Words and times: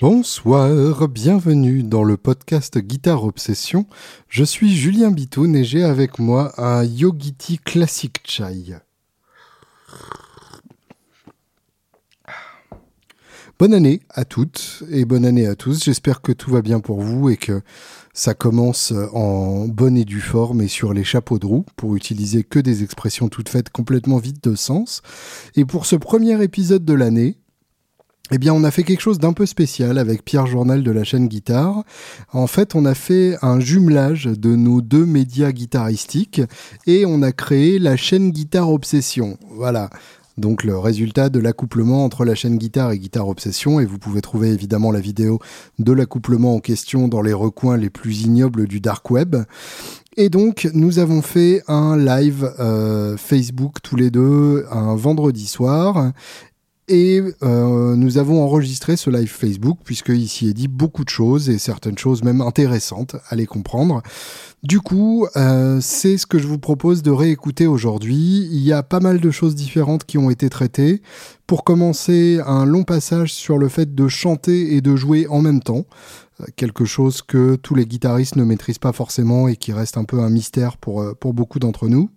Bonsoir, 0.00 1.08
bienvenue 1.08 1.82
dans 1.82 2.04
le 2.04 2.16
podcast 2.16 2.78
Guitare 2.78 3.22
Obsession. 3.22 3.84
Je 4.28 4.44
suis 4.44 4.74
Julien 4.74 5.10
Bitoun 5.10 5.54
et 5.54 5.62
j'ai 5.62 5.84
avec 5.84 6.18
moi 6.18 6.54
un 6.56 6.84
Yogiti 6.84 7.58
Classic 7.58 8.18
Chai. 8.24 8.76
Bonne 13.58 13.74
année 13.74 14.00
à 14.08 14.24
toutes 14.24 14.84
et 14.90 15.04
bonne 15.04 15.26
année 15.26 15.46
à 15.46 15.54
tous. 15.54 15.84
J'espère 15.84 16.22
que 16.22 16.32
tout 16.32 16.50
va 16.50 16.62
bien 16.62 16.80
pour 16.80 17.02
vous 17.02 17.28
et 17.28 17.36
que 17.36 17.60
ça 18.14 18.32
commence 18.32 18.94
en 19.12 19.68
bonne 19.68 19.98
et 19.98 20.06
due 20.06 20.22
forme 20.22 20.62
et 20.62 20.68
sur 20.68 20.94
les 20.94 21.04
chapeaux 21.04 21.38
de 21.38 21.44
roue 21.44 21.66
pour 21.76 21.94
utiliser 21.94 22.42
que 22.42 22.58
des 22.58 22.82
expressions 22.82 23.28
toutes 23.28 23.50
faites 23.50 23.68
complètement 23.68 24.16
vides 24.16 24.40
de 24.42 24.54
sens. 24.54 25.02
Et 25.56 25.66
pour 25.66 25.84
ce 25.84 25.96
premier 25.96 26.42
épisode 26.42 26.86
de 26.86 26.94
l'année, 26.94 27.36
eh 28.32 28.38
bien, 28.38 28.54
on 28.54 28.64
a 28.64 28.70
fait 28.70 28.84
quelque 28.84 29.00
chose 29.00 29.18
d'un 29.18 29.32
peu 29.32 29.46
spécial 29.46 29.98
avec 29.98 30.24
Pierre 30.24 30.46
Journal 30.46 30.82
de 30.82 30.90
la 30.90 31.04
chaîne 31.04 31.28
Guitare. 31.28 31.82
En 32.32 32.46
fait, 32.46 32.74
on 32.74 32.84
a 32.84 32.94
fait 32.94 33.36
un 33.42 33.58
jumelage 33.58 34.24
de 34.24 34.54
nos 34.54 34.80
deux 34.80 35.04
médias 35.04 35.52
guitaristiques 35.52 36.42
et 36.86 37.04
on 37.06 37.22
a 37.22 37.32
créé 37.32 37.78
la 37.78 37.96
chaîne 37.96 38.30
Guitare 38.30 38.70
Obsession. 38.70 39.36
Voilà. 39.56 39.90
Donc 40.38 40.64
le 40.64 40.78
résultat 40.78 41.28
de 41.28 41.38
l'accouplement 41.38 42.04
entre 42.04 42.24
la 42.24 42.34
chaîne 42.34 42.56
Guitare 42.56 42.92
et 42.92 42.98
Guitare 42.98 43.28
Obsession, 43.28 43.78
et 43.78 43.84
vous 43.84 43.98
pouvez 43.98 44.22
trouver 44.22 44.48
évidemment 44.48 44.90
la 44.90 45.00
vidéo 45.00 45.38
de 45.78 45.92
l'accouplement 45.92 46.54
en 46.54 46.60
question 46.60 47.08
dans 47.08 47.20
les 47.20 47.34
recoins 47.34 47.76
les 47.76 47.90
plus 47.90 48.22
ignobles 48.22 48.66
du 48.66 48.80
dark 48.80 49.10
web. 49.10 49.36
Et 50.16 50.28
donc 50.28 50.68
nous 50.72 50.98
avons 50.98 51.20
fait 51.20 51.62
un 51.68 51.96
live 51.96 52.50
euh, 52.58 53.16
Facebook 53.16 53.76
tous 53.82 53.96
les 53.96 54.10
deux 54.10 54.66
un 54.70 54.96
vendredi 54.96 55.46
soir 55.46 56.12
et 56.90 57.22
euh, 57.42 57.94
nous 57.94 58.18
avons 58.18 58.42
enregistré 58.42 58.96
ce 58.96 59.10
live 59.10 59.30
Facebook, 59.30 59.78
puisque 59.84 60.08
ici 60.08 60.48
est 60.48 60.52
dit 60.52 60.66
beaucoup 60.66 61.04
de 61.04 61.08
choses, 61.08 61.48
et 61.48 61.58
certaines 61.58 61.96
choses 61.96 62.24
même 62.24 62.40
intéressantes 62.40 63.14
à 63.28 63.36
les 63.36 63.46
comprendre. 63.46 64.02
Du 64.64 64.80
coup, 64.80 65.26
euh, 65.36 65.78
c'est 65.80 66.18
ce 66.18 66.26
que 66.26 66.38
je 66.38 66.48
vous 66.48 66.58
propose 66.58 67.02
de 67.02 67.12
réécouter 67.12 67.68
aujourd'hui. 67.68 68.48
Il 68.50 68.60
y 68.60 68.72
a 68.72 68.82
pas 68.82 68.98
mal 68.98 69.20
de 69.20 69.30
choses 69.30 69.54
différentes 69.54 70.04
qui 70.04 70.18
ont 70.18 70.30
été 70.30 70.50
traitées. 70.50 71.00
Pour 71.46 71.62
commencer, 71.62 72.40
un 72.44 72.66
long 72.66 72.82
passage 72.82 73.32
sur 73.32 73.56
le 73.56 73.68
fait 73.68 73.94
de 73.94 74.08
chanter 74.08 74.74
et 74.74 74.80
de 74.80 74.96
jouer 74.96 75.28
en 75.28 75.40
même 75.40 75.62
temps 75.62 75.86
euh, 76.40 76.44
quelque 76.56 76.84
chose 76.84 77.22
que 77.22 77.54
tous 77.54 77.76
les 77.76 77.86
guitaristes 77.86 78.34
ne 78.34 78.44
maîtrisent 78.44 78.78
pas 78.78 78.92
forcément 78.92 79.46
et 79.46 79.54
qui 79.54 79.72
reste 79.72 79.96
un 79.96 80.04
peu 80.04 80.18
un 80.18 80.30
mystère 80.30 80.76
pour, 80.76 81.04
pour 81.20 81.34
beaucoup 81.34 81.60
d'entre 81.60 81.86
nous. 81.86 82.10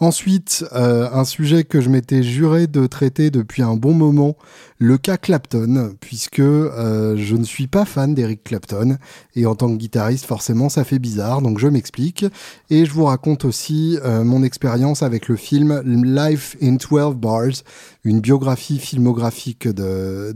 Ensuite, 0.00 0.64
euh, 0.72 1.08
un 1.12 1.24
sujet 1.24 1.64
que 1.64 1.80
je 1.80 1.88
m'étais 1.88 2.22
juré 2.22 2.66
de 2.66 2.86
traiter 2.86 3.30
depuis 3.30 3.62
un 3.62 3.74
bon 3.74 3.94
moment, 3.94 4.36
le 4.78 4.98
cas 4.98 5.16
Clapton, 5.16 5.94
puisque 6.00 6.40
euh, 6.40 7.16
je 7.16 7.36
ne 7.36 7.44
suis 7.44 7.66
pas 7.66 7.84
fan 7.84 8.14
d'Eric 8.14 8.42
Clapton, 8.44 8.98
et 9.34 9.46
en 9.46 9.54
tant 9.54 9.68
que 9.70 9.76
guitariste, 9.76 10.26
forcément, 10.26 10.68
ça 10.68 10.84
fait 10.84 10.98
bizarre, 10.98 11.42
donc 11.42 11.58
je 11.58 11.68
m'explique. 11.68 12.26
Et 12.70 12.84
je 12.84 12.92
vous 12.92 13.04
raconte 13.04 13.44
aussi 13.44 13.98
euh, 14.04 14.24
mon 14.24 14.42
expérience 14.42 15.02
avec 15.02 15.28
le 15.28 15.36
film 15.36 15.80
Life 15.84 16.56
in 16.62 16.76
12 16.76 17.14
Bars, 17.14 17.62
une 18.04 18.20
biographie 18.20 18.78
filmographique 18.78 19.68
de, 19.68 20.34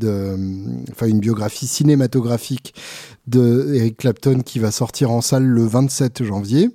enfin 0.91 1.07
une 1.07 1.21
biographie 1.21 1.67
cinématographique 1.67 2.75
de 3.29 3.75
Eric 3.75 3.99
Clapton 3.99 4.41
qui 4.45 4.59
va 4.59 4.71
sortir 4.71 5.11
en 5.11 5.21
salle 5.21 5.45
le 5.45 5.65
27 5.65 6.25
janvier. 6.25 6.71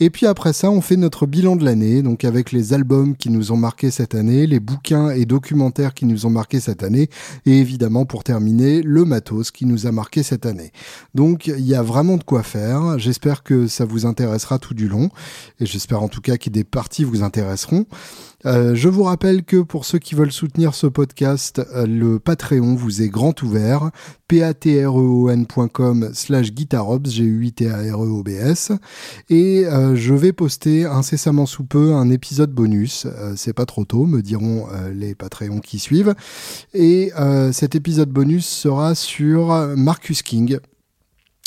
Et 0.00 0.10
puis 0.10 0.26
après 0.26 0.52
ça, 0.52 0.70
on 0.70 0.80
fait 0.80 0.96
notre 0.96 1.26
bilan 1.26 1.56
de 1.56 1.64
l'année, 1.64 2.02
donc 2.02 2.24
avec 2.24 2.52
les 2.52 2.72
albums 2.72 3.16
qui 3.16 3.30
nous 3.30 3.52
ont 3.52 3.56
marqué 3.56 3.90
cette 3.90 4.14
année, 4.14 4.46
les 4.46 4.60
bouquins 4.60 5.10
et 5.10 5.24
documentaires 5.24 5.94
qui 5.94 6.06
nous 6.06 6.26
ont 6.26 6.30
marqué 6.30 6.58
cette 6.58 6.82
année, 6.82 7.08
et 7.46 7.58
évidemment 7.58 8.04
pour 8.04 8.24
terminer, 8.24 8.82
le 8.82 9.04
matos 9.04 9.50
qui 9.50 9.66
nous 9.66 9.86
a 9.86 9.92
marqué 9.92 10.22
cette 10.22 10.46
année. 10.46 10.72
Donc 11.14 11.46
il 11.46 11.66
y 11.66 11.74
a 11.74 11.82
vraiment 11.82 12.16
de 12.16 12.24
quoi 12.24 12.42
faire. 12.42 12.98
J'espère 12.98 13.42
que 13.42 13.66
ça 13.66 13.84
vous 13.84 14.06
intéressera 14.06 14.58
tout 14.58 14.74
du 14.74 14.88
long, 14.88 15.10
et 15.60 15.66
j'espère 15.66 16.02
en 16.02 16.08
tout 16.08 16.22
cas 16.22 16.38
que 16.38 16.50
des 16.50 16.64
parties 16.64 17.04
vous 17.04 17.22
intéresseront. 17.22 17.86
Euh, 18.44 18.74
je 18.74 18.88
vous 18.88 19.04
rappelle 19.04 19.44
que 19.44 19.58
pour 19.58 19.84
ceux 19.84 19.98
qui 19.98 20.14
veulent 20.14 20.32
soutenir 20.32 20.74
ce 20.74 20.86
podcast, 20.86 21.62
euh, 21.74 21.86
le 21.86 22.18
Patreon 22.18 22.74
vous 22.74 23.02
est 23.02 23.08
grand 23.08 23.40
ouvert. 23.42 23.90
patreon.com 24.28 26.10
slash 26.14 26.52
guitarobs, 26.52 27.06
g 27.06 27.22
u 27.22 27.46
i 27.46 27.52
t 27.52 27.68
a 27.68 27.76
r 27.76 28.02
e 28.02 28.08
o 28.08 28.22
b 28.22 28.30
s 28.30 28.72
Et 29.28 29.66
euh, 29.66 29.94
je 29.94 30.14
vais 30.14 30.32
poster 30.32 30.86
incessamment 30.86 31.46
sous 31.46 31.64
peu 31.64 31.92
un 31.92 32.10
épisode 32.10 32.50
bonus. 32.50 33.06
C'est 33.36 33.52
pas 33.52 33.66
trop 33.66 33.84
tôt, 33.84 34.06
me 34.06 34.22
diront 34.22 34.66
les 34.92 35.14
Patreons 35.14 35.60
qui 35.60 35.78
suivent. 35.78 36.14
Et 36.72 37.12
cet 37.52 37.74
épisode 37.74 38.10
bonus 38.10 38.46
sera 38.46 38.94
sur 38.94 39.52
Marcus 39.76 40.22
King, 40.22 40.58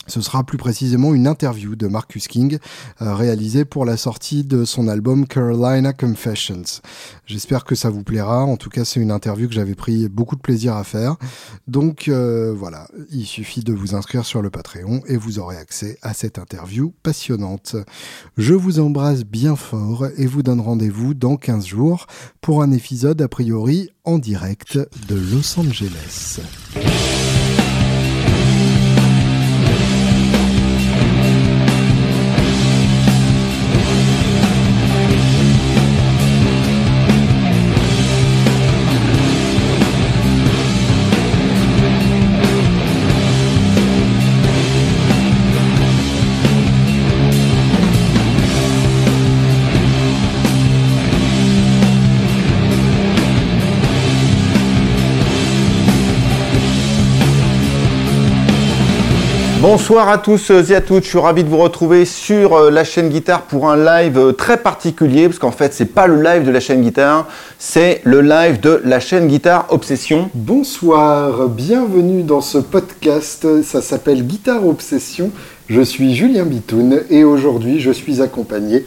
ce 0.07 0.21
sera 0.21 0.43
plus 0.43 0.57
précisément 0.57 1.13
une 1.13 1.27
interview 1.27 1.75
de 1.75 1.87
Marcus 1.87 2.27
King 2.27 2.57
euh, 3.01 3.13
réalisée 3.15 3.65
pour 3.65 3.85
la 3.85 3.97
sortie 3.97 4.43
de 4.43 4.65
son 4.65 4.87
album 4.87 5.27
Carolina 5.27 5.93
Confessions. 5.93 6.81
J'espère 7.25 7.63
que 7.63 7.75
ça 7.75 7.89
vous 7.89 8.03
plaira. 8.03 8.43
En 8.43 8.57
tout 8.57 8.69
cas, 8.69 8.85
c'est 8.85 8.99
une 8.99 9.11
interview 9.11 9.47
que 9.47 9.53
j'avais 9.53 9.75
pris 9.75 10.07
beaucoup 10.09 10.35
de 10.35 10.41
plaisir 10.41 10.75
à 10.75 10.83
faire. 10.83 11.15
Donc 11.67 12.07
euh, 12.07 12.53
voilà, 12.55 12.87
il 13.11 13.25
suffit 13.25 13.61
de 13.61 13.73
vous 13.73 13.95
inscrire 13.95 14.25
sur 14.25 14.41
le 14.41 14.49
Patreon 14.49 15.01
et 15.07 15.17
vous 15.17 15.39
aurez 15.39 15.57
accès 15.57 15.97
à 16.01 16.13
cette 16.13 16.39
interview 16.39 16.93
passionnante. 17.03 17.75
Je 18.37 18.53
vous 18.53 18.79
embrasse 18.79 19.23
bien 19.23 19.55
fort 19.55 20.05
et 20.17 20.25
vous 20.25 20.43
donne 20.43 20.61
rendez-vous 20.61 21.13
dans 21.13 21.37
15 21.37 21.65
jours 21.65 22.07
pour 22.41 22.61
un 22.61 22.71
épisode 22.71 23.21
a 23.21 23.27
priori 23.27 23.89
en 24.03 24.19
direct 24.19 24.77
de 25.07 25.15
Los 25.15 25.59
Angeles. 25.59 26.39
Bonsoir 59.77 60.07
à 60.07 60.17
tous 60.19 60.51
et 60.51 60.73
à 60.73 60.79
toutes, 60.79 61.03
je 61.03 61.09
suis 61.09 61.19
ravi 61.19 61.43
de 61.43 61.49
vous 61.49 61.57
retrouver 61.57 62.05
sur 62.05 62.53
euh, 62.53 62.71
la 62.71 62.85
chaîne 62.85 63.09
Guitare 63.09 63.41
pour 63.41 63.69
un 63.69 63.75
live 63.75 64.17
euh, 64.17 64.31
très 64.31 64.55
particulier, 64.55 65.27
parce 65.27 65.37
qu'en 65.37 65.51
fait 65.51 65.73
c'est 65.73 65.93
pas 65.93 66.07
le 66.07 66.23
live 66.23 66.45
de 66.45 66.51
la 66.51 66.61
chaîne 66.61 66.81
Guitare, 66.81 67.27
c'est 67.59 67.99
le 68.05 68.21
live 68.21 68.61
de 68.61 68.81
la 68.85 69.01
chaîne 69.01 69.27
Guitare 69.27 69.65
Obsession. 69.67 70.29
Bonsoir, 70.33 71.49
bienvenue 71.49 72.23
dans 72.23 72.39
ce 72.39 72.57
podcast, 72.57 73.45
ça 73.63 73.81
s'appelle 73.81 74.25
Guitare 74.25 74.65
Obsession, 74.65 75.29
je 75.67 75.81
suis 75.81 76.15
Julien 76.15 76.45
Bitoun 76.45 77.01
et 77.09 77.25
aujourd'hui 77.25 77.81
je 77.81 77.91
suis 77.91 78.21
accompagné 78.21 78.85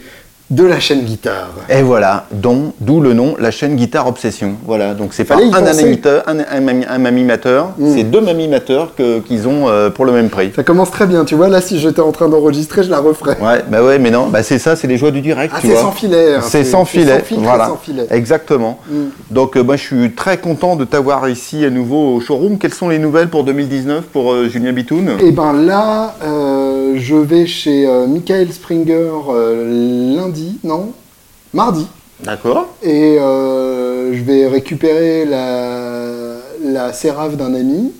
de 0.49 0.63
la 0.63 0.79
chaîne 0.79 1.01
guitare. 1.01 1.51
Et 1.69 1.83
voilà, 1.83 2.25
d'où 2.31 3.01
le 3.01 3.13
nom, 3.13 3.35
la 3.39 3.51
chaîne 3.51 3.75
guitare 3.75 4.07
obsession. 4.07 4.55
Voilà, 4.65 4.95
donc 4.95 5.13
c'est 5.13 5.23
pas 5.23 5.35
un 5.35 5.65
animateur, 5.65 6.23
un, 6.25 6.39
un, 6.39 7.01
hmm. 7.11 7.93
c'est 7.95 8.03
deux 8.03 8.21
mamimateurs 8.21 8.93
qu'ils 8.95 9.47
ont 9.47 9.69
euh, 9.69 9.91
pour 9.91 10.05
le 10.05 10.11
même 10.11 10.29
prix. 10.29 10.51
Ça 10.55 10.63
commence 10.63 10.89
très 10.89 11.05
bien, 11.05 11.23
tu 11.23 11.35
vois. 11.35 11.49
Là, 11.49 11.61
si 11.61 11.79
j'étais 11.79 11.99
en 11.99 12.11
train 12.11 12.29
d'enregistrer, 12.29 12.81
je 12.83 12.89
la 12.89 12.99
referais. 12.99 13.37
Ouais, 13.39 13.63
bah 13.69 13.83
ouais, 13.83 13.99
mais 13.99 14.09
non, 14.09 14.27
bah 14.27 14.41
c'est 14.41 14.57
ça, 14.57 14.75
c'est 14.75 14.87
les 14.87 14.97
joies 14.97 15.11
du 15.11 15.21
direct. 15.21 15.53
Ah, 15.55 15.59
c'est 15.61 15.75
sans 15.75 15.91
filet. 15.91 16.35
Hein, 16.35 16.41
c'est 16.41 16.63
sans 16.63 16.85
filet. 16.85 17.23
voilà. 17.37 17.67
Sans 17.67 17.77
filet. 17.77 18.07
Exactement. 18.09 18.79
Hmm. 18.89 19.09
Donc, 19.29 19.55
euh, 19.55 19.61
moi, 19.61 19.75
je 19.75 19.83
suis 19.83 20.11
très 20.13 20.37
content 20.39 20.75
de 20.75 20.83
t'avoir 20.83 21.29
ici 21.29 21.63
à 21.63 21.69
nouveau 21.69 22.15
au 22.15 22.21
showroom. 22.21 22.57
Quelles 22.57 22.73
sont 22.73 22.89
les 22.89 22.99
nouvelles 22.99 23.29
pour 23.29 23.43
2019 23.43 24.05
pour 24.05 24.33
euh, 24.33 24.49
Julien 24.49 24.73
Bitoun? 24.73 25.11
Eh 25.21 25.31
ben 25.31 25.53
là, 25.53 26.15
je 26.95 27.15
vais 27.15 27.45
chez 27.45 27.87
Michael 28.07 28.51
Springer 28.51 29.11
lundi 30.15 30.38
non? 30.63 30.91
Mardi. 31.53 31.87
D'accord. 32.23 32.67
Et 32.83 33.17
euh, 33.19 34.13
je 34.13 34.23
vais 34.23 34.47
récupérer 34.47 35.25
la, 35.25 36.37
la 36.63 36.93
sérave 36.93 37.37
d'un 37.37 37.53
ami. 37.53 37.93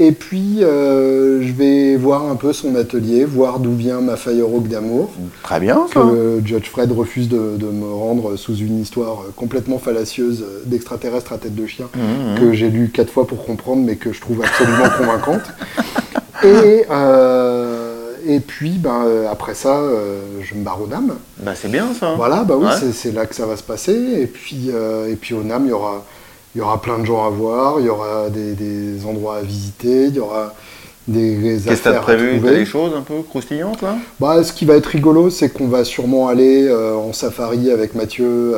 Et 0.00 0.12
puis, 0.12 0.62
euh, 0.62 1.42
je 1.42 1.52
vais 1.52 1.96
voir 1.96 2.30
un 2.30 2.36
peu 2.36 2.52
son 2.52 2.76
atelier, 2.76 3.24
voir 3.24 3.58
d'où 3.58 3.74
vient 3.74 4.00
ma 4.00 4.16
Firehawk 4.16 4.68
d'amour. 4.68 5.10
Très 5.42 5.58
bien, 5.58 5.86
ça. 5.92 6.00
Que 6.00 6.40
Judge 6.44 6.68
Fred 6.68 6.92
refuse 6.92 7.28
de, 7.28 7.58
me 7.60 7.92
rendre 7.92 8.36
sous 8.36 8.54
une 8.54 8.80
histoire 8.80 9.24
complètement 9.34 9.78
fallacieuse 9.78 10.44
d'extraterrestre 10.66 11.32
à 11.32 11.38
tête 11.38 11.56
de 11.56 11.66
chien, 11.66 11.86
mmh, 11.94 11.98
mmh. 11.98 12.38
que 12.38 12.52
j'ai 12.52 12.70
lu 12.70 12.90
quatre 12.94 13.10
fois 13.10 13.26
pour 13.26 13.44
comprendre, 13.44 13.82
mais 13.84 13.96
que 13.96 14.12
je 14.12 14.20
trouve 14.20 14.40
absolument 14.44 14.88
convaincante. 14.96 15.42
Et 16.44 16.84
euh, 16.88 17.97
et 18.28 18.40
puis, 18.40 18.78
ben, 18.78 19.26
après 19.30 19.54
ça, 19.54 19.78
euh, 19.78 20.20
je 20.42 20.54
me 20.54 20.62
barre 20.62 20.80
au 20.82 20.86
NAM. 20.86 21.14
Bah, 21.38 21.52
c'est 21.54 21.70
bien 21.70 21.88
ça. 21.98 22.14
Voilà, 22.16 22.44
bah 22.44 22.54
oui, 22.58 22.68
c'est 22.92 23.12
là 23.12 23.26
que 23.26 23.34
ça 23.34 23.46
va 23.46 23.56
se 23.56 23.62
passer. 23.62 23.92
Et 23.94 24.26
puis, 24.26 24.70
euh, 24.72 25.10
et 25.10 25.16
puis 25.16 25.34
au 25.34 25.42
NAM, 25.42 25.64
il 25.64 25.70
y 25.70 25.72
aura, 25.72 26.04
y 26.54 26.60
aura 26.60 26.80
plein 26.80 26.98
de 26.98 27.04
gens 27.04 27.24
à 27.26 27.30
voir, 27.30 27.80
il 27.80 27.86
y 27.86 27.88
aura 27.88 28.28
des, 28.30 28.52
des 28.52 29.04
endroits 29.04 29.36
à 29.38 29.42
visiter, 29.42 30.06
il 30.06 30.14
y 30.14 30.20
aura 30.20 30.54
des 31.06 31.58
Qu'est-ce 31.64 31.82
que 31.82 31.88
tu 31.88 31.94
as 31.94 32.00
prévu? 32.00 32.40
T'as 32.44 32.50
des 32.52 32.66
choses 32.66 32.92
un 32.94 33.00
peu 33.00 33.22
croustillantes 33.22 33.82
là? 33.82 33.96
Bah, 34.20 34.44
ce 34.44 34.52
qui 34.52 34.64
va 34.64 34.76
être 34.76 34.86
rigolo, 34.86 35.30
c'est 35.30 35.48
qu'on 35.48 35.68
va 35.68 35.84
sûrement 35.84 36.28
aller 36.28 36.70
en 36.70 37.12
safari 37.12 37.70
avec 37.70 37.94
Mathieu, 37.94 38.54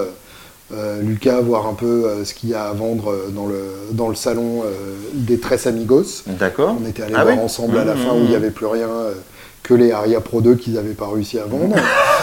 euh, 0.73 1.01
Lucas, 1.03 1.41
voir 1.41 1.67
un 1.67 1.75
peu 1.75 2.05
euh, 2.05 2.25
ce 2.25 2.33
qu'il 2.33 2.51
y 2.51 2.55
a 2.55 2.65
à 2.65 2.73
vendre 2.73 3.11
euh, 3.11 3.29
dans 3.31 3.47
le, 3.47 3.61
dans 3.91 4.09
le 4.09 4.15
salon 4.15 4.63
des 5.15 5.39
Tres 5.39 5.67
Amigos. 5.67 6.23
D'accord. 6.27 6.77
On 6.81 6.89
était 6.89 7.03
allés 7.03 7.15
Ah 7.17 7.25
voir 7.25 7.37
oui 7.37 7.43
ensemble 7.43 7.79
à 7.79 7.85
la 7.85 7.95
Mmh, 7.95 7.99
fin 7.99 8.15
mmh, 8.15 8.17
où 8.17 8.19
il 8.19 8.27
n'y 8.27 8.33
mmh. 8.33 8.37
avait 8.37 8.51
plus 8.51 8.67
rien 8.67 8.89
que 9.63 9.75
les 9.75 9.93
Aria 9.93 10.21
Pro 10.21 10.41
2 10.41 10.55
qu'ils 10.57 10.75
n'avaient 10.75 10.95
pas 10.95 11.09
réussi 11.09 11.39
à 11.39 11.45
vendre. 11.45 11.77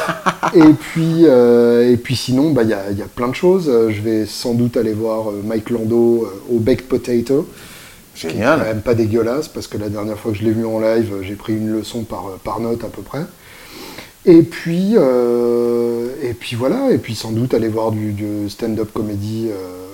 et, 0.55 0.73
puis, 0.73 1.25
euh, 1.25 1.91
et 1.91 1.97
puis 1.97 2.15
sinon, 2.15 2.51
bah, 2.51 2.63
il 2.63 2.69
y, 2.69 2.73
a, 2.73 2.91
il 2.91 2.97
y 2.97 3.01
a 3.01 3.07
plein 3.07 3.27
de 3.27 3.35
choses. 3.35 3.69
Euh, 3.69 3.89
Je 3.91 4.01
vais 4.01 4.25
sans 4.25 4.53
doute 4.53 4.77
aller 4.77 4.93
voir 4.93 5.29
euh, 5.29 5.41
Mike 5.43 5.69
Lando 5.69 6.27
au 6.49 6.59
Baked 6.59 6.87
Potato. 6.87 7.47
Ce 8.15 8.21
qui 8.21 8.27
est 8.27 8.31
Génial. 8.31 8.59
quand 8.59 8.65
même 8.65 8.81
pas 8.81 8.95
dégueulasse 8.95 9.47
parce 9.47 9.67
que 9.67 9.77
la 9.77 9.89
dernière 9.89 10.17
fois 10.17 10.31
que 10.31 10.37
je 10.39 10.43
l'ai 10.43 10.51
vu 10.51 10.65
en 10.65 10.79
live, 10.79 11.13
j'ai 11.21 11.35
pris 11.35 11.53
une 11.53 11.71
leçon 11.71 12.03
par, 12.03 12.31
par 12.43 12.59
note 12.59 12.83
à 12.83 12.87
peu 12.87 13.03
près. 13.03 13.21
Et 14.25 14.41
puis, 14.41 14.93
euh, 14.95 16.09
et 16.21 16.33
puis 16.33 16.55
voilà, 16.57 16.91
et 16.91 16.97
puis 16.97 17.15
sans 17.15 17.31
doute 17.31 17.53
aller 17.53 17.69
voir 17.69 17.91
du, 17.91 18.11
du 18.11 18.49
stand-up 18.49 18.89
comédie 18.93 19.47
euh, 19.49 19.86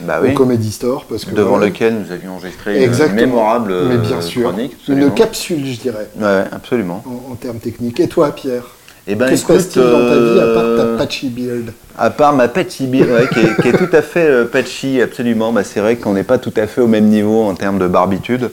Bah 0.00 0.20
au 0.20 0.24
oui. 0.26 0.34
Comedy 0.34 0.70
Store. 0.72 1.04
Parce 1.08 1.24
que, 1.24 1.34
Devant 1.34 1.50
voilà, 1.50 1.66
lequel 1.66 1.94
nous 1.98 2.12
avions 2.12 2.32
enregistré 2.36 2.82
Exactement. 2.82 3.20
une 3.22 3.26
mémorable 3.28 3.72
euh, 3.72 3.88
Mais 3.88 3.98
bien 3.98 4.20
sûr. 4.20 4.50
chronique. 4.50 4.76
Une 4.88 5.10
capsule, 5.14 5.64
je 5.66 5.80
dirais, 5.80 6.08
Ouais, 6.20 6.44
absolument. 6.52 7.02
en, 7.06 7.32
en 7.32 7.34
termes 7.36 7.58
techniques. 7.58 7.98
Et 8.00 8.08
toi, 8.08 8.30
Pierre 8.32 8.64
Eh 9.06 9.14
ben, 9.14 9.30
Que 9.30 9.36
se 9.36 9.46
dans 9.46 10.08
ta 10.08 10.18
vie 10.18 10.40
à 10.40 10.54
part 10.54 10.64
euh, 10.64 10.92
ta 10.96 10.98
patchy 10.98 11.28
beard 11.30 11.72
À 11.96 12.10
part 12.10 12.34
ma 12.34 12.48
patchy 12.48 12.86
beard, 12.86 13.08
ouais, 13.08 13.28
qui, 13.32 13.40
est, 13.40 13.62
qui 13.62 13.68
est 13.68 13.78
tout 13.78 13.96
à 13.96 14.02
fait 14.02 14.26
euh, 14.26 14.44
patchy, 14.44 15.00
absolument. 15.00 15.52
Bah, 15.52 15.64
c'est 15.64 15.80
vrai 15.80 15.96
qu'on 15.96 16.12
n'est 16.12 16.24
pas 16.24 16.38
tout 16.38 16.52
à 16.56 16.66
fait 16.66 16.80
au 16.82 16.86
même 16.88 17.06
niveau 17.06 17.44
en 17.44 17.54
termes 17.54 17.78
de 17.78 17.86
barbitude. 17.88 18.50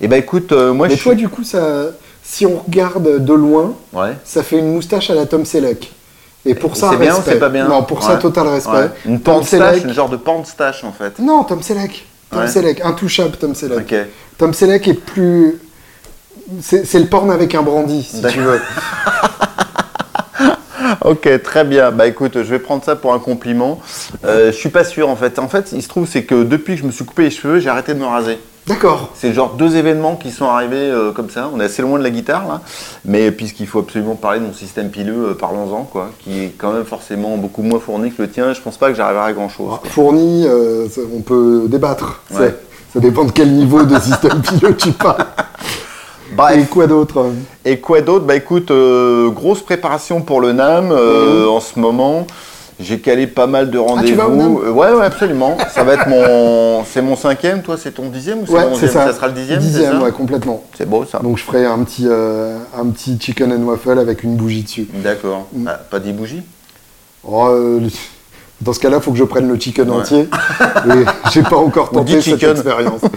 Et 0.00 0.08
ben 0.08 0.16
écoute, 0.16 0.50
euh, 0.52 0.72
moi 0.72 0.88
Mais 0.88 0.96
je 0.96 1.02
toi, 1.02 1.12
suis... 1.12 1.20
du 1.20 1.28
coup, 1.28 1.44
ça, 1.44 1.90
si 2.22 2.46
on 2.46 2.58
regarde 2.66 3.22
de 3.24 3.32
loin, 3.34 3.74
Ouais. 3.92 4.14
ça 4.24 4.42
fait 4.42 4.58
une 4.58 4.72
moustache 4.72 5.10
à 5.10 5.14
la 5.14 5.26
Tom 5.26 5.44
Selleck. 5.44 5.92
Et 6.46 6.54
pour 6.54 6.76
ça, 6.76 6.90
c'est 6.92 6.96
bien 6.96 7.14
ou 7.16 7.20
c'est 7.24 7.38
pas 7.38 7.48
bien 7.50 7.68
Non, 7.68 7.82
pour 7.82 8.02
ça, 8.02 8.16
total 8.16 8.48
respect. 8.48 8.70
Ouais. 8.72 8.90
Une 9.04 9.20
pornstache, 9.20 9.72
Selleck. 9.74 9.84
une 9.84 9.92
genre 9.92 10.08
de 10.08 10.16
pornstache 10.16 10.84
en 10.84 10.92
fait. 10.92 11.18
Non, 11.18 11.44
Tom 11.44 11.62
Selleck. 11.62 12.06
Tom 12.30 12.40
Ouais. 12.40 12.48
Selleck, 12.48 12.80
intouchable 12.84 13.36
Tom 13.36 13.54
Selleck. 13.54 13.94
Tom 14.38 14.54
Selleck 14.54 14.88
est 14.88 14.94
plus. 14.94 15.58
C'est 16.62 16.86
c'est 16.86 16.98
le 16.98 17.06
porn 17.06 17.30
avec 17.30 17.54
un 17.54 17.62
brandy, 17.62 18.02
si 18.02 18.22
tu 18.22 18.40
veux. 18.40 18.60
Ok, 21.02 21.28
très 21.42 21.64
bien. 21.64 21.92
Bah 21.92 22.06
écoute, 22.06 22.34
je 22.34 22.40
vais 22.50 22.58
prendre 22.58 22.84
ça 22.84 22.96
pour 22.96 23.14
un 23.14 23.18
compliment. 23.18 23.80
Euh, 24.24 24.46
je 24.52 24.56
suis 24.56 24.68
pas 24.68 24.84
sûr 24.84 25.08
en 25.08 25.16
fait. 25.16 25.38
En 25.38 25.48
fait, 25.48 25.70
il 25.72 25.82
se 25.82 25.88
trouve 25.88 26.06
c'est 26.06 26.24
que 26.24 26.42
depuis 26.42 26.74
que 26.74 26.80
je 26.82 26.86
me 26.86 26.90
suis 26.92 27.04
coupé 27.04 27.22
les 27.22 27.30
cheveux, 27.30 27.58
j'ai 27.60 27.70
arrêté 27.70 27.94
de 27.94 27.98
me 28.00 28.06
raser. 28.06 28.38
D'accord. 28.66 29.08
C'est 29.14 29.32
genre 29.32 29.54
deux 29.54 29.76
événements 29.76 30.16
qui 30.16 30.30
sont 30.30 30.44
arrivés 30.46 30.76
euh, 30.76 31.12
comme 31.12 31.28
ça. 31.30 31.50
On 31.52 31.60
est 31.60 31.64
assez 31.64 31.82
loin 31.82 31.98
de 31.98 32.04
la 32.04 32.10
guitare 32.10 32.46
là, 32.46 32.60
mais 33.04 33.32
puisqu'il 33.32 33.66
faut 33.66 33.80
absolument 33.80 34.14
parler 34.14 34.38
de 34.38 34.44
mon 34.44 34.52
système 34.52 34.90
pileux, 34.90 35.30
euh, 35.30 35.34
parlons-en 35.34 35.82
quoi, 35.84 36.10
qui 36.20 36.40
est 36.44 36.52
quand 36.56 36.72
même 36.72 36.84
forcément 36.84 37.36
beaucoup 37.36 37.62
moins 37.62 37.80
fourni 37.80 38.12
que 38.12 38.22
le 38.22 38.30
tien. 38.30 38.52
Je 38.52 38.60
pense 38.60 38.76
pas 38.76 38.90
que 38.90 38.94
j'arriverai 38.96 39.24
à 39.24 39.32
grand 39.32 39.48
chose. 39.48 39.72
Fourni, 39.84 40.46
euh, 40.46 40.88
ça- 40.88 41.00
on 41.14 41.20
peut 41.20 41.64
débattre. 41.66 42.20
Ouais. 42.32 42.54
Ça 42.92 43.00
dépend 43.00 43.24
de 43.24 43.32
quel 43.32 43.50
niveau 43.52 43.82
de 43.82 43.98
système 43.98 44.40
pileux 44.42 44.76
tu 44.76 44.92
parles. 44.92 45.24
Et 46.54 46.64
quoi 46.64 46.86
d'autre 46.86 47.26
Et 47.64 47.80
quoi 47.80 48.00
d'autre? 48.02 48.24
Bah 48.24 48.36
écoute, 48.36 48.70
grosse 49.34 49.62
préparation 49.62 50.22
pour 50.22 50.40
le 50.40 50.52
NAM 50.52 50.90
euh, 50.92 51.46
en 51.48 51.60
ce 51.60 51.78
moment. 51.78 52.26
J'ai 52.82 52.98
calé 52.98 53.26
pas 53.26 53.46
mal 53.46 53.70
de. 53.70 53.78
Ah, 53.78 53.82
rendez-vous. 53.82 54.62
Euh, 54.64 54.70
ouais, 54.70 54.90
ouais, 54.92 55.04
absolument. 55.04 55.58
ça 55.70 55.84
va 55.84 55.94
être 55.94 56.08
mon, 56.08 56.82
c'est 56.90 57.02
mon 57.02 57.14
cinquième. 57.14 57.62
Toi, 57.62 57.76
c'est 57.78 57.92
ton 57.92 58.08
dixième 58.08 58.40
ou 58.40 58.46
c'est 58.46 58.52
Ouais, 58.52 58.60
mon 58.68 58.74
c'est 58.74 58.86
onzième 58.86 59.06
ça. 59.06 59.12
sera 59.12 59.26
le 59.28 59.34
dixième, 59.34 59.60
c'est 59.60 59.66
Dixième, 59.66 59.98
ça 59.98 60.04
ouais, 60.04 60.12
complètement. 60.12 60.64
C'est 60.78 60.88
beau 60.88 61.04
ça. 61.04 61.18
Donc 61.18 61.36
je 61.38 61.42
ferai 61.44 61.66
un 61.66 61.78
petit, 61.84 62.06
euh, 62.08 62.56
un 62.78 62.86
petit 62.86 63.18
chicken 63.20 63.52
and 63.52 63.62
waffle 63.64 63.98
avec 63.98 64.22
une 64.22 64.36
bougie 64.36 64.62
dessus. 64.62 64.88
D'accord. 64.94 65.46
Mm. 65.52 65.68
Ah, 65.68 65.80
pas 65.90 65.98
des 66.00 66.12
bougies 66.12 66.42
Oh, 67.22 67.48
euh, 67.50 67.80
dans 68.62 68.72
ce 68.72 68.80
cas-là, 68.80 68.96
il 68.96 69.02
faut 69.02 69.12
que 69.12 69.18
je 69.18 69.24
prenne 69.24 69.46
le 69.46 69.58
chicken 69.60 69.90
Ouais. 69.90 69.96
entier. 69.96 70.28
J'ai 71.32 71.42
pas 71.42 71.56
encore 71.56 71.90
tenté 71.90 72.20
cette 72.22 72.42
expérience. 72.42 73.02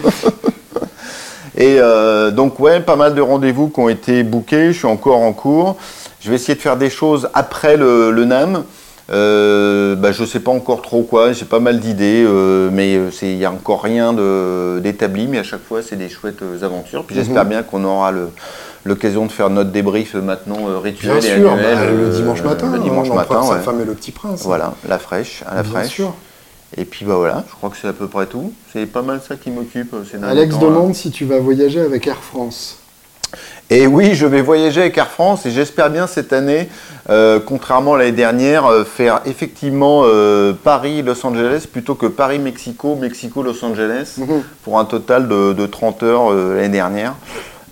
Et 1.56 1.78
euh, 1.80 2.32
donc 2.32 2.60
ouais, 2.60 2.80
pas 2.80 2.96
mal 2.96 3.14
de 3.14 3.22
rendez-vous 3.22 3.70
qui 3.70 3.80
ont 3.80 3.88
été 3.90 4.24
bookés. 4.24 4.74
Je 4.74 4.78
suis 4.80 4.88
encore 4.88 5.22
en 5.22 5.32
cours. 5.34 5.78
Je 6.20 6.30
vais 6.30 6.36
essayer 6.36 6.56
de 6.56 6.62
faire 6.62 6.78
des 6.78 6.90
choses 6.90 7.30
après 7.34 7.78
le, 7.78 8.12
le 8.12 8.26
NAM. 8.26 8.64
Euh, 9.10 9.96
bah, 9.96 10.12
je 10.14 10.24
sais 10.24 10.40
pas 10.40 10.52
encore 10.52 10.82
trop 10.82 11.04
quoi. 11.04 11.34
J'ai 11.34 11.46
pas 11.46 11.60
mal 11.60 11.80
d'idées, 11.80 12.24
euh, 12.26 12.70
mais 12.72 12.96
euh, 12.96 13.10
il 13.22 13.38
n'y 13.38 13.46
a 13.46 13.52
encore 13.52 13.84
rien 13.84 14.14
d'établi. 14.82 15.28
Mais 15.28 15.40
à 15.40 15.44
chaque 15.44 15.64
fois, 15.64 15.82
c'est 15.82 15.96
des 15.98 16.10
chouettes 16.10 16.42
euh, 16.42 16.64
aventures. 16.64 17.04
Puis 17.04 17.16
j'espère 17.16 17.44
Mhm. 17.44 17.50
bien 17.50 17.64
qu'on 17.64 17.84
aura 17.84 18.12
l'occasion 18.86 19.26
de 19.26 19.32
faire 19.32 19.50
notre 19.50 19.72
débrief 19.72 20.16
euh, 20.16 20.22
maintenant 20.22 20.70
euh, 20.70 20.78
rituel 20.80 21.20
Bien 21.20 21.36
et 21.36 21.40
sûr, 21.40 21.52
annuel, 21.52 21.76
bah, 21.76 21.86
le 21.92 21.98
euh, 22.06 22.16
dimanche 22.16 22.44
matin. 22.44 22.72
Le 22.72 22.80
dimanche 22.80 23.10
hein, 23.12 23.16
matin, 23.16 23.44
sa 23.44 23.60
femme 23.60 23.82
et 23.82 23.86
le 23.86 23.94
petit 23.94 24.12
prince. 24.12 24.44
Voilà, 24.44 24.74
la 24.88 25.00
fraîche, 25.00 25.44
à 25.48 25.56
la 25.56 25.64
Bien 25.64 25.72
fraîche. 25.72 25.92
sûr. 25.92 26.14
Et 26.76 26.86
puis 26.86 27.06
bah 27.06 27.16
voilà, 27.18 27.44
je 27.48 27.54
crois 27.54 27.70
que 27.70 27.78
c'est 27.80 27.88
à 27.90 27.94
peu 27.94 28.08
près 28.08 28.26
tout. 28.26 28.52
C'est 28.72 28.88
pas 28.88 29.04
mal 29.04 29.22
ça 29.28 29.36
qui 29.36 29.52
m'occupe. 29.52 29.94
euh, 29.94 30.04
Alex 30.24 30.56
temps, 30.56 30.62
là. 30.62 30.68
demande 30.70 30.96
si 30.96 31.12
tu 31.12 31.24
vas 31.26 31.38
voyager 31.40 31.80
avec 31.82 32.08
Air 32.08 32.18
France. 32.24 32.80
Et 33.70 33.88
oui, 33.88 34.14
je 34.14 34.26
vais 34.28 34.42
voyager 34.42 34.82
avec 34.82 34.98
Air 34.98 35.08
France 35.10 35.46
et 35.46 35.52
j'espère 35.52 35.90
bien 35.90 36.06
cette 36.06 36.32
année, 36.34 36.70
euh, 37.10 37.40
contrairement 37.44 37.96
à 37.96 37.98
l'année 37.98 38.12
dernière, 38.12 38.66
euh, 38.68 38.84
faire 38.84 39.22
effectivement 39.26 40.02
euh, 40.06 40.54
Paris-Los 40.64 41.26
Angeles 41.26 41.66
plutôt 41.72 41.96
que 41.96 42.06
Paris-Mexico, 42.06 42.96
Mexico-Los 43.00 43.64
Angeles, 43.66 44.16
Mhm. 44.20 44.44
pour 44.64 44.80
un 44.80 44.86
total 44.86 45.28
de, 45.28 45.54
de 45.54 45.66
30 45.66 46.04
heures 46.04 46.32
l'année 46.34 46.70
dernière. 46.70 47.16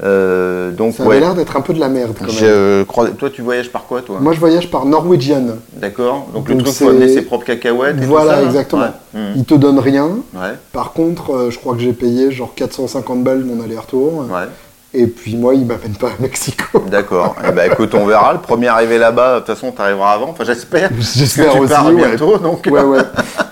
Donc 0.04 0.96
Ça 0.96 1.04
ouais, 1.04 1.20
l'air 1.20 1.36
d'être 1.36 1.56
un 1.56 1.62
peu 1.62 1.74
de 1.76 1.80
la 1.80 1.88
merde 1.90 2.16
quand 2.18 2.26
même. 2.42 2.86
crois. 2.86 3.10
Toi, 3.10 3.30
tu 3.30 3.44
voyages 3.44 3.70
par 3.72 3.84
quoi, 3.86 4.02
toi? 4.02 4.18
Moi, 4.20 4.34
je 4.34 4.40
voyage 4.40 4.72
par 4.72 4.86
Norwegian. 4.88 5.46
D'accord. 5.74 6.28
Donc, 6.34 6.50
le 6.50 6.58
truc 6.58 6.70
c'est- 6.74 6.86
faut 6.86 6.90
amener 6.90 7.14
ses 7.14 7.22
propres 7.22 7.46
cacahuètes. 7.46 7.98
Et 8.02 8.06
Voilà, 8.06 8.32
tout 8.32 8.36
ça, 8.38 8.42
là 8.42 8.48
exactement. 8.48 8.82
Ouais. 8.82 9.20
Mhm. 9.22 9.34
Ils 9.36 9.46
te 9.46 9.54
donnent 9.54 9.78
rien. 9.78 10.08
Ouais. 10.34 10.54
Par 10.74 10.94
contre, 10.94 11.50
je 11.52 11.60
crois 11.60 11.76
que 11.76 11.82
j'ai 11.82 11.94
payé 11.94 12.32
genre 12.32 12.54
450 12.56 13.24
balles 13.24 13.44
mon 13.44 13.64
aller-retour. 13.64 14.26
ouais. 14.32 14.48
Et 14.94 15.08
puis 15.08 15.36
moi, 15.38 15.56
ils 15.56 15.66
m'amènent 15.66 15.96
pas 15.96 16.08
à 16.10 16.20
Mexico. 16.20 16.80
D'accord. 16.88 17.36
Eh 17.48 17.52
ben, 17.52 17.72
écoute, 17.72 17.94
on 17.96 18.06
verra. 18.06 18.34
Le 18.34 18.40
premier 18.40 18.68
arrivé 18.68 18.98
là-bas, 18.98 19.36
de 19.36 19.40
toute 19.40 19.48
façon, 19.56 19.72
tu 19.72 19.82
arriveras 19.82 20.14
avant. 20.14 20.30
Enfin, 20.30 20.44
j'espère. 20.44 20.90
J'espère 21.00 21.52
que 21.54 21.58
tu 21.58 21.64
aussi, 21.64 21.74
pars 21.74 21.86
ouais. 21.88 21.94
bientôt. 21.96 22.38
Donc, 22.38 22.68
Ouais, 22.70 22.82
ouais. 22.82 23.00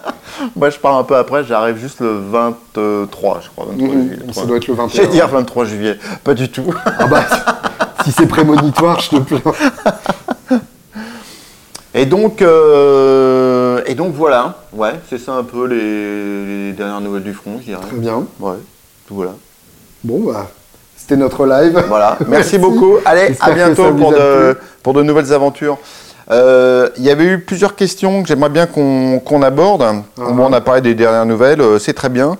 moi, 0.55 0.69
je 0.69 0.77
pars 0.77 0.97
un 0.97 1.03
peu 1.05 1.15
après. 1.15 1.45
J'arrive 1.45 1.77
juste 1.77 2.01
le 2.01 2.17
23, 2.29 3.39
je 3.41 3.49
crois. 3.49 3.65
23 3.71 3.87
Mhm. 3.87 4.01
juillet. 4.09 4.33
Ça 4.33 4.45
doit 4.45 4.57
être 4.57 4.67
le 4.67 4.73
21. 4.73 4.95
J'allais 4.97 5.07
dire 5.13 5.27
23 5.29 5.65
juillet. 5.65 5.97
Pas 6.25 6.33
du 6.33 6.49
tout. 6.49 6.73
Ah 6.85 7.07
bah, 7.07 7.23
si 8.03 8.11
c'est 8.11 8.27
prémonitoire, 8.27 8.99
je 8.99 9.09
te 9.11 9.15
plains. 9.17 9.53
Et 11.95 12.05
donc, 12.05 12.41
euh, 12.41 13.81
et 13.87 13.95
donc 13.95 14.13
voilà. 14.13 14.55
Ouais, 14.73 14.93
c'est 15.09 15.17
ça 15.17 15.33
un 15.33 15.43
peu 15.43 15.65
les, 15.65 16.67
les 16.67 16.73
dernières 16.73 17.01
nouvelles 17.01 17.23
du 17.23 17.33
front, 17.33 17.57
je 17.59 17.65
dirais. 17.65 17.81
Très 17.87 17.97
bien. 17.97 18.25
Ouais, 18.39 18.55
tout 19.07 19.15
voilà. 19.15 19.31
Bon, 20.03 20.19
bah, 20.31 20.49
c'était 21.09 21.19
notre 21.19 21.47
live. 21.47 21.83
Voilà, 21.87 22.17
merci, 22.27 22.29
Merci. 22.29 22.57
beaucoup. 22.59 22.97
Allez, 23.03 23.35
à 23.39 23.51
bientôt 23.51 23.91
pour 23.93 24.11
de, 24.11 24.55
pour 24.83 24.93
de 24.93 25.01
nouvelles 25.01 25.33
aventures. 25.33 25.77
Euh, 26.29 26.89
Il 26.97 27.03
y 27.03 27.09
avait 27.09 27.25
eu 27.25 27.39
plusieurs 27.39 27.75
questions 27.75 28.21
que 28.21 28.27
j'aimerais 28.27 28.49
bien 28.49 28.67
qu'on 28.67 29.19
qu'on 29.19 29.41
aborde. 29.41 29.81
Uh-huh. 29.81 30.33
Bon, 30.35 30.45
on 30.47 30.53
a 30.53 30.61
parlé 30.61 30.81
des 30.81 30.93
dernières 30.93 31.25
nouvelles, 31.25 31.61
euh, 31.61 31.79
c'est 31.79 31.93
très 31.93 32.09
bien. 32.09 32.37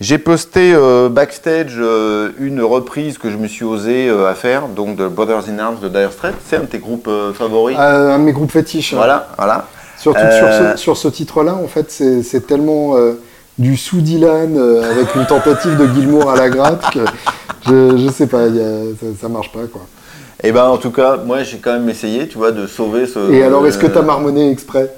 J'ai 0.00 0.16
posté 0.16 0.72
euh, 0.74 1.10
backstage 1.10 1.76
euh, 1.78 2.30
une 2.38 2.62
reprise 2.62 3.18
que 3.18 3.30
je 3.30 3.36
me 3.36 3.48
suis 3.48 3.64
osé 3.64 4.08
à 4.10 4.34
faire, 4.34 4.68
donc 4.68 4.96
de 4.96 5.08
Brothers 5.08 5.44
in 5.50 5.58
Arms 5.58 5.80
de 5.82 5.88
Dire 5.88 6.10
Straits. 6.12 6.34
C'est 6.46 6.56
un 6.56 6.60
de 6.60 6.66
tes 6.66 6.78
groupes 6.78 7.10
favoris. 7.34 7.76
Un 7.78 8.18
de 8.18 8.24
mes 8.24 8.32
groupes 8.32 8.52
fétiches. 8.52 8.94
Voilà, 8.94 9.28
voilà. 9.36 9.66
Surtout 9.98 10.20
sur 10.20 10.48
ce, 10.52 10.76
sur 10.76 10.96
ce 10.96 11.08
titre-là, 11.08 11.54
en 11.54 11.68
fait, 11.68 11.90
c'est 11.90 12.46
tellement 12.46 12.94
du 13.58 13.76
sous 13.78 14.00
Dylan 14.02 14.56
avec 14.58 15.14
une 15.14 15.26
tentative 15.26 15.76
de 15.76 15.86
Gilmour 15.86 16.30
à 16.30 16.36
la 16.36 16.50
gratte 16.50 16.90
que 16.92 17.00
je, 17.66 17.96
je 17.98 18.08
sais 18.10 18.26
pas, 18.26 18.46
il 18.46 18.56
y 18.56 18.60
a- 18.60 18.94
ça, 19.00 19.06
ça 19.22 19.28
marche 19.28 19.52
pas 19.52 19.66
quoi. 19.72 19.82
Et 20.42 20.52
ben 20.52 20.64
en 20.64 20.76
tout 20.76 20.90
cas, 20.90 21.16
moi 21.16 21.42
j'ai 21.42 21.58
quand 21.58 21.72
même 21.72 21.88
essayé, 21.88 22.28
tu 22.28 22.38
vois, 22.38 22.52
de 22.52 22.66
sauver 22.66 23.06
ce. 23.06 23.30
Et 23.32 23.42
alors, 23.42 23.66
est-ce 23.66 23.78
que 23.78 23.86
euh, 23.86 23.90
t'as 23.94 24.02
marmonné 24.02 24.50
exprès? 24.50 24.92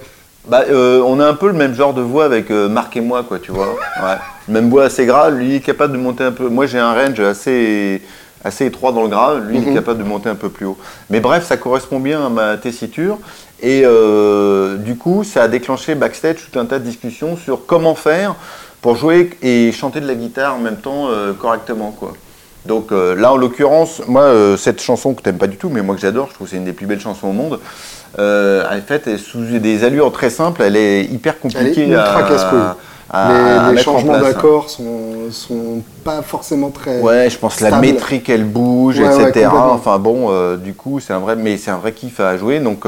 Bah, 0.49 0.65
euh, 0.71 1.01
on 1.07 1.21
a 1.21 1.27
un 1.27 1.35
peu 1.35 1.47
le 1.49 1.53
même 1.53 1.75
genre 1.75 1.93
de 1.95 2.01
voix 2.01 2.25
avec 2.25 2.51
euh, 2.51 2.69
Marc 2.69 2.97
et 2.97 3.01
moi, 3.01 3.23
quoi, 3.23 3.39
tu 3.39 3.53
vois. 3.53 3.77
Ouais. 4.03 4.17
Même 4.49 4.71
voix 4.71 4.85
assez 4.85 5.05
grave, 5.05 5.37
lui 5.37 5.49
il 5.51 5.55
est 5.57 5.61
capable 5.61 5.93
de 5.93 5.99
monter 5.99 6.25
un 6.25 6.33
peu. 6.33 6.49
Moi 6.49 6.65
j'ai 6.67 6.79
un 6.79 6.95
range 6.95 7.21
assez, 7.21 8.01
assez 8.43 8.65
étroit 8.67 8.93
dans 8.93 9.03
le 9.03 9.09
grave, 9.09 9.47
lui 9.49 9.59
il 9.59 9.63
est 9.65 9.67
Mhm. 9.69 9.75
capable 9.75 9.99
de 10.03 10.09
monter 10.09 10.29
un 10.31 10.35
peu 10.37 10.49
plus 10.49 10.65
haut. 10.67 10.79
Mais 11.11 11.21
bref, 11.21 11.45
ça 11.47 11.57
correspond 11.59 12.01
bien 12.01 12.25
à 12.25 12.29
ma 12.31 12.57
tessiture. 12.57 13.19
Et 13.61 13.83
euh, 13.85 14.77
du 14.77 14.97
coup, 14.97 15.23
ça 15.25 15.43
a 15.43 15.49
déclenché 15.49 15.95
backstage 15.97 16.49
tout 16.51 16.59
un 16.59 16.65
tas 16.65 16.79
de 16.79 16.85
discussions 16.85 17.37
sur 17.37 17.67
comment 17.67 17.95
faire 17.95 18.35
pour 18.81 18.97
jouer 18.97 19.31
et 19.43 19.71
chanter 19.73 20.01
de 20.01 20.07
la 20.07 20.15
guitare 20.15 20.55
en 20.55 20.61
même 20.61 20.77
temps 20.79 21.09
euh, 21.11 21.33
correctement, 21.35 21.91
quoi. 21.91 22.13
Donc 22.69 22.93
euh, 22.93 23.17
là, 23.17 23.33
en 23.33 23.37
l'occurrence, 23.37 24.03
moi, 24.07 24.23
euh, 24.23 24.59
cette 24.59 24.83
chanson 24.83 25.15
que 25.15 25.23
t'aimes 25.23 25.39
pas 25.39 25.47
du 25.47 25.57
tout, 25.57 25.71
mais 25.71 25.81
moi 25.81 25.95
que 25.95 26.03
j'adore, 26.03 26.29
je 26.29 26.35
trouve 26.35 26.47
que 26.47 26.51
c'est 26.51 26.59
une 26.59 26.67
des 26.67 26.75
plus 26.75 26.87
belles 26.87 27.01
chansons 27.01 27.29
au 27.29 27.33
monde. 27.33 27.59
Euh, 28.19 28.63
en 28.71 28.81
fait, 28.87 29.05
elle 29.07 29.15
est 29.15 29.19
sous 29.19 29.41
des 29.41 29.85
allures 29.85 30.13
très 30.13 30.29
simples, 30.29 30.63
elle 30.63 30.77
est 30.77 31.05
hyper 31.05 31.41
compliquée 31.41 31.85
Elle 31.85 31.93
est 31.93 31.95
ultra 31.95 32.23
casse-couille. 32.25 33.75
les, 33.75 33.83
changements 33.83 34.21
d'accords 34.21 34.69
sont, 34.69 35.31
sont 35.31 35.83
pas 36.05 36.21
forcément 36.21 36.69
très. 36.69 37.01
Ouais, 37.01 37.31
je 37.31 37.39
pense 37.39 37.57
que 37.57 37.65
la 37.65 37.79
métrique 37.79 38.29
elle 38.29 38.45
bouge, 38.45 39.01
etc. 39.01 39.49
enfin 39.51 39.99
bon, 39.99 40.57
du 40.57 40.75
coup, 40.75 41.01
c'est 41.01 41.15
un 41.15 41.21
vrai, 41.21 41.37
mais 41.37 41.57
c'est 41.57 41.71
un 41.71 41.79
vrai 41.79 41.93
kiff 41.93 42.21
à 42.21 42.37
jouer. 42.37 42.61
Donc 42.61 42.85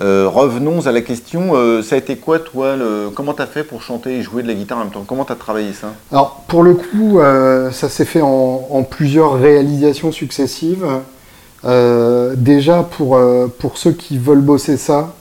euh, 0.00 0.28
revenons 0.28 0.86
à 0.86 0.92
la 0.92 1.02
question, 1.02 1.50
euh, 1.54 1.82
ça 1.82 1.94
a 1.94 1.98
été 1.98 2.16
quoi 2.16 2.38
toi 2.38 2.76
le... 2.76 3.10
Comment 3.14 3.34
tu 3.34 3.42
as 3.42 3.46
fait 3.46 3.64
pour 3.64 3.82
chanter 3.82 4.18
et 4.18 4.22
jouer 4.22 4.42
de 4.42 4.48
la 4.48 4.54
guitare 4.54 4.78
en 4.78 4.84
même 4.84 4.90
temps? 4.90 5.04
Comment 5.06 5.24
tu 5.24 5.32
as 5.32 5.36
travaillé 5.36 5.72
ça? 5.72 5.88
Alors 6.10 6.44
pour 6.48 6.62
le 6.62 6.74
coup, 6.74 7.18
euh, 7.18 7.70
ça 7.70 7.88
s'est 7.88 8.06
fait 8.06 8.22
en, 8.22 8.82
plusieurs 8.88 9.34
réalisations 9.34 10.10
successives. 10.12 10.86
déjà 12.36 12.82
pour, 12.82 13.20
pour 13.58 13.76
ceux 13.76 13.92
qui 13.92 14.16
veulent 14.16 14.40
bosser 14.40 14.78
ça, 14.78 15.12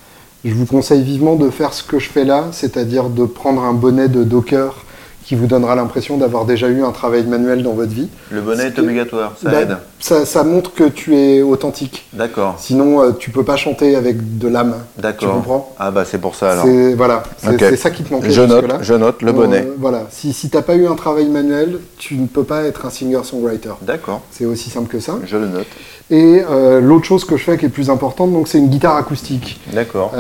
je 0.46 0.54
vous 0.54 0.66
conseille 0.66 1.04
vivement 1.04 1.36
de 1.36 1.50
faire 1.50 1.74
ce 1.74 1.84
que 1.84 2.00
je 2.00 2.10
fais 2.10 2.24
là, 2.24 2.46
c'est-à-dire 2.54 3.10
de 3.10 3.26
prendre 3.26 3.62
un 3.64 3.74
bonnet 3.74 4.08
de 4.08 4.24
Docker 4.24 4.86
qui 5.30 5.36
vous 5.36 5.46
donnera 5.46 5.76
l'impression 5.76 6.18
d'avoir 6.18 6.46
déjà 6.46 6.70
eu 6.70 6.84
un 6.84 6.90
travail 6.90 7.24
manuel 7.24 7.62
dans 7.62 7.74
votre 7.74 7.92
vie. 7.92 8.10
Le 8.32 8.42
bonnet 8.42 8.66
est 8.66 8.80
obligatoire, 8.80 9.34
ça 9.40 9.52
bah, 9.52 9.62
aide. 9.62 9.78
Ça, 10.00 10.44
montre 10.44 10.74
que 10.74 10.86
tu 10.86 11.16
es 11.16 11.44
authentique. 11.44 12.08
D'accord. 12.14 12.56
Sinon, 12.58 13.04
euh, 13.04 13.12
tu 13.12 13.30
peux 13.30 13.44
pas 13.44 13.56
chanter 13.56 13.96
avec 13.96 14.40
de 14.40 14.48
l'âme. 14.48 14.78
D'accord. 14.98 15.30
Tu 15.30 15.36
comprends? 15.36 15.76
Ah 15.78 15.92
bah 15.92 16.04
c'est 16.04 16.18
pour 16.18 16.34
ça 16.34 16.54
alors. 16.54 16.66
Voilà, 16.98 17.22
c'est 17.38 17.76
ça 17.76 17.92
qui 17.92 18.02
te 18.02 18.12
manquait. 18.12 18.32
Je 18.32 18.42
note, 18.42 18.72
je 18.82 18.94
note 18.96 19.22
le 19.22 19.32
bonnet. 19.32 19.68
Euh, 19.68 19.76
voilà, 19.78 20.08
si, 20.10 20.34
si 20.34 20.50
tu 20.50 20.58
n'as 20.58 20.64
pas 20.64 20.74
eu 20.74 20.88
un 20.88 20.96
travail 20.96 21.28
manuel, 21.28 21.78
tu 22.00 22.16
ne 22.16 22.26
peux 22.26 22.44
pas 22.44 22.64
être 22.64 22.88
un 22.88 22.90
singer-songwriter. 22.90 23.74
D'accord. 23.84 24.22
C'est 24.32 24.46
aussi 24.46 24.72
simple 24.72 24.88
que 24.88 25.00
ça. 25.00 25.20
Je 25.28 25.38
le 25.38 25.48
note. 25.48 25.68
Et 26.10 26.42
euh, 26.50 26.82
l'autre 26.82 27.06
chose 27.06 27.24
que 27.24 27.38
je 27.38 27.44
fais 27.44 27.60
qui 27.60 27.68
est 27.68 27.70
plus 27.70 27.92
importante, 27.92 28.34
donc 28.34 28.48
c'est 28.48 28.58
une 28.58 28.70
guitare 28.70 28.96
acoustique. 28.96 29.62
D'accord. 29.74 30.12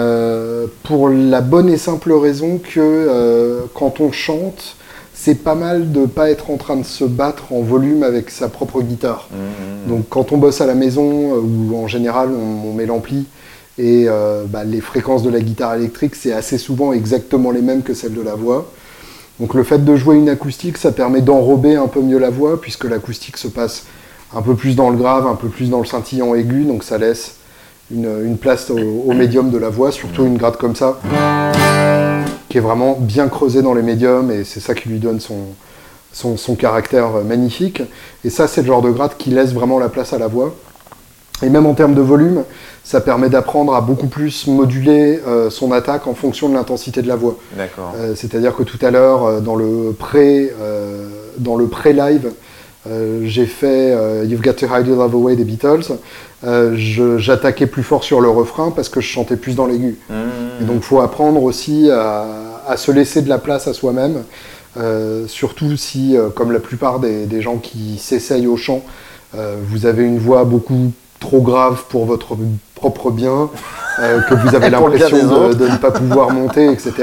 pour 0.84 1.10
la 1.10 1.42
bonne 1.42 1.68
et 1.68 1.78
simple 1.78 2.14
raison 2.14 2.60
que 2.60 3.58
quand 3.74 4.02
on 4.02 4.12
chante, 4.12 4.76
c'est 5.22 5.36
pas 5.36 5.56
mal 5.56 5.92
de 5.92 6.06
pas 6.06 6.30
être 6.30 6.50
en 6.50 6.56
train 6.56 6.78
de 6.78 6.86
se 6.86 7.04
battre 7.04 7.52
en 7.52 7.60
volume 7.60 8.04
avec 8.04 8.30
sa 8.30 8.48
propre 8.48 8.82
guitare. 8.82 9.28
Mmh, 9.30 9.36
mmh, 9.36 9.40
mmh. 9.40 9.90
Donc 9.90 10.06
quand 10.10 10.32
on 10.32 10.38
bosse 10.38 10.62
à 10.62 10.66
la 10.66 10.76
maison, 10.76 11.36
euh, 11.36 11.42
ou 11.42 11.76
en 11.76 11.88
général 11.88 12.30
on, 12.30 12.74
met 12.74 12.86
l'ampli, 12.86 13.26
et 13.78 14.06
euh, 14.08 14.46
bah, 14.48 14.64
les 14.64 14.80
fréquences 14.80 15.22
de 15.22 15.30
la 15.30 15.42
guitare 15.42 15.76
électrique, 15.76 16.16
c'est 16.16 16.32
assez 16.32 16.58
souvent 16.58 16.94
exactement 16.94 17.52
les 17.52 17.62
mêmes 17.62 17.82
que 17.82 17.94
celles 17.94 18.14
de 18.14 18.22
la 18.22 18.36
voix. 18.36 18.72
Donc 19.42 19.56
le 19.56 19.64
fait 19.64 19.84
de 19.84 19.96
jouer 19.98 20.16
une 20.16 20.30
acoustique, 20.30 20.78
ça 20.78 20.94
permet 20.94 21.22
d'enrober 21.22 21.76
un 21.76 21.88
peu 21.88 22.02
mieux 22.02 22.18
la 22.18 22.30
voix, 22.30 22.60
puisque 22.62 22.86
l'acoustique 22.86 23.36
se 23.36 23.50
passe 23.50 23.88
un 24.34 24.42
peu 24.42 24.56
plus 24.56 24.78
dans 24.78 24.90
le 24.90 24.96
grave, 24.96 25.28
un 25.28 25.36
peu 25.36 25.50
plus 25.50 25.70
dans 25.70 25.80
le 25.80 25.86
scintillant 25.86 26.34
aigu, 26.34 26.64
donc 26.64 26.84
ça 26.84 26.98
laisse 26.98 27.36
une, 27.92 28.38
place 28.38 28.70
au, 28.70 29.12
médium 29.12 29.50
de 29.50 29.58
la 29.58 29.70
voix, 29.70 29.92
surtout 29.92 30.24
une 30.24 30.38
grade 30.38 30.56
comme 30.56 30.76
ça 30.76 30.98
qui 32.50 32.58
est 32.58 32.62
vraiment 32.62 32.98
bien 33.00 33.30
creusé 33.30 33.62
dans 33.62 33.74
les 33.74 33.84
médiums 33.84 34.32
et 34.32 34.44
c'est 34.44 34.60
ça 34.60 34.74
qui 34.74 34.90
lui 34.90 35.00
donne 35.00 35.20
son, 35.20 35.38
son, 36.12 36.56
caractère 36.56 37.12
magnifique. 37.26 37.82
Et 38.26 38.30
ça, 38.30 38.48
c'est 38.48 38.62
le 38.62 38.68
genre 38.68 38.82
de 38.82 38.90
grade 38.90 39.12
qui 39.18 39.30
laisse 39.30 39.54
vraiment 39.54 39.80
la 39.80 39.90
place 39.90 40.14
à 40.14 40.18
la 40.18 40.28
voix. 40.28 40.56
Et 41.42 41.50
même 41.50 41.66
en 41.66 41.74
termes 41.74 41.94
de 41.94 42.02
volume, 42.02 42.44
ça 42.84 43.00
permet 43.00 43.30
d'apprendre 43.30 43.74
à 43.76 43.82
beaucoup 43.82 44.08
plus 44.08 44.48
moduler 44.48 45.22
euh, 45.26 45.50
son 45.50 45.72
attaque 45.72 46.08
en 46.08 46.16
fonction 46.16 46.50
de 46.50 46.56
l'intensité 46.56 47.02
de 47.02 47.08
la 47.08 47.16
voix. 47.16 47.38
D'accord. 47.56 47.94
Euh, 47.98 48.14
c'est-à-dire 48.16 48.56
que 48.56 48.64
tout 48.64 48.84
à 48.84 48.92
l'heure, 48.92 49.24
euh, 49.24 49.40
dans 49.40 49.56
le 49.56 49.96
pré, 49.98 50.52
dans 51.38 51.56
le 51.56 51.68
pré-live, 51.68 52.32
j'ai 53.24 53.46
fait 53.46 53.96
You've 54.26 54.42
Got 54.42 54.54
to 54.54 54.66
Hide 54.66 54.88
Your 54.88 54.98
Love 54.98 55.14
Away 55.14 55.36
des 55.36 55.44
Beatles. 55.44 55.98
J'attaquais 57.18 57.68
plus 57.68 57.84
fort 57.84 58.04
sur 58.04 58.22
le 58.22 58.30
refrain 58.30 58.72
parce 58.72 58.90
que 58.90 59.02
je 59.02 59.08
chantais 59.08 59.36
plus 59.36 59.56
dans 59.56 59.68
l'aigu. 59.68 59.98
Mmh. 60.10 60.14
Et 60.62 60.66
donc, 60.66 60.78
il 60.78 60.84
faut 60.84 61.02
apprendre 61.02 61.44
aussi 61.44 61.90
à, 61.92 62.76
se 62.78 62.92
laisser 62.92 63.22
de 63.22 63.30
la 63.30 63.38
place 63.38 63.68
à 63.68 63.74
soi-même. 63.74 64.24
Euh, 64.78 65.28
surtout 65.28 65.76
si, 65.78 66.16
euh, 66.16 66.30
comme 66.30 66.52
la 66.52 66.60
plupart 66.60 67.00
des, 67.00 67.42
gens 67.42 67.58
qui 67.58 67.98
s'essayent 67.98 68.48
au 68.48 68.58
chant, 68.58 68.84
euh, 69.36 69.56
vous 69.68 69.86
avez 69.86 70.04
une 70.04 70.20
voix 70.20 70.44
beaucoup 70.44 70.92
trop 71.20 71.42
grave 71.42 71.84
pour 71.90 72.06
votre 72.06 72.38
propre 72.76 73.12
bien, 73.12 73.50
que 73.98 74.34
vous 74.36 74.56
avez 74.56 74.70
l'impression 74.70 75.50
de, 75.50 75.68
ne 75.68 75.78
pas 75.78 75.92
pouvoir 75.92 76.32
monter, 76.32 76.72
etc. 76.72 76.94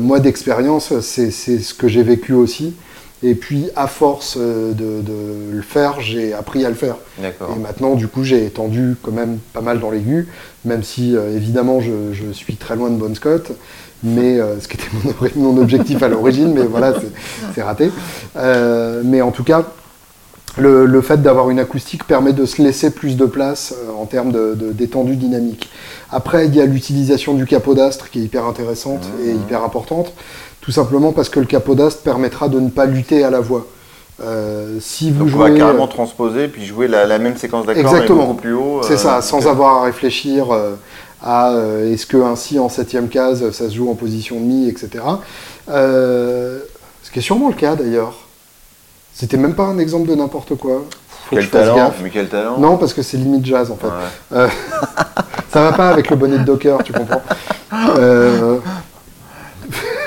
moi, 0.00 0.18
d'expérience, 0.20 0.98
c'est 1.00 1.30
ce 1.30 1.74
que 1.74 1.86
j'ai 1.86 2.02
vécu 2.02 2.32
aussi. 2.32 2.74
Et 3.22 3.34
puis, 3.34 3.68
à 3.74 3.88
force 3.88 4.36
de, 4.36 5.02
le 5.52 5.62
faire, 5.62 6.00
j'ai 6.00 6.32
appris 6.32 6.64
à 6.64 6.68
le 6.68 6.76
faire. 6.76 6.96
Et 7.20 7.58
maintenant, 7.60 7.94
du 7.94 8.06
coup, 8.06 8.22
j'ai 8.22 8.44
étendu 8.46 8.96
quand 9.02 9.10
même 9.10 9.38
pas 9.52 9.60
mal 9.60 9.80
dans 9.80 9.90
l'aigu, 9.90 10.28
même 10.64 10.84
si, 10.84 11.16
euh, 11.16 11.34
évidemment, 11.34 11.80
je, 11.80 12.32
suis 12.32 12.56
très 12.56 12.76
loin 12.76 12.90
de 12.90 12.96
Bon 12.96 13.14
Scott, 13.14 13.52
mais, 14.04 14.38
euh, 14.38 14.60
ce 14.60 14.68
qui 14.68 14.76
était 14.76 15.34
mon, 15.36 15.56
objectif 15.56 16.02
à 16.02 16.08
l'origine, 16.08 16.52
mais 16.54 16.62
voilà, 16.62 16.94
c'est 17.54 17.62
raté. 17.62 17.90
Euh, 18.36 19.02
mais 19.04 19.20
en 19.20 19.32
tout 19.32 19.44
cas, 19.44 19.64
le, 20.56 21.00
fait 21.00 21.20
d'avoir 21.20 21.50
une 21.50 21.58
acoustique 21.58 22.04
permet 22.04 22.32
de 22.32 22.46
se 22.46 22.62
laisser 22.62 22.90
plus 22.90 23.16
de 23.16 23.26
place 23.26 23.74
en 23.98 24.06
termes 24.06 24.32
d'étendue 24.54 25.16
dynamique. 25.16 25.70
Après, 26.10 26.46
il 26.46 26.54
y 26.54 26.60
a 26.60 26.66
l'utilisation 26.66 27.34
du 27.34 27.46
capodastre 27.46 28.10
qui 28.10 28.20
est 28.20 28.22
hyper 28.22 28.46
intéressante 28.46 29.08
et 29.24 29.32
mmh. 29.32 29.40
hyper 29.42 29.62
importante 29.62 30.12
tout 30.68 30.72
simplement 30.72 31.12
parce 31.12 31.30
que 31.30 31.40
le 31.40 31.46
capodastre 31.46 32.02
permettra 32.02 32.50
de 32.50 32.60
ne 32.60 32.68
pas 32.68 32.84
lutter 32.84 33.24
à 33.24 33.30
la 33.30 33.40
voix. 33.40 33.66
Euh, 34.20 34.76
si 34.82 35.10
vous 35.10 35.26
jouez, 35.26 35.40
on 35.40 35.42
va 35.44 35.58
carrément 35.58 35.84
euh, 35.84 35.86
transposer 35.86 36.48
puis 36.48 36.66
jouer 36.66 36.88
la, 36.88 37.18
même 37.18 37.38
séquence 37.38 37.64
d'accords 37.64 37.90
mais 37.94 38.06
beaucoup 38.06 38.34
plus 38.34 38.52
haut. 38.52 38.82
C'est 38.82 38.98
ça, 38.98 39.16
euh, 39.16 39.20
sans 39.22 39.46
avoir 39.48 39.76
à 39.76 39.84
réfléchir 39.84 40.48
à 41.22 41.54
est-ce 41.86 42.04
que 42.04 42.18
ainsi 42.18 42.58
en 42.58 42.68
septième 42.68 43.08
case 43.08 43.50
ça 43.50 43.70
se 43.70 43.74
joue 43.74 43.90
en 43.90 43.94
position 43.94 44.36
de 44.36 44.44
mi, 44.44 44.68
etc. 44.68 45.02
ce 45.68 47.10
qui 47.14 47.18
est 47.18 47.22
sûrement 47.22 47.48
le 47.48 47.54
cas 47.54 47.74
d'ailleurs. 47.74 48.12
C'était 49.14 49.38
même 49.38 49.54
pas 49.54 49.64
un 49.64 49.78
exemple 49.78 50.06
de 50.06 50.16
n'importe 50.16 50.54
quoi. 50.56 50.84
quel 51.30 51.48
talent, 51.48 51.94
mais 52.02 52.10
quel 52.10 52.28
talent 52.28 52.58
Non, 52.58 52.76
parce 52.76 52.92
que 52.92 53.00
c'est 53.00 53.16
limite 53.16 53.46
jazz 53.46 53.70
en 53.70 53.78
fait. 53.78 54.36
ça 55.50 55.62
va 55.62 55.72
pas 55.72 55.88
avec 55.88 56.10
le 56.10 56.16
bonnet 56.16 56.36
de 56.36 56.44
Docker, 56.44 56.84
tu 56.84 56.92
comprends 56.92 57.22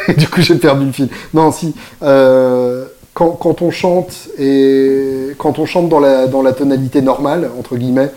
du 0.18 0.28
coup, 0.28 0.42
j'ai 0.42 0.56
perdu 0.56 0.86
le 0.86 0.92
fil. 0.92 1.10
Non, 1.34 1.52
si. 1.52 1.74
Euh, 2.04 2.86
quand, 3.14 3.62
on 3.62 3.72
chante 3.72 4.30
et 4.40 5.36
quand 5.38 5.60
on 5.60 5.66
chante 5.66 5.90
dans 5.90 6.00
la, 6.00 6.28
dans 6.28 6.42
la 6.42 6.54
tonalité 6.54 7.02
normale 7.02 7.52
entre 7.60 7.76
guillemets, 7.76 8.10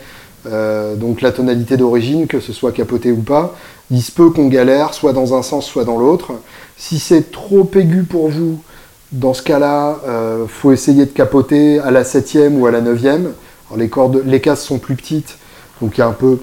euh, 0.46 0.94
donc 0.94 1.20
la 1.20 1.32
tonalité 1.32 1.76
d'origine, 1.76 2.26
que 2.26 2.40
ce 2.40 2.52
soit 2.52 2.72
capoté 2.72 3.10
ou 3.10 3.22
pas, 3.22 3.54
il 3.90 4.02
se 4.02 4.12
peut 4.12 4.30
qu'on 4.30 4.48
galère 4.48 4.94
soit 4.94 5.12
dans 5.12 5.34
un 5.34 5.42
sens, 5.42 5.66
soit 5.66 5.84
dans 5.84 5.98
l'autre. 5.98 6.32
Si 6.76 6.98
c'est 6.98 7.32
trop 7.32 7.68
aigu 7.74 8.04
pour 8.04 8.28
vous, 8.28 8.60
dans 9.12 9.34
ce 9.34 9.42
cas-là, 9.42 9.98
euh, 10.06 10.46
faut 10.48 10.72
essayer 10.72 11.06
de 11.06 11.10
capoter 11.10 11.80
à 11.80 11.90
la 11.90 12.04
septième 12.04 12.60
ou 12.60 12.66
à 12.66 12.70
la 12.70 12.80
neuvième. 12.80 13.32
les 13.76 13.88
cordes, 13.88 14.22
les 14.24 14.40
cases 14.40 14.62
sont 14.62 14.78
plus 14.78 14.94
petites, 14.94 15.38
donc 15.80 15.96
il 15.96 16.00
y 16.00 16.02
a 16.02 16.06
un 16.06 16.12
peu, 16.12 16.38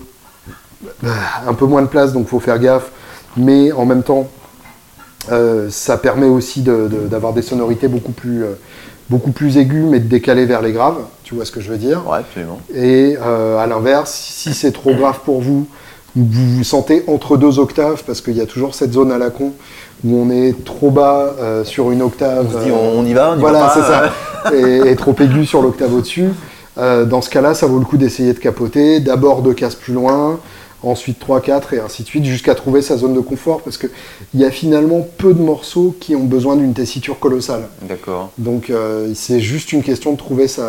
un 1.03 1.53
peu 1.53 1.65
moins 1.65 1.81
de 1.81 1.87
place, 1.87 2.13
donc 2.13 2.27
faut 2.27 2.39
faire 2.39 2.59
gaffe. 2.59 2.91
Mais 3.37 3.71
en 3.71 3.85
même 3.85 4.03
temps, 4.03 4.27
euh, 5.31 5.67
ça 5.69 5.97
permet 5.97 6.25
aussi 6.25 6.61
d'avoir 6.61 7.33
des 7.33 7.41
sonorités 7.41 7.87
beaucoup 7.87 8.11
plus, 8.11 8.43
euh, 8.43 8.53
beaucoup 9.09 9.31
plus 9.31 9.57
aiguës, 9.57 9.85
mais 9.89 9.99
de 9.99 10.07
décaler 10.07 10.45
vers 10.45 10.61
les 10.61 10.71
graves. 10.71 10.97
Tu 11.23 11.35
vois 11.35 11.45
ce 11.45 11.51
que 11.51 11.61
je 11.61 11.69
veux 11.69 11.77
dire 11.77 12.03
Ouais, 12.07 12.19
absolument. 12.19 12.59
Et 12.73 13.17
euh, 13.21 13.59
à 13.59 13.67
l'inverse, 13.67 14.11
si 14.11 14.53
c'est 14.53 14.71
trop 14.71 14.93
grave 14.93 15.19
pour 15.23 15.41
vous, 15.41 15.67
vous 16.15 16.57
vous 16.57 16.63
sentez 16.63 17.03
entre 17.07 17.37
deux 17.37 17.59
octaves, 17.59 18.03
parce 18.05 18.21
qu'il 18.21 18.35
y 18.35 18.41
a 18.41 18.45
toujours 18.45 18.75
cette 18.75 18.93
zone 18.93 19.11
à 19.11 19.17
la 19.17 19.29
con 19.29 19.53
où 20.03 20.17
on 20.17 20.29
est 20.31 20.65
trop 20.65 20.89
bas 20.89 21.35
sur 21.63 21.91
une 21.91 22.01
octave. 22.01 22.47
On 22.49 22.59
se 22.59 22.65
dit, 22.65 22.71
on, 22.71 23.05
y 23.05 23.13
va, 23.13 23.33
on 23.33 23.37
y 23.37 23.39
voilà, 23.39 23.59
va. 23.59 23.67
Voilà, 23.67 24.11
c'est 24.43 24.49
ça. 24.49 24.87
et, 24.87 24.95
trop 24.95 25.15
aigu 25.19 25.45
sur 25.45 25.61
l'octave 25.61 25.93
au-dessus. 25.93 26.29
dans 26.75 27.21
ce 27.21 27.29
cas-là, 27.29 27.53
ça 27.53 27.67
vaut 27.67 27.77
le 27.77 27.85
coup 27.85 27.97
d'essayer 27.97 28.33
de 28.33 28.39
capoter, 28.39 28.99
d'abord 28.99 29.43
de 29.43 29.53
casse 29.53 29.75
plus 29.75 29.93
loin, 29.93 30.39
ensuite 30.83 31.19
3, 31.19 31.41
4 31.41 31.73
et 31.73 31.79
ainsi 31.79 32.03
de 32.03 32.07
suite, 32.07 32.25
jusqu'à 32.25 32.55
trouver 32.55 32.81
sa 32.81 32.97
zone 32.97 33.13
de 33.13 33.19
confort, 33.19 33.61
parce 33.61 33.77
qu'il 33.77 33.89
y 34.35 34.45
a 34.45 34.51
finalement 34.51 35.05
peu 35.17 35.33
de 35.33 35.41
morceaux 35.41 35.95
qui 35.99 36.15
ont 36.15 36.23
besoin 36.23 36.55
d'une 36.55 36.73
tessiture 36.73 37.19
colossale. 37.19 37.67
D'accord. 37.83 38.31
Donc 38.37 38.69
euh, 38.69 39.11
c'est 39.15 39.39
juste 39.39 39.73
une 39.73 39.83
question 39.83 40.13
de 40.13 40.17
trouver 40.17 40.47
sa, 40.47 40.67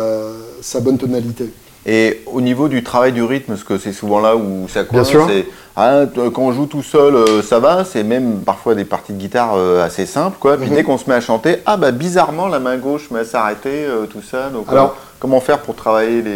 bonne 0.81 0.97
tonalité. 0.97 1.45
Et 1.85 2.21
au 2.27 2.39
niveau 2.39 2.69
du 2.69 2.81
travail 2.81 3.11
du 3.11 3.23
rythme, 3.23 3.53
parce 3.53 3.65
que 3.65 3.77
c'est 3.77 3.91
souvent 3.91 4.21
là 4.21 4.37
où 4.37 4.67
ça 4.69 4.85
coince, 4.85 5.11
c'est 5.27 5.45
ah, 5.75 6.03
quand 6.15 6.43
on 6.43 6.53
joue 6.53 6.67
tout 6.67 6.83
seul, 6.83 7.15
euh, 7.15 7.41
ça 7.41 7.59
va, 7.59 7.83
c'est 7.83 8.03
même 8.03 8.41
parfois 8.45 8.75
des 8.75 8.85
parties 8.85 9.11
de 9.11 9.17
guitare 9.17 9.55
euh, 9.55 9.83
assez 9.83 10.05
simples, 10.05 10.37
quoi. 10.39 10.55
Puis 10.55 10.69
mhm. 10.69 10.75
dès 10.75 10.83
qu'on 10.83 10.97
se 10.99 11.09
met 11.09 11.15
à 11.15 11.19
chanter, 11.19 11.57
ah 11.65 11.77
bah 11.77 11.91
bizarrement 11.91 12.47
la 12.47 12.59
main 12.59 12.77
gauche 12.77 13.09
met 13.09 13.19
à 13.21 13.25
s'arrêter, 13.25 13.85
tout 14.11 14.21
ça. 14.21 14.49
Donc, 14.49 14.67
Alors, 14.69 14.95
Comment 15.23 15.39
faire 15.39 15.61
pour 15.61 15.75
travailler 15.75 16.21
les. 16.21 16.35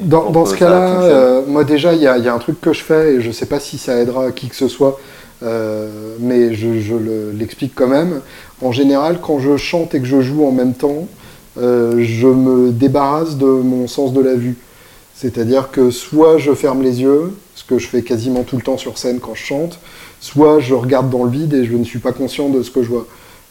dans, 0.00 0.46
ce 0.46 0.54
cas-là, 0.54 1.02
euh, 1.02 1.42
moi 1.48 1.64
déjà, 1.64 1.92
il 1.94 2.00
y, 2.00 2.06
a 2.06 2.32
un 2.32 2.38
truc 2.38 2.60
que 2.60 2.72
je 2.72 2.84
fais 2.84 3.14
et 3.14 3.20
je 3.20 3.26
ne 3.26 3.32
sais 3.32 3.46
pas 3.46 3.58
si 3.58 3.78
ça 3.78 3.96
aidera 3.96 4.30
qui 4.30 4.46
que 4.46 4.54
ce 4.54 4.68
soit, 4.68 5.00
euh, 5.42 6.14
mais 6.20 6.54
je, 6.54 6.94
l'explique 7.36 7.72
quand 7.74 7.88
même. 7.88 8.20
En 8.62 8.70
général, 8.70 9.18
quand 9.20 9.40
je 9.40 9.56
chante 9.56 9.96
et 9.96 10.00
que 10.00 10.06
je 10.06 10.20
joue 10.20 10.46
en 10.46 10.52
même 10.52 10.74
temps, 10.74 11.08
euh, 11.60 11.96
je 12.04 12.28
me 12.28 12.70
débarrasse 12.70 13.38
de 13.38 13.44
mon 13.44 13.88
sens 13.88 14.12
de 14.12 14.20
la 14.20 14.34
vue. 14.34 14.56
C'est-à-dire 15.16 15.72
que 15.72 15.90
soit 15.90 16.38
je 16.38 16.52
ferme 16.54 16.80
les 16.80 17.02
yeux, 17.02 17.32
ce 17.56 17.64
que 17.64 17.80
je 17.80 17.88
fais 17.88 18.02
quasiment 18.02 18.44
tout 18.44 18.54
le 18.54 18.62
temps 18.62 18.78
sur 18.78 18.98
scène 18.98 19.18
quand 19.18 19.34
je 19.34 19.42
chante, 19.42 19.80
soit 20.20 20.60
je 20.60 20.74
regarde 20.74 21.10
dans 21.10 21.24
le 21.24 21.30
vide 21.32 21.54
et 21.54 21.64
je 21.64 21.74
ne 21.74 21.82
suis 21.82 21.98
pas 21.98 22.12
conscient 22.12 22.50
de 22.50 22.62
ce 22.62 22.70
que 22.70 22.84
je 22.84 22.88
vois. 22.88 23.08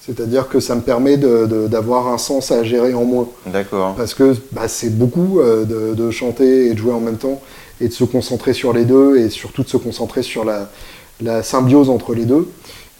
C'est-à-dire 0.07 0.47
que 0.47 0.61
ça 0.61 0.73
me 0.75 0.81
permet 0.81 1.17
d'avoir 1.17 2.07
un 2.07 2.17
sens 2.17 2.51
à 2.51 2.63
gérer 2.63 2.93
en 2.93 3.03
moins. 3.03 3.27
D'accord. 3.45 3.93
Parce 3.95 4.13
que 4.13 4.35
bah, 4.53 4.69
c'est 4.69 4.97
beaucoup 4.97 5.41
euh, 5.41 5.65
de, 5.65 6.11
chanter 6.11 6.67
et 6.67 6.73
de 6.73 6.77
jouer 6.77 6.93
en 6.93 7.01
même 7.01 7.17
temps 7.17 7.41
et 7.81 7.89
de 7.89 7.93
se 7.93 8.05
concentrer 8.05 8.53
sur 8.53 8.71
les 8.71 8.85
deux 8.85 9.17
et 9.17 9.29
surtout 9.29 9.63
de 9.63 9.67
se 9.67 9.75
concentrer 9.75 10.23
sur 10.23 10.45
la, 10.45 11.43
symbiose 11.43 11.89
entre 11.89 12.13
les 12.13 12.23
deux. 12.23 12.49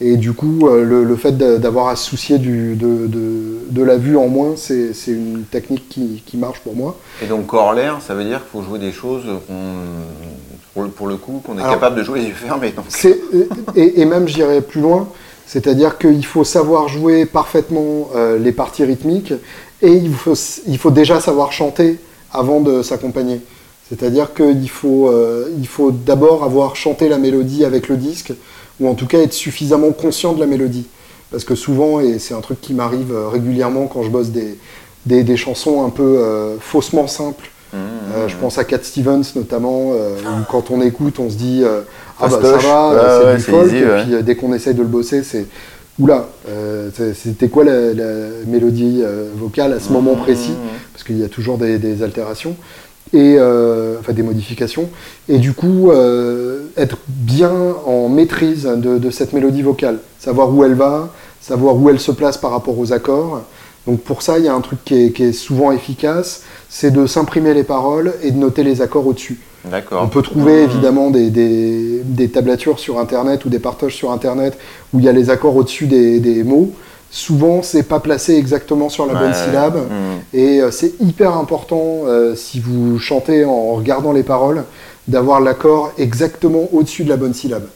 Et 0.02 0.18
du 0.18 0.34
coup, 0.34 0.68
euh, 0.68 0.84
le, 0.84 1.16
fait 1.16 1.38
d'avoir 1.38 1.88
à 1.88 1.96
se 1.96 2.10
soucier 2.10 2.40
du, 2.40 2.76
de, 2.76 3.84
la 3.84 3.96
vue 3.96 4.18
en 4.18 4.28
moins, 4.28 4.56
c'est 4.58 4.92
une 5.08 5.46
technique 5.50 5.88
qui, 5.88 6.38
marche 6.38 6.60
pour 6.60 6.76
moi. 6.76 6.98
Et 7.24 7.28
donc 7.28 7.48
corollaire, 7.48 8.00
ça 8.06 8.16
veut 8.16 8.26
dire 8.26 8.42
qu'il 8.42 8.52
faut 8.52 8.68
jouer 8.68 8.80
des 8.80 8.92
choses 8.92 9.24
pour, 10.74 11.08
le, 11.08 11.16
coup, 11.16 11.42
qu'on 11.44 11.58
est 11.58 11.64
capable 11.64 11.96
de 11.96 12.04
jouer 12.04 12.20
les 12.20 12.28
yeux 12.28 12.34
fermés. 12.34 12.76
Et, 13.76 14.02
et, 14.02 14.06
même, 14.06 14.28
j'irai 14.28 14.62
plus 14.62 14.82
loin, 14.82 15.08
c'est-à-dire 15.48 15.98
qu'il 15.98 16.26
faut 16.26 16.44
savoir 16.44 16.90
jouer 16.90 17.26
parfaitement 17.26 18.10
euh, 18.16 18.38
les 18.38 18.52
parties 18.52 18.84
rythmiques 18.84 19.34
et 19.82 19.94
il 19.94 20.14
faut, 20.14 20.34
il 20.68 20.78
faut 20.78 20.92
déjà 20.92 21.22
savoir 21.22 21.54
chanter 21.54 22.00
avant 22.32 22.60
de 22.60 22.82
s'accompagner. 22.82 23.40
C'est-à-dire 23.88 24.34
qu'il 24.34 24.70
faut, 24.70 25.08
euh, 25.08 25.50
il 25.58 25.68
faut 25.68 25.92
d'abord 25.92 26.44
avoir 26.44 26.76
chanté 26.76 27.08
la 27.08 27.18
mélodie 27.18 27.64
avec 27.64 27.88
le 27.88 27.96
disque, 27.96 28.34
ou 28.82 28.90
en 28.90 28.96
tout 28.96 29.08
cas 29.08 29.20
être 29.20 29.32
suffisamment 29.32 29.92
conscient 29.94 30.34
de 30.34 30.42
la 30.42 30.48
mélodie. 30.48 30.88
Parce 31.32 31.46
que 31.46 31.56
souvent, 31.56 32.02
et 32.02 32.20
c'est 32.20 32.34
un 32.34 32.42
truc 32.42 32.60
qui 32.60 32.74
m'arrive 32.74 33.14
euh, 33.14 33.30
régulièrement 33.30 33.88
quand 33.88 34.04
je 34.04 34.10
bosse 34.10 34.30
des, 34.30 34.58
des, 35.06 35.38
chansons 35.38 35.86
un 35.86 35.90
peu 35.90 36.58
faussement 36.60 37.08
simples, 37.08 37.50
mmh. 37.72 37.78
je 38.28 38.36
pense 38.36 38.58
à 38.58 38.66
Cat 38.66 38.84
Stevens 38.84 39.24
notamment, 39.38 39.92
où 39.92 40.44
quand 40.52 40.70
on 40.70 40.82
écoute, 40.82 41.20
on 41.20 41.30
se 41.30 41.36
dit 41.36 41.64
ah 42.20 42.28
bah 42.28 42.40
ça 42.42 42.58
va, 42.58 43.38
c'est 43.38 43.38
du 43.38 43.42
folk, 43.44 43.74
et 43.74 44.04
puis 44.04 44.14
euh, 44.16 44.22
dès 44.22 44.36
qu'on 44.36 44.54
essaye 44.54 44.74
de 44.74 44.82
le 44.82 44.88
bosser, 44.88 45.24
c'est 45.24 45.46
oula, 46.00 46.28
euh, 46.50 46.90
c'était 47.14 47.50
quoi 47.50 47.64
la, 47.64 47.94
mélodie 48.48 49.02
euh, 49.04 49.30
vocale 49.36 49.74
à 49.74 49.80
ce 49.80 49.92
moment 49.92 50.16
mmh, 50.16 50.22
précis, 50.22 50.54
parce 50.94 51.04
qu'il 51.04 51.20
y 51.20 51.24
a 51.24 51.30
toujours 51.30 51.58
des, 51.58 52.04
altérations, 52.04 52.56
et 53.14 53.38
enfin 54.00 54.14
des 54.14 54.24
modifications, 54.24 54.90
et 55.30 55.38
du 55.38 55.54
coup 55.54 55.92
être 56.76 56.98
bien 57.08 57.54
en 57.86 58.10
maîtrise 58.10 58.64
de, 58.64 59.10
cette 59.12 59.34
mélodie 59.34 59.62
vocale, 59.62 60.00
savoir 60.20 60.54
où 60.54 60.64
elle 60.64 60.74
va, 60.74 61.14
savoir 61.40 61.76
où 61.76 61.90
elle 61.90 62.00
se 62.00 62.12
place 62.12 62.38
par 62.38 62.52
rapport 62.52 62.78
aux 62.78 62.94
accords. 62.94 63.44
Donc 63.86 64.02
pour 64.02 64.22
ça, 64.22 64.38
il 64.38 64.44
y 64.44 64.50
a 64.50 64.54
un 64.54 64.60
truc 64.60 64.84
qui 64.84 64.96
est 64.96 65.32
souvent 65.32 65.72
efficace, 65.72 66.42
c'est 66.68 66.92
de 66.92 67.08
s'imprimer 67.08 67.54
les 67.54 67.64
paroles 67.64 68.14
et 68.22 68.32
de 68.32 68.38
noter 68.38 68.64
les 68.64 68.82
accords 68.82 69.08
au-dessus. 69.08 69.40
On 69.92 70.08
peut 70.08 70.22
trouver 70.22 70.62
mmh. 70.62 70.70
évidemment 70.70 71.10
des, 71.10 71.30
des, 71.30 72.30
tablatures 72.30 72.80
sur 72.80 73.00
Internet 73.00 73.46
ou 73.46 73.50
des 73.50 73.60
partages 73.60 73.96
sur 73.96 74.12
Internet 74.12 74.58
où 74.94 75.00
il 75.00 75.06
y 75.06 75.10
a 75.10 75.12
les 75.12 75.30
accords 75.30 75.56
au-dessus 75.56 75.88
des, 75.88 76.44
mots. 76.44 76.72
Souvent, 77.10 77.62
c'est 77.64 77.84
pas 77.84 78.00
placé 78.00 78.36
exactement 78.36 78.90
sur 78.90 79.06
la 79.06 79.14
bonne 79.14 79.34
syllabe. 79.34 79.78
Mmh. 79.78 80.38
Et 80.38 80.62
euh, 80.62 80.72
c'est 80.72 80.94
hyper 81.00 81.38
important, 81.38 82.02
euh, 82.06 82.36
si 82.36 82.60
vous 82.60 83.00
chantez 83.00 83.46
en 83.46 83.76
regardant 83.76 84.12
les 84.12 84.24
paroles, 84.24 84.66
d'avoir 85.08 85.40
l'accord 85.40 85.94
exactement 85.98 86.68
au-dessus 86.74 87.04
de 87.04 87.10
la 87.10 87.18
bonne 87.18 87.34
syllabe. 87.34 87.68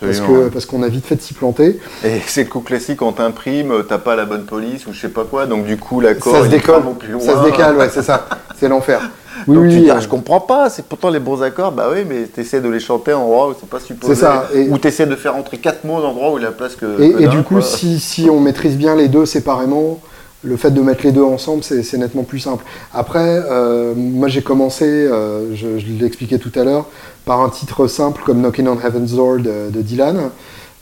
parce 0.00 0.20
que 0.20 0.48
parce 0.48 0.64
qu'on 0.64 0.82
a 0.82 0.88
vite 0.88 1.04
fait 1.04 1.16
de 1.16 1.20
s'y 1.20 1.34
planter. 1.34 1.78
Et 2.02 2.20
c'est 2.26 2.44
le 2.44 2.48
coup 2.48 2.60
classique 2.60 2.98
quand 2.98 3.12
t'imprimes, 3.12 3.72
t'as 3.88 3.98
pas 3.98 4.16
la 4.16 4.24
bonne 4.24 4.44
police 4.44 4.86
ou 4.86 4.92
je 4.92 5.00
sais 5.00 5.10
pas 5.10 5.24
quoi, 5.24 5.46
donc 5.46 5.66
du 5.66 5.76
coup 5.76 6.00
l'accord 6.00 6.34
ça 6.34 6.44
se 6.44 6.48
décolle, 6.48 6.82
ça 7.20 7.40
se 7.40 7.44
décale, 7.44 7.76
ouais, 7.76 7.90
c'est 7.92 8.02
ça, 8.02 8.26
c'est 8.58 8.68
l'enfer. 8.68 9.02
Oui, 9.46 9.56
oui, 9.58 9.90
je 10.00 10.08
comprends 10.08 10.40
pas, 10.40 10.70
c'est 10.70 10.84
pourtant 10.84 11.10
les 11.10 11.20
bons 11.20 11.42
accords, 11.42 11.72
bah 11.72 11.88
oui, 11.92 12.00
mais 12.08 12.28
tu 12.32 12.40
essaies 12.40 12.60
de 12.60 12.68
les 12.68 12.80
chanter 12.80 13.12
en 13.12 13.22
endroit 13.22 13.48
où 13.48 13.54
c'est 13.58 13.68
pas 13.68 13.80
supposé. 13.80 14.14
C'est 14.14 14.20
ça. 14.20 14.48
ou 14.70 14.78
tu 14.78 14.88
essaies 14.88 15.06
de 15.06 15.16
faire 15.16 15.36
entrer 15.36 15.58
quatre 15.58 15.84
mots 15.84 15.94
en 15.94 16.04
endroit 16.04 16.32
où 16.32 16.38
il 16.38 16.42
y 16.42 16.46
a 16.46 16.48
la 16.48 16.54
place 16.54 16.76
que. 16.76 17.00
Et, 17.00 17.24
et 17.24 17.28
du 17.28 17.42
coup, 17.42 17.60
si, 17.60 18.00
si, 18.00 18.28
on 18.30 18.40
maîtrise 18.40 18.76
bien 18.76 18.96
les 18.96 19.08
deux 19.08 19.26
séparément, 19.26 20.00
le 20.44 20.56
fait 20.56 20.70
de 20.70 20.80
mettre 20.80 21.04
les 21.04 21.12
deux 21.12 21.22
ensemble, 21.22 21.62
c'est 21.64 21.98
nettement 21.98 22.22
plus 22.22 22.38
simple. 22.38 22.64
Après, 22.94 23.42
euh, 23.50 23.94
moi 23.96 24.28
j'ai 24.28 24.42
commencé, 24.42 24.84
euh, 24.84 25.54
je, 25.54 25.66
l'ai 25.66 26.06
expliqué 26.06 26.38
tout 26.38 26.52
à 26.54 26.64
l'heure, 26.64 26.86
par 27.24 27.40
un 27.40 27.48
titre 27.48 27.86
simple 27.88 28.22
comme 28.24 28.40
Knocking 28.40 28.68
on 28.68 28.78
Heaven's 28.78 29.12
Door 29.12 29.38
de, 29.38 29.82
Dylan. 29.82 30.30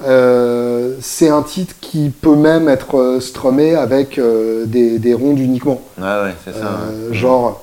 Euh, 0.06 0.96
c'est 1.00 1.30
un 1.30 1.40
titre 1.40 1.74
qui 1.80 2.10
peut 2.10 2.36
même 2.36 2.68
être 2.68 3.16
strummé 3.20 3.74
avec 3.74 4.20
des, 4.66 4.98
des, 4.98 5.14
rondes 5.14 5.38
uniquement. 5.38 5.80
Ah 6.00 6.24
ouais, 6.24 6.34
c'est 6.44 6.52
ça. 6.52 6.80
Genre. 7.12 7.62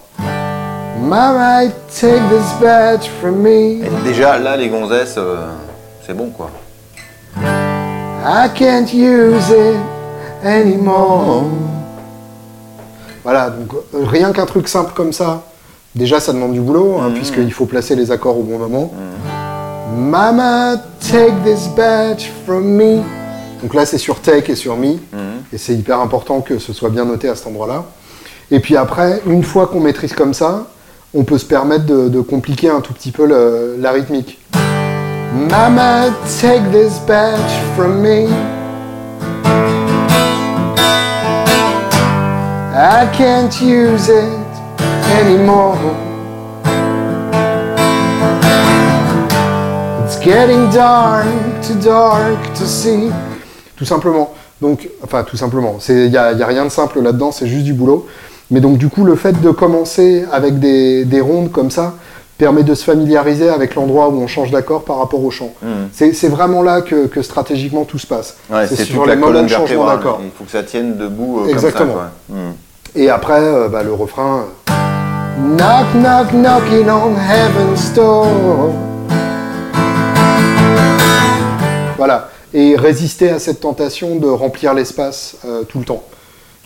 Mama, 0.99 1.69
take 1.89 2.21
this 2.29 2.53
badge 2.61 3.07
from 3.19 3.41
me? 3.41 3.81
déjà, 4.03 4.37
là, 4.37 4.55
les 4.55 4.69
gonzesses, 4.69 5.17
c'est 6.05 6.13
bon 6.13 6.29
quoi. 6.29 6.49
I 8.25 8.49
can't 8.55 8.93
use 8.93 9.49
it 9.49 9.77
anymore. 10.45 11.43
Voilà, 13.23 13.49
donc 13.49 13.73
euh, 13.93 14.05
rien 14.05 14.31
qu'un 14.33 14.45
truc 14.45 14.67
simple 14.67 14.91
comme 14.93 15.13
ça, 15.13 15.43
déjà 15.95 16.19
ça 16.19 16.33
demande 16.33 16.53
du 16.53 16.59
boulot, 16.59 16.97
hein, 16.99 17.09
mmh. 17.09 17.13
puisqu'il 17.13 17.53
faut 17.53 17.65
placer 17.65 17.95
les 17.95 18.11
accords 18.11 18.37
au 18.37 18.43
bon 18.43 18.57
moment. 18.57 18.91
Mmh. 18.93 20.09
Mama, 20.09 20.75
take 20.99 21.33
this 21.45 21.67
badge 21.69 22.27
from 22.45 22.65
me. 22.65 23.01
Donc 23.61 23.73
là 23.73 23.85
c'est 23.85 23.97
sur 23.97 24.19
take 24.19 24.51
et 24.51 24.55
sur 24.55 24.75
me, 24.75 24.93
mmh. 24.95 24.97
et 25.53 25.57
c'est 25.57 25.73
hyper 25.73 25.99
important 25.99 26.41
que 26.41 26.59
ce 26.59 26.73
soit 26.73 26.89
bien 26.89 27.05
noté 27.05 27.29
à 27.29 27.35
cet 27.35 27.47
endroit-là. 27.47 27.85
Et 28.51 28.59
puis 28.59 28.75
après, 28.75 29.21
une 29.25 29.43
fois 29.43 29.67
qu'on 29.67 29.79
maîtrise 29.79 30.13
comme 30.13 30.33
ça, 30.33 30.67
on 31.13 31.23
peut 31.23 31.37
se 31.37 31.45
permettre 31.45 31.85
de, 31.85 32.21
compliquer 32.21 32.69
un 32.69 32.81
tout 32.81 32.93
petit 32.93 33.11
peu 33.11 33.25
la 33.77 33.91
rythmique. 33.91 34.39
Mama, 35.49 36.09
take 36.41 36.63
this 36.71 36.99
badge 37.07 37.39
from 37.75 38.01
me. 38.01 38.27
I 42.75 43.07
can't 43.15 43.53
use 43.61 44.09
it 44.09 44.29
anymore. 45.19 45.77
It's 50.03 50.19
getting 50.19 50.69
dark, 50.71 51.27
too 51.61 51.79
dark 51.83 52.53
to 52.55 52.65
see. 52.65 53.11
Tout 53.75 53.85
simplement. 53.85 54.33
Donc, 54.61 54.89
enfin, 55.03 55.23
tout 55.23 55.37
simplement. 55.37 55.77
Il 55.89 56.09
n'y 56.09 56.17
a, 56.17 56.27
a, 56.27 56.45
rien 56.45 56.65
de 56.65 56.69
simple 56.69 57.01
là-dedans, 57.01 57.31
c'est 57.31 57.47
juste 57.47 57.65
du 57.65 57.73
boulot. 57.73 58.07
Mais 58.51 58.59
donc, 58.59 58.77
du 58.77 58.89
coup, 58.89 59.03
le 59.03 59.15
fait 59.15 59.39
de 59.41 59.51
commencer 59.51 60.25
avec 60.31 60.59
des, 60.59 61.05
des 61.05 61.21
rondes 61.21 61.51
comme 61.51 61.71
ça 61.71 61.95
permet 62.37 62.63
de 62.63 62.73
se 62.73 62.83
familiariser 62.83 63.49
avec 63.49 63.75
l'endroit 63.75 64.09
où 64.09 64.19
on 64.21 64.27
change 64.27 64.51
d'accord 64.51 64.83
par 64.83 64.97
rapport 64.97 65.23
au 65.23 65.31
chant. 65.31 65.53
Hmm. 65.61 65.87
C'est 65.91 66.27
vraiment 66.27 66.61
là 66.61 66.81
que, 66.81 67.07
que, 67.07 67.21
stratégiquement 67.21 67.85
tout 67.85 67.99
se 67.99 68.07
passe. 68.07 68.37
c'est 68.67 68.83
sur 68.83 69.05
les 69.05 69.15
moments 69.15 69.43
de 69.43 69.47
changement 69.47 69.85
d'accord. 69.85 70.19
Il 70.23 70.31
faut 70.31 70.43
que 70.43 70.51
ça 70.51 70.63
tienne 70.63 70.97
debout. 70.97 71.41
Euh, 71.45 71.49
Exactement. 71.49 71.93
Comme 71.93 72.01
ça, 72.01 72.35
hmm. 72.35 72.53
Et 72.95 73.09
après, 73.09 73.39
euh, 73.39 73.69
bah, 73.69 73.83
le 73.83 73.93
refrain. 73.93 74.45
Knock, 75.37 75.87
knock, 75.95 76.31
knocking 76.33 76.89
on 76.89 77.15
heaven's 77.15 77.93
door. 77.93 78.73
Voilà. 81.97 82.29
Et 82.53 82.75
résister 82.75 83.29
à 83.29 83.39
cette 83.39 83.61
tentation 83.61 84.17
de 84.17 84.27
remplir 84.27 84.73
l'espace 84.73 85.37
euh, 85.45 85.63
tout 85.63 85.79
le 85.79 85.85
temps. 85.85 86.03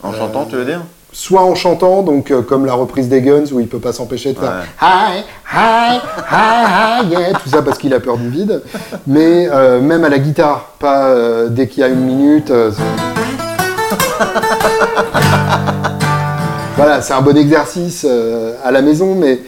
En 0.04 0.12
chantant, 0.12 0.46
tu 0.46 0.56
veux 0.56 0.66
dire? 0.66 0.82
Soit 1.20 1.44
en 1.44 1.56
chantant, 1.56 2.04
donc 2.04 2.30
euh, 2.30 2.42
comme 2.42 2.66
la 2.66 2.74
reprise 2.74 3.10
des 3.10 3.22
Guns 3.22 3.46
où 3.52 3.60
il 3.60 3.68
peut 3.68 3.80
pas 3.80 3.94
s'empêcher 3.94 4.34
de 4.34 4.40
faire 4.40 4.64
hi, 4.82 5.24
hi, 5.52 6.00
hi, 6.32 6.32
hi, 6.32 7.10
yeah, 7.10 7.34
tout 7.34 7.50
ça 7.50 7.62
parce 7.62 7.78
qu'il 7.80 7.94
a 7.94 8.00
peur 8.00 8.18
du 8.18 8.30
vide, 8.30 8.64
mais 9.08 9.50
même 9.82 10.04
à 10.04 10.10
la 10.10 10.20
guitare, 10.20 10.74
pas 10.80 11.16
dès 11.50 11.68
qu'il 11.68 11.82
y 11.82 11.84
a 11.84 11.88
une 11.88 12.02
minute. 12.02 12.52
Voilà, 16.78 17.02
c'est 17.02 17.14
un 17.14 17.24
bon 17.24 17.36
exercice 17.36 18.06
euh, 18.08 18.54
à 18.64 18.70
la 18.70 18.84
maison, 18.84 19.16
mais 19.16 19.40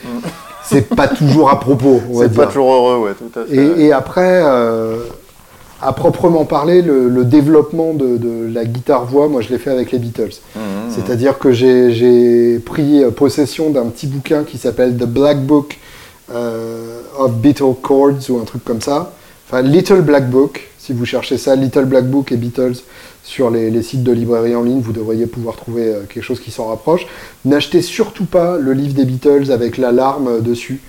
c'est 0.63 0.95
pas 0.95 1.07
toujours 1.07 1.51
à 1.51 1.59
propos. 1.59 2.01
C'est 2.15 2.33
pas 2.33 2.47
toujours 2.47 2.73
heureux, 2.73 3.05
ouais, 3.05 3.11
tout 3.13 3.39
à 3.39 3.45
fait. 3.45 3.79
Et, 3.79 3.93
après, 3.93 4.41
euh, 4.43 4.97
à 5.81 5.93
proprement 5.93 6.45
parler, 6.45 6.81
le, 6.81 7.23
développement 7.23 7.93
de, 7.93 8.47
la 8.51 8.65
guitare-voix, 8.65 9.27
moi 9.27 9.41
je 9.41 9.49
l'ai 9.49 9.57
fait 9.57 9.71
avec 9.71 9.91
les 9.91 9.99
Beatles. 9.99 10.35
Mmh, 10.55 10.59
mmh. 10.59 10.63
C'est-à-dire 10.89 11.37
que 11.39 11.51
j'ai 11.51 12.59
pris 12.59 13.03
possession 13.15 13.69
d'un 13.69 13.85
petit 13.85 14.07
bouquin 14.07 14.43
qui 14.43 14.57
s'appelle 14.57 14.97
The 14.97 15.05
Black 15.05 15.45
Book 15.45 15.77
euh, 16.31 17.01
of 17.17 17.33
Beatles 17.37 17.75
Chords 17.81 18.29
ou 18.29 18.37
un 18.39 18.43
truc 18.45 18.63
comme 18.63 18.81
ça. 18.81 19.13
Enfin, 19.47 19.63
Little 19.63 20.01
Black 20.01 20.29
Book, 20.29 20.69
si 20.77 20.93
vous 20.93 21.05
cherchez 21.05 21.37
ça, 21.37 21.55
Little 21.55 21.85
Black 21.85 22.07
Book 22.07 22.31
et 22.31 22.37
Beatles 22.37 22.75
sur 23.23 23.49
les, 23.49 23.81
sites 23.81 24.03
de 24.03 24.11
librairie 24.11 24.55
en 24.55 24.61
ligne, 24.61 24.79
vous 24.79 24.91
devriez 24.91 25.25
pouvoir 25.25 25.55
trouver 25.55 25.87
euh, 25.87 26.03
quelque 26.07 26.23
chose 26.23 26.39
qui 26.39 26.51
s'en 26.51 26.67
rapproche. 26.67 27.07
N'achetez 27.45 27.81
surtout 27.81 28.25
pas 28.25 28.57
le 28.57 28.73
livre 28.73 28.93
des 28.93 29.05
Beatles 29.05 29.51
avec 29.51 29.77
l'alarme 29.77 30.41
dessus. 30.41 30.81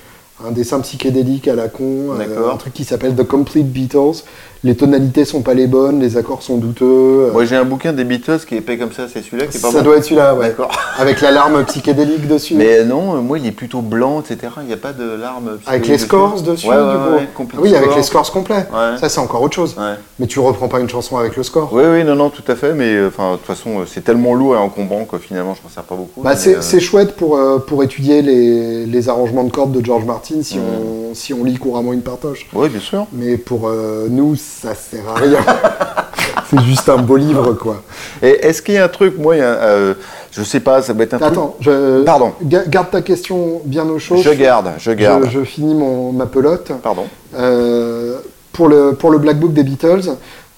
Un 0.46 0.53
dessin 0.53 0.81
psychédélique 0.81 1.48
à 1.48 1.55
la 1.55 1.68
con, 1.68 2.14
euh, 2.18 2.50
un 2.50 2.57
truc 2.57 2.72
qui 2.72 2.85
s'appelle 2.85 3.14
The 3.14 3.24
Complete 3.24 3.70
Beatles. 3.70 4.24
Les 4.62 4.75
tonalités 4.77 5.25
sont 5.25 5.40
pas 5.42 5.55
les 5.55 5.66
bonnes, 5.66 6.01
les 6.01 6.16
accords 6.16 6.42
sont 6.42 6.59
douteux. 6.59 7.31
Moi 7.33 7.44
j'ai 7.44 7.57
un 7.57 7.64
bouquin 7.64 7.92
des 7.92 8.05
Beatles 8.05 8.40
qui 8.46 8.55
est 8.55 8.59
épais 8.59 8.77
comme 8.77 8.92
ça, 8.92 9.07
c'est 9.12 9.23
celui-là 9.23 9.46
qui 9.46 9.57
est 9.57 9.61
pas 9.61 9.70
ça 9.70 9.79
bon. 9.79 9.85
doit 9.85 9.96
être 9.96 10.05
celui-là, 10.05 10.35
ouais. 10.35 10.49
D'accord. 10.49 10.70
Avec 10.99 11.20
l'alarme 11.23 11.64
psychédélique 11.64 12.29
dessus. 12.29 12.55
Mais 12.57 12.85
non, 12.85 13.16
euh, 13.16 13.20
moi 13.20 13.38
il 13.38 13.46
est 13.46 13.53
plutôt 13.53 13.81
blanc, 13.81 14.20
etc. 14.20 14.53
Il 14.61 14.66
n'y 14.66 14.73
a 14.73 14.77
pas 14.77 14.92
de 14.92 15.05
larmes. 15.16 15.59
avec 15.66 15.87
les 15.88 15.96
scores 15.99 16.42
dessus, 16.42 16.68
Ouais, 16.68 16.75
ouais, 16.77 17.20
du 17.20 17.27
coup. 17.29 17.49
oui, 17.59 17.75
avec 17.75 17.94
les 17.96 18.03
scores 18.03 18.31
complets. 18.31 18.66
Ouais. 18.73 18.99
Ça, 19.01 19.09
c'est 19.09 19.20
encore 19.20 19.42
autre 19.42 19.55
chose. 19.55 19.75
Ouais. 19.79 19.94
Mais 20.18 20.27
tu 20.27 20.38
reprends 20.40 20.68
pas 20.68 20.81
une 20.81 20.88
chanson 20.90 21.16
avec 21.16 21.37
le 21.37 21.42
score. 21.42 21.70
Oui, 21.73 21.83
oui, 21.90 22.05
non, 22.05 22.14
non, 22.16 22.29
tout 22.31 22.42
à 22.46 22.55
fait, 22.55 22.75
mais 22.75 22.94
euh, 22.94 23.09
enfin, 23.09 23.33
de 23.33 23.37
toute 23.38 23.46
façon, 23.46 23.81
euh, 23.81 23.85
c'est 23.87 24.03
tellement 24.05 24.35
lourd 24.35 24.55
et 24.55 24.59
encombrant 24.59 25.05
que 25.07 25.16
finalement, 25.18 25.55
je 25.55 25.62
m'en 25.62 25.70
sers 25.70 25.83
pas 25.85 25.94
beaucoup. 25.94 26.20
Bah, 26.20 26.37
c'est 26.37 26.57
euh, 26.57 26.81
chouette 26.81 27.16
pour, 27.16 27.37
euh, 27.37 27.59
pour 27.59 27.83
étudier 27.83 28.20
les, 28.23 28.85
les 28.87 29.09
arrangements 29.09 29.44
de 29.44 29.51
cordes 29.51 29.73
de 29.73 29.83
George 29.85 30.05
Martin 30.05 30.42
si, 30.42 30.59
Mhm. 30.59 30.64
on, 31.11 31.14
si 31.14 31.33
on 31.33 31.44
lit 31.44 31.57
couramment 31.57 31.92
une 31.94 32.03
partoche. 32.03 32.46
Oui, 32.53 32.68
bien 32.68 32.81
sûr. 32.81 33.07
Mais 33.12 33.37
pour 33.38 33.68
euh, 33.68 34.07
nous, 34.11 34.37
ça 34.62 34.74
sert 34.74 35.08
à 35.08 35.14
rien. 35.14 35.38
c'est 36.50 36.60
juste 36.62 36.88
un 36.88 36.98
beau 36.98 37.16
livre, 37.16 37.52
quoi. 37.54 37.82
Et 38.22 38.28
est-ce 38.46 38.62
qu'il 38.62 38.74
y 38.74 38.78
a 38.78 38.84
un 38.84 38.88
truc, 38.88 39.16
moi, 39.18 39.36
il 39.36 39.38
y 39.38 39.42
a, 39.42 39.46
euh, 39.46 39.94
je 40.32 40.42
sais 40.42 40.60
pas, 40.60 40.82
ça 40.82 40.92
doit 40.94 41.04
être 41.04 41.14
un 41.14 41.18
truc. 41.18 41.32
Attends, 41.32 41.56
Pardon. 42.04 42.32
ga- 42.42 42.64
garde 42.66 42.90
ta 42.90 43.02
question 43.02 43.60
bien 43.64 43.88
au 43.88 43.98
chaud. 43.98 44.16
Je 44.22 44.30
garde, 44.30 44.70
je 44.78 44.90
garde. 44.92 45.24
Je, 45.26 45.40
je 45.40 45.44
finis 45.44 45.74
mon, 45.74 46.12
ma 46.12 46.26
pelote. 46.26 46.72
Pardon. 46.82 47.04
Euh, 47.38 48.18
pour, 48.52 48.68
le, 48.68 48.94
pour 48.94 49.10
le 49.10 49.18
Black 49.18 49.38
Book 49.38 49.52
des 49.52 49.62
Beatles, 49.62 50.10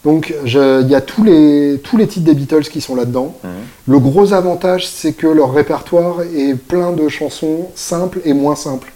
donc 0.05 0.35
il 0.45 0.89
y 0.89 0.95
a 0.95 1.01
tous 1.01 1.23
les, 1.23 1.81
tous 1.85 1.97
les 1.97 2.09
titres 2.09 2.27
des 2.27 2.35
Beatles 2.35 2.63
qui 2.65 2.81
sont 2.81 2.97
là-dedans. 2.97 3.35
Mhm. 3.45 3.51
Le 3.89 3.99
gros 3.99 4.33
avantage, 4.33 4.89
c'est 4.89 5.13
que 5.13 5.27
leur 5.29 5.53
répertoire 5.53 6.23
est 6.23 6.55
plein 6.55 6.93
de 6.93 7.09
chansons 7.09 7.69
simples 7.75 8.21
et 8.25 8.33
moins 8.33 8.57
simples. 8.57 8.93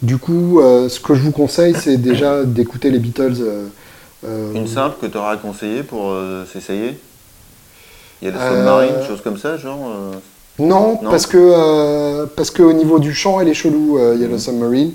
Du 0.00 0.16
coup, 0.16 0.60
euh, 0.60 0.88
ce 0.88 1.00
que 1.00 1.14
je 1.14 1.20
vous 1.22 1.32
conseille, 1.32 1.74
c'est 1.78 1.96
déjà 1.96 2.44
d'écouter 2.44 2.90
les 2.90 2.98
Beatles. 3.00 3.34
euh, 3.40 3.66
Une 4.26 4.66
simple 4.66 4.96
que 5.00 5.06
tu 5.06 5.16
auras 5.16 5.36
conseillé 5.36 5.82
pour 5.82 6.10
euh, 6.10 6.44
s'essayer? 6.52 6.98
Il 8.20 8.26
y 8.26 8.28
a 8.30 8.34
le 8.34 8.38
Euh, 8.40 8.56
submarine, 8.56 9.06
chose 9.06 9.20
comme 9.22 9.38
ça, 9.38 9.56
genre. 9.56 9.78
euh, 9.88 10.12
Non, 10.58 10.98
Non. 11.02 11.10
parce 11.10 11.26
que 11.26 11.36
euh, 11.38 12.26
parce 12.36 12.50
qu'au 12.50 12.72
niveau 12.72 12.98
du 12.98 13.14
chant, 13.14 13.40
elle 13.40 13.48
est 13.48 13.54
chelou, 13.54 13.96
euh, 13.98 14.16
Yellow 14.18 14.38
Submarine. 14.38 14.92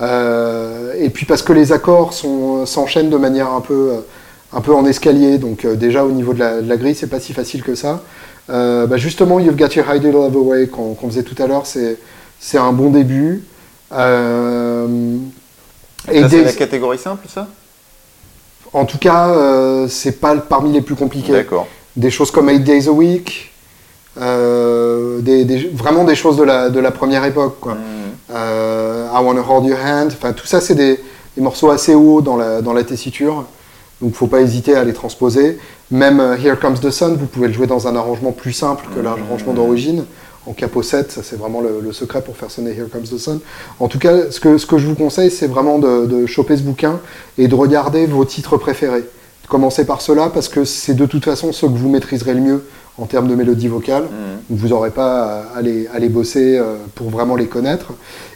Euh, 0.00 0.92
et 0.98 1.10
puis 1.10 1.26
parce 1.26 1.42
que 1.42 1.52
les 1.52 1.72
accords 1.72 2.12
s'enchaînent 2.66 3.10
de 3.10 3.16
manière 3.16 3.50
un 3.50 3.60
peu 3.60 3.90
euh, 3.92 4.00
un 4.52 4.60
peu 4.62 4.72
en 4.74 4.86
escalier, 4.86 5.36
donc 5.38 5.64
euh, 5.64 5.74
déjà 5.74 6.04
au 6.04 6.10
niveau 6.12 6.32
de 6.32 6.38
la, 6.38 6.62
de 6.62 6.68
la 6.68 6.76
grille, 6.78 6.94
c'est 6.94 7.08
pas 7.08 7.20
si 7.20 7.32
facile 7.34 7.62
que 7.62 7.74
ça. 7.74 8.02
Euh, 8.48 8.86
bah, 8.86 8.96
justement, 8.96 9.38
You've 9.40 9.56
Got 9.56 9.68
Your 9.74 9.92
Hide 9.92 10.04
Love 10.04 10.34
Away 10.36 10.68
qu'on 10.68 10.94
faisait 11.08 11.24
tout 11.24 11.40
à 11.42 11.46
l'heure, 11.46 11.66
c'est 11.66 11.98
un 12.58 12.72
bon 12.72 12.90
début. 12.90 13.44
Euh, 13.92 14.86
et 16.10 16.22
c'est 16.22 16.28
des- 16.28 16.44
la 16.44 16.52
catégorie 16.52 16.98
simple, 16.98 17.26
ça? 17.28 17.48
En 18.72 18.84
tout 18.84 18.98
cas, 18.98 19.28
euh, 19.28 19.86
c'est 19.88 20.20
pas 20.20 20.34
parmi 20.36 20.72
les 20.72 20.80
plus 20.80 20.94
compliqués 20.94 21.32
D'accord. 21.32 21.66
des 21.96 22.10
choses 22.10 22.30
comme 22.30 22.48
8 22.48 22.60
Days 22.60 22.88
a 22.88 22.92
Week, 22.92 23.52
euh, 24.20 25.20
des, 25.20 25.44
des- 25.44 25.70
vraiment 25.74 26.04
des 26.04 26.14
choses 26.14 26.36
de 26.36 26.42
la, 26.44 26.70
de 26.70 26.80
la 26.80 26.90
première 26.90 27.24
époque. 27.24 27.56
Quoi. 27.60 27.74
Mhm. 27.74 27.80
Euh, 28.34 29.06
I 29.14 29.22
Wanna 29.24 29.42
Hold 29.48 29.66
Your 29.66 29.78
Hand, 29.84 30.08
enfin 30.12 30.32
tout 30.32 30.46
ça 30.46 30.60
c'est 30.60 30.74
des, 30.74 30.98
des 31.36 31.42
morceaux 31.42 31.70
assez 31.70 31.94
hauts 31.94 32.20
dans 32.22 32.36
la, 32.36 32.60
dans 32.60 32.72
la 32.72 32.82
tessiture, 32.82 33.44
donc 34.02 34.14
faut 34.14 34.26
pas 34.26 34.40
hésiter 34.40 34.74
à 34.74 34.84
les 34.84 34.92
transposer. 34.92 35.58
Même 35.90 36.18
euh, 36.20 36.36
Here 36.36 36.58
Comes 36.58 36.78
the 36.78 36.90
Sun, 36.90 37.16
vous 37.16 37.26
pouvez 37.26 37.46
le 37.48 37.52
jouer 37.52 37.66
dans 37.66 37.86
un 37.86 37.94
arrangement 37.94 38.32
plus 38.32 38.52
simple 38.52 38.84
que 38.94 39.00
l'arrangement 39.00 39.52
d'origine. 39.52 40.04
En 40.46 40.52
capo 40.52 40.82
7, 40.82 41.10
ça 41.10 41.22
c'est 41.24 41.36
vraiment 41.36 41.60
le, 41.60 41.80
le 41.82 41.92
secret 41.92 42.22
pour 42.22 42.36
faire 42.36 42.50
sonner 42.50 42.70
Here 42.70 42.88
Comes 42.90 43.02
the 43.02 43.18
Sun. 43.18 43.40
En 43.80 43.88
tout 43.88 43.98
cas, 43.98 44.30
ce 44.30 44.38
que, 44.38 44.58
ce 44.58 44.66
que 44.66 44.78
je 44.78 44.86
vous 44.86 44.94
conseille, 44.94 45.30
c'est 45.30 45.48
vraiment 45.48 45.78
de, 45.78 46.06
de 46.06 46.26
choper 46.26 46.56
ce 46.56 46.62
bouquin 46.62 47.00
et 47.36 47.48
de 47.48 47.54
regarder 47.54 48.06
vos 48.06 48.24
titres 48.24 48.56
préférés. 48.56 49.04
Commencez 49.48 49.84
par 49.84 50.00
cela 50.00 50.28
parce 50.28 50.48
que 50.48 50.64
c'est 50.64 50.94
de 50.94 51.06
toute 51.06 51.24
façon 51.24 51.52
ceux 51.52 51.68
que 51.68 51.76
vous 51.76 51.88
maîtriserez 51.88 52.34
le 52.34 52.40
mieux 52.40 52.64
en 52.98 53.06
termes 53.06 53.28
de 53.28 53.34
mélodie 53.34 53.68
vocale. 53.68 54.04
Mhm. 54.04 54.08
Vous 54.50 54.68
n'aurez 54.68 54.90
pas 54.90 55.44
à 55.54 55.62
les, 55.62 55.86
à 55.88 55.98
les 55.98 56.08
bosser 56.08 56.56
euh, 56.58 56.76
pour 56.94 57.10
vraiment 57.10 57.36
les 57.36 57.46
connaître. 57.46 57.92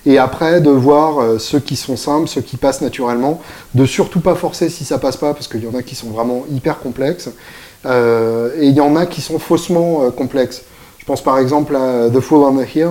Et 0.06 0.18
après, 0.18 0.60
de 0.60 0.70
voir 0.70 1.18
euh, 1.18 1.38
ceux 1.38 1.60
qui 1.60 1.76
sont 1.76 1.96
simples, 1.96 2.28
ceux 2.28 2.42
qui 2.42 2.56
passent 2.56 2.82
naturellement. 2.82 3.40
De 3.74 3.86
surtout 3.86 4.20
pas 4.20 4.34
forcer 4.34 4.68
si 4.68 4.84
ça 4.84 4.98
passe 4.98 5.16
pas, 5.16 5.32
parce 5.32 5.48
qu'il 5.48 5.64
y 5.64 5.66
en 5.66 5.74
a 5.74 5.82
qui 5.82 5.94
sont 5.94 6.10
vraiment 6.10 6.44
hyper 6.50 6.78
complexes. 6.78 7.30
Euh, 7.86 8.50
et 8.58 8.66
il 8.66 8.74
y 8.74 8.80
en 8.80 8.94
a 8.96 9.06
qui 9.06 9.20
sont 9.20 9.38
faussement 9.38 10.10
complexes. 10.10 10.62
Pense 11.10 11.22
par 11.22 11.38
exemple 11.40 11.74
à 11.74 12.08
The 12.08 12.20
Fool 12.20 12.38
on 12.44 12.54
the 12.62 12.72
Hill. 12.72 12.90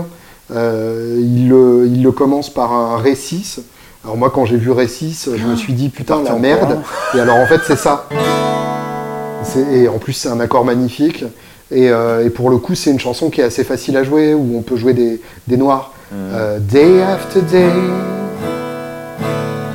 Euh, 0.53 1.15
il, 1.21 1.47
le, 1.47 1.87
il 1.87 2.03
le 2.03 2.11
commence 2.11 2.49
par 2.49 2.73
un 2.73 2.97
Ré 2.97 3.15
6. 3.15 3.61
Alors 4.03 4.17
moi, 4.17 4.29
quand 4.29 4.43
j'ai 4.43 4.57
vu 4.57 4.71
Ré 4.71 4.89
6, 4.89 5.29
je 5.37 5.45
me 5.45 5.55
suis 5.55 5.71
dit, 5.71 5.87
putain, 5.95 6.21
la 6.21 6.33
merde. 6.33 6.79
Et 7.15 7.19
alors 7.21 7.37
en 7.37 7.45
fait, 7.45 7.61
c'est 7.65 7.77
ça. 7.77 8.09
C'est- 9.43 9.71
Et 9.71 9.87
en 9.87 9.99
plus, 9.99 10.11
c'est 10.11 10.27
un 10.27 10.41
accord 10.41 10.65
magnifique. 10.65 11.23
Et, 11.71 11.89
euh, 11.89 12.25
et 12.25 12.29
pour 12.29 12.49
le 12.49 12.57
coup, 12.57 12.75
c'est 12.75 12.91
une 12.91 12.99
chanson 12.99 13.29
qui 13.29 13.39
est 13.39 13.45
assez 13.45 13.63
facile 13.63 13.95
à 13.95 14.03
jouer, 14.03 14.33
où 14.33 14.57
on 14.57 14.63
peut 14.63 14.75
jouer 14.75 14.91
des, 14.93 15.21
des 15.47 15.55
noirs. 15.55 15.93
Euh, 16.13 16.59
day 16.59 17.01
after 17.01 17.39
day, 17.49 17.69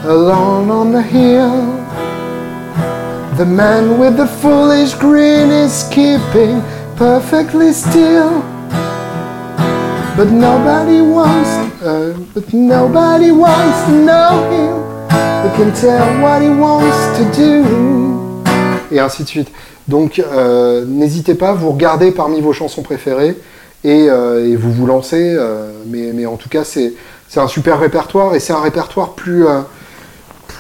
alone 0.07 0.71
on 0.71 0.93
the 0.93 1.03
hill, 1.03 1.49
the 3.39 3.47
man 3.47 3.99
with 3.99 4.19
the 4.19 4.27
foolish 4.43 4.95
grin 4.99 5.51
is 5.51 5.85
keeping 5.91 6.61
perfectly 6.97 7.73
still. 7.73 8.41
But 10.17 10.31
nobody 10.31 11.01
wants, 11.01 11.51
uh, 11.83 12.17
but 12.35 12.53
nobody 12.53 13.33
wants 13.33 13.85
to 13.87 13.93
know 13.93 14.51
him. 14.51 14.95
Can 15.57 15.73
tell 15.73 16.21
what 16.21 16.43
he 16.43 16.49
wants 16.49 17.19
to 17.19 17.25
do 17.37 18.05
et 18.91 19.01
ainsi 19.01 19.25
de 19.25 19.29
suite. 19.29 19.49
Donc 19.89 20.19
euh, 20.19 20.85
n'hésitez 20.87 21.35
pas, 21.35 21.53
vous 21.53 21.71
regardez 21.71 22.13
parmi 22.13 22.41
vos 22.41 22.53
chansons 22.53 22.83
préférées 22.83 23.37
et, 23.85 24.07
euh, 24.09 24.57
vous 24.59 24.73
vous 24.73 24.87
lancez. 24.87 25.35
euh, 25.37 25.71
mais, 25.87 26.27
en 26.27 26.37
tout 26.37 26.49
cas, 26.49 26.65
c'est 26.65 26.95
un 27.37 27.49
super 27.49 27.79
répertoire 27.79 28.35
et 28.35 28.41
c'est 28.41 28.53
un 28.53 28.61
répertoire 28.61 29.15
plus, 29.15 29.45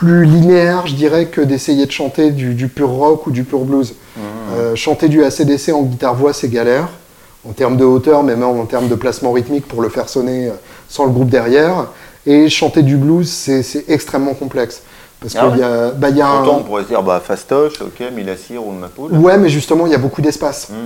linéaire, 0.03 0.87
je 0.87 0.95
dirais, 0.95 1.27
que 1.27 1.41
d'essayer 1.41 1.87
de 1.87 1.93
chanter 1.93 2.31
du 2.31 2.69
pur 2.69 2.91
rock 2.91 3.27
ou 3.27 3.31
du 3.31 3.45
pur 3.45 3.61
blues. 3.61 3.95
Euh, 4.19 4.75
chanter 4.77 5.09
du 5.09 5.25
ACDC 5.25 5.71
en 5.73 5.83
guitare-voix, 5.83 6.33
c'est 6.33 6.49
galère. 6.49 6.89
En 7.49 7.53
termes 7.53 7.77
de 7.77 7.85
hauteur, 7.85 8.23
mais 8.23 8.37
même 8.37 8.45
en 8.49 8.65
termes 8.65 8.89
de 8.89 8.95
placement 8.95 9.33
rythmique 9.33 9.69
pour 9.69 9.83
le 9.83 9.89
faire 9.91 10.09
sonner 10.09 10.49
euh, 10.49 10.53
sans 10.89 11.05
le 11.05 11.11
groupe 11.11 11.29
derrière. 11.29 11.87
Et 12.27 12.49
chanter 12.49 12.83
du 12.83 12.97
blues, 12.97 13.29
c'est 13.31 13.85
extrêmement 13.89 14.33
complexe. 14.35 14.83
Parce 15.21 15.35
Ah 15.39 15.49
qu'il 15.51 15.59
y 15.61 15.63
a, 15.63 15.91
bah, 15.91 16.09
y 16.11 16.21
a 16.23 16.27
un- 16.29 16.47
on 16.47 16.63
pourrait 16.63 16.83
se 16.85 16.89
dire, 16.89 17.03
bah, 17.03 17.21
fastoche, 17.25 17.81
ok, 17.83 18.03
Milassir 18.15 18.67
ou 18.67 18.73
ma 18.73 18.89
poule. 18.89 19.13
Ouais, 19.13 19.37
mais 19.39 19.49
justement, 19.49 19.87
il 19.87 19.93
y 19.93 19.95
a 19.95 19.99
beaucoup 19.99 20.23
d'espace. 20.23 20.69
Mhm, 20.71 20.77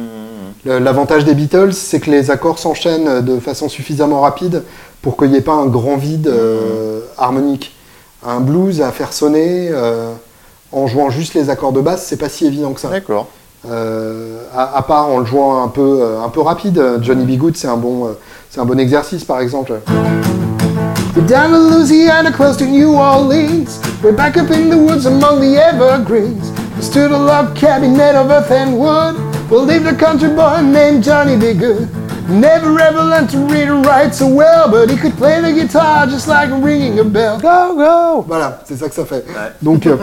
Le- 0.64 0.78
L'avantage 0.80 1.24
des 1.24 1.34
Beatles, 1.34 1.72
c'est 1.72 2.00
que 2.00 2.10
les 2.10 2.30
accords 2.30 2.58
s'enchaînent 2.58 3.20
de 3.20 3.38
façon 3.40 3.68
suffisamment 3.68 4.20
rapide 4.22 4.62
pour 5.02 5.16
qu'il 5.16 5.30
n'y 5.30 5.36
ait 5.36 5.40
pas 5.42 5.52
un 5.54 5.66
grand 5.66 5.96
vide 5.96 6.26
euh, 6.28 7.00
harmonique. 7.16 7.74
Un 8.26 8.40
blues 8.40 8.80
à 8.80 8.90
faire 8.90 9.12
sonner 9.12 9.68
euh, 9.70 10.12
en 10.72 10.87
jouant 10.87 11.11
juste 11.11 11.35
les 11.35 11.50
accords 11.50 11.72
de 11.72 11.81
basse, 11.81 12.04
c'est 12.07 12.16
pas 12.16 12.28
si 12.28 12.46
évident 12.46 12.72
que 12.72 12.81
ça. 12.81 12.88
D'accord. 12.88 13.28
Euh, 13.68 14.38
à, 14.54 14.78
à 14.78 14.83
part 14.83 15.09
en 15.09 15.18
le 15.18 15.24
jouant 15.26 15.62
un 15.62 15.68
peu, 15.68 15.98
euh, 16.00 16.22
un 16.22 16.28
peu 16.28 16.40
rapide. 16.40 16.81
Johnny 17.02 17.24
B. 17.24 17.38
Good, 17.38 17.57
c'est 17.57 17.66
un, 17.68 17.76
bon, 17.76 18.07
euh, 18.07 18.09
c'est 18.50 18.61
un 18.61 18.64
bon 18.64 18.78
exercice, 18.78 19.24
par 19.24 19.40
exemple. 19.40 19.81
Down 21.26 21.52
in 21.52 21.70
Louisiana, 21.70 22.31
close 22.31 22.57
to 22.57 22.64
New 22.64 22.94
Orleans. 22.94 23.81
We're 24.02 24.12
back 24.12 24.37
up 24.37 24.50
in 24.50 24.70
the 24.70 24.76
woods 24.76 25.04
among 25.07 25.40
the 25.40 25.57
evergreens. 25.59 26.52
We 26.76 26.83
stood 26.83 27.11
a 27.11 27.18
log 27.18 27.57
cabin 27.57 27.96
made 27.96 28.14
of 28.14 28.31
earth 28.31 28.52
and 28.52 28.78
wood. 28.78 29.16
We'll 29.50 29.64
leave 29.64 29.83
the 29.83 29.96
country 29.96 30.28
boy 30.28 30.61
named 30.62 31.02
Johnny 31.02 31.37
B. 31.37 31.54
Good. 31.54 31.88
Never 32.28 32.78
ever 32.78 33.04
learned 33.04 33.30
to 33.30 33.38
read 33.38 33.70
or 33.70 33.80
write 33.80 34.14
so 34.14 34.26
well, 34.26 34.68
but 34.70 34.90
he 34.90 34.96
could 34.98 35.16
play 35.16 35.40
the 35.40 35.50
guitar 35.50 36.06
just 36.06 36.28
like 36.28 36.50
ringing 36.62 36.98
a 36.98 37.04
bell. 37.04 37.38
Go, 37.40 37.74
go! 37.74 38.24
Voilà, 38.28 38.60
c'est 38.66 38.76
ça 38.76 38.90
que 38.90 38.94
ça 38.94 39.06
fait. 39.06 39.24
Donc 39.62 39.86
euh, 39.86 39.96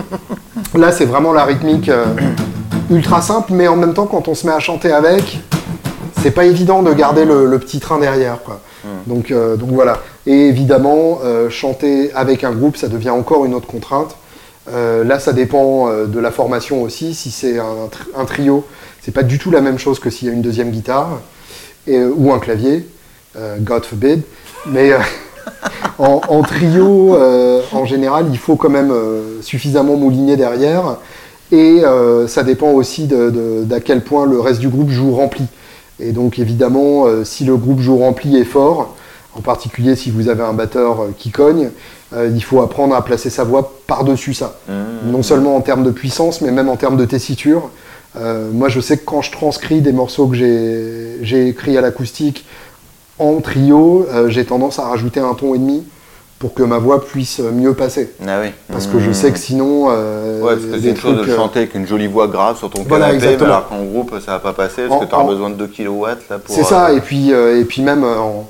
là, 0.74 0.92
c'est 0.92 1.06
vraiment 1.06 1.34
la 1.34 1.44
rythmique 1.44 1.88
euh, 1.88 2.04
ultra 2.90 3.22
simple, 3.22 3.54
mais 3.54 3.68
en 3.68 3.76
même 3.76 3.94
temps, 3.94 4.08
quand 4.08 4.28
on 4.28 4.34
se 4.34 4.48
met 4.48 4.54
à 4.54 4.60
chanter 4.60 4.92
avec, 4.92 5.40
c'est 6.24 6.32
pas 6.32 6.46
évident 6.46 6.82
de 6.82 6.92
garder 6.94 7.26
le, 7.26 7.46
le 7.46 7.60
petit 7.60 7.80
train 7.80 8.00
derrière. 8.00 8.42
Quoi. 8.42 8.60
Donc, 9.06 9.30
euh, 9.30 9.56
donc 9.56 9.70
voilà. 9.70 10.00
Et 10.26 10.48
évidemment, 10.48 11.20
chanter 11.52 12.12
avec 12.16 12.44
un 12.44 12.54
groupe, 12.54 12.76
ça 12.76 12.88
devient 12.88 13.12
encore 13.12 13.46
une 13.46 13.54
autre 13.54 13.68
contrainte. 13.68 14.16
Là, 14.74 15.20
ça 15.20 15.32
dépend 15.32 15.90
de 16.08 16.20
la 16.20 16.32
formation 16.32 16.82
aussi. 16.82 17.14
Si 17.14 17.30
c'est 17.30 17.60
un, 17.60 17.88
un 18.18 18.26
trio, 18.26 18.66
c'est 19.04 19.14
pas 19.14 19.22
du 19.22 19.38
tout 19.38 19.52
la 19.52 19.62
même 19.62 19.78
chose 19.78 20.00
que 20.00 20.10
s'il 20.10 20.28
y 20.28 20.32
a 20.32 20.34
une 20.34 20.42
deuxième 20.42 20.72
guitare 20.72 21.20
et, 21.88 21.98
euh, 21.98 22.12
ou 22.16 22.32
un 22.32 22.40
clavier. 22.40 22.88
euh, 23.38 23.58
God 23.60 23.84
forbid. 23.86 24.22
Mais 24.68 24.92
euh, 24.92 24.98
en, 26.00 26.22
en 26.28 26.42
trio, 26.42 27.18
en 27.72 27.86
général, 27.86 28.26
il 28.32 28.38
faut 28.38 28.56
quand 28.56 28.70
même 28.70 28.92
suffisamment 29.42 29.96
mouliner 29.96 30.36
derrière. 30.38 30.98
Et 31.52 31.82
ça 32.28 32.44
dépend 32.44 32.72
aussi 32.72 33.06
de, 33.06 33.30
de- 33.30 33.64
d'à 33.64 33.80
quel 33.80 34.02
point 34.04 34.26
le 34.26 34.40
reste 34.40 34.60
du 34.60 34.68
groupe 34.70 34.90
joue 34.90 35.14
rempli. 35.16 35.46
Et 36.00 36.12
donc 36.12 36.40
évidemment, 36.40 37.06
si 37.24 37.46
le 37.46 37.56
groupe 37.56 37.80
joue 37.80 37.98
rempli 37.98 38.36
est 38.38 38.44
fort, 38.46 38.96
en 39.36 39.42
particulier 39.42 39.96
si 39.96 40.10
vous 40.12 40.28
avez 40.30 40.44
un 40.44 40.54
batteur 40.54 41.06
qui 41.18 41.30
cogne, 41.30 41.70
euh, 42.16 42.32
il 42.34 42.44
faut 42.44 42.62
apprendre 42.62 42.96
à 42.96 43.04
placer 43.04 43.30
sa 43.30 43.44
voix 43.44 43.74
par-dessus 43.88 44.34
ça. 44.34 44.58
Mhm. 44.68 45.12
non 45.12 45.24
seulement 45.24 45.56
en 45.56 45.62
termes 45.62 45.84
de 45.84 45.92
puissance, 45.92 46.42
mais 46.42 46.52
même 46.52 46.70
en 46.70 46.78
termes 46.78 46.98
de 46.98 47.06
tessiture. 47.06 47.70
Euh, 48.18 48.50
moi, 48.52 48.70
je 48.70 48.80
sais 48.80 48.98
que 48.98 49.06
quand 49.06 49.22
je 49.22 49.32
transcris 49.32 49.82
des 49.82 49.92
morceaux 49.92 50.28
que 50.28 50.36
j'ai 50.36 51.48
écrits 51.48 51.78
à 51.78 51.82
l'acoustique 51.82 52.46
en 53.20 53.40
trio, 53.42 54.08
euh, 54.14 54.30
j'ai 54.30 54.46
tendance 54.46 54.80
à 54.80 54.84
rajouter 54.84 55.20
un 55.20 55.34
ton 55.34 55.56
et 55.56 55.58
demi 55.58 55.84
pour 56.40 56.54
que 56.54 56.64
ma 56.64 56.78
voix 56.78 57.04
puisse 57.04 57.40
mieux 57.40 57.74
passer. 57.74 58.12
Ah 58.28 58.40
oui. 58.42 58.50
Parce 58.72 58.88
que 58.88 59.00
je 59.00 59.12
sais 59.12 59.32
que 59.32 59.40
sinon. 59.40 59.88
Euh, 59.90 60.42
ouais, 60.42 60.56
parce 60.56 60.66
que 60.66 60.82
c'est 60.82 60.90
une 60.90 60.98
chose 60.98 61.26
de 61.26 61.36
chanter 61.36 61.60
avec 61.60 61.76
une 61.76 61.88
jolie 61.88 62.08
voix 62.08 62.28
grave 62.28 62.58
sur 62.58 62.70
ton 62.70 62.84
voilà, 62.84 63.08
canapé, 63.08 63.38
mais 63.40 63.46
alors 63.46 63.68
qu'en 63.70 63.84
groupe 63.84 64.14
ça 64.20 64.34
va 64.34 64.40
pas 64.40 64.54
passer 64.54 64.84
parce 64.88 65.06
que 65.06 65.10
tu 65.10 65.16
as 65.16 65.24
besoin 65.24 65.50
de 65.50 65.56
2 65.56 65.68
kW 65.68 66.06
là 66.30 66.40
pour. 66.44 66.54
C'est 66.54 66.64
ça, 66.64 66.92
et 66.92 67.00
puis, 67.00 67.30
et 67.30 67.64
puis 67.64 67.82
même 67.82 68.04
en, 68.04 68.48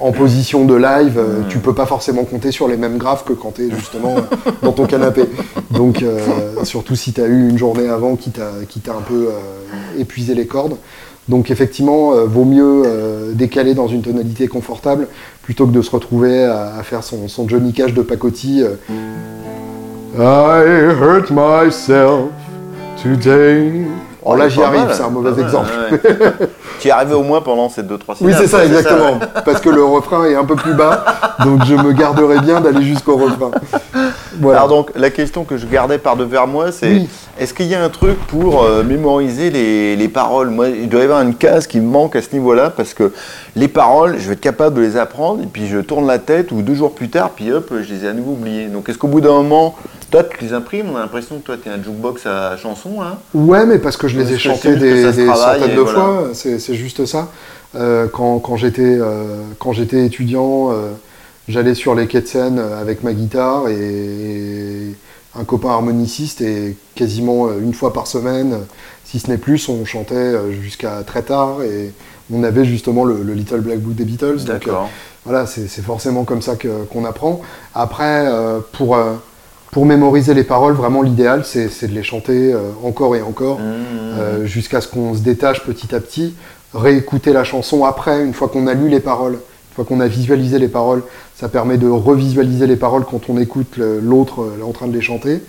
en 0.00 0.12
position 0.12 0.64
de 0.64 0.74
live, 0.74 1.18
euh, 1.18 1.42
tu 1.48 1.58
peux 1.58 1.74
pas 1.74 1.86
forcément 1.86 2.24
compter 2.24 2.52
sur 2.52 2.68
les 2.68 2.76
mêmes 2.76 2.98
graves 2.98 3.24
que 3.24 3.32
quand 3.32 3.52
tu 3.56 3.66
es 3.66 3.70
justement 3.70 4.16
dans 4.62 4.72
ton 4.72 4.86
canapé. 4.86 5.24
Donc, 5.70 6.02
euh, 6.02 6.18
surtout 6.64 6.96
si 6.96 7.12
tu 7.12 7.20
as 7.20 7.26
eu 7.26 7.48
une 7.48 7.58
journée 7.58 7.88
avant 7.88 8.16
qui 8.16 8.30
t'a 8.30 8.42
un 8.48 9.02
peu 9.02 9.28
euh, 9.28 10.00
épuisé 10.00 10.34
les 10.34 10.46
cordes. 10.46 10.76
Donc, 11.28 11.50
effectivement, 11.50 12.12
vaut 12.26 12.44
mieux 12.44 12.82
décaler 13.32 13.72
dans 13.72 13.88
une 13.88 14.02
tonalité 14.02 14.46
confortable 14.46 15.08
plutôt 15.42 15.66
que 15.66 15.72
de 15.72 15.80
se 15.80 15.90
retrouver 15.90 16.44
à, 16.44 16.82
faire 16.82 17.02
son, 17.02 17.28
son, 17.28 17.48
Johnny 17.48 17.72
Cash 17.72 17.94
de 17.94 18.02
pacotille. 18.02 18.68
I 20.18 20.92
hurt 21.00 21.30
myself 21.30 22.28
today. 23.02 23.86
Oh 24.22 24.36
là, 24.36 24.50
j'y 24.50 24.62
arrive, 24.62 24.92
c'est 24.92 25.02
un 25.02 25.08
mauvais 25.08 25.40
exemple. 25.40 25.70
y 26.88 26.92
arrivé 26.92 27.14
au 27.14 27.22
moins 27.22 27.40
pendant 27.40 27.68
ces 27.68 27.82
2-3 27.82 27.88
syllabes. 27.88 28.16
Oui, 28.20 28.32
c'est 28.36 28.46
ça, 28.46 28.64
exactement. 28.64 29.18
parce 29.44 29.60
que 29.60 29.70
le 29.70 29.84
refrain 29.84 30.24
est 30.24 30.34
un 30.34 30.44
peu 30.44 30.56
plus 30.56 30.74
bas, 30.74 31.04
donc 31.44 31.64
je 31.64 31.74
me 31.74 31.92
garderai 31.92 32.40
bien 32.40 32.60
d'aller 32.60 32.82
jusqu'au 32.82 33.16
refrain. 33.16 33.50
Alors 34.42 34.68
donc, 34.68 34.90
la 34.96 35.10
question 35.10 35.44
que 35.44 35.56
je 35.56 35.66
gardais 35.66 35.98
par 35.98 36.16
devers 36.16 36.46
moi, 36.46 36.72
c'est 36.72 37.06
est-ce 37.38 37.54
qu'il 37.54 37.66
y 37.66 37.74
a 37.74 37.82
un 37.82 37.88
truc 37.88 38.18
pour 38.26 38.62
euh, 38.62 38.82
mémoriser 38.82 39.50
les, 39.50 40.08
paroles? 40.08 40.50
Moi, 40.50 40.68
il 40.68 40.88
doit 40.88 41.00
y 41.00 41.04
avoir 41.04 41.22
une 41.22 41.34
case 41.34 41.66
qui 41.66 41.80
me 41.80 41.88
manque 41.88 42.16
à 42.16 42.22
ce 42.22 42.32
niveau-là, 42.32 42.70
parce 42.70 42.94
que 42.94 43.12
les 43.56 43.68
paroles, 43.68 44.16
je 44.18 44.28
vais 44.28 44.34
être 44.34 44.40
capable 44.40 44.76
de 44.76 44.82
les 44.82 44.96
apprendre, 44.96 45.42
et 45.42 45.46
puis 45.46 45.66
je 45.66 45.78
tourne 45.78 46.06
la 46.06 46.18
tête, 46.18 46.52
ou 46.52 46.62
deux 46.62 46.74
jours 46.74 46.94
plus 46.94 47.08
tard, 47.08 47.30
puis 47.30 47.50
hop, 47.52 47.72
je 47.82 47.92
les 47.92 48.04
ai 48.04 48.08
à 48.08 48.12
nouveau 48.12 48.32
oubliées. 48.32 48.66
Donc, 48.66 48.88
est-ce 48.88 48.98
qu'au 48.98 49.08
bout 49.08 49.20
d'un 49.20 49.32
moment, 49.32 49.74
toi, 50.10 50.22
tu 50.22 50.44
les 50.44 50.52
imprimes? 50.52 50.86
On 50.92 50.96
a 50.96 51.00
l'impression 51.00 51.38
que 51.38 51.42
toi, 51.42 51.56
tu 51.60 51.68
es 51.68 51.72
un 51.72 51.82
jukebox 51.82 52.26
à 52.26 52.56
chansons, 52.56 53.02
hein 53.02 53.16
Ouais, 53.32 53.66
mais 53.66 53.78
parce 53.78 53.96
que 53.96 54.06
je 54.06 54.18
les 54.18 54.32
ai 54.32 54.38
chantés 54.38 54.76
des, 54.76 55.10
centaines 55.12 55.74
de 55.74 55.84
fois, 55.84 56.28
c'est 56.32 56.73
juste 56.74 57.06
ça. 57.06 57.30
Euh, 57.74 58.06
quand, 58.08 58.36
euh, 58.36 59.38
quand 59.58 59.72
j'étais 59.72 60.06
étudiant, 60.06 60.72
j'allais 61.48 61.74
sur 61.74 61.94
les 61.94 62.06
quais 62.06 62.20
de 62.20 62.26
scène 62.26 62.58
avec 62.58 63.02
ma 63.02 63.12
guitare 63.12 63.68
et 63.68 64.94
un 65.38 65.44
copain 65.44 65.70
harmoniciste 65.70 66.40
et 66.40 66.76
quasiment 66.94 67.46
euh, 67.46 67.60
une 67.60 67.74
fois 67.74 67.92
par 67.92 68.06
semaine, 68.06 68.58
si 69.04 69.18
ce 69.18 69.30
n'est 69.30 69.38
plus, 69.38 69.68
on 69.68 69.84
chantait 69.84 70.14
euh, 70.14 70.52
jusqu'à 70.52 71.02
très 71.04 71.22
tard 71.22 71.62
et 71.62 71.92
on 72.32 72.42
avait 72.44 72.64
justement 72.64 73.04
le, 73.04 73.22
Little 73.34 73.60
Black 73.60 73.80
Book 73.80 73.94
des 73.94 74.04
Beatles. 74.04 74.44
Donc 74.44 74.68
euh, 74.68 74.72
voilà, 75.24 75.46
c'est 75.46 75.82
forcément 75.82 76.24
comme 76.24 76.42
ça 76.42 76.54
qu'on 76.56 77.04
apprend. 77.04 77.40
Après, 77.74 78.26
pour, 78.72 78.98
pour 79.70 79.86
mémoriser 79.86 80.34
les 80.34 80.44
paroles, 80.44 80.74
vraiment 80.74 81.00
l'idéal, 81.00 81.44
c'est 81.46 81.86
de 81.86 81.94
les 81.94 82.02
chanter 82.02 82.54
encore 82.82 83.16
et 83.16 83.22
encore 83.22 83.58
mmh. 83.58 84.44
jusqu'à 84.44 84.82
ce 84.82 84.88
qu'on 84.88 85.14
se 85.14 85.20
détache 85.20 85.64
petit 85.64 85.94
à 85.94 86.00
petit, 86.00 86.34
réécouter 86.74 87.32
la 87.32 87.44
chanson 87.44 87.84
après, 87.84 88.24
une 88.24 88.34
fois 88.34 88.48
qu'on 88.48 88.66
a 88.66 88.74
lu 88.74 88.88
les 88.88 89.00
paroles. 89.00 89.34
Une 89.34 89.74
fois 89.76 89.84
qu'on 89.84 90.00
a 90.00 90.06
visualisé 90.06 90.58
les 90.58 90.68
paroles, 90.68 91.02
ça 91.34 91.48
permet 91.48 91.78
de 91.78 91.88
revisualiser 91.88 92.66
les 92.66 92.76
paroles 92.76 93.04
quand 93.04 93.28
on 93.28 93.38
écoute 93.38 93.76
l'autre 93.76 94.46
en 94.64 94.72
train 94.72 94.86
de 94.86 94.92
les 94.92 95.00
chanter. 95.00 95.40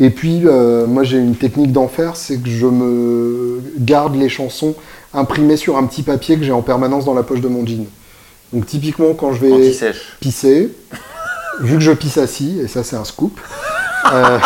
Et 0.00 0.10
puis, 0.10 0.42
euh, 0.44 0.86
moi, 0.86 1.04
j'ai 1.04 1.18
une 1.18 1.36
technique 1.36 1.72
d'enfer, 1.72 2.16
c'est 2.16 2.38
que 2.38 2.48
je 2.48 2.66
me 2.66 3.62
garde 3.78 4.16
les 4.16 4.28
chansons 4.28 4.74
imprimées 5.12 5.56
sur 5.56 5.76
un 5.76 5.84
petit 5.84 6.02
papier 6.02 6.36
que 6.36 6.44
j'ai 6.44 6.52
en 6.52 6.62
permanence 6.62 7.04
dans 7.04 7.14
la 7.14 7.22
poche 7.22 7.40
de 7.40 7.48
mon 7.48 7.64
jean. 7.64 7.86
Donc, 8.52 8.66
typiquement, 8.66 9.14
quand 9.14 9.32
je 9.32 9.40
vais 9.40 9.72
pisser, 10.20 10.74
vu 11.60 11.76
que 11.76 11.80
je 11.82 11.92
pisse 11.92 12.18
assis, 12.18 12.58
et 12.60 12.68
ça, 12.68 12.82
c'est 12.82 12.96
un 12.96 13.04
scoop, 13.04 13.38
euh, 14.12 14.38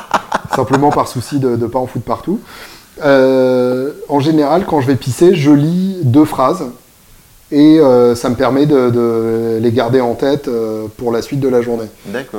simplement 0.56 0.90
par 0.90 1.06
souci 1.06 1.38
de 1.38 1.50
ne 1.50 1.66
pas 1.66 1.78
en 1.78 1.86
foutre 1.86 2.04
partout, 2.04 2.40
en 3.02 4.20
général, 4.20 4.64
quand 4.66 4.80
je 4.80 4.86
vais 4.86 4.96
pisser, 4.96 5.34
je 5.34 5.50
lis 5.50 5.98
deux 6.02 6.24
phrases 6.24 6.66
et 7.52 7.78
euh, 7.78 8.16
ça 8.16 8.28
me 8.28 8.34
permet 8.34 8.66
de, 8.66 9.58
les 9.60 9.70
garder 9.70 10.00
en 10.00 10.14
tête 10.14 10.48
euh, 10.48 10.86
pour 10.96 11.12
la 11.12 11.22
suite 11.22 11.38
de 11.38 11.48
la 11.48 11.62
journée. 11.62 11.86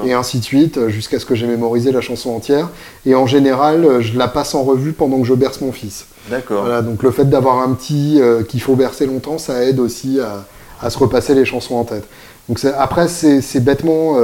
Et 0.06 0.13
ainsi 0.13 0.39
de 0.39 0.43
suite, 0.43 0.78
euh, 0.78 0.89
jusqu'à 0.89 1.20
ce 1.20 1.26
que 1.26 1.34
j'ai 1.34 1.48
mémorisé 1.48 1.93
la 1.93 2.02
chanson 2.02 2.32
entière. 2.32 2.70
Et 3.06 3.15
en 3.15 3.26
général, 3.26 4.02
je 4.02 4.17
la 4.17 4.28
passe 4.28 4.54
en 4.54 4.63
revue 4.63 4.91
pendant 4.91 5.20
que 5.22 5.26
je 5.26 5.34
berce 5.34 5.62
mon 5.62 5.72
fils. 5.72 6.08
D'accord. 6.30 6.63
Voilà, 6.63 6.82
donc 6.82 7.04
le 7.04 7.12
fait 7.12 7.26
d'avoir 7.26 7.60
un 7.60 7.74
petit 7.74 8.20
qu'il 8.50 8.62
faut 8.62 8.76
bercer 8.76 9.06
longtemps, 9.06 9.38
ça 9.38 9.63
aide 9.63 9.80
aussi 9.80 10.20
à, 10.20 10.89
se 10.89 10.98
repasser 10.98 11.34
les 11.34 11.46
chansons 11.46 11.76
en 11.76 11.86
tête. 11.86 12.04
Donc 12.50 12.60
après, 12.78 13.08
c'est 13.08 13.60
bêtement, 13.62 14.17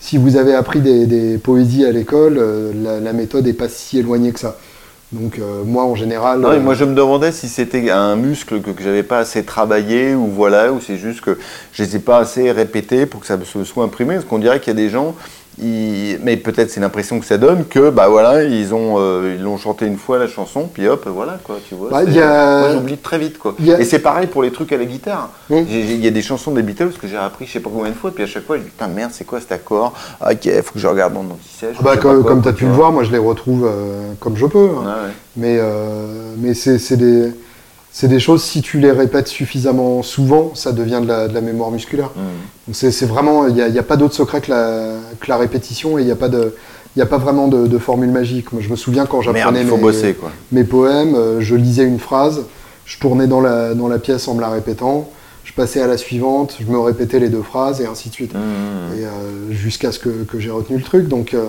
si 0.00 0.18
vous 0.18 0.36
avez 0.36 0.52
appris 0.52 0.80
des, 0.80 1.38
poésies 1.38 1.84
à 1.84 1.92
l'école, 1.92 2.42
la, 2.82 2.98
la, 2.98 3.12
méthode 3.12 3.46
n'est 3.46 3.52
pas 3.52 3.68
si 3.68 4.00
éloignée 4.00 4.32
que 4.32 4.40
ça. 4.40 4.56
Donc 5.14 5.38
euh, 5.38 5.62
moi 5.64 5.84
en 5.84 5.94
général. 5.94 6.40
Non, 6.40 6.58
moi 6.60 6.74
je 6.74 6.84
me 6.84 6.94
demandais 6.94 7.30
si 7.30 7.48
c'était 7.48 7.88
un 7.90 8.16
muscle 8.16 8.60
que, 8.60 8.70
que 8.70 8.82
j'avais 8.82 9.04
pas 9.04 9.18
assez 9.18 9.44
travaillé 9.44 10.14
ou 10.14 10.26
voilà, 10.26 10.72
ou 10.72 10.80
c'est 10.80 10.96
juste 10.96 11.20
que 11.20 11.38
je 11.72 11.84
les 11.84 11.96
ai 11.96 11.98
pas 12.00 12.18
assez 12.18 12.50
répétés 12.50 13.06
pour 13.06 13.20
que 13.20 13.26
ça 13.26 13.38
se 13.44 13.64
soit 13.64 13.84
imprimé. 13.84 14.14
Parce 14.14 14.26
qu'on 14.26 14.40
dirait 14.40 14.58
qu'il 14.58 14.72
y 14.72 14.76
a 14.76 14.80
des 14.82 14.90
gens 14.90 15.14
mais 15.58 16.36
peut-être 16.36 16.70
c'est 16.70 16.80
l'impression 16.80 17.20
que 17.20 17.26
ça 17.26 17.38
donne 17.38 17.64
que 17.64 17.90
bah 17.90 18.08
voilà 18.08 18.42
ils 18.42 18.74
ont 18.74 18.96
euh, 18.98 19.36
ils 19.36 19.42
l'ont 19.42 19.56
chanté 19.56 19.86
une 19.86 19.98
fois 19.98 20.18
la 20.18 20.26
chanson 20.26 20.68
puis 20.72 20.88
hop 20.88 21.06
voilà 21.06 21.38
quoi 21.44 21.56
tu 21.68 21.74
vois 21.74 21.90
bah, 21.90 22.02
moi 22.04 22.72
j'oublie 22.72 22.96
très 22.96 23.18
vite 23.18 23.38
quoi. 23.38 23.54
et 23.78 23.84
c'est 23.84 24.00
pareil 24.00 24.26
pour 24.26 24.42
les 24.42 24.50
trucs 24.50 24.72
à 24.72 24.76
la 24.76 24.84
guitare. 24.84 25.30
Il 25.50 26.04
y 26.04 26.08
a 26.08 26.10
des 26.10 26.22
chansons 26.22 26.50
des 26.52 26.62
Beatles 26.62 26.92
que 27.00 27.06
j'ai 27.06 27.16
appris 27.16 27.46
je 27.46 27.52
sais 27.52 27.60
pas 27.60 27.70
combien 27.72 27.90
de 27.90 27.96
fois 27.96 28.10
puis 28.12 28.24
à 28.24 28.26
chaque 28.26 28.44
fois 28.44 28.56
je 28.56 28.62
dis 28.62 28.68
putain 28.68 28.88
merde 28.88 29.10
c'est 29.12 29.24
quoi 29.24 29.40
cet 29.40 29.52
accord? 29.52 29.94
Ah, 30.20 30.32
ok 30.32 30.62
faut 30.62 30.72
que 30.72 30.80
je 30.80 30.86
regarde 30.88 31.14
dans 31.14 31.22
mon 31.22 31.34
petit 31.34 31.66
ah 31.66 31.82
bah, 31.82 31.96
comme, 31.96 32.24
comme 32.24 32.42
tu 32.42 32.48
as 32.48 32.52
pu 32.52 32.64
le 32.64 32.72
voir 32.72 32.90
moi 32.90 33.04
je 33.04 33.12
les 33.12 33.18
retrouve 33.18 33.66
euh, 33.66 34.12
comme 34.18 34.36
je 34.36 34.46
peux 34.46 34.70
hein. 34.84 35.10
mais 35.36 35.58
euh, 35.60 36.34
mais 36.38 36.54
c'est 36.54 36.96
des 36.96 37.32
c'est 37.94 38.08
des 38.08 38.18
choses, 38.18 38.42
si 38.42 38.60
tu 38.60 38.80
les 38.80 38.90
répètes 38.90 39.28
suffisamment 39.28 40.02
souvent, 40.02 40.52
ça 40.56 40.72
devient 40.72 41.00
de 41.00 41.06
la, 41.06 41.40
mémoire 41.40 41.70
musculaire. 41.70 42.10
Mmh. 42.16 42.72
C'est 42.72 43.06
vraiment, 43.06 43.46
il 43.46 43.54
n'y 43.54 43.78
a, 43.78 43.82
pas 43.84 43.96
d'autre 43.96 44.14
secret 44.14 44.40
que 44.40 44.50
la, 44.50 44.96
que 45.20 45.26
la, 45.28 45.36
répétition 45.36 45.96
et 45.96 46.02
il 46.02 46.04
n'y 46.04 46.10
a 46.10 46.16
pas 46.16 46.28
de... 46.28 46.56
Il 46.96 47.02
a 47.02 47.06
pas 47.06 47.18
vraiment 47.18 47.48
de, 47.48 47.78
formule 47.78 48.10
magique. 48.10 48.52
Moi, 48.52 48.62
je 48.62 48.68
me 48.68 48.76
souviens 48.76 49.04
quand 49.06 49.20
j'apprenais 49.20 49.64
mes, 49.64 50.14
mes, 50.52 50.64
poèmes, 50.64 51.14
euh, 51.16 51.40
je 51.40 51.56
lisais 51.56 51.84
une 51.84 51.98
phrase, 51.98 52.44
je 52.84 52.98
tournais 52.98 53.26
dans 53.26 53.40
la, 53.40 53.74
dans 53.74 53.88
la 53.88 53.98
pièce 53.98 54.28
en 54.28 54.34
me 54.34 54.40
la 54.40 54.48
répétant, 54.48 55.08
je 55.42 55.52
passais 55.52 55.80
à 55.80 55.88
la 55.88 55.96
suivante, 55.96 56.56
je 56.60 56.66
me 56.66 56.78
répétais 56.78 57.18
les 57.18 57.30
deux 57.30 57.42
phrases 57.42 57.80
et 57.80 57.86
ainsi 57.86 58.10
de 58.10 58.14
suite. 58.14 58.34
Mmh, 58.34 58.38
mmh, 58.38 58.98
et 58.98 59.04
euh, 59.04 59.52
jusqu'à 59.52 59.90
ce 59.90 59.98
que, 59.98 60.24
que 60.24 60.38
j'ai 60.38 60.50
retenu 60.50 60.76
le 60.76 60.84
truc. 60.84 61.08
Donc, 61.08 61.34
euh, 61.34 61.46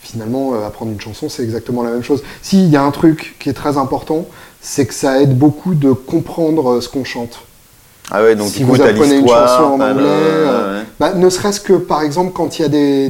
finalement, 0.00 0.54
apprendre 0.54 0.90
une 0.90 1.00
chanson, 1.00 1.28
c'est 1.28 1.42
exactement 1.42 1.82
la 1.82 1.90
même 1.90 2.02
chose. 2.02 2.22
S'il 2.40 2.68
y 2.68 2.76
a 2.76 2.82
un 2.82 2.90
truc 2.90 3.36
qui 3.38 3.50
est 3.50 3.54
très 3.54 3.76
important, 3.76 4.26
c'est 4.62 4.86
que 4.86 4.94
ça 4.94 5.20
aide 5.20 5.36
beaucoup 5.36 5.74
de 5.74 5.92
comprendre 5.92 6.74
euh, 6.74 6.80
ce 6.80 6.88
qu'on 6.88 7.04
chante. 7.04 7.40
Ah 8.10 8.22
ouais, 8.22 8.36
donc 8.36 8.48
si 8.48 8.62
vous 8.62 8.80
apprenez 8.80 9.16
une 9.16 9.28
chanson 9.28 9.62
en 9.62 9.80
anglais, 9.80 10.04
euh, 10.06 10.82
bah, 11.00 11.14
ne 11.14 11.28
serait-ce 11.28 11.60
que 11.60 11.72
par 11.72 12.02
exemple 12.02 12.32
quand 12.32 12.58
il 12.58 12.62
y 12.62 12.64
a 12.64 12.68
des, 12.68 13.08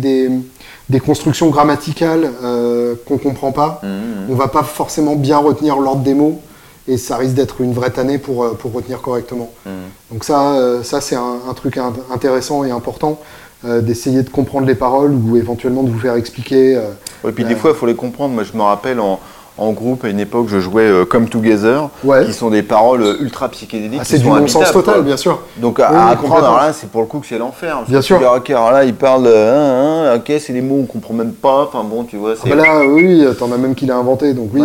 des, 0.88 1.00
constructions 1.00 1.48
grammaticales 1.48 2.30
euh, 2.42 2.94
qu'on 3.06 3.14
ne 3.14 3.18
comprend 3.18 3.52
pas, 3.52 3.80
on 3.82 3.86
mmh, 3.86 3.90
mmh. 3.90 4.30
on 4.30 4.34
va 4.34 4.48
pas 4.48 4.62
forcément 4.62 5.16
bien 5.16 5.38
retenir 5.38 5.78
l'ordre 5.78 6.02
des 6.02 6.14
mots 6.14 6.40
et 6.86 6.98
ça 6.98 7.16
risque 7.16 7.34
d'être 7.34 7.60
une 7.60 7.72
vraie 7.72 7.90
tannée 7.90 8.18
pour, 8.18 8.56
pour 8.56 8.72
retenir 8.72 9.00
correctement. 9.00 9.50
Mmh. 9.66 9.70
Donc 10.12 10.24
ça, 10.24 10.82
ça 10.82 11.00
c'est 11.00 11.16
un, 11.16 11.54
truc 11.56 11.78
intéressant 12.12 12.64
et 12.64 12.70
important. 12.70 13.18
d'essayer 13.64 14.22
de 14.22 14.30
comprendre 14.30 14.66
les 14.66 14.74
paroles 14.74 15.12
ou 15.12 15.36
éventuellement 15.36 15.82
de 15.82 15.90
vous 15.90 16.00
faire 16.00 16.14
expliquer. 16.14 16.80
et 17.26 17.32
puis 17.32 17.44
des 17.44 17.56
fois, 17.56 17.70
il 17.70 17.76
faut 17.76 17.86
les 17.86 17.94
comprendre. 17.94 18.34
Moi, 18.34 18.44
je 18.44 18.56
me 18.56 18.62
rappelle 18.62 19.00
en, 19.00 19.20
en 19.58 19.72
groupe 19.72 20.04
à 20.04 20.08
une 20.08 20.20
époque, 20.20 20.46
je 20.48 20.60
jouais 20.60 20.88
euh, 20.88 21.04
Come 21.04 21.28
Together, 21.28 21.88
qui 22.24 22.32
sont 22.32 22.50
des 22.50 22.62
paroles 22.62 23.02
euh, 23.02 23.20
ultra 23.20 23.48
psychédéliques. 23.50 24.00
Ah, 24.00 24.04
c'est 24.04 24.18
du 24.18 24.28
non-sens 24.28 24.72
total, 24.72 25.02
bien 25.02 25.16
sûr. 25.16 25.40
Donc 25.58 25.78
à 25.78 26.08
apprendre, 26.08 26.36
alors 26.36 26.56
là, 26.56 26.72
c'est 26.72 26.90
pour 26.90 27.02
le 27.02 27.06
coup 27.06 27.20
que 27.20 27.26
c'est 27.26 27.38
l'enfer. 27.38 27.82
Bien 27.86 28.00
sûr. 28.00 28.18
ok, 28.36 28.50
alors 28.50 28.72
là, 28.72 28.84
il 28.84 28.94
parle, 28.94 29.26
hein, 29.26 30.12
hein, 30.12 30.16
ok, 30.16 30.32
c'est 30.40 30.52
des 30.52 30.62
mots 30.62 30.84
qu'on 30.84 30.98
comprend 30.98 31.14
même 31.14 31.32
pas. 31.32 31.64
Enfin 31.64 31.84
bon, 31.84 32.04
tu 32.04 32.16
vois. 32.16 32.34
Ah 32.42 32.48
bah 32.48 32.56
là, 32.56 32.86
oui, 32.86 33.24
t'en 33.38 33.52
as 33.52 33.58
même 33.58 33.74
qui 33.74 33.86
l'a 33.86 33.96
inventé, 33.96 34.32
donc 34.32 34.50
oui, 34.54 34.62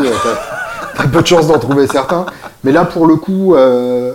t'as 0.96 1.04
as 1.04 1.08
peu 1.08 1.22
de 1.22 1.28
chance 1.28 1.48
d'en 1.48 1.60
trouver 1.60 1.88
certains. 1.88 2.26
Mais 2.64 2.72
là, 2.72 2.86
pour 2.86 3.08
le 3.08 3.18
coup, 3.18 3.56
euh, 3.56 4.14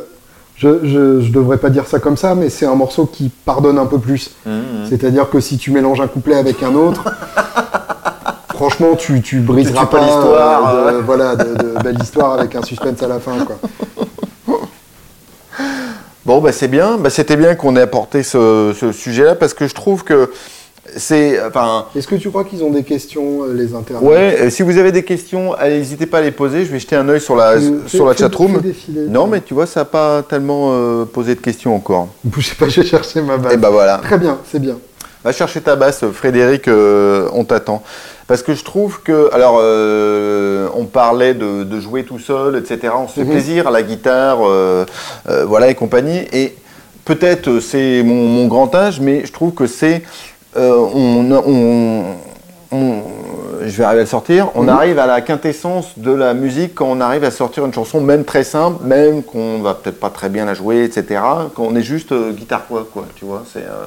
je, 0.56 0.85
je, 0.85 1.30
devrais 1.30 1.58
pas 1.58 1.70
dire 1.70 1.87
ça 1.87 1.98
comme 1.98 2.16
ça, 2.16 2.35
mais 2.35 2.48
c'est 2.48 2.66
un 2.66 2.74
morceau 2.74 3.06
qui 3.06 3.30
pardonne 3.44 3.78
un 3.78 3.87
peu 3.87 3.98
plus. 3.98 4.30
Mmh, 4.46 4.50
mmh. 4.50 4.62
C'est-à-dire 4.88 5.28
que 5.28 5.40
si 5.40 5.58
tu 5.58 5.70
mélanges 5.70 6.00
un 6.00 6.08
couplet 6.08 6.37
avec 6.37 6.62
un 6.62 6.74
autre. 6.74 7.04
franchement, 8.62 8.94
tu, 8.94 9.20
tu 9.22 9.40
briseras 9.40 9.87
pas, 9.87 10.01
l'histoire. 10.01 10.75
Euh, 10.75 11.01
voilà, 11.05 11.35
de, 11.35 11.83
belle 11.83 12.01
histoire 12.01 12.38
avec 12.38 12.55
un 12.55 12.62
suspense 12.62 13.03
à 13.03 13.09
la 13.09 13.18
fin. 13.18 13.33
Bon, 16.25 16.40
bah, 16.40 16.53
c'est 16.53 16.68
bien. 16.68 16.98
Bah, 16.98 17.11
C'était 17.11 17.35
bien 17.35 17.57
qu'on 17.57 17.75
ait 17.75 17.81
apporté 17.81 18.22
ce, 18.22 18.72
sujet-là 18.92 19.35
parce 19.35 19.55
que 19.55 19.66
je 19.66 19.75
trouve 19.75 20.05
que 20.05 20.31
c'est, 20.96 21.44
enfin. 21.44 21.87
Est-ce 21.96 22.07
que 22.07 22.14
tu 22.14 22.31
crois 22.31 22.44
qu'ils 22.44 22.62
ont 22.62 22.70
des 22.70 22.85
questions, 22.85 23.42
euh, 23.42 23.53
les 23.53 23.75
internautes 23.75 24.09
Ouais, 24.09 24.38
euh, 24.40 24.48
si 24.48 24.62
vous 24.62 24.79
avez 24.79 24.92
des 24.92 25.03
questions, 25.03 25.57
n'hésitez 25.61 26.07
pas 26.07 26.18
à 26.18 26.20
les 26.20 26.31
poser. 26.31 26.64
Je 26.64 26.70
vais 26.70 26.79
jeter 26.79 26.94
un 26.94 27.09
œil 27.09 27.20
sur 27.20 27.35
la, 27.35 27.59
Fais- 27.59 27.88
sur 27.88 28.07
la 28.07 28.14
chatroom. 28.14 28.62
Non, 29.09 29.27
mais 29.27 29.40
tu 29.40 29.53
vois, 29.53 29.66
ça 29.66 29.81
n'a 29.81 29.85
pas 29.85 30.22
tellement 30.22 30.68
euh, 30.70 31.05
posé 31.05 31.35
de 31.35 31.40
questions 31.40 31.75
encore. 31.75 32.07
Bougez 32.22 32.55
pas, 32.55 32.68
je 32.68 32.83
vais 32.83 32.87
chercher 32.87 33.20
ma 33.20 33.37
basse. 33.37 33.55
Et 33.55 33.57
bah 33.57 33.70
voilà. 33.70 33.98
Très 33.98 34.18
bien, 34.18 34.38
c'est 34.48 34.61
bien. 34.61 34.77
Va 35.25 35.33
chercher 35.33 35.61
ta 35.61 35.77
basse, 35.77 36.05
Frédéric, 36.12 36.68
euh, 36.68 37.29
on 37.33 37.44
t'attend. 37.44 37.83
Parce 38.32 38.42
que 38.42 38.54
je 38.54 38.64
trouve 38.64 39.02
que, 39.02 39.28
alors, 39.34 39.58
euh, 39.60 40.66
on 40.74 40.86
parlait 40.86 41.34
de, 41.34 41.64
de 41.64 41.80
jouer 41.80 42.02
tout 42.04 42.18
seul, 42.18 42.56
etc. 42.56 42.90
On 42.96 43.06
se 43.06 43.12
fait 43.12 43.24
Mhm. 43.24 43.30
plaisir 43.30 43.68
à 43.68 43.70
la 43.70 43.82
guitare, 43.82 44.38
euh, 44.40 44.86
euh, 45.28 45.44
voilà, 45.44 45.68
et 45.68 45.74
compagnie. 45.74 46.22
Et 46.32 46.56
peut-être 47.04 47.60
c'est 47.60 48.02
mon, 48.02 48.26
mon 48.28 48.46
grand 48.46 48.74
âge, 48.74 49.00
mais 49.02 49.26
je 49.26 49.32
trouve 49.32 49.52
que 49.52 49.66
c'est, 49.66 50.02
on, 50.56 51.30
on- 51.46 52.04
on- 52.72 53.02
je 53.66 53.76
vais 53.76 53.84
arriver 53.84 54.00
à 54.00 54.04
le 54.04 54.08
sortir. 54.08 54.48
On 54.54 54.62
Mhm. 54.62 54.68
arrive 54.70 54.98
à 54.98 55.06
la 55.06 55.20
quintessence 55.20 55.98
de 55.98 56.12
la 56.12 56.32
musique 56.32 56.74
quand 56.74 56.86
on 56.86 57.02
arrive 57.02 57.24
à 57.24 57.30
sortir 57.30 57.66
une 57.66 57.74
chanson, 57.74 58.00
même 58.00 58.24
très 58.24 58.44
simple, 58.44 58.82
même 58.82 59.22
qu'on 59.24 59.58
va 59.60 59.74
peut-être 59.74 60.00
pas 60.00 60.08
très 60.08 60.30
bien 60.30 60.46
la 60.46 60.54
jouer, 60.54 60.84
etc. 60.84 61.20
Quand 61.54 61.64
on 61.64 61.76
est 61.76 61.82
juste 61.82 62.12
euh, 62.12 62.30
guitare 62.32 62.64
quoi, 62.66 62.86
quoi, 62.90 63.04
tu 63.14 63.26
vois. 63.26 63.42
C'est 63.52 63.58
euh, 63.58 63.84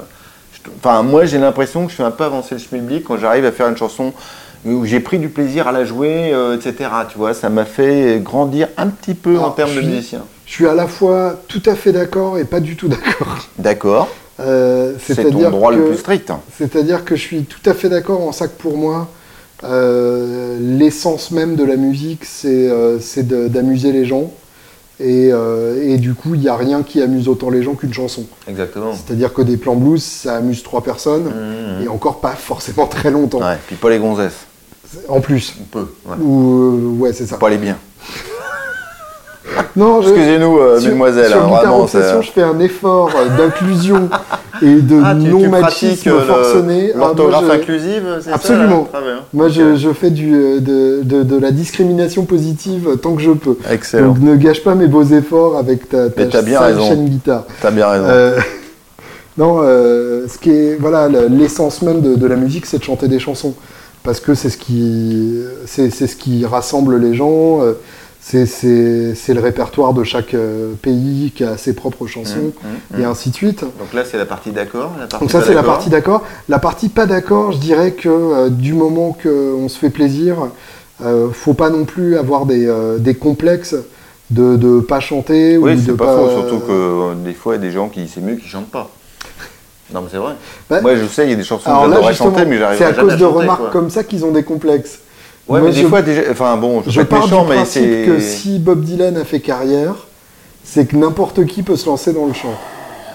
Enfin, 0.77 1.03
moi, 1.03 1.25
j'ai 1.25 1.37
l'impression 1.37 1.85
que 1.85 1.91
je 1.91 1.95
fais 1.97 2.03
un 2.03 2.11
peu 2.11 2.23
avancer 2.23 2.55
le 2.55 2.59
schmilblick 2.59 3.03
quand 3.05 3.17
j'arrive 3.17 3.45
à 3.45 3.51
faire 3.51 3.67
une 3.67 3.77
chanson 3.77 4.13
où 4.65 4.83
j'ai 4.85 4.99
pris 4.99 5.19
du 5.19 5.29
plaisir 5.29 5.67
à 5.67 5.71
la 5.71 5.85
jouer, 5.85 6.31
euh, 6.33 6.55
etc. 6.55 6.89
Tu 7.09 7.17
vois, 7.17 7.33
ça 7.33 7.49
m'a 7.49 7.65
fait 7.65 8.19
grandir 8.23 8.67
un 8.77 8.87
petit 8.87 9.13
peu 9.13 9.37
en 9.37 9.51
termes 9.51 9.75
de 9.75 9.79
suis- 9.81 9.87
musicien. 9.87 10.21
Je 10.45 10.51
suis 10.53 10.67
à 10.67 10.73
la 10.75 10.87
fois 10.87 11.39
tout 11.47 11.61
à 11.65 11.75
fait 11.75 11.91
d'accord 11.91 12.37
et 12.37 12.45
pas 12.45 12.59
du 12.59 12.75
tout 12.75 12.87
d'accord. 12.87 13.47
D'accord, 13.59 14.09
Euh, 14.39 14.93
c'est 14.99 15.31
ton 15.31 15.49
droit 15.49 15.71
le 15.71 15.85
plus 15.85 15.97
strict. 15.97 16.31
C'est-à-dire 16.57 17.05
que 17.05 17.15
je 17.15 17.21
suis 17.21 17.43
tout 17.43 17.67
à 17.69 17.73
fait 17.73 17.89
d'accord 17.89 18.21
en 18.27 18.31
ça 18.31 18.47
que 18.47 18.59
pour 18.61 18.75
moi, 18.77 19.07
euh, 19.63 20.57
l'essence 20.59 21.31
même 21.31 21.55
de 21.55 21.63
la 21.63 21.75
musique, 21.77 22.25
c'est 22.25 22.69
d'amuser 23.23 23.91
les 23.91 24.05
gens. 24.05 24.31
Et, 24.99 25.29
euh, 25.33 25.83
et 25.83 25.97
du 25.97 26.13
coup, 26.13 26.35
il 26.35 26.41
n'y 26.41 26.47
a 26.47 26.55
rien 26.55 26.81
qui 26.83 27.01
amuse 27.01 27.27
autant 27.27 27.49
les 27.49 27.61
gens 27.63 27.73
qu'une 27.73 27.93
chanson. 27.93 28.23
Exactement. 28.47 28.93
C'est-à-dire 28.93 29.33
que 29.33 29.41
des 29.41 29.57
plans 29.57 29.75
blues, 29.75 30.01
ça 30.01 30.37
amuse 30.37 30.63
trois 30.63 30.81
personnes, 30.83 31.25
Mhm. 31.25 31.83
et 31.83 31.87
encore 31.89 32.21
pas 32.21 32.31
forcément 32.35 32.87
très 32.87 33.11
longtemps. 33.11 33.39
Ouais, 33.41 33.57
puis 33.67 33.75
pas 33.75 33.89
les 33.89 33.99
gonzesses. 33.99 34.45
En 35.09 35.19
plus. 35.19 35.55
On 35.59 35.63
peut. 35.65 35.87
Ouais. 36.05 36.15
Ou, 36.21 36.53
euh, 36.53 36.99
ouais, 37.01 37.11
c'est 37.13 37.25
ça. 37.25 37.37
Pas 37.37 37.49
les 37.49 37.57
biens. 37.57 37.77
Non, 39.75 40.01
Excusez-nous, 40.01 40.57
euh, 40.57 40.79
sur, 40.79 40.87
mesdemoiselles. 40.89 41.27
sur 41.31 41.43
hein, 41.43 41.47
vraiment, 41.47 41.81
Obsession, 41.83 42.21
je 42.21 42.31
fais 42.31 42.41
un 42.43 42.59
effort 42.59 43.09
euh, 43.15 43.37
d'inclusion 43.37 44.09
et 44.61 44.75
de 44.75 45.01
Ah, 45.03 45.13
non-machisme 45.13 46.09
euh, 46.09 46.21
forcené. 46.21 46.91
Ah, 46.95 46.97
L'orthographe 46.99 47.43
je- 47.47 47.51
inclusive, 47.51 48.03
c'est 48.21 48.29
ça 48.29 48.35
Absolument. 48.35 48.87
là 48.93 48.99
Très 48.99 49.01
bien. 49.09 49.19
Moi, 49.33 49.49
je, 49.49 49.93
fais 49.93 50.11
du, 50.11 50.33
euh, 50.33 50.59
de, 50.61 51.01
de- 51.03 51.23
de 51.23 51.37
la 51.37 51.51
discrimination 51.51 52.23
positive 52.25 52.97
tant 53.01 53.15
que 53.15 53.21
je 53.21 53.31
peux. 53.31 53.57
Excellent. 53.69 54.07
Donc 54.13 54.19
ne 54.21 54.35
gâche 54.37 54.63
pas 54.63 54.75
mes 54.75 54.87
beaux 54.87 55.03
efforts 55.03 55.57
avec 55.57 55.89
ta, 55.89 56.09
ta 56.09 56.41
bien 56.41 56.59
raison. 56.61 56.87
chaîne 56.87 57.05
guitare. 57.09 57.43
T'as 57.61 57.71
bien 57.71 57.87
raison. 57.87 58.05
Euh, 58.07 58.39
non, 59.37 59.59
euh, 59.61 60.25
ce 60.29 60.37
qui 60.37 60.51
est 60.51 60.77
voilà 60.79 61.09
le- 61.09 61.27
l'essence 61.27 61.81
même 61.81 61.99
de, 62.01 62.15
de 62.15 62.27
la 62.27 62.35
musique, 62.37 62.65
c'est 62.65 62.77
de 62.79 62.83
chanter 62.83 63.07
des 63.09 63.19
chansons 63.19 63.53
parce 64.03 64.19
que 64.21 64.35
c'est 64.35 64.49
ce 64.49 64.57
qui 64.57 65.33
c'est 65.65 65.89
c'est 65.89 66.07
ce 66.07 66.15
qui 66.15 66.45
rassemble 66.45 66.97
les 66.97 67.13
gens. 67.13 67.61
euh, 67.61 67.73
c'est 68.27 68.47
c'est 68.47 69.13
c'est 69.13 69.35
le 69.35 69.39
répertoire 69.39 69.93
de 69.93 70.03
chaque 70.03 70.33
euh, 70.33 70.73
pays 70.81 71.31
qui 71.35 71.43
a 71.43 71.57
ses 71.57 71.73
propres 71.75 72.07
chansons 72.07 72.53
Mmh, 72.63 72.97
mmh, 72.97 72.99
et 72.99 73.03
mmh. 73.03 73.09
ainsi 73.09 73.29
de 73.29 73.35
suite. 73.35 73.59
Donc 73.61 73.93
là, 73.93 74.03
c'est 74.03 74.17
la 74.17 74.25
partie 74.25 74.49
d'accord. 74.49 74.93
Donc 75.19 75.29
ça 75.29 75.41
pas 75.41 75.45
c'est 75.45 75.53
la 75.53 75.61
partie 75.61 75.89
d'accord. 75.91 76.23
La 76.49 76.57
partie 76.57 76.89
pas 76.89 77.05
d'accord, 77.05 77.51
je 77.51 77.59
dirais 77.59 77.91
que 77.91 78.09
euh, 78.09 78.49
du 78.49 78.73
moment 78.73 79.15
qu'on 79.21 79.69
se 79.69 79.77
fait 79.77 79.91
plaisir, 79.91 80.37
euh, 81.03 81.29
faut 81.31 81.53
pas 81.53 81.69
non 81.69 81.85
plus 81.85 82.17
avoir 82.17 82.47
des, 82.47 82.65
euh, 82.65 82.97
des 82.97 83.13
complexes 83.13 83.75
de 84.31 84.57
ne 84.57 84.79
pas 84.79 84.99
chanter 85.01 85.57
Oui, 85.57 85.73
ou 85.73 85.77
c'est 85.77 85.87
de 85.91 85.93
pas, 85.93 86.05
pas 86.05 86.17
faux, 86.17 86.29
surtout 86.31 86.65
que 86.65 87.13
des 87.23 87.33
fois, 87.33 87.53
il 87.53 87.57
y 87.57 87.59
a 87.59 87.67
des 87.67 87.71
gens 87.71 87.89
qui 87.89 88.07
c'est 88.07 88.21
mieux 88.21 88.37
qui 88.37 88.47
chantent 88.47 88.71
pas. 88.71 88.89
Non, 89.93 90.01
mais 90.01 90.07
c'est 90.09 90.17
vrai. 90.17 90.33
Bah, 90.67 90.81
Moi, 90.81 90.95
je 90.95 91.05
sais, 91.05 91.25
il 91.25 91.29
y 91.29 91.33
a 91.33 91.35
des 91.35 91.43
chansons 91.43 91.69
que 91.69 91.91
j'adorerais 91.91 92.13
chanter, 92.15 92.45
mais 92.45 92.57
j'arrive 92.57 92.79
c'est 92.79 92.85
à 92.85 92.93
jamais 92.93 93.09
cause 93.09 93.19
de 93.19 93.23
chanter, 93.23 93.37
remarques 93.37 93.61
quoi. 93.61 93.69
comme 93.69 93.91
ça 93.91 94.03
qu'ils 94.03 94.25
ont 94.25 94.31
des 94.31 94.41
complexes. 94.41 95.01
Ouais, 95.47 95.59
Moi, 95.59 95.69
mais 95.69 95.75
des 95.75 95.81
je- 95.83 95.87
fois, 95.87 96.01
déjà, 96.01 96.21
enfin 96.31 96.57
bon, 96.57 96.81
je, 96.85 96.89
Je 96.89 97.01
pars 97.01 97.21
méchant, 97.23 97.43
du 97.43 97.49
mais 97.49 97.55
principe 97.57 97.83
c'est. 97.83 98.05
que 98.07 98.19
si 98.19 98.57
Bob 98.59 98.81
Dylan 98.83 99.15
a 99.17 99.23
fait 99.25 99.39
carrière, 99.39 99.93
c'est 100.63 100.85
que 100.87 100.95
n'importe 100.95 101.45
qui 101.45 101.61
peut 101.61 101.75
se 101.75 101.85
lancer 101.85 102.13
dans 102.13 102.25
le 102.25 102.33
chant. 102.33 102.53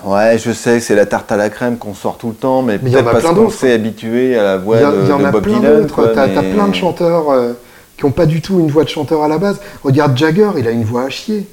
Ouais, 0.04 0.38
je 0.38 0.52
sais, 0.52 0.80
c'est 0.80 0.94
la 0.94 1.06
tarte 1.06 1.30
à 1.32 1.36
la 1.36 1.50
crème 1.50 1.76
qu'on 1.76 1.92
sort 1.92 2.16
tout 2.18 2.28
le 2.28 2.34
temps, 2.34 2.62
mais, 2.62 2.78
peut-être 2.78 3.04
parce 3.10 3.24
qu'on 3.24 3.50
s'est 3.50 3.72
habitué 3.72 4.38
à 4.38 4.42
la 4.44 4.56
voix 4.58 4.76
Il 4.76 4.82
y, 4.82 4.84
a- 4.84 4.90
de, 4.92 4.96
il 5.02 5.08
y 5.08 5.12
en 5.12 5.18
de 5.18 5.24
a 5.24 5.30
Bob 5.32 5.42
plein 5.42 5.58
Dylan. 5.58 5.86
mais- 5.96 6.14
t'as 6.14 6.42
plein 6.42 6.68
de 6.68 6.74
chanteurs 6.74 7.30
euh, 7.30 7.52
qui 7.98 8.06
n'ont 8.06 8.12
pas 8.12 8.26
du 8.26 8.40
tout 8.40 8.60
une 8.60 8.70
voix 8.70 8.84
de 8.84 8.88
chanteur 8.88 9.22
à 9.24 9.28
la 9.28 9.36
base. 9.38 9.58
Regarde 9.84 10.16
Jagger, 10.16 10.50
il 10.56 10.66
a 10.68 10.70
une 10.70 10.84
voix 10.84 11.02
à 11.02 11.10
chier. 11.10 11.46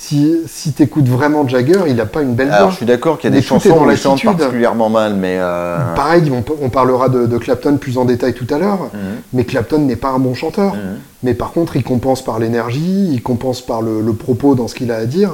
Si, 0.00 0.36
si 0.46 0.72
t'écoutes 0.72 1.08
vraiment 1.08 1.46
Jagger, 1.48 1.80
il 1.88 1.96
n'a 1.96 2.06
pas 2.06 2.22
une 2.22 2.34
belle 2.34 2.48
Alors, 2.50 2.60
voix. 2.68 2.70
je 2.70 2.76
suis 2.76 2.86
d'accord 2.86 3.18
qu'il 3.18 3.28
y 3.30 3.32
a 3.32 3.34
Mais 3.34 3.40
des 3.40 3.46
chansons 3.46 3.84
où 3.84 3.90
il 3.90 3.96
chante 3.96 4.22
particulièrement 4.22 4.88
mal, 4.88 5.14
mais. 5.16 5.36
euh, 5.40 5.76
Pareil, 5.96 6.30
on, 6.62 6.68
parlera 6.70 7.08
de, 7.08 7.26
de 7.26 7.36
Clapton 7.38 7.76
plus 7.78 7.98
en 7.98 8.04
détail 8.04 8.32
tout 8.32 8.46
à 8.54 8.58
l'heure, 8.58 8.78
mhm, 8.94 9.00
mais 9.32 9.44
Clapton 9.44 9.80
n'est 9.80 9.96
pas 9.96 10.10
un 10.10 10.20
bon 10.20 10.34
chanteur. 10.34 10.74
mhm. 10.74 10.98
Mais 11.24 11.34
par 11.34 11.50
contre, 11.50 11.74
il 11.74 11.82
compense 11.82 12.22
par 12.22 12.38
l'énergie, 12.38 13.08
il 13.12 13.22
compense 13.22 13.60
par 13.60 13.82
le, 13.82 14.00
le 14.00 14.12
propos 14.12 14.54
dans 14.54 14.68
ce 14.68 14.76
qu'il 14.76 14.92
a 14.92 14.96
à 14.96 15.04
dire. 15.04 15.32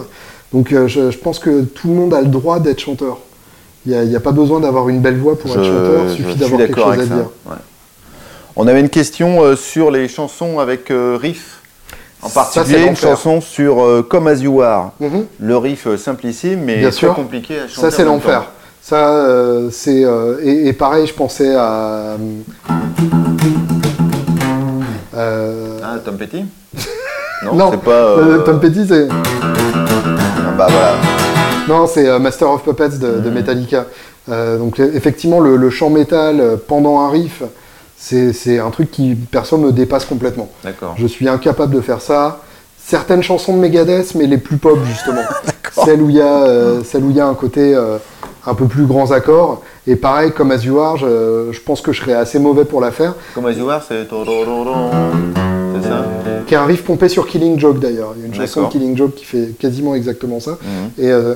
Donc 0.52 0.72
euh, 0.72 0.88
je, 0.88 1.10
je 1.10 1.18
pense 1.18 1.38
que 1.38 1.60
tout 1.62 1.88
le 1.88 1.94
monde 1.94 2.14
a 2.14 2.22
le 2.22 2.28
droit 2.28 2.58
d'être 2.58 2.80
chanteur. 2.80 3.18
Il 3.86 3.92
n'y 4.00 4.16
a, 4.16 4.20
pas 4.20 4.32
besoin 4.32 4.60
d'avoir 4.60 4.88
une 4.88 5.00
belle 5.00 5.18
voix 5.18 5.38
pour 5.38 5.52
Je- 5.52 5.58
être 5.58 5.64
chanteur, 5.66 6.04
il 6.08 6.10
suffit 6.16 6.38
d'avoir 6.38 6.58
quelque 6.60 6.80
chose 6.80 6.92
à 6.94 6.96
ça, 6.96 7.04
dire. 7.04 7.26
ouais. 7.46 7.56
On 8.56 8.66
avait 8.66 8.80
une 8.80 8.88
question 8.88 9.42
euh, 9.42 9.56
sur 9.56 9.90
les 9.90 10.08
chansons 10.08 10.58
avec 10.58 10.90
euh, 10.90 11.18
riff. 11.20 11.60
En 12.24 12.28
Ça, 12.28 12.40
particulier, 12.40 12.78
c'est 12.78 12.86
une 12.88 12.96
chanson 12.96 13.40
sur 13.42 13.82
euh, 13.84 14.02
Come 14.08 14.28
As 14.28 14.40
You 14.40 14.62
Are. 14.62 14.92
Mhm. 14.98 15.26
Le 15.40 15.56
riff 15.58 15.86
euh, 15.86 15.96
simplissime, 15.98 16.60
mais 16.64 16.76
Bien 16.78 16.88
très 16.88 16.98
sûr. 16.98 17.14
compliqué 17.14 17.58
à 17.60 17.68
chanter. 17.68 17.80
Ça, 17.82 17.90
c'est 17.90 18.02
en 18.02 18.06
même 18.06 18.14
l'enfer. 18.14 18.40
temps. 18.40 18.46
Ça, 18.80 19.08
euh, 19.10 19.68
c'est. 19.70 20.04
euh, 20.04 20.38
et, 20.42 20.68
et 20.68 20.72
pareil, 20.72 21.06
je 21.06 21.12
pensais 21.14 21.54
à. 21.54 22.16
euh, 25.16 25.78
Ah, 25.82 25.98
Tom 26.04 26.16
Petty 26.16 26.44
Non, 27.44 27.54
Non, 27.54 27.70
c'est 27.72 27.80
pas. 27.80 27.90
euh, 27.90 28.38
euh, 28.38 28.44
Tom 28.44 28.60
Petty, 28.60 28.86
c'est. 28.88 29.08
ah, 29.10 30.52
bah 30.56 30.66
voilà. 30.70 30.94
Non, 31.68 31.86
c'est 31.86 32.06
euh, 32.08 32.18
Master 32.18 32.50
of 32.50 32.62
Puppets 32.62 32.98
de, 32.98 33.18
de 33.20 33.28
Mhm. 33.28 33.34
Metallica. 33.34 33.84
Euh, 34.30 34.56
donc 34.58 34.80
euh, 34.80 34.90
effectivement, 34.94 35.40
le, 35.40 35.56
le 35.56 35.70
chant 35.70 35.90
métal 35.90 36.40
euh, 36.40 36.56
pendant 36.56 37.00
un 37.00 37.10
riff, 37.10 37.42
c'est 38.04 38.58
un 38.58 38.70
truc 38.70 38.90
qui 38.90 39.14
perso 39.14 39.56
me 39.56 39.72
dépasse 39.72 40.04
complètement. 40.04 40.48
D'accord. 40.62 40.94
Je 40.98 41.06
suis 41.06 41.28
incapable 41.28 41.74
de 41.74 41.80
faire 41.80 42.00
ça. 42.00 42.40
Certaines 42.78 43.22
chansons 43.22 43.54
de 43.54 43.58
Megadeth, 43.60 44.14
mais 44.14 44.26
les 44.26 44.36
plus 44.36 44.58
pop 44.58 44.78
justement. 44.84 45.22
celles 45.84 46.02
où 46.02 46.10
il 46.10 46.16
y 46.16 46.20
a, 46.20 46.42
euh, 46.44 46.84
celles 46.84 47.02
où 47.02 47.10
il 47.10 47.16
y 47.16 47.20
a 47.20 47.26
un 47.26 47.34
côté 47.34 47.74
euh, 47.74 47.96
un 48.46 48.54
peu 48.54 48.66
plus 48.66 48.84
grands 48.84 49.10
accords. 49.10 49.62
Et 49.86 49.96
pareil, 49.96 50.32
comme 50.32 50.50
As 50.50 50.64
You 50.64 50.78
Are, 50.78 50.98
je, 50.98 51.48
je 51.50 51.60
pense 51.60 51.80
que 51.80 51.92
je 51.92 52.00
serais 52.02 52.12
assez 52.12 52.38
mauvais 52.38 52.64
pour 52.64 52.80
la 52.80 52.90
faire. 52.90 53.14
Come 53.34 53.46
As 53.46 53.52
You 53.52 53.70
Are, 53.70 53.82
c'est. 53.82 54.06
C'est 54.06 55.88
ça 55.88 56.04
Qui 56.46 56.54
est 56.54 56.56
un 56.56 56.64
riff 56.66 56.84
pompé 56.84 57.08
sur 57.08 57.26
Killing 57.26 57.58
Joke 57.58 57.78
d'ailleurs. 57.80 58.12
Il 58.16 58.20
y 58.20 58.24
a 58.24 58.26
une 58.28 58.34
chanson 58.34 58.64
de. 58.64 58.68
Killing 58.68 58.96
Joke 58.96 59.14
qui 59.14 59.24
fait 59.24 59.54
quasiment 59.58 59.94
exactement 59.94 60.40
ça. 60.40 60.58
Et 60.98 61.10
euh, 61.10 61.34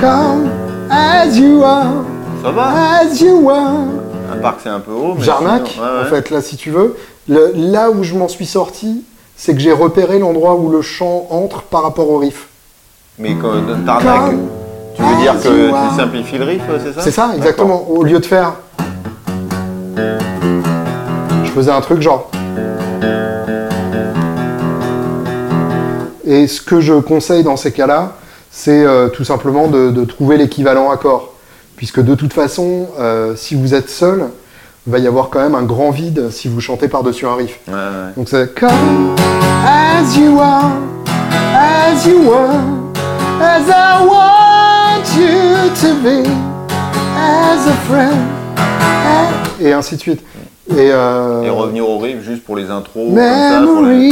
Come 0.00 0.48
as 0.90 1.36
you 1.36 1.62
are, 1.62 2.04
Ça 2.42 2.50
va 2.50 3.00
as 3.00 3.20
you 3.20 3.50
are. 3.50 4.13
C'est 4.62 4.68
un 4.68 4.80
peu 4.80 4.92
haut. 4.92 5.14
mais 5.18 5.22
Jarnac, 5.24 5.66
sinon- 5.68 5.84
ouais, 5.84 5.92
ouais. 5.92 6.02
en 6.02 6.04
fait, 6.06 6.30
là, 6.30 6.40
si 6.42 6.56
tu 6.56 6.70
veux, 6.70 6.96
le- 7.28 7.52
là 7.54 7.90
où 7.90 8.02
je 8.02 8.14
m'en 8.14 8.28
suis 8.28 8.46
sorti, 8.46 9.04
c'est 9.36 9.52
que 9.54 9.60
j'ai 9.60 9.72
repéré 9.72 10.18
l'endroit 10.18 10.54
où 10.54 10.70
le 10.70 10.82
chant 10.82 11.26
entre 11.30 11.62
par 11.62 11.82
rapport 11.82 12.08
au 12.10 12.18
riff. 12.18 12.48
Mais 13.18 13.34
quand 13.40 13.52
Tarnac, 13.86 14.30
Come 14.30 14.48
tu 14.96 15.02
veux 15.02 15.16
dire 15.22 15.34
que 15.40 15.88
tu 15.90 15.96
simplifies 15.96 16.38
le 16.38 16.44
riff, 16.44 16.62
c'est 16.82 16.92
ça 16.94 17.00
C'est 17.00 17.10
ça, 17.10 17.30
exactement. 17.36 17.84
Au 17.88 18.02
lieu 18.04 18.18
de 18.20 18.26
faire. 18.26 18.54
Je 21.44 21.50
faisais 21.50 21.70
un 21.70 21.80
truc 21.80 22.00
genre. 22.00 22.30
Et 26.26 26.46
ce 26.46 26.60
que 26.60 26.80
je 26.80 26.94
conseille 26.94 27.42
dans 27.44 27.56
ces 27.56 27.70
cas-là, 27.72 28.12
c'est 28.50 28.84
euh, 28.84 29.08
tout 29.08 29.24
simplement 29.24 29.66
de, 29.68 29.90
de 29.90 30.04
trouver 30.04 30.36
l'équivalent 30.36 30.90
accord. 30.90 31.33
Puisque 31.76 32.00
de 32.02 32.14
toute 32.14 32.32
façon, 32.32 32.86
euh, 32.98 33.34
si 33.36 33.54
vous 33.54 33.74
êtes 33.74 33.90
seul, 33.90 34.26
il 34.86 34.92
va 34.92 34.98
y 34.98 35.06
avoir 35.06 35.28
quand 35.30 35.40
même 35.40 35.54
un 35.54 35.62
grand 35.62 35.90
vide 35.90 36.30
si 36.30 36.48
vous 36.48 36.60
chantez 36.60 36.88
par-dessus 36.88 37.26
un 37.26 37.34
riff. 37.36 37.58
Ouais, 37.66 37.74
ouais. 37.74 38.12
Donc 38.16 38.28
c'est 38.28 38.54
Come 38.54 39.14
as 39.66 40.16
you 40.16 40.38
are, 40.40 40.70
as 41.54 42.06
you 42.06 42.30
are, 42.32 42.60
as 43.40 43.68
I 43.68 44.04
want 44.06 45.04
you 45.18 45.70
to 45.80 45.94
be, 46.02 46.28
as 47.16 47.66
a 47.68 47.72
friend, 47.88 48.16
as- 48.56 49.62
et 49.62 49.72
ainsi 49.72 49.96
de 49.96 50.00
suite. 50.00 50.20
Et, 50.70 50.90
euh, 50.92 51.42
Et 51.42 51.50
revenir 51.50 51.88
au 51.88 51.98
riff 51.98 52.22
juste 52.22 52.44
pour 52.44 52.56
les 52.56 52.70
intros, 52.70 53.08
comme 53.08 53.16
ça. 53.18 53.62
Pour 53.64 53.82
les... 53.82 54.10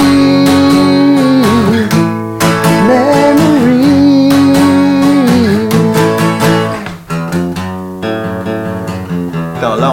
Memory, 2.88 3.51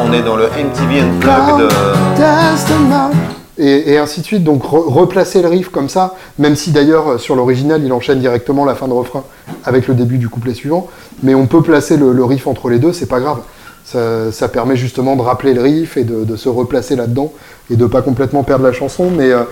on 0.09 0.13
est 0.13 0.23
dans 0.23 0.35
le 0.35 0.45
MTV 0.45 1.01
Unplugged. 1.01 1.57
de... 1.59 1.67
Et, 3.57 3.91
et, 3.91 3.97
ainsi 3.97 4.21
de 4.21 4.25
suite. 4.25 4.43
Donc 4.43 4.63
replacer 4.63 5.41
le 5.41 5.49
riff 5.49 5.69
comme 5.69 5.89
ça, 5.89 6.15
même 6.39 6.55
si 6.55 6.71
d'ailleurs 6.71 7.07
euh, 7.09 7.17
sur 7.17 7.35
l'original 7.35 7.83
il 7.83 7.91
enchaîne 7.91 8.19
directement 8.19 8.65
la 8.65 8.73
fin 8.73 8.87
de 8.87 8.93
refrain 8.93 9.23
avec 9.65 9.87
le 9.87 9.93
début 9.93 10.17
du 10.17 10.29
couplet 10.29 10.53
suivant, 10.53 10.87
mais 11.21 11.35
on 11.35 11.45
peut 11.45 11.61
placer 11.61 11.97
le, 11.97 12.23
riff 12.23 12.47
entre 12.47 12.69
les 12.69 12.79
deux, 12.79 12.93
c'est 12.93 13.07
pas 13.07 13.19
grave. 13.19 13.39
Ça, 13.83 14.47
permet 14.47 14.75
justement 14.75 15.15
de 15.15 15.21
rappeler 15.21 15.53
le 15.53 15.61
riff 15.61 15.97
et 15.97 16.03
de, 16.03 16.35
se 16.35 16.47
replacer 16.47 16.95
là-dedans 16.95 17.33
et 17.71 17.75
de 17.75 17.85
pas 17.85 18.01
complètement 18.01 18.43
perdre 18.43 18.63
la 18.63 18.71
chanson, 18.71 19.09
mais 19.11 19.31
euh, 19.31 19.43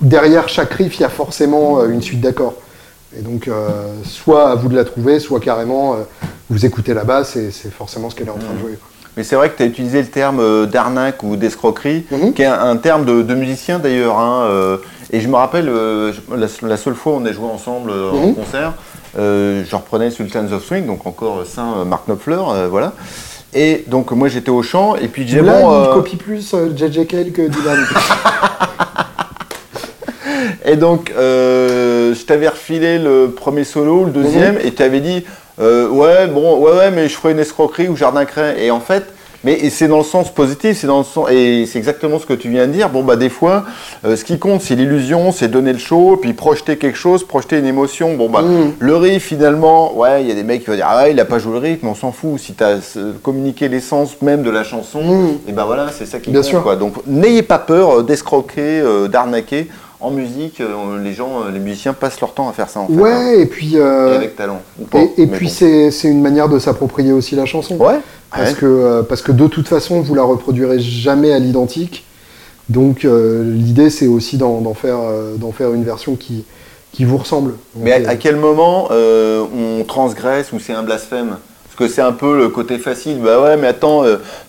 derrière 0.00 0.48
chaque 0.48 0.72
riff 0.74 0.98
il 0.98 1.02
y 1.02 1.04
a 1.04 1.08
forcément 1.10 1.80
euh, 1.80 1.88
une 1.88 2.02
suite 2.02 2.20
d'accords. 2.20 2.54
Et 3.16 3.22
donc, 3.22 3.48
soit 4.02 4.50
à 4.50 4.56
vous 4.56 4.68
de 4.68 4.74
la 4.74 4.82
trouver, 4.82 5.20
soit 5.20 5.38
carrément, 5.38 5.94
vous 6.50 6.66
écoutez 6.66 6.94
la 6.94 7.04
basse 7.04 7.36
et 7.36 7.52
c'est 7.52 7.72
forcément 7.72 8.10
ce 8.10 8.16
qu'elle 8.16 8.26
est 8.26 8.32
en 8.32 8.38
train 8.38 8.54
de 8.54 8.58
jouer. 8.58 8.76
Mais 9.16 9.22
c'est 9.22 9.36
vrai 9.36 9.50
que 9.50 9.56
tu 9.56 9.62
as 9.62 9.66
utilisé 9.66 10.02
le 10.02 10.08
terme 10.08 10.40
euh, 10.40 10.66
d'arnaque 10.66 11.22
ou 11.22 11.36
d'escroquerie, 11.36 12.04
mhm. 12.10 12.32
qui 12.32 12.42
est 12.42 12.46
un, 12.46 12.76
terme 12.76 13.04
de, 13.04 13.34
musicien 13.34 13.78
d'ailleurs. 13.78 14.18
Hein, 14.18 14.46
euh, 14.46 14.76
et 15.12 15.20
je 15.20 15.28
me 15.28 15.36
rappelle, 15.36 15.68
euh, 15.68 16.12
la, 16.34 16.76
seule 16.76 16.94
fois 16.94 17.12
où 17.12 17.16
on 17.16 17.24
a 17.24 17.32
joué 17.32 17.46
ensemble 17.46 17.92
en 17.92 18.28
mhm. 18.28 18.34
concert, 18.34 18.72
je 19.16 19.76
reprenais 19.76 20.10
Sultans 20.10 20.50
of 20.52 20.64
Swing, 20.64 20.86
donc 20.86 21.06
encore 21.06 21.46
Saint 21.46 21.84
Mark 21.84 22.06
Knopfler, 22.06 22.42
voilà. 22.68 22.92
Et 23.56 23.84
donc 23.86 24.10
moi 24.10 24.26
j'étais 24.26 24.50
au 24.50 24.64
chant, 24.64 24.96
et 24.96 25.06
puis 25.06 25.28
j'ai 25.28 25.38
il 25.38 25.88
copie 25.92 26.16
plus 26.16 26.56
JJ 26.74 27.06
Cale 27.06 27.30
que 27.30 27.42
Dylan. 27.42 27.78
et 30.64 30.74
donc 30.74 31.12
je 31.16 32.24
t'avais 32.24 32.48
refilé 32.48 32.98
le 32.98 33.30
premier 33.30 33.62
solo, 33.62 34.06
le 34.06 34.10
deuxième, 34.10 34.56
mhm. 34.56 34.62
et 34.64 34.74
tu 34.74 34.82
avais 34.82 35.00
dit 35.00 35.22
euh, 35.60 35.88
ouais, 35.88 36.26
bon, 36.26 36.58
ouais, 36.58 36.72
ouais, 36.72 36.90
mais 36.90 37.08
je 37.08 37.14
ferai 37.14 37.32
une 37.32 37.38
escroquerie 37.38 37.88
ou 37.88 37.96
jardin 37.96 38.24
craie. 38.24 38.56
Et 38.64 38.70
en 38.70 38.80
fait, 38.80 39.04
mais 39.44 39.68
c'est 39.68 39.88
dans 39.88 39.98
le 39.98 40.04
sens 40.04 40.32
positif, 40.32 40.78
c'est 40.78 40.86
dans 40.86 40.98
le 40.98 41.04
sens, 41.04 41.30
et 41.30 41.66
c'est 41.66 41.78
exactement 41.78 42.18
ce 42.18 42.24
que 42.24 42.32
tu 42.32 42.48
viens 42.48 42.66
de 42.66 42.72
dire. 42.72 42.88
Bon, 42.88 43.04
bah, 43.04 43.16
des 43.16 43.28
fois, 43.28 43.64
euh, 44.06 44.16
ce 44.16 44.24
qui 44.24 44.38
compte, 44.38 44.62
c'est 44.62 44.74
l'illusion, 44.74 45.32
c'est 45.32 45.48
donner 45.48 45.74
le 45.74 45.78
show, 45.78 46.18
puis 46.20 46.32
projeter 46.32 46.78
quelque 46.78 46.96
chose, 46.96 47.24
projeter 47.24 47.58
une 47.58 47.66
émotion. 47.66 48.16
Bon, 48.16 48.30
bah, 48.30 48.40
mm. 48.40 48.72
le 48.78 48.96
riff, 48.96 49.22
finalement, 49.22 49.94
ouais, 49.96 50.22
il 50.22 50.28
y 50.28 50.32
a 50.32 50.34
des 50.34 50.42
mecs 50.42 50.64
qui 50.64 50.70
vont 50.70 50.76
dire, 50.76 50.86
ah 50.88 51.02
ouais, 51.02 51.12
il 51.12 51.20
a 51.20 51.26
pas 51.26 51.38
joué 51.38 51.52
le 51.52 51.58
riff, 51.58 51.80
mais 51.82 51.90
on 51.90 51.94
s'en 51.94 52.10
fout. 52.10 52.40
Si 52.40 52.54
tu 52.54 52.64
as 52.64 52.78
communiqué 53.22 53.68
l'essence 53.68 54.22
même 54.22 54.42
de 54.42 54.50
la 54.50 54.64
chanson, 54.64 55.02
mm. 55.02 55.38
et 55.48 55.52
ben 55.52 55.64
voilà, 55.64 55.88
c'est 55.92 56.06
ça 56.06 56.20
qui 56.20 56.30
Bien 56.30 56.40
compte, 56.40 56.48
sûr. 56.48 56.62
quoi. 56.62 56.76
Donc, 56.76 56.94
n'ayez 57.06 57.42
pas 57.42 57.58
peur 57.58 57.98
euh, 57.98 58.02
d'escroquer, 58.02 58.82
d'arnaquer 59.10 59.68
en 60.04 60.10
musique, 60.10 60.60
euh, 60.60 61.02
les 61.02 61.14
gens, 61.14 61.44
euh, 61.44 61.50
les 61.50 61.58
musiciens 61.58 61.94
passent 61.94 62.20
leur 62.20 62.34
temps 62.34 62.48
à 62.48 62.52
faire 62.52 62.68
ça 62.68 62.80
en 62.80 62.86
fait. 62.86 62.92
Ouais, 62.92 63.10
hein. 63.10 63.32
et 63.38 63.46
puis. 63.46 63.72
Euh, 63.76 64.16
avec 64.16 64.36
talent. 64.36 64.60
et, 65.16 65.26
puis 65.26 65.48
c'est 65.48 65.90
une 66.04 66.20
manière 66.20 66.48
de 66.48 66.58
s'approprier 66.58 67.12
aussi 67.12 67.34
la 67.36 67.46
chanson. 67.46 67.76
Ouais. 67.76 67.98
Parce, 68.30 68.54
Que, 68.54 69.02
parce 69.02 69.22
que 69.22 69.32
de 69.32 69.46
toute 69.46 69.68
façon, 69.68 70.00
vous 70.00 70.14
la 70.14 70.22
reproduirez 70.22 70.80
jamais 70.80 71.32
à 71.32 71.38
l'identique. 71.38 72.04
Donc 72.68 73.04
l'idée, 73.04 73.90
c'est 73.90 74.06
aussi 74.06 74.38
d'en 74.38 74.74
faire, 74.74 74.98
faire 75.56 75.72
une 75.72 75.84
version 75.84 76.16
qui, 76.16 76.44
qui 76.92 77.04
vous 77.04 77.18
ressemble. 77.18 77.54
mais 77.76 77.92
à, 77.92 78.16
quel 78.16 78.36
moment 78.36 78.88
on 78.90 79.84
transgresse 79.84 80.52
ou 80.52 80.58
c'est 80.58 80.72
un 80.72 80.82
blasphème? 80.82 81.36
Parce 81.64 81.90
que 81.90 81.94
c'est 81.94 82.02
un 82.02 82.12
peu 82.12 82.38
le 82.38 82.48
côté 82.50 82.78
facile. 82.78 83.20
Bah 83.20 83.40
ouais, 83.40 83.56
mais 83.56 83.68
attends, 83.68 84.02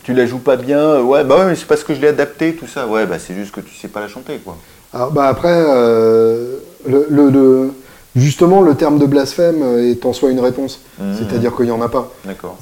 tu 0.04 0.14
la 0.14 0.26
joues 0.26 0.40
pas 0.40 0.56
bien. 0.58 1.02
Ouais, 1.02 1.24
bah 1.24 1.38
ouais, 1.38 1.46
mais 1.46 1.56
c'est 1.56 1.68
parce 1.68 1.84
que 1.84 1.94
je 1.94 2.02
l'ai 2.02 2.08
adapté, 2.08 2.56
tout 2.56 2.68
ça. 2.68 2.88
Ouais, 2.88 3.06
bah 3.06 3.20
c'est 3.20 3.36
juste 3.36 3.52
que 3.52 3.62
tu 3.62 3.76
sais 3.76 3.88
pas 3.88 4.00
la 4.00 4.08
chanter, 4.08 4.40
quoi. 4.44 4.58
Alors, 4.96 5.12
bah 5.12 5.28
après, 5.28 5.54
euh, 5.54 6.56
le, 6.88 7.72
justement, 8.16 8.62
le 8.62 8.74
terme 8.74 8.98
de 8.98 9.06
blasphème 9.06 9.62
est 9.78 10.06
en 10.06 10.14
soi 10.14 10.32
une 10.32 10.40
réponse. 10.40 10.80
Mmh. 11.00 11.04
C'est-à-dire 11.20 11.56
qu'il 11.56 11.66
n'y 11.66 11.72
en 11.72 11.82
a 11.82 11.90
pas. 11.90 12.12
D'accord. 12.24 12.58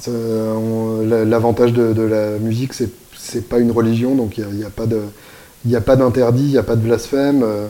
L'avantage 1.04 1.72
de, 1.72 2.02
la 2.02 2.38
musique, 2.38 2.74
c'est 2.74 2.90
c'est 3.24 3.48
pas 3.48 3.58
une 3.58 3.70
religion, 3.70 4.14
donc 4.14 4.38
il 4.38 4.46
n'y 4.48 4.64
a, 4.64 4.70
pas 4.70 4.86
de, 4.86 5.00
a 5.74 5.80
pas 5.80 5.96
d'interdit, 5.96 6.42
il 6.42 6.50
n'y 6.50 6.58
a 6.58 6.62
pas 6.62 6.76
de 6.76 6.82
blasphème. 6.82 7.42
Euh, 7.42 7.66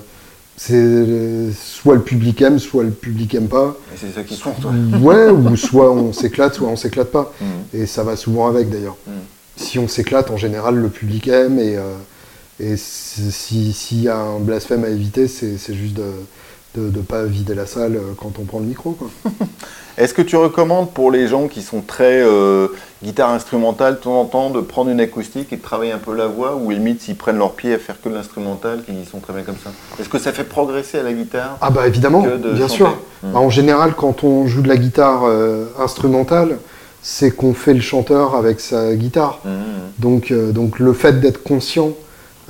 c'est 0.56 1.52
soit 1.52 1.94
le 1.94 2.02
public 2.02 2.40
aime, 2.42 2.58
soit 2.58 2.84
le 2.84 2.90
public 2.90 3.34
aime 3.34 3.48
pas. 3.48 3.76
Et 3.92 3.98
c'est 3.98 4.14
ça 4.14 4.22
qui 4.22 4.38
compte. 4.38 4.64
Ouais, 5.00 5.28
ou 5.28 5.56
soit 5.56 5.92
on 5.92 6.12
s'éclate, 6.12 6.54
soit 6.54 6.68
on 6.68 6.76
s'éclate 6.76 7.10
pas. 7.10 7.32
Mmh. 7.40 7.44
Et 7.76 7.86
ça 7.86 8.02
va 8.02 8.16
souvent 8.16 8.48
avec 8.48 8.70
d'ailleurs. 8.70 8.96
Mmh. 9.06 9.10
Si 9.56 9.78
on 9.78 9.88
s'éclate, 9.88 10.30
en 10.30 10.36
général, 10.36 10.76
le 10.76 10.88
public 10.88 11.28
aime 11.28 11.58
et, 11.58 11.76
euh, 11.76 11.94
et 12.61 12.76
s'il 12.76 14.02
y 14.02 14.09
a 14.09 14.16
un 14.16 14.38
blasphème 14.38 14.84
à 14.84 14.88
éviter, 14.88 15.28
c'est 15.28 15.74
juste 15.74 15.96
de 15.96 16.02
ne 16.76 17.02
pas 17.02 17.24
vider 17.24 17.55
la 17.55 17.66
salle 17.66 17.96
euh, 17.96 18.14
quand 18.16 18.32
on 18.40 18.44
prend 18.44 18.59
le 18.59 18.66
micro. 18.66 18.96
Est-ce 19.96 20.12
que 20.12 20.22
tu 20.22 20.34
recommandes 20.34 20.90
pour 20.90 21.12
les 21.12 21.28
gens 21.28 21.46
qui 21.46 21.62
sont 21.62 21.80
très 21.80 22.20
euh, 22.20 22.66
guitare 23.02 23.30
instrumentale, 23.30 23.94
de 23.94 23.98
temps 24.00 24.20
en 24.20 24.24
temps, 24.24 24.50
de 24.50 24.61
prendre 24.61 24.90
une 24.90 25.00
acoustique 25.00 25.52
et 25.52 25.57
de 25.57 25.62
travailler 25.62 25.92
un 25.92 25.98
peu 25.98 26.14
la 26.14 26.26
voix, 26.26 26.57
ou 26.57 26.70
limite 26.70 27.00
s'ils 27.00 27.14
prennent 27.14 27.38
leur 27.38 27.52
pied 27.52 27.74
à 27.74 27.78
faire 27.78 28.00
que 28.00 28.09
l'instrumental, 28.09 28.82
qu'ils 28.84 29.07
sont 29.07 29.20
très 29.20 29.32
bien 29.32 29.42
comme 29.42 29.59
ça? 29.62 29.70
Est-ce 30.00 30.09
que 30.09 30.18
ça 30.18 30.32
fait 30.32 30.44
progresser 30.44 30.98
à 30.98 31.05
la 31.05 31.12
guitare 31.12 31.59
Ah 31.61 31.70
bah 31.70 31.86
évidemment, 31.86 32.26
bien 32.55 32.68
sûr. 32.68 32.88
Hmm. 33.22 33.32
Bah, 33.32 33.38
en 33.38 33.50
général, 33.50 33.94
quand 33.94 34.24
on 34.24 34.48
joue 34.48 34.62
de 34.62 34.68
la 34.68 34.76
guitare 34.76 35.22
euh, 35.26 35.66
instrumentale, 35.78 36.59
c'est 37.02 37.30
qu'on 37.30 37.55
fait 37.55 37.74
le 37.74 37.82
chanteur 37.82 38.34
avec 38.34 38.59
sa 38.59 38.96
guitare. 38.96 39.40
Hmm. 39.44 40.00
Donc, 40.00 40.32
donc 40.32 40.80
le 40.80 40.92
fait 40.92 41.20
d'être 41.20 41.44
conscient 41.44 41.92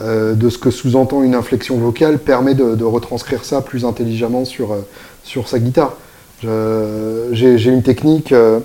euh, 0.01 0.35
de 0.35 0.49
ce 0.49 0.59
que 0.59 0.71
sous-entend 0.71 1.23
une 1.23 1.37
inflexion 1.37 1.79
vocale 1.79 2.19
permet 2.19 2.55
de, 2.55 2.83
retranscrire 2.83 3.45
ça 3.45 3.61
plus 3.61 3.85
intelligemment 3.85 4.45
sur, 4.45 4.73
euh, 4.73 4.81
sur 5.23 5.47
sa 5.49 5.59
guitare. 5.59 5.97
J'ai 6.43 7.71
une 7.71 7.83
technique 7.83 8.33
euh, 8.33 8.59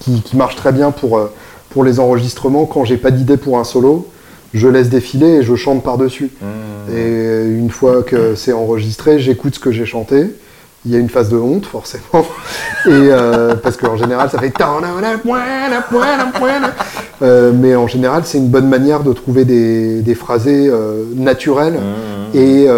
qui, 0.00 0.22
marche 0.34 0.56
très 0.56 0.72
bien 0.72 0.90
pour, 0.90 1.20
pour 1.70 1.84
les 1.84 2.00
enregistrements. 2.00 2.66
Quand 2.66 2.84
j'ai 2.84 2.98
pas 2.98 3.10
d'idée 3.10 3.38
pour 3.38 3.58
un 3.58 3.64
solo, 3.64 4.08
je 4.52 4.68
laisse 4.68 4.88
défiler 4.88 5.26
et 5.26 5.42
je 5.42 5.54
chante 5.54 5.82
par-dessus. 5.82 6.30
Mmh. 6.40 6.96
Et 6.96 7.44
une 7.58 7.70
fois 7.70 8.02
que 8.02 8.34
c'est 8.34 8.52
enregistré, 8.52 9.18
j'écoute 9.18 9.54
ce 9.54 9.60
que 9.60 9.72
j'ai 9.72 9.86
chanté 9.86 10.26
il 10.86 10.92
y 10.92 10.96
a 10.96 10.98
une 10.98 11.08
phase 11.08 11.28
de 11.28 11.36
honte 11.36 11.66
forcément 11.66 12.04
et 12.86 12.90
euh, 12.90 13.56
parce 13.56 13.76
qu'en 13.76 13.96
général 13.96 14.30
ça 14.30 14.38
fait 14.38 14.52
euh, 17.22 17.52
mais 17.54 17.74
en 17.74 17.88
général 17.88 18.22
c'est 18.24 18.38
une 18.38 18.48
bonne 18.48 18.68
manière 18.68 19.02
de 19.02 19.12
trouver 19.12 19.44
des, 19.44 20.00
des 20.00 20.14
phrasés 20.14 20.68
euh, 20.68 21.04
naturels 21.14 21.74
mmh, 21.74 22.36
mmh. 22.36 22.38
et 22.38 22.68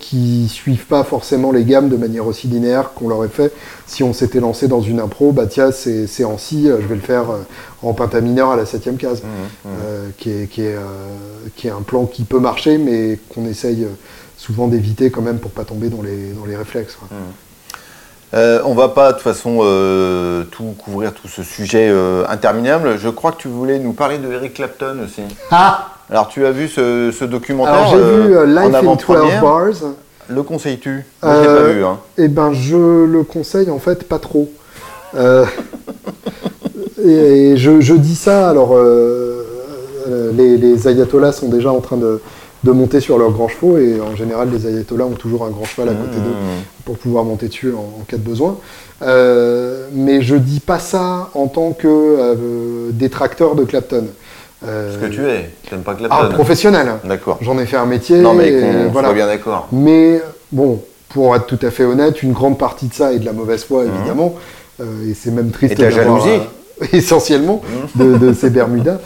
qui 0.00 0.48
suivent 0.48 0.86
pas 0.86 1.04
forcément 1.04 1.52
les 1.52 1.64
gammes 1.64 1.88
de 1.88 1.96
manière 1.96 2.26
aussi 2.26 2.48
linéaire 2.48 2.92
qu'on 2.94 3.08
l'aurait 3.08 3.28
fait 3.28 3.52
si 3.86 4.02
on 4.02 4.12
s'était 4.12 4.40
lancé 4.40 4.66
dans 4.66 4.80
une 4.80 5.00
impro 5.00 5.32
bah 5.32 5.46
tiens 5.46 5.70
c'est 5.70 6.24
en 6.24 6.38
si 6.38 6.64
je 6.64 6.86
vais 6.86 6.94
le 6.94 7.00
faire 7.00 7.24
en 7.82 7.92
pentamineur 7.92 8.50
à 8.50 8.56
la 8.56 8.64
septième 8.64 8.96
case 8.96 9.22
mmh, 9.22 9.68
qui 10.16 10.30
est, 10.30 10.46
qui, 10.46 10.62
est, 10.62 10.76
qui 11.56 11.68
est 11.68 11.72
un 11.72 11.82
plan 11.82 12.06
qui 12.06 12.22
peut 12.22 12.40
marcher 12.40 12.78
mais 12.78 13.18
qu'on 13.28 13.46
essaye 13.46 13.86
souvent 14.38 14.68
d'éviter 14.68 15.10
quand 15.10 15.22
même 15.22 15.38
pour 15.38 15.50
pas 15.50 15.64
tomber 15.64 15.88
dans 15.90 16.00
les, 16.00 16.32
dans 16.32 16.46
les 16.46 16.56
réflexes. 16.56 16.96
Euh, 18.34 18.60
on 18.66 18.74
va 18.74 18.88
pas 18.90 19.08
de 19.08 19.12
toute 19.14 19.22
façon 19.22 19.60
euh, 19.62 20.44
tout 20.50 20.74
couvrir 20.76 21.14
tout 21.14 21.28
ce 21.28 21.42
sujet 21.42 21.88
euh, 21.90 22.24
interminable. 22.28 22.98
Je 22.98 23.08
crois 23.08 23.32
que 23.32 23.38
tu 23.38 23.48
voulais 23.48 23.78
nous 23.78 23.94
parler 23.94 24.18
de 24.18 24.30
Eric 24.30 24.54
Clapton 24.54 24.98
aussi. 25.04 25.22
Ah 25.50 25.88
Alors 26.10 26.28
tu 26.28 26.44
as 26.44 26.50
vu 26.50 26.68
ce, 26.68 27.24
documentaire 27.24 27.88
j'ai 27.90 27.96
vu 27.96 28.46
Life 28.46 28.74
in 28.74 28.96
12 28.96 29.40
Bars. 29.40 29.72
Le 30.28 30.42
conseilles-tu? 30.42 31.06
Moi 31.22 31.34
je 31.34 31.40
l'ai 31.40 31.46
pas 31.46 31.68
vu. 31.68 31.84
Hein. 31.84 31.98
Eh 32.18 32.28
ben 32.28 32.52
je 32.52 32.76
le 33.06 33.22
conseille 33.22 33.70
en 33.70 33.78
fait 33.78 34.06
pas 34.06 34.18
trop. 34.18 34.50
et, 37.02 37.56
je, 37.56 37.94
dis 37.94 38.16
ça 38.16 38.50
alors 38.50 38.76
les, 40.34 40.58
les 40.58 40.86
ayatollahs 40.86 41.32
sont 41.32 41.48
déjà 41.48 41.72
en 41.72 41.80
train 41.80 41.96
de 41.96 42.20
de 42.64 42.72
monter 42.72 43.00
sur 43.00 43.18
leurs 43.18 43.30
grands 43.30 43.48
chevaux 43.48 43.78
et 43.78 44.00
en 44.00 44.16
général 44.16 44.50
les 44.50 44.66
ayatollahs 44.66 45.06
ont 45.06 45.10
toujours 45.10 45.44
un 45.44 45.50
grand 45.50 45.64
cheval 45.64 45.90
à 45.90 45.94
côté 45.94 46.16
d'eux 46.16 46.30
mmh. 46.30 46.84
pour 46.84 46.98
pouvoir 46.98 47.24
monter 47.24 47.48
dessus 47.48 47.72
en, 47.72 48.02
cas 48.04 48.16
de 48.16 48.22
besoin. 48.22 48.58
Euh, 49.02 49.86
mais 49.92 50.22
je 50.22 50.34
dis 50.34 50.60
pas 50.60 50.80
ça 50.80 51.30
en 51.34 51.46
tant 51.46 51.72
que 51.72 51.86
euh, 51.86 52.90
détracteur 52.90 53.54
de 53.54 53.64
Clapton. 53.64 54.06
Euh, 54.66 54.92
Ce 54.92 54.98
que 54.98 55.06
tu 55.06 55.24
es, 55.24 55.50
tu 55.62 55.74
n'aimes 55.74 55.84
pas 55.84 55.94
Clapton. 55.94 56.16
Ah, 56.20 56.28
professionnel. 56.34 56.94
D'accord. 57.04 57.38
J'en 57.42 57.58
ai 57.58 57.66
fait 57.66 57.76
un 57.76 57.86
métier. 57.86 58.18
Non 58.18 58.34
mais 58.34 58.50
qu'on 58.50 58.88
voilà. 58.90 59.08
soit 59.08 59.14
bien 59.14 59.26
d'accord. 59.26 59.68
Mais 59.70 60.20
bon, 60.50 60.82
pour 61.10 61.36
être 61.36 61.46
tout 61.46 61.64
à 61.64 61.70
fait 61.70 61.84
honnête, 61.84 62.22
une 62.24 62.32
grande 62.32 62.58
partie 62.58 62.88
de 62.88 62.94
ça 62.94 63.12
est 63.12 63.20
de 63.20 63.24
la 63.24 63.32
mauvaise 63.32 63.64
foi 63.64 63.84
mmh. 63.84 63.90
évidemment. 63.96 64.34
et 64.80 65.14
c'est 65.14 65.30
même 65.30 65.52
triste. 65.52 65.74
Et 65.74 65.76
de 65.76 65.82
la 65.82 65.90
jalousie. 65.90 66.40
essentiellement 66.92 67.62
de, 67.96 68.16
de, 68.16 68.32
ces 68.32 68.50
Bermudas. 68.50 68.98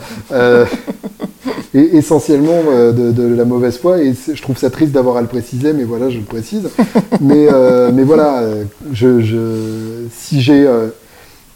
et 1.73 1.97
essentiellement 1.97 2.61
euh, 2.67 2.91
de, 2.91 3.35
la 3.35 3.45
mauvaise 3.45 3.77
foi. 3.77 4.01
Et 4.01 4.13
je 4.13 4.41
trouve 4.41 4.57
ça 4.57 4.69
triste 4.69 4.91
d'avoir 4.91 5.17
à 5.17 5.21
le 5.21 5.27
préciser, 5.27 5.73
mais 5.73 5.83
voilà, 5.83 6.09
je 6.09 6.17
le 6.17 6.23
précise. 6.23 6.69
mais, 7.21 7.47
euh, 7.51 7.91
mais 7.93 8.03
voilà, 8.03 8.39
euh, 8.39 8.63
je, 8.91 9.21
je, 9.21 10.05
si 10.15 10.41
j'ai 10.41 10.67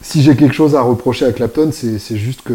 si 0.00 0.22
j'ai 0.22 0.36
quelque 0.36 0.54
chose 0.54 0.76
à 0.76 0.80
reprocher 0.80 1.26
à 1.26 1.32
Clapton, 1.32 1.70
c'est 1.72 2.16
juste 2.16 2.42
que 2.42 2.54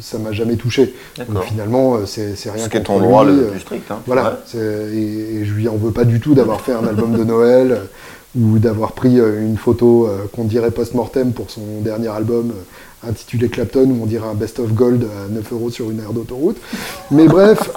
ça 0.00 0.18
m'a 0.18 0.32
jamais 0.32 0.56
touché. 0.56 0.94
Donc 1.16 1.44
finalement, 1.44 1.98
c'est 2.06 2.34
rien. 2.44 2.64
Ce 2.64 2.68
qui 2.68 2.76
est 2.76 2.82
ton 2.82 3.00
droit 3.00 3.24
le 3.24 3.46
plus 3.46 3.60
strict. 3.60 3.90
Hein. 3.90 4.00
Voilà. 4.06 4.40
Et, 4.54 4.58
et, 4.58 5.44
je 5.44 5.52
lui 5.52 5.68
en 5.68 5.76
veux 5.76 5.90
pas 5.90 6.04
du 6.04 6.20
tout 6.20 6.34
d'avoir 6.34 6.60
fait 6.60 6.72
un 6.72 6.86
album 6.86 7.16
de 7.16 7.24
Noël 7.24 7.80
ou 8.38 8.58
d'avoir 8.58 8.92
pris 8.92 9.18
une 9.18 9.56
photo 9.56 10.08
qu'on 10.34 10.44
dirait 10.44 10.70
post-mortem 10.70 11.32
pour 11.32 11.50
son 11.50 11.80
dernier 11.80 12.08
album 12.08 12.52
intitulé 13.06 13.48
Clapton, 13.48 13.90
où 13.90 14.02
on 14.02 14.06
dirait 14.06 14.28
un 14.28 14.34
best-of 14.34 14.72
gold 14.72 15.04
à 15.04 15.32
9 15.32 15.52
euros 15.52 15.70
sur 15.70 15.90
une 15.90 16.00
aire 16.00 16.12
d'autoroute. 16.12 16.56
Mais 17.10 17.26
bref. 17.28 17.70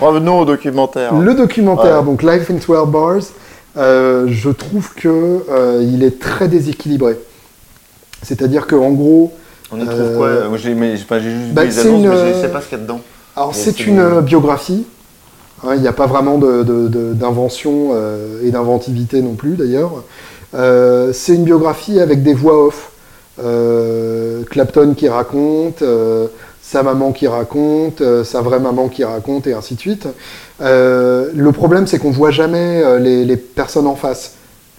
Revenons 0.00 0.40
au 0.40 0.44
documentaire. 0.44 1.14
Le 1.14 1.34
documentaire, 1.34 2.02
donc 2.02 2.22
Life 2.22 2.50
in 2.50 2.54
12 2.54 2.88
Bars, 2.88 3.20
je 3.76 4.50
trouve 4.50 4.92
qu'il 4.94 6.02
est 6.02 6.18
très 6.18 6.48
déséquilibré. 6.48 7.16
C'est-à-dire 8.22 8.66
qu'en 8.66 8.90
gros, 8.90 9.32
on 9.70 9.80
y 9.80 9.84
trouve 9.84 10.16
quoi? 10.16 10.26
euh, 10.26 10.56
J'ai 10.56 10.74
juste 10.74 11.08
bah, 11.08 11.18
vu 11.18 11.68
les 11.68 11.78
annonces, 11.78 12.02
mais 12.02 12.32
je 12.32 12.36
ne 12.36 12.42
sais 12.42 12.48
pas 12.48 12.60
ce 12.60 12.68
qu'il 12.68 12.78
y 12.78 12.80
a 12.80 12.84
dedans. 12.84 13.00
Alors, 13.36 13.54
c'est 13.54 13.86
une 13.86 13.98
euh, 13.98 14.20
il 15.74 15.80
n'y 15.80 15.88
a 15.88 15.92
pas 15.92 16.06
vraiment 16.06 16.38
d'invention 16.38 17.90
euh, 17.92 18.46
et 18.46 18.50
d'inventivité 18.50 19.22
non 19.22 19.34
plus, 19.34 19.56
d'ailleurs. 19.56 20.04
c'est 21.12 21.34
une 21.34 21.44
biographie 21.44 22.00
avec 22.00 22.22
des 22.22 22.34
voix 22.34 22.66
off. 22.66 22.92
Clapton 24.50 24.94
qui 24.94 25.08
raconte, 25.08 25.84
sa 26.60 26.82
maman 26.82 27.12
qui 27.12 27.26
raconte, 27.26 28.02
sa 28.24 28.40
vraie 28.40 28.58
maman 28.58 28.88
qui 28.88 29.04
raconte, 29.04 29.46
et 29.46 29.52
ainsi 29.52 29.74
de 29.74 29.80
suite. 29.80 30.08
le 30.60 31.50
problème, 31.50 31.86
c'est 31.86 31.98
qu'on 31.98 32.10
voit 32.10 32.30
jamais 32.30 32.98
les, 33.00 33.36
personnes 33.36 33.86
en 33.86 33.96
face 33.96 34.37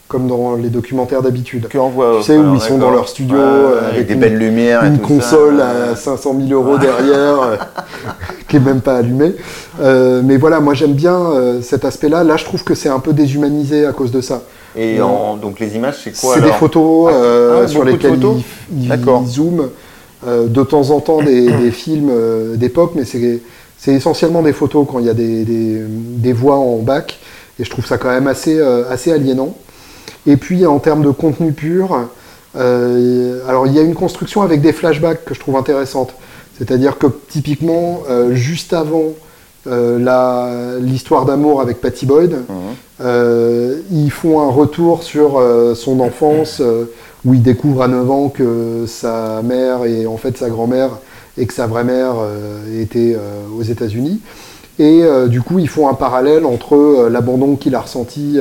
comme 0.09 0.27
dans 0.27 0.55
les 0.55 0.69
documentaires 0.69 1.21
d'habitude. 1.21 1.67
Tu 1.69 1.77
sais, 2.23 2.35
où 2.35 2.55
ils 2.55 2.59
sont 2.59 2.79
dans 2.79 2.89
leur 2.89 3.07
studio 3.07 3.37
euh, 3.37 3.89
avec 3.91 4.07
des 4.07 4.15
belles 4.15 4.37
lumières. 4.37 4.83
Une 4.83 4.97
console 4.97 5.61
à 5.61 5.95
500 5.95 6.35
000 6.47 6.51
euros 6.51 6.79
derrière, 6.79 7.41
euh, 7.41 7.55
qui 8.47 8.55
est 8.55 8.59
même 8.59 8.81
pas 8.81 8.97
allumée. 8.97 9.35
Euh, 9.79 10.23
mais 10.25 10.37
voilà, 10.37 10.61
moi 10.61 10.73
j'aime 10.73 10.93
bien 10.93 11.19
cet 11.61 11.85
aspect-là. 11.85 12.23
Là, 12.23 12.37
je 12.37 12.43
trouve 12.43 12.63
que 12.63 12.73
c'est 12.73 12.89
un 12.89 12.99
peu 12.99 13.13
déshumanisé 13.13 13.85
à 13.85 13.93
cause 13.93 14.11
de 14.11 14.19
ça. 14.19 14.41
Et 14.75 14.97
donc 14.97 15.59
les 15.59 15.75
images, 15.75 15.99
c'est 16.03 16.19
quoi 16.19 16.33
C'est 16.33 16.41
des 16.41 16.53
photos 16.53 17.11
ah, 17.13 17.61
ah, 17.63 17.67
sur 17.67 17.83
lesquelles 17.83 18.19
ils, 18.75 18.91
ils, 18.91 19.27
zooment. 19.27 19.69
de 20.25 20.63
temps 20.63 20.89
en 20.89 21.01
temps 21.01 21.21
des, 21.21 21.69
films 21.69 22.11
d'époque, 22.55 22.93
mais 22.95 23.03
c'est 23.05 23.93
essentiellement 23.93 24.41
des 24.41 24.53
photos 24.53 24.87
quand 24.91 24.97
il 24.97 25.05
y 25.05 25.09
a 25.09 25.13
des, 25.13 25.45
des, 25.45 25.83
des, 25.87 26.33
voix 26.33 26.57
en 26.57 26.77
bac. 26.77 27.19
Et 27.59 27.63
je 27.63 27.69
trouve 27.69 27.85
ça 27.85 27.99
quand 27.99 28.09
même 28.09 28.27
assez, 28.27 28.59
assez 28.89 29.11
aliénant. 29.11 29.53
Et 30.29 30.37
puis 30.37 30.63
en 30.67 30.77
termes 30.77 31.01
de 31.01 31.09
contenu 31.09 31.53
pur, 31.53 32.07
euh, 32.55 33.41
alors 33.47 33.65
il 33.65 33.73
y 33.73 33.79
a 33.79 33.81
une 33.81 33.95
construction 33.95 34.43
avec 34.43 34.61
des 34.61 34.73
flashbacks 34.73 35.25
que 35.25 35.33
je 35.33 35.39
trouve 35.39 35.55
intéressante. 35.55 36.13
C'est-à-dire 36.55 36.99
que 36.99 37.07
typiquement, 37.29 38.01
euh, 38.07 38.35
juste 38.35 38.73
avant 38.73 39.13
euh, 39.65 40.79
l'histoire 40.81 41.25
d'amour 41.25 41.61
avec 41.61 41.81
Patty 41.81 42.05
Boyd, 42.05 42.43
mhm. 42.47 43.81
ils 43.91 44.11
font 44.11 44.39
un 44.39 44.51
retour 44.51 45.01
sur 45.01 45.41
son 45.75 45.99
enfance 45.99 46.61
où 47.25 47.33
il 47.33 47.41
découvre 47.41 47.81
à 47.81 47.87
9 47.87 48.11
ans 48.11 48.29
que 48.29 48.85
sa 48.85 49.41
mère 49.41 49.85
est 49.85 50.05
en 50.05 50.17
fait 50.17 50.37
sa 50.37 50.49
grand-mère 50.49 50.91
et 51.39 51.47
que 51.47 51.53
sa 51.55 51.65
vraie 51.65 51.83
mère 51.83 52.13
était 52.79 53.17
aux 53.57 53.63
États-Unis. 53.63 54.21
Et 54.77 55.01
du 55.27 55.41
coup, 55.41 55.59
ils 55.59 55.69
font 55.69 55.87
un 55.87 55.93
parallèle 55.93 56.45
entre 56.45 57.07
l'abandon 57.09 57.55
qu'il 57.55 57.73
a 57.75 57.81
ressenti 57.81 58.37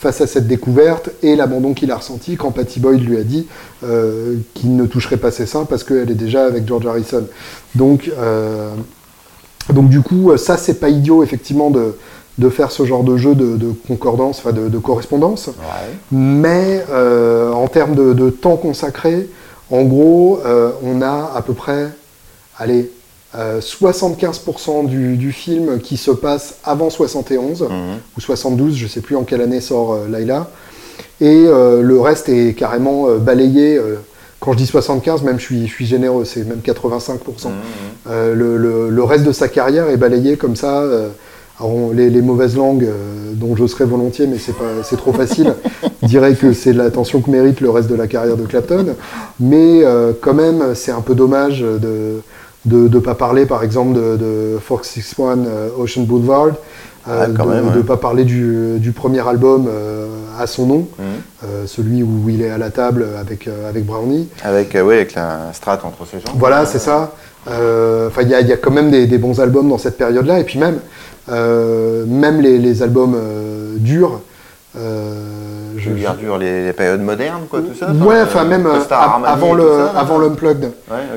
face 0.00 0.22
à 0.22 0.26
cette 0.26 0.46
découverte 0.46 1.10
et 1.22 1.36
l'abandon 1.36 1.74
qu'il 1.74 1.90
a 1.90 1.96
ressenti 1.96 2.36
quand 2.36 2.52
Patty 2.52 2.80
Boyd 2.80 3.02
lui 3.02 3.18
a 3.18 3.22
dit 3.22 3.46
euh, 3.84 4.36
qu'il 4.54 4.74
ne 4.74 4.86
toucherait 4.86 5.18
pas 5.18 5.30
ses 5.30 5.44
seins 5.44 5.66
parce 5.66 5.84
qu'elle 5.84 6.10
est 6.10 6.14
déjà 6.14 6.46
avec 6.46 6.66
George 6.66 6.86
Harrison. 6.86 7.26
Donc, 7.74 8.10
euh, 8.18 8.70
donc 9.68 9.90
du 9.90 10.00
coup, 10.00 10.34
ça, 10.38 10.56
c'est 10.56 10.80
pas 10.80 10.88
idiot, 10.88 11.22
effectivement, 11.22 11.68
de, 11.68 11.98
de, 12.38 12.48
faire 12.48 12.72
ce 12.72 12.86
genre 12.86 13.04
de 13.04 13.18
jeu 13.18 13.34
de, 13.34 13.74
concordance, 13.88 14.38
enfin 14.38 14.52
de, 14.52 14.78
correspondance. 14.78 15.50
Mais 16.10 16.82
euh, 16.88 17.52
en 17.52 17.68
termes 17.68 17.94
de, 17.94 18.30
temps 18.30 18.56
consacré, 18.56 19.28
en 19.70 19.82
gros, 19.82 20.40
on 20.82 21.02
a 21.02 21.30
à 21.36 21.42
peu 21.42 21.52
près, 21.52 21.90
allez, 22.56 22.90
75% 23.36 24.86
euh, 24.86 25.16
du, 25.16 25.32
film 25.32 25.80
qui 25.80 25.96
se 25.96 26.10
passe 26.10 26.56
avant 26.64 26.90
71 26.90 27.62
mhm. 27.62 27.68
ou 28.16 28.20
72, 28.20 28.76
je 28.76 28.84
ne 28.84 28.88
sais 28.88 29.00
plus 29.00 29.16
en 29.16 29.22
quelle 29.22 29.40
année 29.40 29.60
sort 29.60 29.92
euh, 29.92 30.08
Laila. 30.08 30.48
Et 31.20 31.44
euh, 31.46 31.82
le 31.82 32.00
reste 32.00 32.28
est 32.28 32.54
carrément 32.54 33.08
balayé. 33.16 33.80
quand 34.40 34.52
je 34.52 34.58
dis 34.58 34.66
75, 34.66 35.22
même 35.22 35.38
je 35.38 35.44
suis, 35.44 35.66
je 35.66 35.72
suis 35.72 35.86
généreux, 35.86 36.24
c'est 36.24 36.44
même 36.44 36.60
85%. 36.64 37.18
Mhm. 37.48 37.52
Le, 38.32 39.02
reste 39.02 39.24
de 39.24 39.32
sa 39.32 39.48
carrière 39.48 39.88
est 39.88 39.96
balayé 39.96 40.36
comme 40.36 40.56
ça. 40.56 40.84
les, 41.94 42.22
mauvaises 42.22 42.56
langues, 42.56 42.88
dont 43.34 43.54
je 43.54 43.66
serais 43.66 43.84
volontiers, 43.84 44.26
mais 44.26 44.38
c'est 44.38 44.96
trop 44.96 45.12
facile, 45.12 45.54
diraient 46.02 46.34
que 46.34 46.52
c'est 46.52 46.72
l'attention 46.72 47.20
que 47.20 47.30
mérite 47.30 47.60
le 47.60 47.70
reste 47.70 47.88
de 47.88 47.94
la 47.94 48.08
carrière 48.08 48.36
de 48.36 48.46
Clapton. 48.46 48.96
Mais 49.38 49.82
quand 50.20 50.34
même, 50.34 50.74
c'est 50.74 50.92
un 50.92 51.02
peu 51.02 51.14
dommage 51.14 51.60
de, 51.60 52.22
de 52.64 52.88
ne 52.88 52.98
pas 52.98 53.14
parler 53.14 53.46
par 53.46 53.62
exemple 53.62 53.94
de, 53.94 54.16
de 54.16 54.58
461 54.58 55.46
euh, 55.46 55.68
Ocean 55.78 56.02
Boulevard, 56.02 56.48
euh, 57.08 57.24
ah, 57.24 57.26
de 57.26 57.76
ne 57.78 57.82
pas 57.82 57.96
parler 57.96 58.24
du, 58.24 58.92
premier 58.94 59.26
album 59.26 59.66
euh, 59.68 60.06
à 60.38 60.46
son 60.46 60.66
nom, 60.66 60.88
mhm. 60.98 61.66
celui 61.66 62.02
où 62.02 62.28
il 62.28 62.42
est 62.42 62.50
à 62.50 62.58
la 62.58 62.70
table 62.70 63.06
avec, 63.18 63.48
avec 63.68 63.86
Brownie. 63.86 64.28
Avec, 64.44 64.76
oui, 64.82 64.94
avec 64.94 65.14
la 65.14 65.52
strat 65.52 65.80
entre 65.84 66.06
ses 66.06 66.20
jambes. 66.20 66.36
Voilà, 66.36 66.66
c'est 66.66 66.78
ça. 66.78 67.12
Enfin, 67.46 68.22
il 68.22 68.28
y, 68.28 68.32
y, 68.32 68.52
a 68.52 68.56
quand 68.58 68.70
même 68.70 68.90
des, 68.90 69.06
des, 69.06 69.18
bons 69.18 69.40
albums 69.40 69.68
dans 69.68 69.78
cette 69.78 69.96
période-là, 69.96 70.40
et 70.40 70.44
puis 70.44 70.58
même, 70.58 70.78
même 71.28 72.40
les, 72.42 72.58
les 72.58 72.82
albums 72.82 73.16
durs, 73.76 74.20
je 75.80 75.90
veux 75.90 75.96
dire 75.96 76.14
dur 76.14 76.38
les, 76.38 76.72
périodes 76.72 77.00
modernes, 77.00 77.44
quoi, 77.48 77.60
tout 77.60 77.74
ça 77.78 77.90
Ouais, 77.92 78.20
enfin, 78.22 78.44
même 78.44 78.66
euh, 78.66 78.78
avant, 79.24 79.54
le, 79.54 79.70
avant 79.94 80.18
l'Unplugged. 80.18 80.70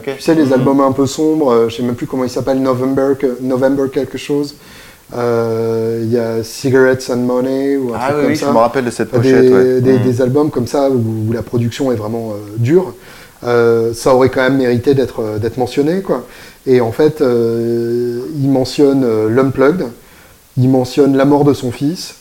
Tu 0.03 0.11
sais, 0.19 0.35
les 0.35 0.45
mhm. 0.45 0.53
albums 0.53 0.81
un 0.81 0.91
peu 0.91 1.05
sombres, 1.05 1.51
euh, 1.51 1.69
je 1.69 1.75
sais 1.75 1.83
même 1.83 1.95
plus 1.95 2.07
comment 2.07 2.23
ils 2.23 2.29
s'appellent, 2.29 2.61
November, 2.61 3.13
November 3.41 3.83
quelque 3.91 4.17
chose. 4.17 4.55
Euh, 5.15 5.99
il 6.01 6.11
y 6.11 6.17
a 6.17 6.43
Cigarettes 6.43 7.07
and 7.13 7.17
Money 7.17 7.77
ou 7.77 7.93
un 7.93 7.97
ah, 7.99 8.07
truc 8.07 8.15
oui, 8.15 8.21
comme 8.21 8.31
oui, 8.31 8.37
ça. 8.37 8.47
je 8.47 8.51
me 8.51 8.57
rappelle 8.57 8.85
de 8.85 8.89
cette 8.89 9.11
pochette. 9.11 9.41
Des, 9.41 9.81
des, 9.81 9.99
mhm. 9.99 10.03
des 10.03 10.21
albums 10.21 10.49
comme 10.49 10.67
ça 10.67 10.89
où, 10.89 11.31
la 11.31 11.43
production 11.43 11.91
est 11.91 11.95
vraiment 11.95 12.33
dure. 12.57 12.95
ça 13.43 14.15
aurait 14.15 14.29
quand 14.29 14.41
même 14.41 14.57
mérité 14.57 14.93
d'être, 14.93 15.39
d'être 15.39 15.57
mentionné, 15.57 16.01
quoi. 16.01 16.23
Et 16.65 16.79
en 16.79 16.93
fait, 16.93 17.19
il 17.21 18.49
mentionne 18.49 19.27
l'Unplugged, 19.27 19.85
il 20.57 20.69
mentionne 20.69 21.17
la 21.17 21.25
mort 21.25 21.43
de 21.43 21.53
son 21.53 21.71
fils, 21.71 22.15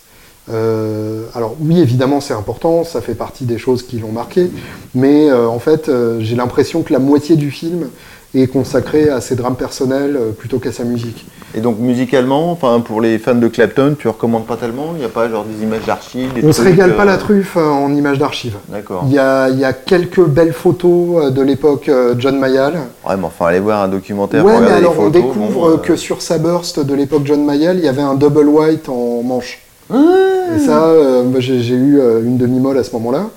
euh, 0.50 1.22
alors 1.34 1.54
oui, 1.60 1.80
évidemment, 1.80 2.20
c'est 2.20 2.34
important, 2.34 2.84
ça 2.84 3.00
fait 3.00 3.14
partie 3.14 3.44
des 3.44 3.58
choses 3.58 3.82
qui 3.82 3.98
l'ont 3.98 4.12
marqué, 4.12 4.50
mais 4.94 5.30
euh, 5.30 5.46
en 5.46 5.58
fait, 5.58 5.88
euh, 5.88 6.18
j'ai 6.20 6.36
l'impression 6.36 6.82
que 6.82 6.92
la 6.92 6.98
moitié 6.98 7.36
du 7.36 7.50
film 7.50 7.88
est 8.34 8.46
consacrée 8.46 9.08
à 9.08 9.20
ses 9.20 9.36
drames 9.36 9.56
personnels 9.56 10.18
plutôt 10.38 10.58
qu'à 10.58 10.72
sa 10.72 10.84
musique. 10.84 11.26
Et 11.54 11.60
donc 11.60 11.78
musicalement, 11.78 12.50
enfin 12.50 12.80
pour 12.80 13.02
les 13.02 13.18
fans 13.18 13.34
de 13.34 13.46
Clapton, 13.46 13.94
tu 13.98 14.08
recommandes 14.08 14.46
pas 14.46 14.56
tellement 14.56 14.92
Il 14.94 15.00
n'y 15.00 15.04
a 15.04 15.10
pas 15.10 15.28
genre 15.28 15.44
des 15.44 15.62
images 15.62 15.84
d'archives 15.84 16.30
On 16.42 16.46
ne 16.46 16.52
se 16.52 16.62
régale 16.62 16.96
pas 16.96 17.04
la 17.04 17.18
truffe 17.18 17.58
en 17.58 17.92
images 17.92 18.18
d'archives. 18.18 18.56
D'accord. 18.70 19.04
Il 19.06 19.12
y 19.12 19.18
a, 19.18 19.50
y 19.50 19.66
a, 19.66 19.74
quelques 19.74 20.24
belles 20.24 20.54
photos 20.54 21.30
de 21.30 21.42
l'époque 21.42 21.90
John 22.16 22.38
Mayall. 22.38 22.72
Ouais, 23.06 23.18
mais 23.18 23.24
enfin, 23.24 23.48
allez 23.48 23.60
voir 23.60 23.82
un 23.82 23.88
documentaire. 23.88 24.42
Ouais, 24.42 24.60
mais 24.62 24.70
alors 24.70 24.98
on 24.98 25.10
découvre 25.10 25.82
que 25.82 25.94
sur 25.96 26.22
sa 26.22 26.38
burst 26.38 26.80
de 26.80 26.94
l'époque 26.94 27.24
John 27.26 27.44
Mayall, 27.44 27.76
il 27.76 27.84
y 27.84 27.88
avait 27.88 28.00
un 28.00 28.14
double 28.14 28.48
white 28.48 28.88
en 28.88 29.22
manche. 29.22 29.61
Et 29.94 30.58
ça, 30.58 30.86
euh, 30.86 31.24
j'ai 31.38 31.74
eu 31.74 31.98
euh, 31.98 32.22
une 32.22 32.36
demi-molle 32.36 32.78
à 32.78 32.84
ce 32.84 32.92
moment-là. 32.92 33.30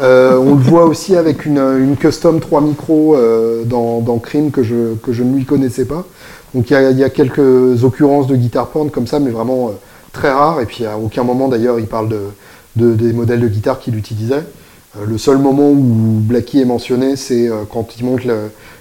Euh, 0.00 0.36
on 0.36 0.54
le 0.54 0.60
voit 0.62 0.84
aussi 0.84 1.16
avec 1.16 1.44
une, 1.44 1.96
custom 1.98 2.40
3 2.40 2.60
micros 2.60 3.16
dans, 3.66 4.00
dans, 4.00 4.18
Crime 4.18 4.50
que 4.50 4.62
je, 4.62 4.94
que 5.02 5.12
je 5.12 5.22
ne 5.22 5.36
lui 5.36 5.44
connaissais 5.44 5.84
pas. 5.84 6.06
Donc 6.54 6.70
il 6.70 6.98
y, 6.98 7.04
a 7.04 7.10
quelques 7.10 7.84
occurrences 7.84 8.26
de 8.26 8.34
guitare 8.34 8.68
porn 8.68 8.90
comme 8.90 9.06
ça, 9.06 9.20
mais 9.20 9.30
vraiment 9.30 9.72
très 10.12 10.30
rares. 10.30 10.60
Et 10.62 10.66
puis 10.66 10.86
à 10.86 10.96
aucun 10.96 11.22
moment 11.22 11.48
d'ailleurs 11.48 11.78
il 11.78 11.86
parle 11.86 12.08
de, 12.08 12.94
des 12.94 13.12
modèles 13.12 13.40
de 13.40 13.48
guitare 13.48 13.78
qu'il 13.78 13.94
utilisait. 13.96 14.44
le 15.06 15.18
seul 15.18 15.36
moment 15.36 15.70
où 15.70 15.76
Blackie 15.76 16.60
est 16.60 16.64
mentionné, 16.66 17.16
c'est 17.16 17.50
quand 17.70 17.98
il 17.98 18.04
montre 18.06 18.26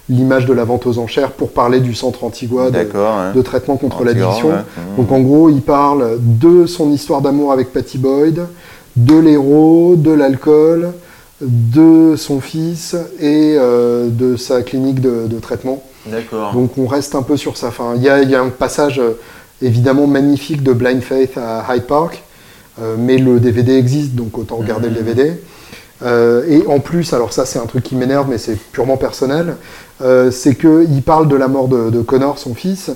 l'image 0.10 0.45
de 0.45 0.53
la 0.53 0.64
vente 0.64 0.88
aux 0.88 0.97
enchères 0.97 1.32
pour 1.32 1.51
parler 1.51 1.80
du 1.80 1.93
centre 1.93 2.24
Antigua 2.24 2.72
de, 2.72 3.41
traitement 3.41 3.78
contre 3.78 4.03
l'addiction. 4.03 4.51
Donc 4.97 5.12
en 5.12 5.20
gros, 5.22 5.49
il 5.49 5.62
parle 5.62 6.18
de 6.20 6.66
son 6.66 6.91
histoire 6.91 7.22
d'amour 7.22 7.51
avec 7.51 7.72
Patty 7.72 7.97
Boyd, 7.97 8.47
de 8.95 9.18
l'héros, 9.18 9.95
de 9.95 10.12
l'alcool, 10.12 10.91
de 11.41 12.16
son 12.18 12.41
fils 12.41 12.95
et 13.20 13.55
euh, 13.57 14.10
de 14.10 14.36
sa 14.36 14.62
clinique 14.62 14.99
de, 14.99 15.39
traitement. 15.39 15.84
Donc 16.53 16.78
on 16.78 16.88
reste 16.88 17.16
un 17.16 17.22
peu 17.22 17.38
sur 17.38 17.57
sa 17.57 17.72
fin. 17.72 17.93
Il 17.95 18.03
y 18.03 18.10
a, 18.10 18.41
un 18.41 18.49
passage 18.49 18.99
euh, 18.99 19.20
évidemment 19.62 20.07
magnifique 20.07 20.64
de 20.64 20.74
Blind 20.74 21.01
Faith 21.01 21.38
à 21.38 21.66
Hyde 21.74 21.84
Park, 21.84 22.24
euh, 22.82 22.95
mais 22.97 23.18
le 23.18 23.39
DVD 23.39 23.74
existe, 23.74 24.16
donc 24.16 24.38
autant 24.38 24.57
regarder 24.57 24.89
le 24.89 24.95
DVD. 24.95 25.41
Euh, 26.04 26.43
et 26.47 26.66
en 26.68 26.80
plus, 26.80 27.14
alors 27.14 27.34
ça 27.34 27.45
c'est 27.45 27.60
un 27.60 27.66
truc 27.66 27.84
qui 27.84 27.95
m'énerve, 27.95 28.28
mais 28.30 28.38
c'est 28.38 28.56
purement 28.56 28.97
personnel, 28.97 29.56
euh, 30.02 30.32
c'est 30.32 30.56
qu'il 30.56 31.02
parle 31.04 31.28
de 31.28 31.36
la 31.36 31.47
mort 31.47 31.68
de, 31.68 32.02
Connor, 32.02 32.39
son 32.39 32.54
fils, 32.54 32.91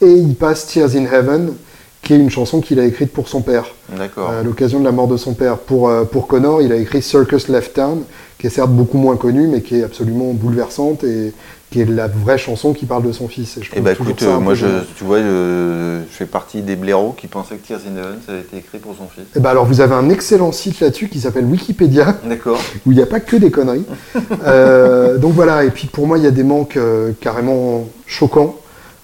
et 0.00 0.10
il 0.10 0.34
passe 0.34 0.66
Tears 0.66 0.96
in 0.96 1.04
Heaven, 1.04 1.54
qui 2.02 2.14
est 2.14 2.18
une 2.18 2.30
chanson 2.30 2.60
qu'il 2.60 2.78
a 2.80 2.84
écrite 2.84 3.12
pour 3.12 3.28
son 3.28 3.42
père. 3.42 3.66
D'accord. 3.96 4.30
À 4.30 4.42
l'occasion 4.42 4.80
de 4.80 4.84
la 4.84 4.92
mort 4.92 5.08
de 5.08 5.16
son 5.16 5.34
père. 5.34 5.58
Pour, 5.58 5.88
euh, 5.88 6.04
pour 6.04 6.26
Connor, 6.26 6.62
il 6.62 6.72
a 6.72 6.76
écrit 6.76 7.02
Circus 7.02 7.48
Left 7.48 7.74
Town, 7.74 8.02
qui 8.38 8.46
est 8.46 8.50
certes 8.50 8.70
beaucoup 8.70 8.98
moins 8.98 9.16
connue, 9.16 9.48
mais 9.48 9.62
qui 9.62 9.80
est 9.80 9.82
absolument 9.82 10.32
bouleversante 10.32 11.04
et 11.04 11.32
qui 11.70 11.80
est 11.82 11.84
la 11.84 12.06
vraie 12.08 12.38
chanson 12.38 12.72
qui 12.72 12.86
parle 12.86 13.02
de 13.02 13.12
son 13.12 13.28
fils. 13.28 13.58
Et 13.58 13.62
je 13.62 13.70
Eh 13.76 13.80
bah 13.80 13.90
toujours 13.94 14.08
écoute, 14.12 14.20
ça 14.22 14.36
euh, 14.36 14.40
moi 14.40 14.54
je, 14.54 14.66
génial. 14.66 14.84
tu 14.96 15.04
vois, 15.04 15.18
je, 15.20 16.00
je 16.10 16.16
fais 16.16 16.24
partie 16.24 16.62
des 16.62 16.76
blaireaux 16.76 17.12
qui 17.16 17.26
pensaient 17.26 17.56
que 17.56 17.66
Tears 17.66 17.80
in 17.86 17.96
Heaven 17.98 18.18
ça 18.24 18.32
avait 18.32 18.40
été 18.40 18.56
écrit 18.56 18.78
pour 18.78 18.94
son 18.96 19.06
fils. 19.08 19.24
Eh 19.36 19.40
ben 19.40 19.50
alors, 19.50 19.66
vous 19.66 19.80
avez 19.82 19.94
un 19.94 20.08
excellent 20.08 20.50
site 20.52 20.80
là-dessus 20.80 21.08
qui 21.08 21.20
s'appelle 21.20 21.44
Wikipédia, 21.44 22.16
D'accord. 22.24 22.58
où 22.86 22.92
il 22.92 22.96
n'y 22.96 23.02
a 23.02 23.06
pas 23.06 23.20
que 23.20 23.36
des 23.36 23.50
conneries. 23.50 23.84
Euh, 24.46 25.18
donc 25.18 25.32
voilà, 25.34 25.64
et 25.64 25.70
puis 25.70 25.88
pour 25.88 26.06
moi, 26.06 26.16
il 26.18 26.24
y 26.24 26.26
a 26.26 26.30
des 26.30 26.42
manques 26.44 26.76
euh, 26.76 27.12
carrément 27.20 27.86
choquants. 28.06 28.56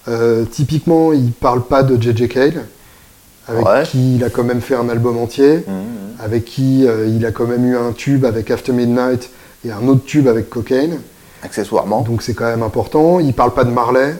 Euh, 0.07 0.45
typiquement, 0.45 1.13
il 1.13 1.31
parle 1.31 1.63
pas 1.65 1.83
de 1.83 2.01
J.J. 2.01 2.27
Cale, 2.29 2.65
avec 3.47 3.65
Ouais. 3.65 3.83
qui 3.83 4.15
il 4.15 4.23
a 4.23 4.29
quand 4.29 4.43
même 4.43 4.61
fait 4.61 4.75
un 4.75 4.89
album 4.89 5.17
entier, 5.17 5.57
Mhm. 5.67 6.23
avec 6.23 6.45
qui 6.45 6.85
il 6.85 7.25
a 7.25 7.31
quand 7.31 7.45
même 7.47 7.65
eu 7.65 7.75
un 7.75 7.91
tube 7.91 8.25
avec 8.25 8.49
After 8.49 8.71
Midnight 8.71 9.29
et 9.65 9.71
un 9.71 9.87
autre 9.87 10.03
tube 10.05 10.27
avec 10.27 10.49
Cocaine. 10.49 10.97
Accessoirement. 11.45 12.01
Donc 12.01 12.21
c'est 12.21 12.33
quand 12.33 12.45
même 12.45 12.63
important. 12.63 13.19
Il 13.19 13.33
parle 13.33 13.53
pas 13.53 13.63
de 13.63 13.71
Marley, 13.71 14.15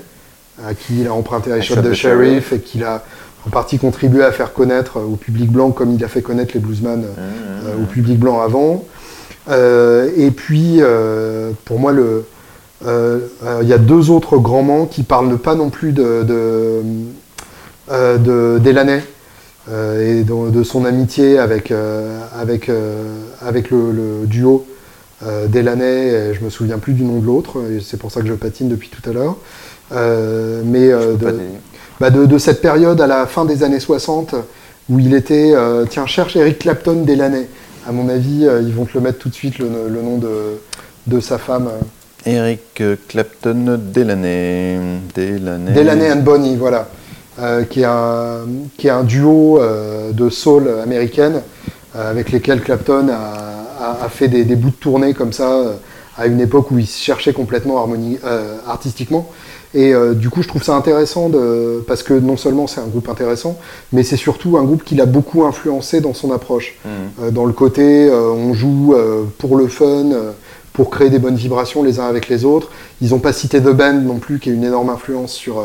à 0.66 0.74
qui 0.74 1.02
il 1.02 1.08
a 1.08 1.14
emprunté 1.14 1.50
I 1.50 1.62
Shot 1.62 1.78
the 1.78 1.90
the 1.90 1.94
Sheriff 1.94 2.54
et 2.54 2.60
qu'il 2.60 2.84
a 2.84 3.04
en 3.46 3.50
partie 3.50 3.78
contribué 3.78 4.24
à 4.24 4.32
faire 4.32 4.54
connaître 4.54 5.00
au 5.00 5.16
public 5.16 5.52
blanc 5.52 5.72
comme 5.72 5.94
il 5.94 6.04
a 6.04 6.08
fait 6.08 6.22
connaître 6.22 6.52
les 6.54 6.60
bluesman 6.60 7.04
euh, 7.04 7.76
Mhm. 7.76 7.84
au 7.84 7.86
public 7.86 8.20
blanc 8.20 8.42
avant. 8.42 8.84
Euh, 9.50 10.10
et 10.18 10.32
puis, 10.32 10.78
euh, 10.80 11.52
pour 11.66 11.80
moi, 11.80 11.94
il 11.94 13.68
y 13.68 13.74
a 13.74 13.78
deux 13.78 14.10
autres 14.10 14.38
grands 14.38 14.64
manques 14.64 14.90
qui 14.90 15.04
parlent 15.04 15.38
pas 15.38 15.56
non 15.56 15.70
plus 15.70 15.92
de, 15.92 16.24
de, 16.24 16.82
et 17.92 18.18
de, 20.24 20.50
de 20.52 20.64
son 20.64 20.86
amitié 20.86 21.38
avec, 21.38 21.74
avec, 22.40 22.72
avec 23.42 23.70
le, 23.72 23.92
le 23.92 24.26
duo 24.28 24.66
euh, 25.24 25.48
Delaney, 25.48 26.08
et 26.10 26.34
je 26.34 26.44
me 26.44 26.50
souviens 26.50 26.78
plus 26.78 26.94
du 26.94 27.04
nom 27.04 27.20
de 27.20 27.26
l'autre, 27.26 27.58
et 27.72 27.80
c'est 27.82 27.98
pour 27.98 28.12
ça 28.12 28.22
que 28.22 28.28
je 28.28 28.34
patine 28.34 28.68
depuis 28.70 28.90
tout 28.90 29.08
à 29.10 29.14
l'heure. 29.14 29.38
Euh, 29.94 30.62
mais 30.66 30.92
euh, 30.92 31.14
de, 31.16 31.36
bah, 32.00 32.10
de, 32.10 32.26
de 32.26 32.38
cette 32.38 32.62
période 32.62 33.00
à 33.00 33.08
la 33.08 33.26
fin 33.28 33.46
des 33.46 33.64
années 33.64 33.80
60 33.80 34.34
où 34.90 35.00
il 35.00 35.14
était, 35.14 35.52
euh, 35.56 35.86
tiens, 35.90 36.06
cherche 36.06 36.36
Eric 36.36 36.60
Clapton 36.60 37.04
Delaney. 37.06 37.48
À 37.88 37.92
mon 37.92 38.10
avis, 38.10 38.46
euh, 38.48 38.62
ils 38.62 38.74
vont 38.74 38.86
te 38.86 38.94
le 38.96 39.02
mettre 39.02 39.20
tout 39.20 39.30
de 39.30 39.36
suite, 39.36 39.60
le, 39.60 39.68
le 39.90 40.02
nom 40.02 40.18
de, 40.18 40.30
de 41.08 41.20
sa 41.20 41.38
femme. 41.38 41.68
euh, 41.68 41.82
Eric 42.26 42.62
euh, 42.82 42.96
Clapton 43.08 43.80
Delaney. 43.94 44.80
Delaney. 45.16 45.72
Delaney 45.74 46.12
and 46.12 46.22
Bonnie, 46.22 46.56
voilà. 46.56 46.88
Euh, 47.40 47.64
qui, 47.64 47.82
est 47.82 47.86
un, 47.86 48.46
qui 48.78 48.88
est 48.88 48.92
un 48.92 49.04
duo 49.04 49.60
euh, 49.62 50.12
de 50.14 50.30
soul 50.30 50.70
américaine 50.82 51.42
euh, 51.96 52.10
avec 52.10 52.32
lesquels 52.32 52.62
Clapton 52.62 53.10
a, 53.10 53.45
a- 53.80 54.06
a 54.06 54.10
fait 54.10 54.28
des, 54.28 54.44
des 54.44 54.56
bouts 54.56 54.70
de 54.70 54.76
tournée 54.76 55.14
comme 55.14 55.34
ça 55.34 55.52
euh, 55.54 55.74
à 56.18 56.28
une 56.28 56.40
époque 56.40 56.72
où 56.72 56.80
il 56.80 56.88
se 56.88 57.02
cherchait 57.02 57.34
complètement 57.34 57.78
harmoni- 57.86 58.20
euh, 58.24 58.56
artistiquement. 58.68 59.30
Et 59.74 59.94
euh, 59.94 60.14
du 60.14 60.30
coup, 60.30 60.42
je 60.42 60.48
trouve 60.48 60.64
ça 60.64 60.74
intéressant 60.76 61.28
de, 61.28 61.84
parce 61.88 62.02
que 62.04 62.14
non 62.14 62.38
seulement 62.38 62.66
c'est 62.68 62.80
un 62.80 62.88
groupe 62.88 63.10
intéressant, 63.10 63.58
mais 63.92 64.04
c'est 64.04 64.16
surtout 64.16 64.58
un 64.58 64.64
groupe 64.64 64.84
qui 64.86 64.96
l'a 64.96 65.06
beaucoup 65.06 65.44
influencé 65.44 66.00
dans 66.00 66.14
son 66.14 66.32
approche. 66.32 66.76
Euh, 67.22 67.32
dans 67.32 67.44
le 67.46 67.52
côté, 67.52 68.10
on 68.12 68.54
joue 68.54 68.96
pour 69.38 69.58
le 69.58 69.68
fun, 69.68 70.06
pour 70.72 70.90
créer 70.90 71.10
des 71.10 71.20
bonnes 71.20 71.36
vibrations 71.36 71.84
les 71.84 72.00
uns 72.00 72.06
avec 72.08 72.30
les 72.30 72.46
autres. 72.46 72.70
Ils 73.02 73.10
n'ont 73.10 73.20
pas 73.20 73.34
cité 73.34 73.60
The 73.60 73.72
Band 73.74 73.94
non 74.02 74.20
plus, 74.20 74.40
qui 74.40 74.50
est 74.50 74.54
une 74.54 74.64
énorme 74.64 74.90
influence 74.90 75.34
sur, 75.34 75.62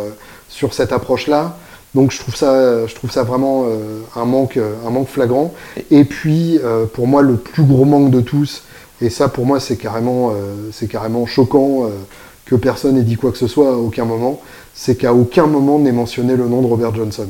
sur 0.48 0.74
cette 0.74 0.92
approche-là. 0.92 1.56
Donc 1.94 2.12
je 2.12 2.18
trouve 2.18 2.36
ça, 2.36 2.86
je 2.86 2.94
trouve 2.94 3.10
ça 3.10 3.24
vraiment 3.24 3.64
euh, 3.66 4.00
un, 4.14 4.24
manque, 4.24 4.56
euh, 4.56 4.74
un 4.86 4.90
manque 4.90 5.08
flagrant. 5.08 5.52
Et 5.90 6.04
puis, 6.04 6.58
euh, 6.62 6.86
pour 6.86 7.06
moi, 7.08 7.20
le 7.22 7.34
plus 7.36 7.64
gros 7.64 7.84
manque 7.84 8.10
de 8.10 8.20
tous, 8.20 8.62
et 9.00 9.10
ça 9.10 9.28
pour 9.28 9.46
moi 9.46 9.58
c'est 9.60 9.76
carrément, 9.76 10.32
c'est 10.72 10.86
carrément 10.86 11.24
choquant 11.24 11.88
que 12.44 12.54
personne 12.54 12.96
n'ait 12.96 13.02
dit 13.02 13.16
quoi 13.16 13.32
que 13.32 13.38
ce 13.38 13.46
soit 13.46 13.70
à 13.70 13.76
aucun 13.76 14.04
moment, 14.04 14.40
c'est 14.74 14.94
qu'à 14.96 15.14
aucun 15.14 15.46
moment 15.46 15.78
n'est 15.78 15.90
mentionné 15.92 16.36
le 16.36 16.46
nom 16.48 16.60
de 16.60 16.66
Robert 16.66 16.94
Johnson. 16.94 17.26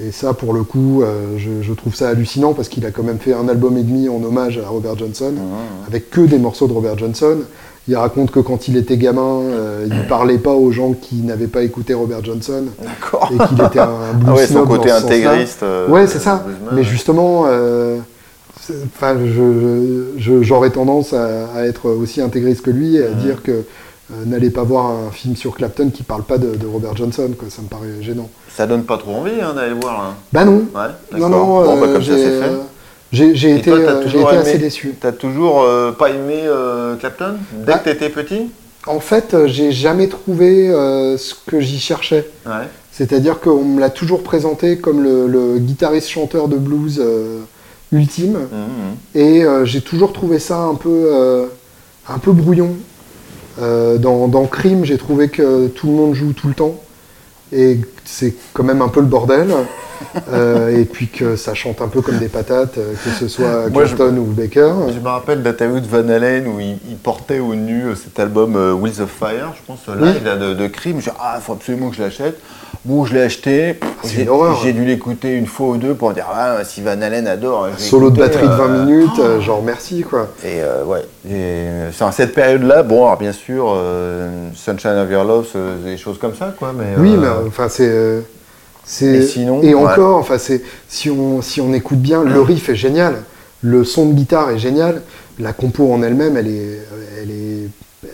Et 0.00 0.10
ça, 0.10 0.32
pour 0.32 0.54
le 0.54 0.64
coup, 0.64 1.02
euh, 1.02 1.36
je, 1.36 1.62
je 1.62 1.72
trouve 1.74 1.94
ça 1.94 2.08
hallucinant 2.08 2.52
parce 2.54 2.68
qu'il 2.68 2.84
a 2.86 2.90
quand 2.90 3.02
même 3.04 3.18
fait 3.18 3.32
un 3.34 3.46
album 3.46 3.76
et 3.78 3.82
demi 3.82 4.08
en 4.08 4.22
hommage 4.24 4.58
à 4.58 4.66
Robert 4.68 4.96
Johnson, 4.98 5.32
Mhm. 5.32 5.86
avec 5.86 6.10
que 6.10 6.22
des 6.22 6.38
morceaux 6.38 6.66
de 6.66 6.72
Robert 6.72 6.98
Johnson. 6.98 7.42
Il 7.86 7.96
raconte 7.96 8.30
que 8.30 8.40
quand 8.40 8.66
il 8.68 8.76
était 8.78 8.96
gamin, 8.96 9.40
euh, 9.42 9.86
il 9.86 10.06
parlait 10.08 10.38
pas 10.38 10.52
aux 10.52 10.72
gens 10.72 10.92
qui 10.94 11.16
n'avaient 11.16 11.48
pas 11.48 11.62
écouté 11.62 11.92
Robert 11.92 12.24
Johnson 12.24 12.64
D'accord. 12.82 13.30
et 13.32 13.46
qu'il 13.48 13.60
était 13.62 13.78
un 13.78 14.14
blues 14.14 14.26
Ah 14.28 14.34
ouais, 14.34 14.46
son 14.46 14.64
côté 14.66 14.90
intégriste. 14.90 15.62
euh, 15.62 15.88
Ouais, 15.88 16.06
c'est 16.06 16.18
ça. 16.18 16.44
Mais 16.72 16.82
justement, 16.82 17.44
euh, 17.46 17.98
enfin, 18.86 19.16
j'aurais 20.16 20.70
tendance 20.70 21.12
à, 21.12 21.48
à 21.54 21.64
être 21.66 21.90
aussi 21.90 22.20
intégriste 22.20 22.62
que 22.62 22.70
lui 22.70 22.96
et 22.96 23.04
à 23.04 23.10
dire 23.10 23.42
que 23.42 23.50
euh, 23.52 24.14
n'allez 24.26 24.50
pas 24.50 24.62
voir 24.62 24.86
un 24.86 25.10
film 25.10 25.34
sur 25.36 25.54
Clapton 25.54 25.90
qui 25.92 26.02
parle 26.02 26.22
pas 26.24 26.36
de, 26.38 26.54
de 26.56 26.66
Robert 26.66 26.94
Johnson, 26.96 27.30
quoi. 27.38 27.48
Ça 27.50 27.62
me 27.62 27.68
paraît 27.68 28.02
gênant. 28.02 28.28
Ça 28.54 28.66
donne 28.66 28.84
pas 28.84 28.98
trop 28.98 29.12
envie 29.14 29.40
hein, 29.42 29.54
d'aller 29.54 29.70
le 29.74 29.80
voir. 29.80 29.98
Là. 30.02 30.14
Bah 30.32 30.44
non. 30.44 30.64
Ouais, 30.74 31.18
Non, 31.18 31.28
non, 31.28 31.46
Bon, 31.64 31.80
bah, 31.80 31.86
euh, 31.86 31.92
comme 31.94 32.02
ça, 32.02 32.12
c'est 32.16 32.40
fait. 32.40 32.50
J'ai, 33.14 33.50
Et 33.50 33.56
été, 33.56 33.70
toi, 33.70 33.78
euh, 33.80 34.02
été 34.06 34.18
aimé- 34.18 34.26
assez 34.36 34.58
déçu. 34.58 34.94
T'as 35.00 35.12
toujours 35.12 35.62
euh, 35.62 35.92
pas 35.92 36.10
aimé 36.10 36.42
euh, 36.44 36.96
Clapton 36.96 37.36
Dès 37.66 37.72
Ah. 37.72 37.78
que 37.78 37.84
t'étais 37.84 38.08
petit? 38.10 38.50
En 38.86 39.00
fait, 39.00 39.32
euh, 39.34 39.46
j'ai 39.46 39.72
jamais 39.72 40.08
trouvé 40.08 40.68
ce 41.16 41.34
que 41.46 41.60
j'y 41.60 41.78
cherchais. 41.78 42.28
Ouais. 42.46 42.68
C'est-à-dire 42.92 43.40
qu'on 43.40 43.64
me 43.64 43.80
l'a 43.80 43.90
toujours 43.90 44.22
présenté 44.22 44.78
comme 44.78 45.02
le, 45.02 45.26
le 45.26 45.58
guitariste-chanteur 45.58 46.48
de 46.48 46.56
blues 46.56 47.02
ultime. 47.92 48.32
Mhm. 48.52 49.20
Et 49.20 49.44
euh, 49.44 49.64
j'ai 49.64 49.80
toujours 49.80 50.12
trouvé 50.12 50.38
ça 50.38 50.58
un 50.58 50.74
peu, 50.74 51.46
un 52.08 52.18
peu 52.18 52.32
brouillon. 52.32 52.70
Dans, 53.60 54.26
dans 54.28 54.46
Crime, 54.46 54.84
j'ai 54.84 54.98
trouvé 54.98 55.28
que 55.28 55.68
tout 55.68 55.86
le 55.86 55.92
monde 55.92 56.14
joue 56.14 56.32
tout 56.32 56.48
le 56.48 56.54
temps. 56.54 56.74
Et 57.54 57.80
c'est 58.04 58.34
quand 58.52 58.64
même 58.64 58.82
un 58.82 58.88
peu 58.88 59.00
le 59.00 59.06
bordel. 59.06 59.48
Euh, 60.32 60.76
et 60.76 60.84
puis 60.84 61.06
que 61.08 61.36
ça 61.36 61.54
chante 61.54 61.80
un 61.80 61.86
peu 61.88 62.02
comme 62.02 62.18
des 62.18 62.28
patates, 62.28 62.78
euh, 62.78 62.92
que 63.02 63.10
ce 63.10 63.28
soit 63.28 63.70
Clapton 63.72 64.16
ou 64.16 64.24
Baker. 64.24 64.72
Je 64.92 64.98
me 64.98 65.08
rappelle 65.08 65.42
d'interview 65.42 65.80
de 65.80 65.86
Van 65.86 66.06
Halen 66.08 66.48
où 66.48 66.58
il, 66.60 66.78
il 66.88 66.96
portait 66.96 67.38
au 67.38 67.54
nu 67.54 67.84
euh, 67.84 67.94
cet 67.94 68.18
album 68.18 68.56
Wheels 68.80 69.00
of 69.00 69.08
Fire, 69.10 69.54
je 69.56 69.62
pense, 69.66 69.80
euh, 69.88 69.94
live 69.94 70.16
Oui. 70.18 70.24
là, 70.24 70.36
de, 70.36 70.52
de 70.52 70.66
Crime. 70.66 70.98
Je 71.00 71.10
dis, 71.10 71.16
ah, 71.20 71.36
il 71.38 71.42
faut 71.42 71.52
absolument 71.52 71.90
que 71.90 71.96
je 71.96 72.02
l'achète. 72.02 72.38
Bon, 72.84 73.06
je 73.06 73.14
l'ai 73.14 73.22
acheté. 73.22 73.76
J'ai 74.04 74.72
dû 74.74 74.84
l'écouter 74.84 75.32
une 75.32 75.46
fois 75.46 75.68
ou 75.68 75.76
deux 75.78 75.94
pour 75.94 76.12
dire, 76.12 76.26
ah, 76.30 76.62
si 76.64 76.82
Van 76.82 77.00
Halen 77.00 77.26
adore. 77.26 77.68
Solo 77.78 78.10
de 78.10 78.18
batterie 78.18 78.46
de 78.46 78.52
20 78.52 78.64
euh, 78.68 78.84
minutes, 78.84 79.18
euh, 79.20 79.40
genre 79.40 79.62
merci 79.62 80.02
quoi. 80.02 80.28
Et 80.44 80.60
euh, 80.60 80.84
ouais, 80.84 81.02
cette 82.12 82.34
période-là, 82.34 82.82
bon, 82.82 83.06
alors 83.06 83.16
bien 83.16 83.32
sûr, 83.32 83.74
Sunshine 84.54 84.98
of 84.98 85.10
Your 85.10 85.24
Love, 85.24 85.46
des 85.82 85.96
choses 85.96 86.18
comme 86.18 86.34
ça, 86.34 86.54
quoi. 86.58 86.74
Mais, 86.76 86.94
Oui, 86.98 87.16
mais 87.16 87.28
enfin 87.46 87.68
c'est. 87.68 88.22
Et 89.00 89.22
sinon, 89.22 89.62
et 89.62 89.74
ouais. 89.74 89.82
encore, 89.82 90.18
enfin 90.18 90.36
c'est 90.36 90.60
si 90.88 91.08
on 91.08 91.40
si 91.40 91.62
on 91.62 91.72
écoute 91.72 92.00
bien, 92.00 92.22
le 92.22 92.42
riff 92.42 92.68
est 92.68 92.76
génial, 92.76 93.22
le 93.62 93.82
son 93.82 94.10
de 94.10 94.12
guitare 94.12 94.50
est 94.50 94.58
génial, 94.58 95.00
la 95.38 95.54
compo 95.54 95.90
en 95.90 96.02
elle-même, 96.02 96.36
elle 96.36 96.48
est 96.48 96.78
elle 97.22 97.30
est 97.30 97.68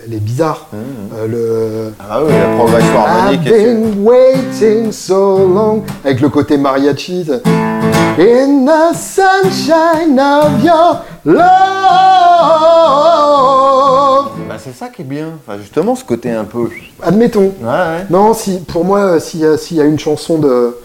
elle 0.06 0.14
est 0.14 0.20
bizarre. 0.20 0.66
Mhm. 0.72 0.80
Euh, 1.18 1.26
le 1.26 1.92
Ah 2.00 2.20
oui, 2.24 2.32
la 2.32 2.56
progression 2.56 2.98
harmonique 2.98 3.40
I've 3.46 3.52
been 3.52 4.04
waiting 4.04 4.92
so 4.92 5.38
long 5.46 5.82
avec 6.04 6.20
le 6.20 6.28
côté 6.28 6.56
mariachi. 6.56 7.26
In 8.18 8.66
the 8.66 8.94
sunshine 8.94 10.18
of 10.20 10.62
your 10.64 11.02
love. 13.20 14.30
Bah, 14.48 14.56
c'est 14.58 14.74
ça 14.74 14.88
qui 14.88 15.02
est 15.02 15.04
bien. 15.04 15.28
Enfin, 15.46 15.58
justement, 15.58 15.94
ce 15.94 16.04
côté 16.04 16.30
un 16.30 16.44
peu. 16.44 16.68
Admettons. 17.02 17.52
Ouais, 17.62 17.66
ouais. 17.68 18.06
Non, 18.10 18.34
si, 18.34 18.58
pour 18.66 18.84
moi, 18.84 19.20
s'il 19.20 19.40
y, 19.40 19.46
a- 19.46 19.56
s'il 19.56 19.76
y 19.76 19.80
a 19.80 19.84
une 19.84 19.98
chanson 19.98 20.38
de, 20.38 20.76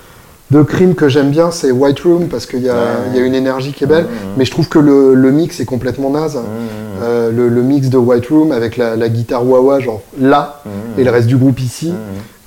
de 0.51 0.62
crime 0.62 0.93
que 0.95 1.10
j'aime 1.10 1.30
bien, 1.32 1.51
c'est 1.51 1.72
White 1.72 1.99
Room, 2.01 2.28
parce 2.28 2.45
qu'il 2.45 2.64
y, 2.64 2.70
Ouais. 2.70 2.76
y 3.16 3.18
a 3.20 3.22
une 3.22 3.36
énergie 3.36 3.74
qui 3.74 3.84
est 3.84 3.88
belle. 3.88 4.06
Mhm. 4.06 4.10
Mais 4.38 4.45
je 4.45 4.51
trouve 4.51 4.70
que 4.70 4.80
le, 4.80 5.14
le 5.16 5.32
mix 5.32 5.60
est 5.60 5.66
complètement 5.66 6.10
naze. 6.12 6.36
Mhm. 6.36 6.43
Euh, 7.02 7.32
le, 7.32 7.50
le 7.50 7.62
mix 7.62 7.89
de 7.89 7.98
White 7.98 8.28
Room 8.28 8.52
avec 8.52 8.78
la, 8.78 8.96
la 8.96 9.10
guitare 9.10 9.46
wah-wah, 9.46 9.80
genre 9.80 10.02
là, 10.20 10.62
Mhm. 10.66 10.72
et 11.00 11.04
le 11.04 11.12
reste 11.12 11.28
du 11.28 11.38
groupe 11.38 11.60
ici. 11.60 11.89
Mhm. 11.91 11.96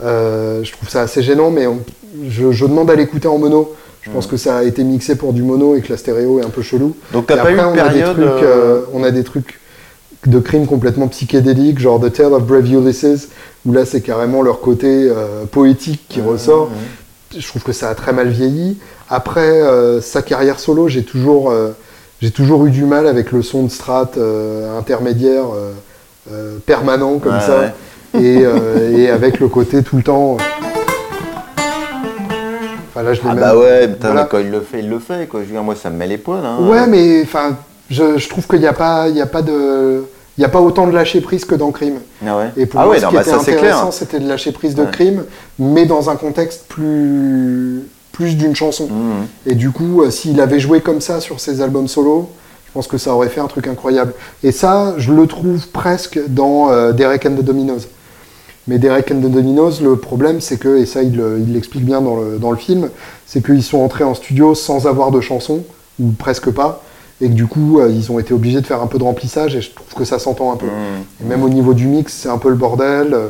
Euh, 0.05 0.63
je 0.65 0.73
trouve 0.73 0.89
ça 0.89 1.03
assez 1.03 1.23
gênant, 1.23 1.51
mais 1.51 1.67
on- 1.67 1.81
je, 2.29 2.51
je 2.53 2.65
demande 2.67 2.91
à 2.91 2.95
l'écouter 2.95 3.29
en 3.29 3.39
mono. 3.39 3.75
Je 4.03 4.11
pense 4.11 4.25
Mhm. 4.27 4.31
que 4.31 4.37
ça 4.37 4.57
a 4.59 4.63
été 4.65 4.85
mixé 4.85 5.17
pour 5.17 5.33
du 5.33 5.43
mono 5.43 5.75
et 5.77 5.81
que 5.83 5.91
la 5.91 5.99
stéréo 5.99 6.41
est 6.41 6.45
un 6.45 6.49
peu 6.51 6.63
chelou. 6.63 6.95
Donc, 7.13 7.27
t'as 7.27 7.35
pas 7.37 7.41
après, 7.43 7.55
eu 7.55 7.61
on 7.61 7.75
une 7.75 7.79
a, 7.81 7.89
des 7.89 7.99
période. 8.01 8.15
trucs, 8.17 8.43
euh, 8.45 8.81
on 8.95 9.03
a 9.05 9.11
des 9.11 9.25
trucs 9.25 9.61
de 10.27 10.39
crimes 10.41 10.67
complètement 10.67 11.09
psychédéliques, 11.09 11.79
genre 11.79 12.01
The 12.01 12.13
Tale 12.13 12.33
of 12.33 12.45
Brave 12.45 12.71
Ulysses, 12.73 13.29
où 13.67 13.73
là 13.73 13.85
c'est 13.85 14.01
carrément 14.01 14.43
leur 14.43 14.61
côté 14.61 14.87
euh, 15.11 15.45
poétique 15.51 16.05
qui 16.09 16.21
ressort. 16.21 16.71
Je 17.37 17.47
trouve 17.47 17.63
que 17.63 17.73
ça 17.73 17.91
a 17.91 17.95
très 17.95 18.13
mal 18.13 18.29
vieilli. 18.29 18.79
Après 19.11 19.61
euh, 19.63 20.01
sa 20.01 20.23
carrière 20.23 20.59
solo, 20.59 20.89
j'ai 20.89 21.03
toujours, 21.03 21.51
j'ai 22.21 22.31
toujours 22.31 22.67
eu 22.67 22.71
du 22.71 22.85
mal 22.85 23.07
avec 23.07 23.33
le 23.33 23.43
son 23.43 23.63
de 23.65 23.69
strat 23.71 24.11
euh, 24.17 24.79
intermédiaire 24.79 25.45
euh, 25.55 25.73
euh, 26.33 26.59
permanent 26.67 27.19
comme 27.19 27.35
Ouais, 27.35 27.41
ça, 27.41 27.59
ouais. 27.61 27.73
Et, 28.21 28.43
et 29.03 29.11
avec 29.11 29.39
le 29.39 29.49
côté 29.49 29.83
tout 29.83 29.97
le 29.99 30.03
temps. 30.03 30.39
Enfin, 32.89 33.03
là, 33.03 33.13
je 33.15 33.21
l'ai 33.21 33.29
Ah 33.31 33.35
même- 33.35 33.45
bah 33.45 33.57
ouais, 33.57 33.87
mais 33.87 33.95
putain, 33.95 34.07
voilà. 34.09 34.23
mais 34.23 34.29
quand 34.31 34.39
il 34.39 34.51
le 34.51 34.61
fait, 34.61 34.79
il 34.81 34.89
le 34.89 34.99
fait. 34.99 35.29
Quoi. 35.29 35.41
Je 35.41 35.47
veux 35.47 35.53
dire, 35.53 35.63
moi, 35.63 35.75
ça 35.77 35.91
me 35.91 35.97
met 35.97 36.07
les 36.07 36.19
poils. 36.19 36.45
Hein. 36.45 36.57
Ouais, 36.69 36.87
mais 36.87 37.23
enfin, 37.23 37.57
je, 37.91 38.17
je 38.19 38.29
trouve 38.29 38.47
qu'il 38.47 38.61
n'y 38.61 38.67
a 38.67 38.73
pas, 38.73 39.09
il 39.09 39.17
y 39.17 39.21
a 39.21 39.27
pas 39.27 39.43
de, 39.43 40.05
il 40.37 40.41
y 40.41 40.45
a 40.45 40.49
pas 40.49 40.61
autant 40.61 40.87
de 40.87 40.93
lâcher 40.95 41.21
prise 41.21 41.45
que 41.45 41.55
dans 41.55 41.71
Crime. 41.71 41.99
Ah 42.27 42.37
ouais, 42.39 42.51
Et 42.57 42.67
pour 42.67 42.81
ah 42.81 42.85
moi, 42.85 42.93
ouais, 42.95 42.99
ce 42.99 43.05
non, 43.05 43.11
qui 43.11 43.17
bah, 43.17 43.23
était 43.23 43.33
intéressant, 43.33 43.61
clair. 43.83 43.93
c'était 43.93 44.19
de 44.21 44.29
lâcher 44.29 44.53
prise 44.53 44.75
de 44.75 44.83
Ouais. 44.83 44.91
Crime, 44.91 45.25
mais 45.59 45.85
dans 45.87 46.09
un 46.11 46.17
contexte 46.17 46.65
plus, 46.69 47.83
plus 48.19 48.37
d'une 48.37 48.57
chanson. 48.57 48.89
Mhm. 48.91 49.27
Et 49.47 49.55
du 49.55 49.71
coup, 49.71 50.03
euh, 50.03 50.11
s'il 50.11 50.41
avait 50.41 50.59
joué 50.59 50.81
comme 50.81 51.01
ça 51.01 51.21
sur 51.21 51.39
ses 51.39 51.61
albums 51.61 51.87
solo, 51.87 52.29
je 52.67 52.73
pense 52.73 52.89
que 52.89 52.99
ça 52.99 53.15
aurait 53.15 53.29
fait 53.29 53.41
un 53.41 53.47
truc 53.47 53.69
incroyable. 53.69 54.13
Et 54.43 54.51
ça, 54.51 54.95
je 54.99 55.13
le 55.13 55.27
trouve 55.29 55.69
presque 55.69 56.19
dans 56.29 56.69
euh, 56.71 56.91
Derek 56.93 57.25
and 57.27 57.37
the 57.37 57.43
Dominos. 57.45 57.87
Mais 58.67 58.79
Derek 58.79 59.13
and 59.13 59.21
the 59.21 59.31
Dominos, 59.31 59.81
le 59.81 59.95
problème, 59.97 60.41
c'est 60.41 60.59
que, 60.59 60.79
et 60.79 60.85
ça, 60.85 61.03
il 61.05 61.17
le- 61.17 61.39
il 61.39 61.53
l'explique 61.55 61.85
bien 61.85 62.01
dans 62.01 62.17
le, 62.17 62.39
dans 62.39 62.51
le 62.51 62.57
film, 62.57 62.91
c'est 63.25 63.41
qu'ils 63.45 63.63
sont 63.63 63.79
entrés 63.79 64.03
en 64.05 64.15
studio 64.15 64.55
sans 64.57 64.89
avoir 64.89 65.13
de 65.13 65.21
chanson, 65.21 65.63
ou 66.01 66.11
presque 66.11 66.51
pas, 66.51 66.83
et 67.21 67.29
que 67.29 67.35
du 67.35 67.47
coup, 67.47 67.79
euh, 67.79 67.89
ils 67.89 68.11
ont 68.11 68.19
été 68.19 68.35
obligés 68.35 68.61
de 68.61 68.67
faire 68.67 68.83
un 68.83 68.89
peu 68.89 68.99
de 68.99 69.05
remplissage, 69.05 69.55
et 69.55 69.61
je 69.61 69.71
trouve 69.73 69.95
que 69.95 70.05
ça 70.05 70.19
s'entend 70.19 70.53
un 70.53 70.57
peu. 70.57 70.67
Mhm. 70.67 71.23
Et 71.23 71.25
même 71.29 71.45
au 71.45 71.49
niveau 71.49 71.73
du 71.73 71.87
mix, 71.87 72.13
c'est 72.13 72.29
un 72.29 72.39
peu 72.39 72.49
le 72.51 72.57
bordel. 72.57 73.15
Euh, 73.15 73.29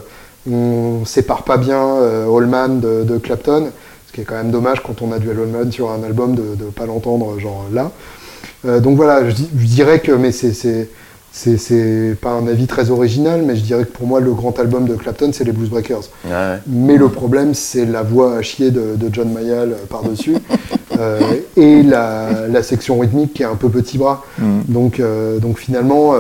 On 0.51 1.05
sépare 1.05 1.43
pas 1.43 1.59
bien 1.59 1.83
euh, 1.83 2.35
Allman 2.35 2.81
de, 2.81 3.05
de 3.05 3.19
Clapton, 3.19 3.71
ce 4.09 4.13
qui 4.13 4.23
est 4.23 4.25
quand 4.25 4.37
même 4.37 4.51
dommage 4.51 4.83
quand 4.83 5.03
on 5.03 5.13
a 5.13 5.19
du 5.19 5.31
Allman 5.31 5.71
sur 5.71 5.91
un 5.91 6.03
album 6.03 6.35
de 6.35 6.65
ne 6.65 6.71
pas 6.71 6.87
l'entendre 6.87 7.39
genre 7.39 7.67
là. 7.73 7.93
Euh, 8.65 8.81
donc 8.81 8.97
voilà, 8.97 9.29
je, 9.29 9.35
dirais 9.35 10.01
que, 10.01 10.13
mais 10.13 10.33
c'est 10.33 10.89
pas 12.21 12.31
un 12.31 12.47
avis 12.49 12.67
très 12.67 12.91
original, 12.91 13.43
mais 13.43 13.55
je 13.55 13.63
dirais 13.63 13.85
que 13.85 13.91
pour 13.91 14.07
moi 14.07 14.21
le 14.21 14.33
grand 14.33 14.59
album 14.59 14.87
de 14.87 14.95
Clapton 14.95 15.31
c'est 15.33 15.45
les 15.45 15.53
Blues 15.53 15.69
Breakers. 15.69 16.09
Ouais. 16.25 16.57
Mais 16.67 16.97
le 16.97 17.09
problème, 17.09 17.53
c'est 17.55 17.85
la 17.85 18.03
voix 18.03 18.37
à 18.37 18.43
chier 18.43 18.71
de, 18.71 18.97
de 18.97 19.13
John 19.13 19.31
Mayall 19.31 19.73
euh, 19.73 19.87
par-dessus 19.89 20.37
euh, 20.99 21.21
et 21.57 21.83
la, 21.83 22.49
la 22.49 22.63
section 22.63 22.99
rythmique 22.99 23.35
qui 23.35 23.43
est 23.43 23.47
un 23.47 23.57
peu 23.57 23.69
petit 23.69 23.99
bras. 23.99 24.25
Mhm. 24.39 24.63
Donc, 24.69 25.01
euh, 25.01 25.39
donc 25.39 25.59
finalement, 25.59 26.15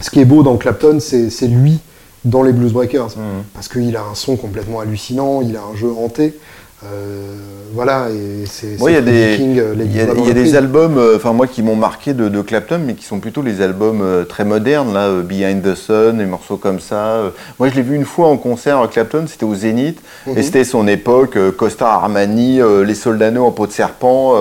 ce 0.00 0.10
qui 0.10 0.20
est 0.20 0.24
beau 0.24 0.42
dans 0.42 0.56
Clapton, 0.56 0.98
c'est 1.00 1.46
lui 1.46 1.78
dans 2.24 2.42
les 2.42 2.52
Blues 2.52 2.72
Breakers. 2.72 3.16
Mhm. 3.16 3.44
Parce 3.54 3.68
qu'il 3.68 3.96
a 3.96 4.02
un 4.02 4.14
son 4.14 4.36
complètement 4.36 4.80
hallucinant, 4.80 5.40
il 5.40 5.56
a 5.56 5.62
un 5.62 5.76
jeu 5.76 5.88
hanté. 5.90 6.34
Euh, 6.82 7.34
voilà, 7.74 8.06
et 8.10 8.46
c'est 8.46 8.68
il 8.80 8.92
y 8.92 8.96
a 8.96 9.02
des, 9.02 9.34
King, 9.36 9.58
euh, 9.58 9.74
y 9.84 10.00
a, 10.00 10.04
y 10.14 10.30
a 10.30 10.32
des 10.32 10.56
albums, 10.56 10.96
euh, 10.96 11.18
moi 11.34 11.46
qui 11.46 11.62
m'ont 11.62 11.76
marqué 11.76 12.14
de, 12.14 12.30
de 12.30 12.40
Clapton, 12.40 12.80
mais 12.84 12.94
qui 12.94 13.04
sont 13.04 13.20
plutôt 13.20 13.42
les 13.42 13.60
albums 13.60 14.00
euh, 14.02 14.24
très 14.24 14.46
modernes, 14.46 14.94
là, 14.94 15.10
Behind 15.22 15.62
the 15.62 15.74
Sun, 15.74 16.16
des 16.16 16.24
morceaux 16.24 16.56
comme 16.56 16.80
ça. 16.80 17.20
Moi 17.58 17.68
je 17.68 17.74
l'ai 17.74 17.82
vu 17.82 17.96
une 17.96 18.06
fois 18.06 18.28
en 18.28 18.38
concert 18.38 18.80
à 18.80 18.88
Clapton, 18.88 19.24
c'était 19.28 19.44
au 19.44 19.54
Zénith, 19.54 20.00
Mhm. 20.26 20.38
et 20.38 20.42
c'était 20.42 20.64
son 20.64 20.88
époque, 20.88 21.36
Costa 21.58 21.86
Armani, 21.92 22.60
les 22.86 22.94
Soldano 22.94 23.44
en 23.44 23.50
peau 23.50 23.66
de 23.66 23.72
serpent, 23.72 24.34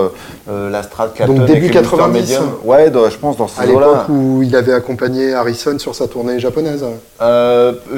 la 0.47 0.81
Strat 0.83 1.09
Clapton. 1.09 1.33
Donc, 1.35 1.45
début 1.45 1.59
avec 1.65 1.73
les 1.73 1.79
boosters 1.81 1.97
90. 1.97 2.19
médiums. 2.21 2.51
Ouais, 2.63 2.89
dans- 2.89 3.09
je 3.09 3.17
pense 3.17 3.35
dans 3.35 3.45
À 3.45 3.49
ces 3.49 3.67
l'époque 3.67 3.83
eaux-là. 3.83 4.05
où 4.09 4.43
il 4.43 4.55
avait 4.55 4.73
accompagné 4.73 5.33
Harrison 5.33 5.77
sur 5.77 5.93
sa 5.93 6.07
tournée 6.07 6.39
japonaise. 6.39 6.85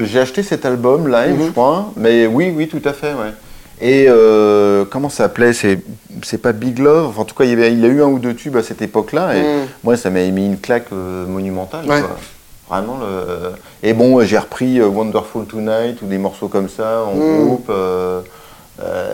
J'ai 0.03 0.19
acheté 0.19 0.41
cet 0.41 0.65
album 0.65 1.07
live, 1.07 1.35
Mhm. 1.39 1.45
je 1.45 1.51
crois. 1.51 1.91
Mais 1.95 2.25
oui, 2.25 2.51
oui, 2.55 2.67
tout 2.67 2.81
à 2.89 2.93
fait, 2.93 3.13
ouais. 3.13 3.33
Et 3.81 4.05
euh, 4.07 4.85
comment 4.85 5.09
ça 5.09 5.23
s'appelait? 5.23 5.53
C'est 5.53 6.37
pas 6.41 6.51
Big 6.51 6.77
Love? 6.79 7.07
Enfin, 7.09 7.21
en 7.21 7.25
tout 7.25 7.35
cas, 7.35 7.43
il 7.45 7.49
y, 7.49 7.53
avait, 7.53 7.71
il 7.73 7.79
y 7.79 7.85
a 7.85 7.87
eu 7.87 8.01
un 8.03 8.07
ou 8.07 8.19
deux 8.19 8.35
tubes 8.35 8.55
à 8.57 8.63
cette 8.63 8.81
époque-là. 8.81 9.35
Et 9.35 9.41
Mhm. 9.41 9.67
moi, 9.83 9.97
ça 9.97 10.09
m'a 10.11 10.19
mis 10.21 10.45
une 10.45 10.59
claque 10.59 10.87
euh, 10.93 11.25
monumentale. 11.25 11.85
Ouais. 11.87 12.01
quoi. 12.01 12.15
Vraiment. 12.69 12.99
Le... 13.01 13.51
Et 13.83 13.93
bon, 13.93 14.21
j'ai 14.23 14.37
repris 14.37 14.79
euh, 14.79 14.87
Wonderful 14.87 15.45
Tonight 15.45 16.01
ou 16.01 16.05
des 16.05 16.17
morceaux 16.19 16.47
comme 16.47 16.69
ça 16.69 17.03
en 17.05 17.15
Mhm. 17.15 17.45
groupe. 17.47 17.71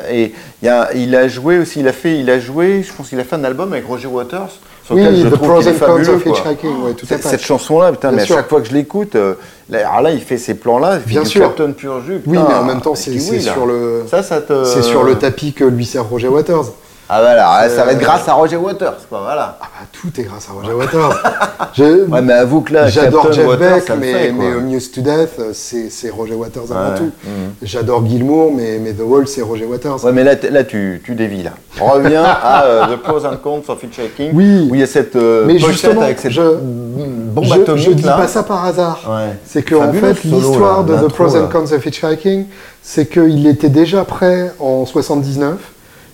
et 0.09 0.33
y 0.63 0.67
a, 0.69 0.93
il 0.93 1.13
a 1.15 1.27
joué 1.27 1.57
aussi, 1.59 1.79
il 1.81 1.87
a 1.87 1.93
fait, 1.93 2.19
il 2.19 2.29
a 2.29 2.39
joué, 2.39 2.83
je 2.83 2.93
pense 2.93 3.09
qu'il 3.09 3.19
a 3.19 3.23
fait 3.25 3.35
un 3.35 3.43
album 3.43 3.73
avec 3.73 3.85
Roger 3.85 4.07
Waters. 4.07 4.59
Sur 4.87 4.95
Oui, 4.95 5.03
lequel 5.03 5.15
je 5.17 5.27
The 5.27 5.33
trouve 5.33 5.59
qu'il 5.59 5.67
est 5.67 5.73
fabuleux, 5.73 6.15
ouais, 6.15 6.93
tout 6.93 7.05
Cette-. 7.05 7.23
Cette 7.23 7.41
chanson-là, 7.43 7.91
putain, 7.91 8.07
Bien 8.09 8.17
mais 8.19 8.25
sûr. 8.25 8.35
à 8.35 8.39
chaque 8.39 8.49
fois 8.49 8.61
que 8.61 8.67
je 8.69 8.73
l'écoute, 8.73 9.15
euh, 9.15 9.33
là, 9.69 9.79
alors 9.89 10.01
là, 10.01 10.11
il 10.11 10.21
fait 10.21 10.37
ces 10.37 10.53
plans-là, 10.53 10.99
Bien 11.05 11.25
sûr. 11.25 11.41
Clapton 11.41 11.73
pur 11.73 12.01
jus. 12.05 12.21
Oui, 12.25 12.37
putain, 12.37 12.45
mais 12.47 12.55
en 12.55 12.63
même 12.63 12.79
temps, 12.81 12.95
c'est 12.95 13.11
oui, 13.11 13.41
sur, 13.41 13.65
le, 13.65 14.03
Ça, 14.09 14.23
ça 14.23 14.39
te. 14.39 14.63
c'est 14.63 14.81
sur 14.83 15.03
le 15.03 15.15
tapis 15.15 15.51
que 15.51 15.65
lui 15.65 15.85
sert 15.85 16.05
Roger 16.07 16.29
Waters. 16.29 16.71
Ah 17.09 17.21
voilà, 17.21 17.69
C'est- 17.69 17.75
ça 17.77 17.85
va 17.85 17.93
être 17.93 17.99
grâce 17.99 18.27
à 18.27 18.33
Roger 18.33 18.57
Waters, 18.57 18.97
quoi, 19.07 19.21
voilà. 19.23 19.57
Ah 19.61 19.65
bah, 19.79 19.87
tout 19.93 20.09
est 20.19 20.23
grâce 20.23 20.47
à 20.49 20.51
Roger 20.53 20.73
Waters. 20.73 21.23
Je- 21.73 22.05
Ouais, 22.11 22.21
mais 22.21 22.33
avoue 22.33 22.59
que 22.61 22.73
là, 22.73 22.87
J'adore 22.87 23.31
Jeff 23.31 23.57
Beck, 23.57 23.89
mais, 23.97 24.11
fait, 24.13 24.31
mais 24.33 24.47
Amused 24.51 24.93
to 24.93 24.99
Death, 25.01 25.39
euh, 25.39 25.51
c'est 25.53 26.09
Roger 26.09 26.33
Waters 26.33 26.63
avant 26.69 26.89
Ouais, 26.91 26.97
tout. 26.97 27.11
mhm. 27.23 27.53
J'adore 27.63 28.05
Gilmour, 28.05 28.51
mais, 28.53 28.77
mais 28.83 28.91
The 28.91 29.01
Wall, 29.05 29.25
c'est 29.27 29.41
Roger 29.41 29.65
Waters. 29.65 30.03
Ouais, 30.03 30.11
mais 30.11 30.25
là, 30.25 30.33
là 30.51 30.63
tu, 30.65 31.01
tu 31.05 31.15
dévis, 31.15 31.43
là. 31.43 31.51
Reviens 31.79 32.23
à 32.43 32.63
euh, 32.65 32.85
The 32.87 32.99
Pros 33.01 33.25
and 33.25 33.37
Cons 33.41 33.63
of 33.69 33.81
Hitchhiking, 33.83 34.31
Oui. 34.33 34.67
où 34.69 34.75
il 34.75 34.81
y 34.81 34.83
a 34.83 34.87
cette 34.87 35.15
euh, 35.15 35.45
Mais 35.45 35.59
pochette 35.59 35.97
avec 35.97 36.19
cette 36.19 36.31
je- 36.33 36.41
bombe 36.57 37.45
je, 37.45 37.53
atomique, 37.53 37.85
je 37.85 37.91
dis 37.91 38.03
là. 38.03 38.17
pas 38.17 38.27
ça 38.27 38.43
par 38.43 38.65
hasard. 38.65 38.99
Ouais. 39.07 39.33
C'est 39.45 39.63
que 39.63 39.75
en 39.75 39.93
fait, 39.93 40.23
l'histoire 40.25 40.83
de 40.83 40.93
The 40.95 41.07
Pros 41.13 41.35
and. 41.37 41.47
Cons 41.51 41.71
of 41.71 41.85
Hitchhiking, 41.85 42.47
c'est 42.83 43.05
qu'il 43.09 43.47
était 43.47 43.69
déjà 43.69 44.03
prêt 44.03 44.51
en 44.59 44.85
79 44.85 45.55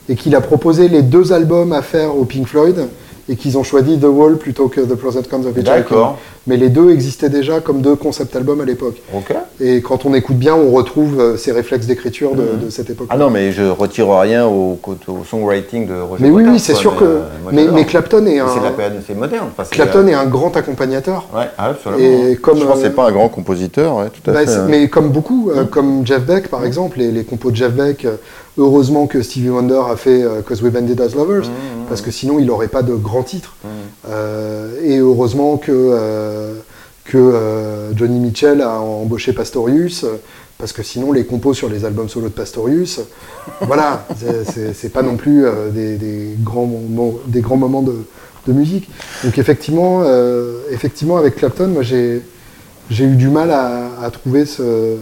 et 0.09 0.15
qu'il 0.15 0.35
a 0.35 0.41
proposé 0.41 0.87
les 0.89 1.01
deux 1.01 1.31
albums 1.33 1.73
à 1.73 1.81
faire 1.81 2.17
au 2.17 2.25
Pink 2.25 2.47
Floyd 2.47 2.87
et 3.29 3.37
qu'ils 3.37 3.57
ont 3.57 3.63
choisi 3.63 3.97
The 3.97 4.03
Wall 4.03 4.37
plutôt 4.37 4.67
que 4.67 4.81
The 4.81 4.91
and 4.91 5.21
Cons 5.31 5.45
of 5.45 5.51
Hitchhiking. 5.51 5.63
D'accord. 5.63 6.17
Mais 6.45 6.57
les 6.57 6.67
deux 6.67 6.91
existaient 6.91 7.29
déjà 7.29 7.61
comme 7.61 7.79
deux 7.79 7.95
concept 7.95 8.35
albums 8.35 8.59
à 8.59 8.65
l'époque. 8.65 9.01
Ok. 9.15 9.33
Et 9.61 9.79
quand 9.79 10.05
on 10.05 10.13
écoute 10.13 10.35
bien, 10.35 10.53
on 10.55 10.71
retrouve 10.71 11.17
euh, 11.21 11.37
ces 11.37 11.53
réflexes 11.53 11.85
d'écriture 11.85 12.35
de, 12.35 12.41
Mhm. 12.41 12.65
de 12.65 12.69
cette 12.69 12.89
époque. 12.89 13.07
Ah 13.09 13.15
non, 13.15 13.29
mais 13.29 13.53
je 13.53 13.63
retire 13.63 14.09
rien 14.11 14.45
au, 14.45 14.77
au 14.85 15.23
songwriting 15.23 15.87
de 15.87 15.93
Roger 16.01 16.21
mais 16.21 16.29
oui, 16.31 16.43
oui, 16.45 16.59
c'est 16.59 16.73
quoi, 16.73 16.81
sûr 16.81 16.91
mais, 17.53 17.63
que. 17.63 17.69
euh, 17.69 17.71
mais, 17.73 17.85
Clapton 17.85 18.25
est 18.25 18.39
un. 18.39 18.47
C'est 18.53 18.61
la 18.61 18.71
période, 18.71 19.01
c'est 19.07 19.15
moderne. 19.15 19.47
enfin, 19.53 19.63
c'est, 19.63 19.73
Clapton 19.75 19.99
euh, 20.05 20.07
est 20.09 20.13
un 20.15 20.25
grand 20.25 20.53
accompagnateur. 20.57 21.29
Ouais, 21.33 21.45
absolument. 21.57 22.03
Et 22.03 22.35
comme, 22.35 22.59
je 22.59 22.65
pense 22.65 22.75
que 22.75 22.81
c'est 22.83 22.89
pas 22.93 23.07
un 23.07 23.11
grand 23.13 23.29
compositeur, 23.29 23.95
ouais, 23.95 24.09
tout 24.09 24.29
à 24.29 24.33
Bah, 24.33 24.45
fait. 24.45 24.59
Mais 24.67 24.89
comme 24.89 25.11
beaucoup, 25.11 25.49
euh, 25.49 25.63
comme 25.63 26.05
Jeff 26.05 26.23
Beck 26.25 26.49
par 26.49 26.65
exemple, 26.65 26.99
les, 26.99 27.09
les 27.11 27.23
compos 27.23 27.51
de 27.51 27.55
Jeff 27.55 27.71
Beck, 27.71 28.05
heureusement 28.57 29.07
que 29.07 29.21
Stevie 29.21 29.49
Wonder 29.49 29.81
a 29.89 29.95
fait 29.95 30.23
euh, 30.23 30.41
Cause 30.41 30.61
We've 30.61 30.75
Ended 30.77 30.99
as 31.01 31.15
Lovers, 31.15 31.47
Mhm, 31.47 31.85
parce 31.89 32.01
que 32.01 32.11
sinon 32.11 32.39
il 32.39 32.45
n'aurait 32.45 32.67
pas 32.67 32.81
de 32.83 32.93
grands 32.95 33.23
titres. 33.23 33.55
Mhm. 33.63 33.69
Euh, 34.09 34.69
et 34.83 34.97
heureusement 34.99 35.57
que, 35.57 35.71
euh, 35.71 36.53
que 37.05 37.91
Johnny 37.95 38.19
Mitchell 38.19 38.61
a 38.61 38.79
embauché 38.79 39.33
Pastorius, 39.33 40.05
parce 40.57 40.71
que 40.71 40.83
sinon 40.83 41.11
les 41.11 41.25
compos 41.25 41.53
sur 41.53 41.67
les 41.69 41.83
albums 41.83 42.07
solo 42.09 42.27
de 42.29 42.33
Pastorius, 42.33 43.01
voilà, 43.61 44.05
c'est- 44.73 44.89
pas 44.93 45.01
non 45.01 45.17
plus 45.17 45.45
euh, 45.45 45.69
des, 45.71 45.97
des 45.97 46.35
grands, 46.41 46.65
moments, 46.65 47.13
des 47.27 47.41
grands 47.41 47.57
moments 47.57 47.81
de, 47.81 47.95
de 48.47 48.53
musique. 48.53 48.89
Donc 49.23 49.37
effectivement, 49.37 50.01
euh, 50.05 50.59
effectivement 50.71 51.17
avec 51.17 51.35
Clapton, 51.35 51.67
moi 51.69 51.81
j'ai 51.83 52.21
j'ai 52.89 53.05
eu 53.05 53.15
du 53.15 53.29
mal 53.29 53.49
à, 53.49 53.89
à 54.01 54.11
trouver 54.11 54.45
ce, 54.45 54.95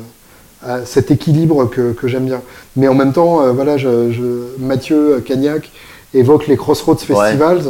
à 0.66 0.86
cet 0.86 1.12
équilibre 1.12 1.66
que, 1.70 1.92
que 1.94 2.08
j'aime 2.08 2.26
bien. 2.26 2.42
Mais 2.76 2.88
en 2.88 2.94
même 2.94 3.14
temps, 3.14 3.42
euh, 3.42 3.52
voilà, 3.52 3.78
je, 3.78 4.12
je- 4.12 4.62
Mathieu 4.64 5.22
Cagnac 5.26 5.72
évoque 6.14 6.48
les 6.48 6.58
Crossroads 6.58 6.98
Festivals. 6.98 7.62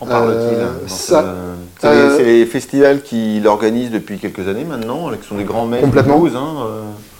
En 0.00 0.06
parle-t-il 0.06 0.58
Euh, 0.58 0.64
hein, 0.66 0.88
ça- 0.88 1.34
C'est 1.80 1.86
euh, 1.86 2.10
les, 2.10 2.16
c'est 2.16 2.24
les 2.24 2.46
festivals 2.46 3.02
qu'il 3.02 3.46
organise 3.46 3.90
depuis 3.90 4.18
quelques 4.18 4.48
années 4.48 4.64
maintenant, 4.64 5.10
qui 5.20 5.28
sont 5.28 5.36
des 5.36 5.44
grands 5.44 5.66
maîtres 5.66 5.84
Complètement. 5.84 6.18
blues. 6.18 6.34
Hein. 6.36 6.54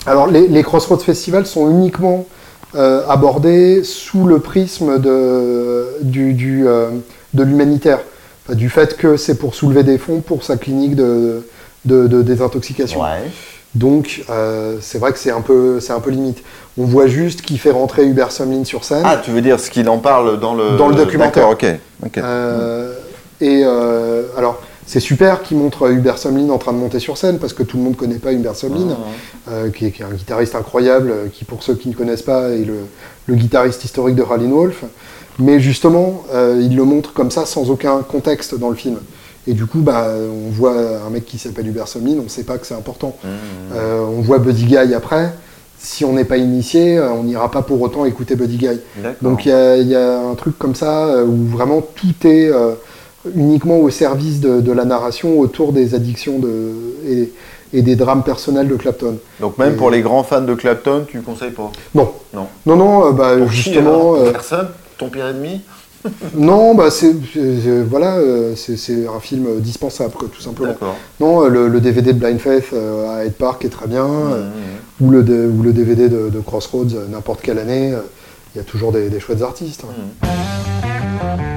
Alors, 0.06 0.26
les, 0.26 0.48
les 0.48 0.62
Crossroads 0.62 0.98
Festivals 0.98 1.46
sont 1.46 1.70
uniquement 1.70 2.26
abordés 3.08 3.82
sous 3.84 4.26
le 4.26 4.38
prisme 4.38 4.98
de, 5.00 5.86
du, 6.02 6.32
du, 6.34 6.64
de 7.34 7.42
l'humanitaire. 7.42 7.98
Enfin, 8.46 8.54
du 8.56 8.68
fait 8.70 8.96
que 8.96 9.16
c'est 9.16 9.36
pour 9.38 9.54
soulever 9.54 9.82
des 9.82 9.98
fonds 9.98 10.20
pour 10.20 10.44
sa 10.44 10.56
clinique 10.56 10.94
de, 10.96 11.42
de, 11.84 12.06
de 12.06 12.22
désintoxication. 12.22 13.00
Ouais. 13.02 13.28
Donc, 13.74 14.24
euh, 14.30 14.78
c'est 14.80 14.98
vrai 14.98 15.12
que 15.12 15.18
c'est 15.18 15.30
un, 15.30 15.42
peu, 15.42 15.78
c'est 15.78 15.92
un 15.92 16.00
peu 16.00 16.10
limite. 16.10 16.42
On 16.76 16.84
voit 16.84 17.06
juste 17.06 17.42
qu'il 17.42 17.58
fait 17.58 17.70
rentrer 17.70 18.04
Hubert 18.04 18.32
Sumlin 18.32 18.64
sur 18.64 18.84
scène. 18.84 19.02
Ah, 19.04 19.20
tu 19.22 19.30
veux 19.30 19.42
dire 19.42 19.60
ce 19.60 19.70
qu'il 19.70 19.88
en 19.88 19.98
parle 19.98 20.40
dans 20.40 20.54
le... 20.54 20.76
Dans 20.76 20.88
le 20.88 20.96
documentaire. 20.96 21.48
Ok. 21.48 21.64
ok. 22.04 22.18
Euh, 22.18 22.94
et 23.40 23.62
euh, 23.64 24.24
alors, 24.36 24.60
c'est 24.86 24.98
super 24.98 25.42
qu'il 25.42 25.56
montre 25.56 25.88
Hubert 25.88 26.18
Sumlin 26.18 26.50
en 26.50 26.58
train 26.58 26.72
de 26.72 26.78
monter 26.78 26.98
sur 26.98 27.16
scène, 27.16 27.38
parce 27.38 27.52
que 27.52 27.62
tout 27.62 27.76
le 27.76 27.84
monde 27.84 27.92
ne 27.92 27.98
connaît 27.98 28.18
pas 28.18 28.32
Hubert 28.32 28.56
Sumlin, 28.56 28.96
euh, 29.48 29.70
qui, 29.70 29.86
est, 29.86 29.90
qui 29.92 30.02
est 30.02 30.04
un 30.04 30.10
guitariste 30.10 30.56
incroyable, 30.56 31.12
qui, 31.32 31.44
pour 31.44 31.62
ceux 31.62 31.74
qui 31.74 31.90
ne 31.90 31.94
connaissent 31.94 32.22
pas, 32.22 32.48
est 32.48 32.64
le, 32.64 32.78
le 33.26 33.34
guitariste 33.36 33.84
historique 33.84 34.16
de 34.16 34.24
Howlin' 34.24 34.50
Wolf. 34.50 34.82
Mais 35.38 35.60
justement, 35.60 36.24
il 36.34 36.74
le 36.76 36.84
montre 36.84 37.12
comme 37.12 37.30
ça, 37.30 37.46
sans 37.46 37.70
aucun 37.70 38.02
contexte 38.02 38.58
dans 38.58 38.68
le 38.68 38.74
film. 38.74 38.98
Et 39.50 39.54
du 39.54 39.66
coup, 39.66 39.80
bah, 39.80 40.06
on 40.46 40.50
voit 40.50 40.76
un 41.04 41.10
mec 41.10 41.24
qui 41.26 41.36
s'appelle 41.36 41.66
Hubert 41.66 41.88
Sumlin, 41.88 42.14
on 42.20 42.22
ne 42.24 42.28
sait 42.28 42.44
pas 42.44 42.56
que 42.56 42.66
c'est 42.68 42.74
important. 42.74 43.16
Mmh. 43.24 43.28
Euh, 43.74 43.98
on 44.16 44.20
voit 44.20 44.38
Buddy 44.38 44.64
Guy 44.66 44.94
après. 44.94 45.32
Si 45.76 46.04
on 46.04 46.12
n'est 46.12 46.24
pas 46.24 46.36
initié, 46.36 46.98
euh, 46.98 47.10
on 47.10 47.24
n'ira 47.24 47.50
pas 47.50 47.62
pour 47.62 47.80
autant 47.82 48.04
écouter 48.04 48.36
Buddy 48.36 48.58
Guy. 48.58 48.80
Donc 49.22 49.46
il 49.46 49.48
y, 49.48 49.52
a- 49.52 49.76
il 49.78 49.88
y 49.88 49.96
a 49.96 50.20
un 50.20 50.34
truc 50.36 50.56
comme 50.56 50.76
ça 50.76 51.06
euh, 51.06 51.24
où 51.24 51.46
vraiment 51.46 51.80
tout 51.80 52.28
est 52.28 52.48
euh, 52.48 52.74
uniquement 53.34 53.78
au 53.78 53.90
service 53.90 54.38
de, 54.40 54.60
de 54.60 54.72
la 54.72 54.84
narration 54.84 55.40
autour 55.40 55.72
des 55.72 55.94
addictions 55.96 56.38
de, 56.38 56.72
et, 57.08 57.32
et 57.72 57.82
des 57.82 57.96
drames 57.96 58.22
personnels 58.22 58.68
de 58.68 58.76
Clapton. 58.76 59.16
Donc 59.40 59.58
même 59.58 59.72
Et- 59.72 59.76
pour 59.76 59.90
les 59.90 60.00
grands 60.02 60.22
fans 60.22 60.42
de 60.42 60.54
Clapton, 60.54 61.06
tu 61.08 61.22
conseilles 61.22 61.50
pas? 61.50 61.72
Non, 61.94 62.10
Non. 62.34 62.46
non, 62.66 62.76
non, 62.76 63.06
euh, 63.08 63.12
bah, 63.12 63.32
qui, 63.48 63.48
justement, 63.56 64.14
euh, 64.16 64.30
Personne? 64.30 64.68
Ton 64.98 65.08
pire 65.08 65.26
ennemi? 65.28 65.62
non, 66.34 66.74
bah 66.74 66.90
c'est 66.90 67.14
voilà, 67.88 68.16
euh, 68.16 68.54
c'est 68.56 69.06
un 69.06 69.20
film 69.20 69.60
dispensable, 69.60 70.14
quoi, 70.14 70.28
tout 70.32 70.40
simplement. 70.40 70.74
Non, 71.20 71.44
euh, 71.44 71.48
le, 71.48 71.68
le 71.68 71.80
DVD 71.80 72.12
de 72.12 72.18
Blind 72.18 72.38
Faith 72.38 72.68
euh, 72.72 73.08
à 73.18 73.24
Hyde 73.24 73.34
Park 73.34 73.64
est 73.64 73.68
très 73.68 73.86
bien, 73.86 74.06
Mmh, 74.06 75.04
ou, 75.04 75.10
le, 75.10 75.22
D- 75.22 75.46
ou 75.46 75.62
le 75.62 75.72
DVD 75.72 76.08
de, 76.08 76.28
de 76.30 76.40
Crossroads, 76.40 76.86
n'importe 77.10 77.40
quelle 77.42 77.58
année, 77.58 77.92
il 78.54 78.58
y 78.58 78.60
a 78.60 78.64
toujours 78.64 78.92
des, 78.92 79.08
des 79.10 79.20
chouettes 79.20 79.42
artistes. 79.42 79.84
hein. 79.84 80.26
mmh. 80.26 81.49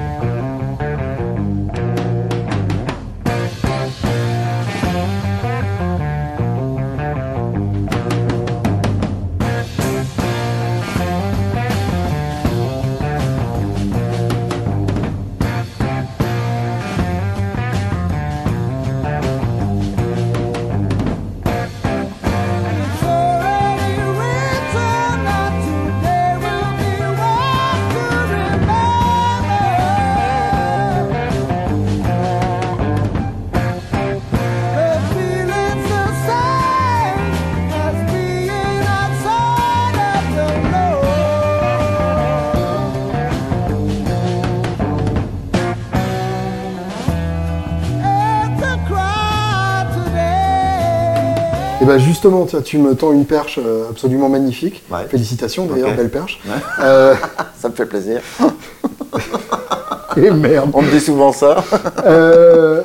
Bah 51.94 51.98
justement, 52.02 52.46
tu 52.64 52.78
me 52.78 52.94
tends 52.94 53.12
une 53.12 53.24
perche 53.24 53.58
euh, 53.64 53.90
absolument 53.90 54.28
magnifique. 54.28 54.82
Ouais. 54.90 55.06
Félicitations 55.08 55.66
d'ailleurs, 55.66 55.94
belle 55.94 56.10
perche. 56.10 56.40
Ouais. 56.46 56.52
Euh, 56.80 57.14
Ça 57.58 57.68
me 57.68 57.74
fait 57.74 57.86
plaisir. 57.86 58.20
et 60.16 60.30
merde. 60.30 60.70
On 60.74 60.82
me 60.82 60.90
dit 60.90 61.00
souvent 61.00 61.32
ça. 61.32 61.64
Euh, 62.06 62.82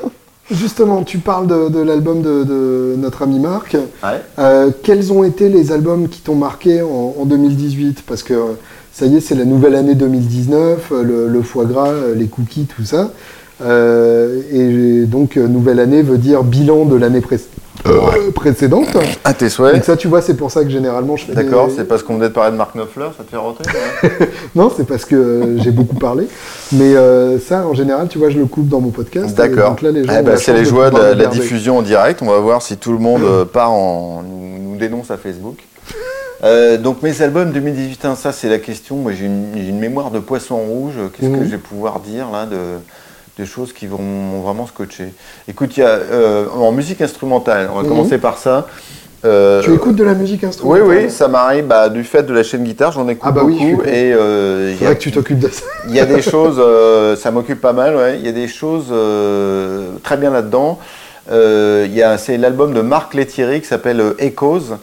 justement, 0.50 1.04
tu 1.04 1.18
parles 1.18 1.48
de, 1.48 1.68
de 1.70 1.82
l'album 1.82 2.22
de, 2.22 2.44
de 2.44 2.96
notre 2.98 3.24
ami 3.24 3.40
Marc. 3.40 3.74
Ouais. 3.74 4.22
Euh, 4.40 4.72
quels 4.84 5.12
ont 5.12 5.24
été 5.24 5.50
les 5.50 5.72
albums 5.74 6.08
qui 6.08 6.22
t'ont 6.22 6.36
marqué 6.36 6.82
en, 6.82 7.16
en 7.20 7.26
2018 7.26 8.04
Parce 8.08 8.24
que 8.24 8.34
ça 8.94 9.06
y 9.08 9.18
est, 9.18 9.20
c'est 9.20 9.36
la 9.36 9.44
nouvelle 9.46 9.76
année 9.76 9.96
2019, 9.96 10.92
euh, 10.92 11.04
le, 11.04 11.28
le 11.28 11.42
foie 11.42 11.66
gras, 11.66 11.92
les 12.16 12.28
cookies, 12.28 12.66
tout 12.66 12.86
ça. 12.86 13.12
Euh, 13.62 14.42
et 14.54 15.06
donc, 15.06 15.36
nouvelle 15.36 15.80
année 15.82 16.02
veut 16.02 16.18
dire 16.18 16.44
bilan 16.44 16.86
de 16.86 16.96
l'année 16.96 17.20
pré- 17.22 17.40
euh, 17.88 18.32
précédente. 18.36 18.88
À 19.24 19.34
tes 19.34 19.46
Donc 19.46 19.52
souhaits. 19.52 19.84
ça, 19.86 19.96
tu 19.98 20.08
vois, 20.08 20.22
c'est 20.22 20.36
pour 20.36 20.52
ça 20.52 20.64
que 20.64 20.70
généralement 20.70 21.16
je 21.18 21.26
fais 21.26 21.34
D'accord, 21.34 21.68
des- 21.68 21.76
c'est 21.76 21.86
parce 21.86 22.04
qu'on 22.04 22.16
venait 22.16 22.30
de 22.30 22.34
parler 22.34 22.52
de 22.52 22.58
Mark 22.58 22.74
Knopfler, 22.76 23.08
ça 23.18 23.24
te 23.24 23.30
fait 23.30 23.38
ouais 23.38 24.30
Non, 24.56 24.72
c'est 24.76 24.86
parce 24.86 25.06
que 25.06 25.16
euh, 25.16 25.58
j'ai 25.60 25.72
beaucoup 25.72 25.96
parlé. 25.96 26.28
Mais 26.72 26.96
euh, 26.96 27.40
ça, 27.40 27.66
en 27.66 27.74
général, 27.74 28.08
tu 28.10 28.18
vois, 28.18 28.30
je 28.30 28.38
le 28.38 28.46
coupe 28.46 28.68
dans 28.68 28.82
mon 28.82 28.90
podcast. 28.90 29.36
D'accord. 29.36 29.70
Donc 29.72 29.82
là, 29.82 29.92
les 29.92 30.04
gens 30.06 30.14
Eh 30.20 30.24
ben, 30.24 30.38
c'est 30.38 30.54
les 30.54 30.66
joies 30.66 30.90
de 30.92 31.14
la, 31.14 31.26
diffusion 31.28 31.78
en 31.78 31.82
direct. 31.82 32.22
On 32.22 32.28
va 32.28 32.40
voir 32.40 32.62
si 32.62 32.78
tout 32.78 32.92
le 32.92 33.00
monde 33.00 33.46
part 33.46 33.72
en 33.72 34.24
nous, 34.24 34.72
nous 34.72 34.78
dénonce 34.78 35.12
à 35.12 35.18
Facebook. 35.18 35.58
Euh, 36.42 36.78
donc 36.78 37.02
mes 37.04 37.22
albums 37.22 37.52
2018, 37.52 38.06
hein, 38.06 38.16
ça 38.16 38.32
c'est 38.32 38.48
la 38.48 38.60
question. 38.60 38.96
Moi 38.96 39.12
j'ai 39.12 39.26
une, 39.26 39.78
mémoire 39.78 40.10
de 40.10 40.20
poisson 40.20 40.56
rouge. 40.56 40.94
Qu'est-ce 41.12 41.30
que 41.30 41.36
Mhm. 41.36 41.44
je 41.44 41.50
vais 41.50 41.58
pouvoir 41.58 42.00
dire 42.00 42.28
là 42.32 42.46
de, 42.46 42.56
de 43.40 43.46
choses 43.46 43.74
qui 43.74 43.88
vont 43.88 44.42
vraiment 44.44 44.68
scotché 44.68 45.14
Écoute, 45.48 45.78
il 45.78 45.80
y 45.80 45.84
a 45.84 45.88
euh, 45.90 46.46
en 46.54 46.72
musique 46.72 47.02
instrumentale. 47.02 47.70
On 47.72 47.78
va 47.78 47.84
Mhm. 47.84 47.90
commencer 47.90 48.18
par 48.18 48.38
ça. 48.38 48.68
Euh, 49.26 49.62
Tu 49.64 49.74
écoutes 49.74 49.96
de 49.96 50.04
la 50.04 50.14
musique 50.14 50.42
Oui, 50.44 50.48
instrumentale 50.50 50.88
oui, 51.06 51.10
ça 51.10 51.28
m'arrive. 51.28 51.66
Bah, 51.66 51.90
du 51.90 52.04
fait 52.04 52.24
de 52.24 52.34
la 52.34 52.44
chaîne 52.44 52.64
guitare, 52.64 52.92
j'en 52.92 53.08
écoute 53.08 53.24
Ah 53.26 53.32
bah 53.32 53.42
oui, 53.44 53.58
je 53.60 53.76
beaucoup. 53.76 53.88
et 53.88 54.14
euh, 54.14 54.74
y 54.80 54.84
a 54.84 54.88
vrai 54.88 54.96
que 54.98 55.02
tu 55.02 55.12
t'occupes 55.12 55.40
de 55.40 55.50
ça. 55.50 55.64
il 55.88 55.96
y 55.96 56.00
a 56.00 56.06
des 56.06 56.22
choses, 56.34 56.58
euh, 56.60 57.16
ça 57.16 57.32
m'occupe 57.32 57.60
pas 57.62 57.74
mal, 57.74 57.96
ouais. 57.96 58.18
Il 58.20 58.26
y 58.26 58.30
a 58.30 58.34
des 58.34 58.48
choses 58.48 58.88
euh, 58.92 59.92
très 60.04 60.18
bien 60.18 60.32
là-dedans. 60.32 60.80
C'est 61.28 62.38
l'album 62.38 62.74
de 62.74 62.82
Marc 62.82 63.14
Lettieri 63.14 63.62
qui 63.62 63.68
s'appelle 63.68 64.02
Echoes. 64.20 64.78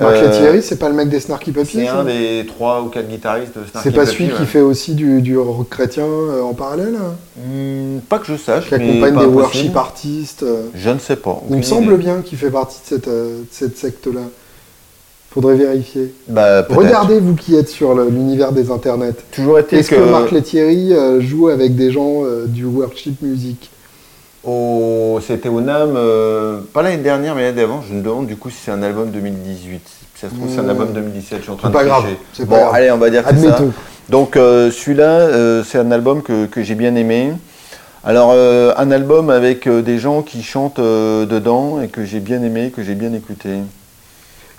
Marc 0.00 0.14
Euh, 0.16 0.22
Lettieri, 0.22 0.62
c'est 0.62 0.78
pas 0.78 0.88
le 0.88 0.94
mec 0.94 1.08
des 1.10 1.20
Snarky 1.20 1.52
Puppy 1.52 1.78
C'est 1.78 1.88
un 1.88 2.04
des 2.04 2.46
trois 2.46 2.80
ou 2.82 2.86
quatre 2.86 3.08
guitaristes 3.08 3.58
de 3.58 3.64
Snarky 3.70 3.88
C'est 3.88 3.94
pas 3.94 4.06
celui 4.06 4.26
ouais. 4.26 4.32
qui 4.38 4.46
fait 4.46 4.60
aussi 4.60 4.94
du, 4.94 5.20
du 5.20 5.36
rock 5.36 5.68
chrétien 5.68 6.04
euh, 6.06 6.40
en 6.42 6.54
parallèle 6.54 6.94
hein 6.96 7.14
Hmm, 7.36 7.98
pas 8.08 8.18
que 8.18 8.26
je 8.26 8.36
sache, 8.36 8.68
Qui 8.68 8.74
accompagne 8.74 9.18
des 9.18 9.24
worship 9.26 9.76
artistes 9.76 10.44
euh. 10.44 10.68
Je 10.74 10.90
ne 10.90 10.98
sais 10.98 11.16
pas. 11.16 11.42
Il 11.50 11.56
me 11.56 11.62
semble 11.62 11.94
idée. 11.94 12.04
bien 12.04 12.20
qu'il 12.22 12.38
fait 12.38 12.50
partie 12.50 12.80
de 12.80 12.86
cette, 12.86 13.08
euh, 13.08 13.40
de 13.40 13.46
cette 13.50 13.76
secte-là. 13.76 14.20
Faudrait 15.30 15.56
vérifier. 15.56 16.14
Bah. 16.28 16.64
Regardez, 16.68 17.18
vous 17.18 17.34
qui 17.34 17.56
êtes 17.56 17.68
sur 17.68 17.94
l'univers 17.94 18.52
des 18.52 18.70
internets. 18.70 19.14
Toujours 19.32 19.58
est-il 19.58 19.78
Est-ce 19.78 19.90
que, 19.90 20.10
Marc 20.10 20.30
Lettieri 20.30 20.92
euh, 20.92 21.20
joue 21.20 21.48
avec 21.48 21.74
des 21.74 21.90
gens 21.90 22.22
du 22.46 22.64
worship 22.64 23.20
music 23.22 23.70
au- 24.44 25.20
c'était 25.26 25.48
au 25.48 25.60
NAM, 25.60 25.94
euh, 25.96 26.60
pas 26.72 26.82
l'année 26.82 27.02
dernière, 27.02 27.34
mais 27.34 27.42
l'année 27.42 27.56
d'avant. 27.60 27.82
Je 27.88 27.94
me 27.94 28.02
demande 28.02 28.26
du 28.26 28.36
coup 28.36 28.50
si 28.50 28.56
c'est 28.64 28.70
un 28.70 28.82
album 28.82 29.10
2018. 29.10 29.80
Si 29.86 30.20
ça 30.20 30.28
se 30.28 30.34
trouve, 30.34 30.48
c'est 30.52 30.60
un 30.60 30.68
album 30.68 30.92
2017. 30.92 31.38
Je 31.38 31.42
suis 31.42 31.52
en 31.52 31.56
train 31.56 31.68
de 31.68 31.72
pas 31.72 31.84
grave, 31.84 32.04
Bon, 32.40 32.44
grave. 32.56 32.70
allez, 32.74 32.90
on 32.90 32.98
va 32.98 33.10
dire 33.10 33.24
que 33.24 33.30
c'est 33.34 33.46
ça. 33.48 33.56
Admettons. 33.56 33.72
Donc 34.08 34.36
euh, 34.36 34.70
celui-là, 34.70 35.04
euh, 35.10 35.62
c'est 35.64 35.78
un 35.78 35.90
album 35.90 36.22
que, 36.22 36.46
que 36.46 36.62
j'ai 36.62 36.74
bien 36.74 36.94
aimé. 36.96 37.32
Alors 38.04 38.32
euh, 38.34 38.72
un 38.76 38.90
album 38.90 39.30
avec 39.30 39.68
euh, 39.68 39.80
des 39.80 39.98
gens 39.98 40.22
qui 40.22 40.42
chantent 40.42 40.80
euh, 40.80 41.24
dedans 41.24 41.80
et 41.80 41.86
que 41.88 42.04
j'ai 42.04 42.18
bien 42.18 42.42
aimé, 42.42 42.72
que 42.74 42.82
j'ai 42.82 42.94
bien 42.96 43.12
écouté. 43.12 43.50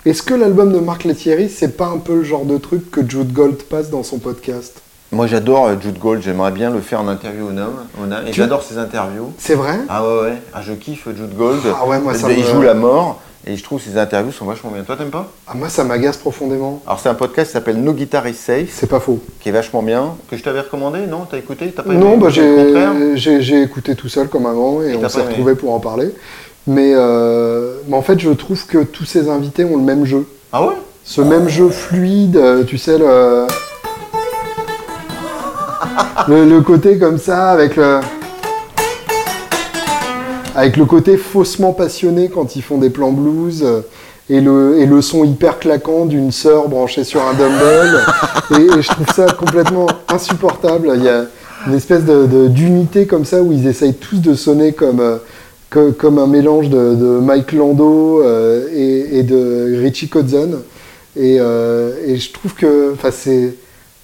Est-ce 0.06 0.22
que 0.22 0.34
l'album 0.34 0.72
de 0.72 0.78
Marc 0.80 1.04
Lettieri, 1.04 1.48
c'est 1.50 1.76
pas 1.76 1.86
un 1.86 1.98
peu 1.98 2.14
le 2.16 2.24
genre 2.24 2.44
de 2.46 2.56
truc 2.58 2.90
que 2.90 3.00
Jude 3.08 3.32
Gold 3.32 3.62
passe 3.64 3.90
dans 3.90 4.02
son 4.02 4.18
podcast? 4.18 4.80
Moi 5.14 5.26
j'adore 5.28 5.66
euh, 5.66 5.74
Jude 5.80 5.98
Gold, 5.98 6.22
j'aimerais 6.22 6.50
bien 6.50 6.70
le 6.70 6.80
faire 6.80 7.00
en 7.00 7.08
interview 7.08 7.46
au 7.48 7.52
NAM. 7.52 7.70
au 8.02 8.06
NAM, 8.06 8.26
et 8.26 8.30
Tu- 8.30 8.40
j'adore 8.40 8.62
ses 8.62 8.78
interviews. 8.78 9.32
C'est 9.38 9.54
vrai? 9.54 9.78
Ah 9.88 10.02
ouais 10.06 10.20
ouais, 10.22 10.34
ah, 10.52 10.60
je 10.62 10.72
kiffe 10.72 11.06
Jude 11.16 11.36
Gold. 11.36 11.60
Ah 11.80 11.86
ouais, 11.86 12.00
moi, 12.00 12.14
ça 12.14 12.30
il 12.32 12.38
me- 12.44 12.50
joue 12.50 12.62
la 12.62 12.74
mort 12.74 13.20
et 13.46 13.56
je 13.56 13.62
trouve 13.62 13.80
ses 13.80 13.96
interviews 13.96 14.32
sont 14.32 14.44
vachement 14.46 14.70
bien. 14.70 14.82
Toi 14.82 14.96
t'aimes 14.96 15.10
pas? 15.10 15.28
Ah, 15.46 15.52
Moi, 15.54 15.68
ça 15.68 15.84
m'agace 15.84 16.16
profondément. 16.16 16.82
Alors 16.86 16.98
c'est 16.98 17.08
un 17.08 17.14
podcast 17.14 17.48
qui 17.48 17.52
s'appelle 17.52 17.76
No 17.76 17.92
Guitar 17.92 18.26
is 18.26 18.34
Safe, 18.34 18.68
C'est 18.70 18.88
pas 18.88 18.98
faux. 19.00 19.20
qui 19.40 19.50
est 19.50 19.52
vachement 19.52 19.82
bien, 19.82 20.14
que 20.30 20.36
je 20.36 20.42
t'avais 20.42 20.60
recommandé, 20.60 21.06
non? 21.06 21.26
T'as 21.30 21.38
écouté? 21.38 21.72
T'as 21.74 21.82
pas 21.84 21.92
aimé? 21.92 22.00
Non, 22.04 22.16
bah, 22.18 22.28
j'ai 22.30 23.62
écouté 23.62 23.94
tout 23.94 24.08
seul 24.08 24.28
comme 24.28 24.46
avant 24.46 24.82
et 24.82 24.92
Et 24.92 24.96
on 24.96 25.08
s'est 25.08 25.20
retrouvés 25.22 25.54
pour 25.54 25.72
en 25.74 25.80
parler. 25.80 26.08
Mais, 26.66 26.92
euh, 26.94 27.74
mais 27.86 27.96
en 27.96 28.02
fait, 28.02 28.18
je 28.18 28.30
trouve 28.30 28.66
que 28.66 28.78
tous 28.82 29.04
ces 29.04 29.28
invités 29.28 29.64
ont 29.64 29.76
le 29.76 29.82
même 29.82 30.06
jeu. 30.06 30.26
Ah 30.50 30.66
ouais? 30.66 30.74
Ce 31.04 31.20
même 31.20 31.48
jeu 31.50 31.68
fluide, 31.68 32.36
euh, 32.38 32.64
tu 32.64 32.78
sais, 32.78 32.96
le... 32.96 33.46
le, 36.28 36.60
côté 36.60 36.98
comme 36.98 37.18
ça, 37.18 37.50
avec 37.50 37.76
le... 37.76 38.00
Avec 40.56 40.76
le 40.76 40.84
côté 40.84 41.16
faussement 41.16 41.72
passionné 41.72 42.28
quand 42.32 42.54
ils 42.54 42.62
font 42.62 42.78
des 42.78 42.90
plans 42.90 43.10
blues, 43.10 43.62
euh, 43.64 43.80
et 44.30 44.40
le, 44.40 44.78
et 44.78 44.86
le 44.86 45.02
son 45.02 45.24
hyper 45.24 45.58
claquant 45.58 46.06
d'une 46.06 46.30
sœur 46.30 46.68
branchée 46.68 47.02
sur 47.04 47.20
un 47.22 47.34
dumbbell. 47.34 47.98
et, 48.52 48.80
je 48.82 48.88
trouve 48.88 49.06
ça 49.14 49.26
complètement 49.32 49.86
insupportable. 50.08 50.92
Il 50.96 51.02
y 51.02 51.08
a 51.08 51.24
une 51.66 51.74
espèce 51.74 52.04
de- 52.04 52.26
de- 52.26 52.46
d'unité 52.48 53.06
comme 53.06 53.24
ça 53.24 53.42
où 53.42 53.52
ils 53.52 53.66
essayent 53.66 53.94
tous 53.94 54.18
de 54.20 54.34
sonner 54.34 54.72
comme, 54.72 55.00
euh, 55.00 55.90
comme 55.98 56.18
un 56.18 56.26
mélange 56.28 56.70
de, 56.70 56.94
de 56.94 57.18
Mike 57.20 57.52
Lando 57.52 58.22
euh, 58.22 58.68
et, 58.72 59.24
de 59.24 59.76
Richie 59.82 60.08
Kotzen. 60.08 60.54
Et, 61.16 61.38
je 61.38 62.32
trouve 62.32 62.54
que, 62.54 62.94
c'est, 63.10 63.54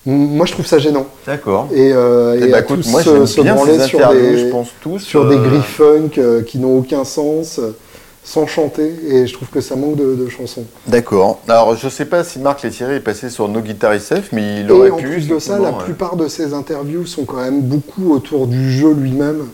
moi 0.07 0.47
je 0.47 0.53
trouve 0.53 0.67
ça 0.67 0.79
gênant. 0.79 1.07
D'accord. 1.27 1.69
Et, 1.75 1.93
euh, 1.93 2.39
Eh 2.41 2.45
et 2.45 2.51
bah, 2.51 2.59
à 2.59 2.61
écoute, 2.61 2.83
tous 2.83 2.91
moi 2.91 3.03
se, 3.03 3.27
se 3.27 3.41
branler 3.41 3.79
sur 3.81 4.09
des, 4.13 4.39
je 4.39 4.47
pense 4.51 4.69
tous. 4.81 4.99
sur 5.01 5.29
des 5.29 5.37
euh, 5.37 5.43
griffes 5.49 5.77
funk 5.77 6.11
euh, 6.19 6.43
qui 6.43 6.59
n'ont 6.59 6.79
aucun 6.79 7.05
sens, 7.05 7.59
euh, 7.59 7.77
sans 8.25 8.47
chanter. 8.47 8.93
Et 9.09 9.27
je 9.27 9.33
trouve 9.35 9.49
que 9.49 9.61
ça 9.61 9.77
manque 9.77 9.97
de, 9.97 10.15
de 10.15 10.29
chansons. 10.29 10.65
D'accord. 10.87 11.41
Alors 11.49 11.77
je 11.77 11.89
sais 11.89 12.05
pas 12.07 12.25
si 12.25 12.39
Marc 12.39 12.63
Lettieri 12.63 12.95
est 12.97 13.01
passé 13.01 13.29
sur 13.31 13.49
No 13.49 13.61
Guitar 13.61 13.95
is 13.95 14.01
Safe, 14.01 14.29
mais 14.33 14.61
il 14.61 14.69
Et 14.69 14.71
aurait 14.73 14.91
en 14.91 14.97
pu. 14.97 15.07
plus 15.07 15.29
de 15.29 15.39
ça, 15.39 15.59
la 15.59 15.71
ouais. 15.71 15.85
plupart 15.85 16.17
de 16.17 16.29
ces 16.29 16.55
interviews 16.55 17.05
sont 17.07 17.25
quand 17.25 17.43
même 17.43 17.61
beaucoup 17.61 18.13
autour 18.15 18.47
du 18.47 18.73
jeu 18.73 18.93
lui-même, 18.93 19.47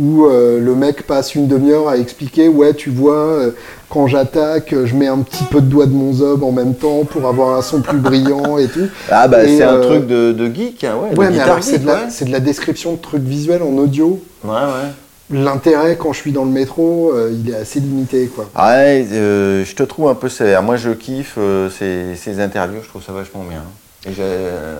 où 0.00 0.24
euh, 0.24 0.58
le 0.58 0.74
mec 0.74 1.06
passe 1.06 1.34
une 1.34 1.46
demi-heure 1.46 1.88
à 1.88 1.98
expliquer 1.98 2.48
ouais, 2.48 2.72
tu 2.72 2.88
vois, 2.90 3.14
euh, 3.16 3.50
quand 3.90 4.06
j'attaque, 4.06 4.74
je 4.84 4.94
mets 4.96 5.08
un 5.08 5.18
petit 5.18 5.44
peu 5.44 5.60
de 5.60 5.66
doigt 5.66 5.84
de 5.86 5.92
mon 5.92 6.12
zob 6.12 6.42
en 6.42 6.52
même 6.52 6.74
temps 6.74 7.04
pour 7.04 7.28
avoir 7.28 7.56
un 7.58 7.62
son 7.62 7.82
plus 7.82 7.98
brillant 7.98 8.56
et 8.56 8.68
tout. 8.68 8.86
Ah 9.10 9.28
bah 9.28 9.44
c'est 9.44 9.62
un 9.62 9.74
euh, 9.74 9.82
truc 9.88 10.06
de, 10.06 10.32
de 10.32 10.46
geek, 10.54 10.84
hein, 10.84 10.94
ouais. 11.02 11.10
de 11.14 11.18
Ouais, 11.18 11.26
mais 11.26 11.32
guitar 11.32 11.48
alors 11.50 11.62
c'est 11.62 11.78
de, 11.80 11.86
la, 11.86 11.94
ouais. 11.94 12.00
c'est 12.10 12.24
de 12.24 12.32
la 12.32 12.40
description 12.40 12.92
de 12.94 12.98
trucs 12.98 13.22
visuels 13.22 13.62
en 13.62 13.76
audio. 13.76 14.20
Ouais, 14.42 14.50
ouais. 14.52 15.38
l'intérêt 15.38 15.96
quand 15.96 16.12
je 16.14 16.20
suis 16.20 16.32
dans 16.32 16.44
le 16.44 16.50
métro, 16.50 17.12
il 17.30 17.50
est 17.50 17.56
assez 17.56 17.80
limité, 17.80 18.26
quoi. 18.34 18.48
Ah 18.54 18.70
Ouais, 18.76 19.06
euh, 19.12 19.64
je 19.66 19.74
te 19.74 19.82
trouve 19.82 20.08
un 20.08 20.14
peu 20.14 20.28
sévère. 20.30 20.62
Moi, 20.62 20.76
je 20.76 20.90
kiffe 20.90 21.36
ces, 21.78 22.16
ces 22.16 22.40
interviews, 22.40 22.80
je 22.82 22.88
trouve 22.88 23.02
ça 23.04 23.12
vachement 23.12 23.44
bien. 23.48 23.62
Et 24.06 24.14
j'ai- 24.14 24.22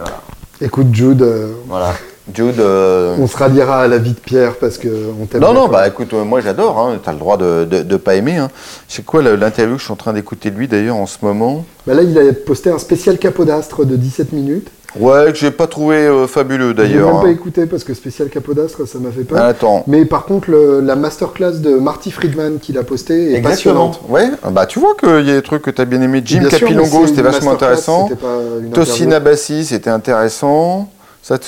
voilà. 0.00 0.20
Écoute, 0.62 0.88
Jude, 0.94 1.26
voilà. 1.68 1.92
Jude. 2.34 2.58
euh, 2.60 3.16
on 3.18 3.26
se 3.26 3.36
ralliera 3.36 3.82
à 3.82 3.88
la 3.88 3.98
vie 3.98 4.12
de 4.12 4.18
Pierre 4.20 4.56
parce 4.56 4.78
que 4.78 4.88
on 5.20 5.26
t'aime. 5.26 5.40
Non, 5.40 5.52
non, 5.52 5.68
quoi. 5.68 5.78
bah 5.80 5.88
écoute, 5.88 6.12
euh, 6.14 6.24
moi 6.24 6.40
j'adore, 6.40 6.78
hein, 6.78 6.98
t'as 7.02 7.12
le 7.12 7.18
droit 7.18 7.36
de, 7.36 7.64
de, 7.64 7.82
de 7.82 7.96
pas 7.96 8.14
aimer. 8.14 8.36
Hein. 8.36 8.48
C'est 8.88 9.04
quoi 9.04 9.22
l'interview 9.22 9.74
que 9.74 9.80
je 9.80 9.84
suis 9.84 9.92
en 9.92 9.96
train 9.96 10.12
d'écouter 10.12 10.50
de 10.50 10.56
lui 10.56 10.68
d'ailleurs 10.68 10.96
en 10.96 11.06
ce 11.06 11.18
moment? 11.22 11.64
Bah 11.86 11.94
là, 11.94 12.02
il 12.02 12.16
a 12.18 12.32
posté 12.32 12.70
un 12.70 12.78
spécial 12.78 13.18
capodastre 13.18 13.84
de 13.84 13.96
17 13.96 14.32
minutes. 14.32 14.68
Ouais, 14.98 15.26
que 15.30 15.38
j'ai 15.38 15.52
pas 15.52 15.68
trouvé 15.68 15.98
euh, 15.98 16.26
fabuleux 16.26 16.74
d'ailleurs. 16.74 17.12
même 17.12 17.22
pas 17.22 17.28
hein. 17.28 17.30
écouté 17.30 17.66
parce 17.66 17.84
que 17.84 17.94
spécial 17.94 18.28
capodastre, 18.28 18.88
ça 18.88 18.98
m'a 18.98 19.12
fait 19.12 19.22
peur. 19.22 19.38
Ah, 19.40 19.46
attends. 19.46 19.84
Mais 19.86 20.04
par 20.04 20.24
contre, 20.24 20.50
le- 20.50 20.80
la 20.80 20.96
masterclass 20.96 21.60
de 21.60 21.76
Marty 21.76 22.10
Friedman 22.10 22.58
qu'il 22.58 22.76
a 22.76 22.82
posté 22.82 23.14
est 23.14 23.36
Exactement. 23.36 23.90
passionnante. 23.90 24.00
Ouais, 24.08 24.28
ah 24.42 24.50
bah 24.50 24.66
tu 24.66 24.80
vois 24.80 24.96
qu'il 24.98 25.26
y 25.28 25.30
a 25.30 25.34
des 25.34 25.42
trucs 25.42 25.62
que 25.62 25.70
t'as 25.70 25.84
bien 25.84 26.02
aimé. 26.02 26.22
Jim 26.24 26.42
Capilongo, 26.50 27.06
c'était 27.06 27.22
vachement 27.22 27.52
intéressant. 27.52 28.08
interview. 28.66 29.12
Abassi, 29.12 29.64
c'était 29.64 29.90
intéressant. 29.90 30.88
Ça, 31.30 31.38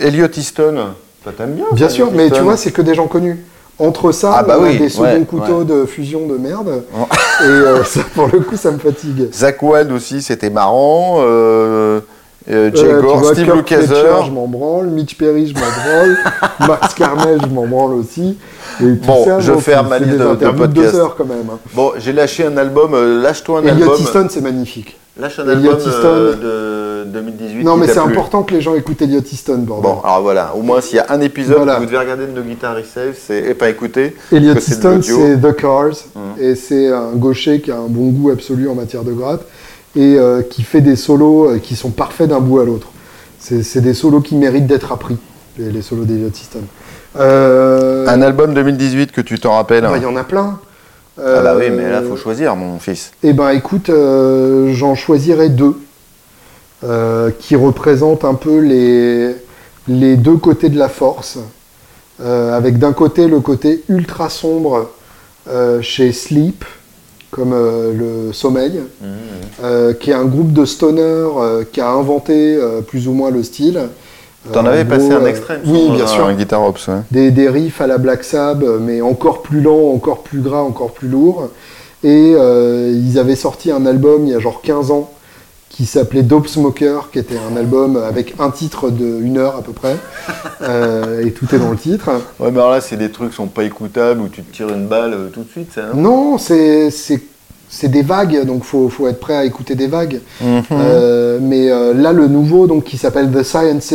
Elliot 0.00 0.28
Easton, 0.34 0.94
toi 1.22 1.32
t'aimes 1.36 1.56
bien 1.56 1.66
Bien 1.72 1.88
ça, 1.88 1.94
sûr, 1.94 2.06
Elliot 2.06 2.16
mais 2.16 2.30
tu 2.30 2.40
vois, 2.40 2.56
c'est 2.56 2.70
que 2.72 2.80
des 2.80 2.94
gens 2.94 3.06
connus. 3.06 3.44
Entre 3.78 4.10
ça, 4.10 4.32
Ah 4.34 4.42
bah 4.42 4.56
on 4.58 4.64
a 4.64 4.68
oui, 4.68 4.78
des 4.78 4.88
seconds 4.88 5.02
ouais, 5.04 5.24
couteaux 5.28 5.58
ouais. 5.58 5.64
de 5.66 5.84
fusion 5.84 6.26
de 6.26 6.38
merde. 6.38 6.84
Oh. 6.98 7.04
Et 7.42 7.44
euh, 7.44 7.84
ça, 7.84 8.00
pour 8.14 8.28
le 8.28 8.40
coup, 8.40 8.56
ça 8.56 8.70
me 8.70 8.78
fatigue. 8.78 9.28
Zach 9.34 9.62
Wald 9.62 9.92
aussi, 9.92 10.22
c'était 10.22 10.48
marrant. 10.48 11.16
Euh, 11.18 12.00
euh, 12.50 12.70
Jay 12.74 12.84
Euh, 12.84 12.96
tu 13.00 13.02
Gore, 13.06 13.18
vois, 13.18 13.32
Steve 13.34 13.54
Lukather. 13.54 13.86
Fletcher, 13.86 14.26
je 14.26 14.30
m'en 14.30 14.46
branle. 14.46 14.86
Mitch 14.86 15.16
Perry, 15.16 15.46
je 15.48 15.54
m'en 15.54 15.60
branle. 15.60 16.16
Max 16.68 16.94
Carney, 16.94 17.38
je 17.42 17.46
m'en 17.54 17.66
branle 17.66 17.94
aussi. 17.94 18.36
Et 18.80 18.84
tout 18.98 19.06
Bon, 19.06 19.24
ça, 19.24 19.40
je 19.40 19.52
donc, 19.52 19.60
ferme 19.62 19.88
ma 19.88 19.98
liste 19.98 20.12
de- 20.12 20.34
de 20.36 21.08
quand 21.16 21.24
même. 21.24 21.48
hein. 21.50 21.58
Bon, 21.74 21.92
j'ai 21.98 22.12
lâché 22.12 22.44
un 22.44 22.56
album, 22.56 22.92
euh, 22.94 23.22
lâche-toi 23.22 23.60
un 23.60 23.62
Elliot 23.66 23.84
album. 23.84 23.96
Easton, 24.00 24.26
c'est 24.30 24.40
magnifique. 24.42 24.96
Lâche 25.18 25.38
un 25.38 25.48
Elliot 25.48 25.72
album 25.72 25.90
euh, 26.04 27.04
de 27.04 27.10
2018. 27.10 27.64
Non, 27.64 27.76
mais 27.78 27.86
c'est 27.86 27.98
important 27.98 28.42
que 28.42 28.52
les 28.52 28.60
gens 28.60 28.74
écoutent 28.74 29.00
Elliot 29.00 29.22
Easton, 29.22 29.58
bordel. 29.58 29.90
Bon, 29.90 30.00
alors 30.04 30.20
voilà, 30.20 30.52
au 30.54 30.60
moins 30.60 30.82
s'il 30.82 30.96
y 30.96 30.98
a 30.98 31.06
un 31.08 31.22
épisode 31.22 31.56
Voilà. 31.56 31.76
que 31.76 31.80
vous 31.80 31.86
devez 31.86 31.96
regarder 31.98 32.26
de 32.26 32.32
No 32.32 32.42
Guitar 32.42 32.76
Save, 32.84 33.14
c'est. 33.18 33.38
Et 33.38 33.54
pas 33.54 33.70
écouter. 33.70 34.14
Elliot 34.30 34.54
Easton, 34.56 35.00
c'est 35.02 35.40
The 35.40 35.56
Cars, 35.56 35.96
Mhm. 36.14 36.22
et 36.44 36.54
c'est 36.54 36.88
un 36.92 37.12
gaucher 37.14 37.62
qui 37.62 37.70
a 37.72 37.76
un 37.76 37.86
bon 37.88 38.08
goût 38.10 38.28
absolu 38.30 38.68
en 38.68 38.74
matière 38.74 39.04
de 39.04 39.12
gratte, 39.12 39.40
et 39.96 40.16
euh, 40.18 40.42
qui 40.42 40.62
fait 40.62 40.80
des 40.80 40.96
solos 40.96 41.48
euh, 41.48 41.58
qui 41.58 41.74
sont 41.74 41.90
parfaits 41.90 42.28
d'un 42.28 42.40
bout 42.40 42.60
à 42.60 42.64
l'autre. 42.64 42.88
C'est 43.38 43.80
des 43.80 43.94
solos 43.94 44.20
qui 44.20 44.34
méritent 44.34 44.66
d'être 44.66 44.92
appris, 44.92 45.16
les, 45.58 45.70
les 45.70 45.82
solos 45.82 46.04
d'Elliot 46.04 46.30
Easton. 46.30 46.62
Euh, 47.18 48.06
Un 48.08 48.20
album 48.22 48.54
2018 48.54 49.12
que 49.12 49.20
tu 49.20 49.38
t'en 49.38 49.54
rappelles 49.54 49.84
bah, 49.84 49.96
Il 49.96 50.02
y 50.02 50.06
en 50.06 50.16
a 50.16 50.24
plein. 50.24 50.58
Ah 51.18 51.40
bah 51.40 51.54
oui, 51.56 51.70
mais 51.70 51.90
là, 51.90 52.02
faut 52.02 52.16
choisir, 52.16 52.56
mon 52.56 52.78
fils. 52.78 53.12
Eh 53.22 53.32
ben, 53.32 53.50
écoute, 53.50 53.88
euh, 53.88 54.74
j'en 54.74 54.94
choisirais 54.94 55.48
deux 55.48 55.76
euh, 56.84 57.30
qui 57.38 57.56
représentent 57.56 58.24
un 58.24 58.34
peu 58.34 58.58
les, 58.58 59.34
les 59.88 60.16
deux 60.16 60.36
côtés 60.36 60.68
de 60.68 60.78
la 60.78 60.90
force. 60.90 61.38
Euh, 62.20 62.56
avec 62.56 62.78
d'un 62.78 62.92
côté 62.92 63.28
le 63.28 63.40
côté 63.40 63.82
ultra 63.88 64.30
sombre 64.30 64.90
euh, 65.48 65.82
chez 65.82 66.12
Sleep, 66.12 66.64
comme 67.36 67.52
euh, 67.52 67.92
le 67.92 68.32
sommeil, 68.32 68.80
euh, 69.62 69.92
qui 69.92 70.10
est 70.10 70.14
un 70.14 70.24
groupe 70.24 70.54
de 70.54 70.64
stoner 70.64 71.02
euh, 71.02 71.64
qui 71.70 71.82
a 71.82 71.90
inventé 71.90 72.58
plus 72.88 73.08
ou 73.08 73.12
moins 73.12 73.30
le 73.30 73.42
style. 73.42 73.78
T'en 74.52 74.64
avais 74.64 74.84
passé 74.84 75.10
un 75.10 75.26
extrait 75.26 75.60
Oui, 75.66 75.90
bien 75.90 76.06
sûr 76.06 76.24
Un 76.24 76.34
Guitar 76.34 76.62
Ops, 76.62 76.88
ouais. 76.88 76.94
des, 77.10 77.30
des 77.32 77.48
riffs 77.48 77.80
à 77.80 77.86
la 77.86 77.98
Black 77.98 78.24
Sabbath, 78.24 78.80
mais 78.80 79.02
encore 79.02 79.42
plus 79.42 79.60
lents, 79.60 79.90
encore 79.92 80.22
plus 80.22 80.40
gras, 80.40 80.62
encore 80.62 80.92
plus 80.92 81.08
lourds. 81.08 81.50
Et 82.04 82.30
ils 82.30 83.18
avaient 83.18 83.36
sorti 83.36 83.70
un 83.70 83.84
album 83.84 84.26
il 84.26 84.32
y 84.32 84.34
a 84.34 84.38
genre 84.38 84.62
15 84.62 84.90
ans 84.90 85.10
qui 85.76 85.84
s'appelait 85.84 86.22
Dope 86.22 86.48
Smoker, 86.48 87.10
qui 87.12 87.18
était 87.18 87.36
un 87.52 87.56
album 87.56 87.96
avec 87.96 88.34
un 88.38 88.50
titre 88.50 88.88
de 88.90 89.20
une 89.20 89.36
heure 89.36 89.56
à 89.56 89.62
peu 89.62 89.72
près. 89.72 89.96
Euh, 90.62 91.24
et 91.24 91.32
tout 91.32 91.54
est 91.54 91.58
dans 91.58 91.70
le 91.70 91.76
titre. 91.76 92.08
Ouais, 92.40 92.50
mais 92.50 92.58
alors 92.58 92.70
là, 92.70 92.80
c'est 92.80 92.96
des 92.96 93.10
trucs 93.10 93.30
qui 93.30 93.36
sont 93.36 93.46
pas 93.46 93.64
écoutables 93.64 94.20
où 94.22 94.28
tu 94.28 94.42
te 94.42 94.56
tires 94.56 94.70
une 94.70 94.86
balle 94.86 95.12
euh, 95.12 95.28
tout 95.28 95.42
de 95.42 95.50
suite, 95.50 95.70
ça, 95.74 95.90
non 95.94 96.38
c'est 96.38 96.90
c'est- 96.90 97.22
c'est 97.68 97.88
des 97.88 98.00
vagues, 98.02 98.44
donc 98.46 98.64
faut, 98.64 98.88
faut 98.88 99.06
être 99.06 99.20
prêt 99.20 99.36
à 99.36 99.44
écouter 99.44 99.74
des 99.74 99.86
vagues. 99.86 100.20
Mhm. 100.40 100.62
Euh, 100.72 101.38
mais 101.42 101.70
euh, 101.70 101.92
là, 101.92 102.12
le 102.12 102.26
nouveau, 102.26 102.66
donc 102.66 102.84
qui 102.84 102.96
s'appelle 102.96 103.30
The 103.30 103.42
Sciences, 103.42 103.92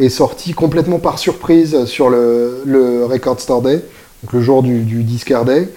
est 0.00 0.08
sorti 0.08 0.54
complètement 0.54 0.98
par 0.98 1.18
surprise 1.18 1.84
sur 1.84 2.08
le, 2.08 2.62
le 2.64 3.04
Record 3.04 3.38
Store 3.38 3.60
Day, 3.60 3.82
donc 4.22 4.32
le 4.32 4.40
jour 4.40 4.62
du, 4.62 4.80
du 4.80 5.02
Discard 5.02 5.44
Day. 5.44 5.68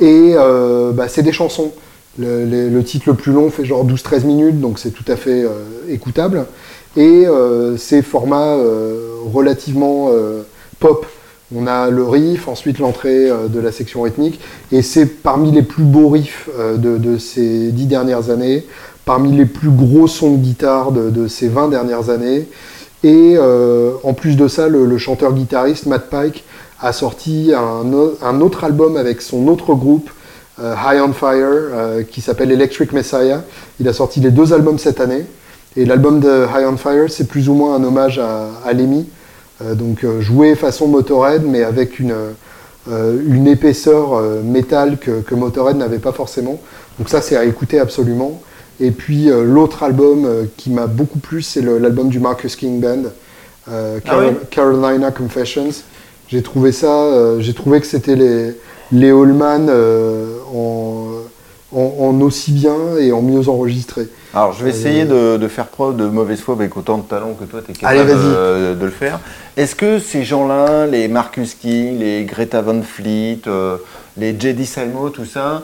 Et 0.00 0.34
euh, 0.36 0.92
bah, 0.92 1.08
c'est 1.08 1.22
des 1.22 1.32
chansons. 1.32 1.72
Le, 2.18 2.80
titre 2.82 3.04
le 3.08 3.14
plus 3.14 3.32
long 3.32 3.48
fait 3.50 3.64
genre 3.64 3.86
12-13 3.86 4.26
minutes, 4.26 4.60
donc 4.60 4.78
c'est 4.78 4.90
tout 4.90 5.04
à 5.08 5.16
fait 5.16 5.44
euh, 5.44 5.50
écoutable. 5.88 6.46
Et 6.96 7.26
euh, 7.26 7.78
c'est 7.78 8.02
format 8.02 8.56
euh, 8.56 9.16
relativement 9.32 10.10
pop. 10.78 11.06
On 11.54 11.66
a 11.66 11.90
le 11.90 12.04
riff, 12.04 12.48
ensuite 12.48 12.78
l'entrée 12.78 13.28
de 13.48 13.60
la 13.60 13.72
section 13.72 14.02
rythmique, 14.02 14.40
et 14.72 14.80
c'est 14.80 15.04
parmi 15.04 15.52
les 15.52 15.62
plus 15.62 15.84
beaux 15.84 16.08
riffs 16.08 16.48
de, 16.58 17.18
ces 17.18 17.72
dix 17.72 17.84
dernières 17.84 18.30
années, 18.30 18.64
parmi 19.04 19.36
les 19.36 19.44
plus 19.44 19.68
gros 19.68 20.06
sons 20.06 20.32
de 20.32 20.38
guitare 20.38 20.92
de, 20.92 21.28
ces 21.28 21.48
20 21.48 21.68
dernières 21.68 22.08
années. 22.08 22.48
Et 23.04 23.36
en 23.38 24.14
plus 24.14 24.36
de 24.36 24.48
ça, 24.48 24.68
le, 24.68 24.96
chanteur-guitariste 24.96 25.84
Matt 25.86 26.08
Pike 26.08 26.42
a 26.80 26.94
sorti 26.94 27.52
un, 27.54 28.40
autre 28.40 28.64
album 28.64 28.96
avec 28.96 29.20
son 29.20 29.46
autre 29.48 29.74
groupe, 29.74 30.08
High 30.58 31.00
on 31.00 31.12
Fire, 31.12 31.48
euh, 31.50 32.02
qui 32.02 32.20
s'appelle 32.20 32.50
Electric 32.50 32.92
Messiah. 32.92 33.42
Il 33.80 33.88
a 33.88 33.92
sorti 33.92 34.20
les 34.20 34.30
deux 34.30 34.52
albums 34.52 34.78
cette 34.78 35.00
année. 35.00 35.24
Et 35.76 35.84
l'album 35.84 36.20
de 36.20 36.44
High 36.54 36.66
on 36.68 36.76
Fire, 36.76 37.06
c'est 37.08 37.26
plus 37.26 37.48
ou 37.48 37.54
moins 37.54 37.76
un 37.76 37.84
hommage 37.84 38.18
à, 38.18 38.48
à 38.64 38.72
Lemmy. 38.72 39.08
Euh, 39.62 39.74
donc 39.74 40.04
euh, 40.04 40.20
joué 40.20 40.54
façon 40.54 40.88
Motorhead, 40.88 41.44
mais 41.44 41.62
avec 41.62 41.98
une, 41.98 42.14
euh, 42.90 43.16
une 43.26 43.46
épaisseur 43.46 44.14
euh, 44.14 44.42
métal 44.42 44.98
que, 44.98 45.20
que 45.22 45.34
Motorhead 45.34 45.76
n'avait 45.76 45.98
pas 45.98 46.12
forcément. 46.12 46.60
Donc 46.98 47.08
ça, 47.08 47.20
c'est 47.20 47.36
à 47.36 47.44
écouter 47.44 47.80
absolument. 47.80 48.40
Et 48.80 48.90
puis 48.90 49.30
euh, 49.30 49.44
l'autre 49.44 49.82
album 49.82 50.24
euh, 50.24 50.44
qui 50.56 50.70
m'a 50.70 50.86
beaucoup 50.86 51.18
plu, 51.18 51.42
c'est 51.42 51.62
l'album 51.62 52.08
du 52.08 52.20
Marcus 52.20 52.56
King 52.56 52.80
Band, 52.80 53.04
euh, 53.70 54.00
Ah 54.06 54.18
Carolina 54.50 55.10
Confessions. 55.10 55.70
J'ai 56.28 56.42
trouvé 56.42 56.72
ça, 56.72 56.86
euh, 56.88 57.40
j'ai 57.40 57.54
trouvé 57.54 57.80
que 57.80 57.86
c'était 57.86 58.16
les, 58.16 58.56
les 58.90 59.10
Allman 59.10 59.68
euh, 59.68 60.38
en, 60.54 61.06
en, 61.74 61.94
en 62.00 62.20
aussi 62.20 62.52
bien 62.52 62.76
et 63.00 63.12
en 63.12 63.22
mieux 63.22 63.48
enregistré. 63.48 64.08
Alors, 64.34 64.52
je 64.52 64.64
vais 64.64 64.70
Euh, 64.70 64.74
essayer 64.74 65.04
de, 65.04 65.36
de 65.36 65.48
faire 65.48 65.66
preuve 65.66 65.96
de 65.96 66.06
mauvaise 66.06 66.40
foi 66.40 66.54
avec 66.54 66.76
autant 66.76 66.98
de 66.98 67.02
talent 67.04 67.34
que 67.38 67.44
toi, 67.44 67.60
tu 67.64 67.72
es 67.72 67.74
capable 67.74 68.10
euh, 68.10 68.74
de 68.74 68.84
le 68.84 68.90
faire. 68.90 69.20
Est-ce 69.56 69.74
que 69.74 69.98
ces 69.98 70.24
gens-là, 70.24 70.86
les 70.86 71.08
Marcus 71.08 71.54
King, 71.54 71.98
les 71.98 72.24
Greta 72.24 72.62
Van 72.62 72.80
Fleet, 72.82 73.40
euh, 73.46 73.76
les 74.16 74.38
J.D. 74.38 74.64
Salmo, 74.64 75.10
tout 75.10 75.24
ça, 75.26 75.62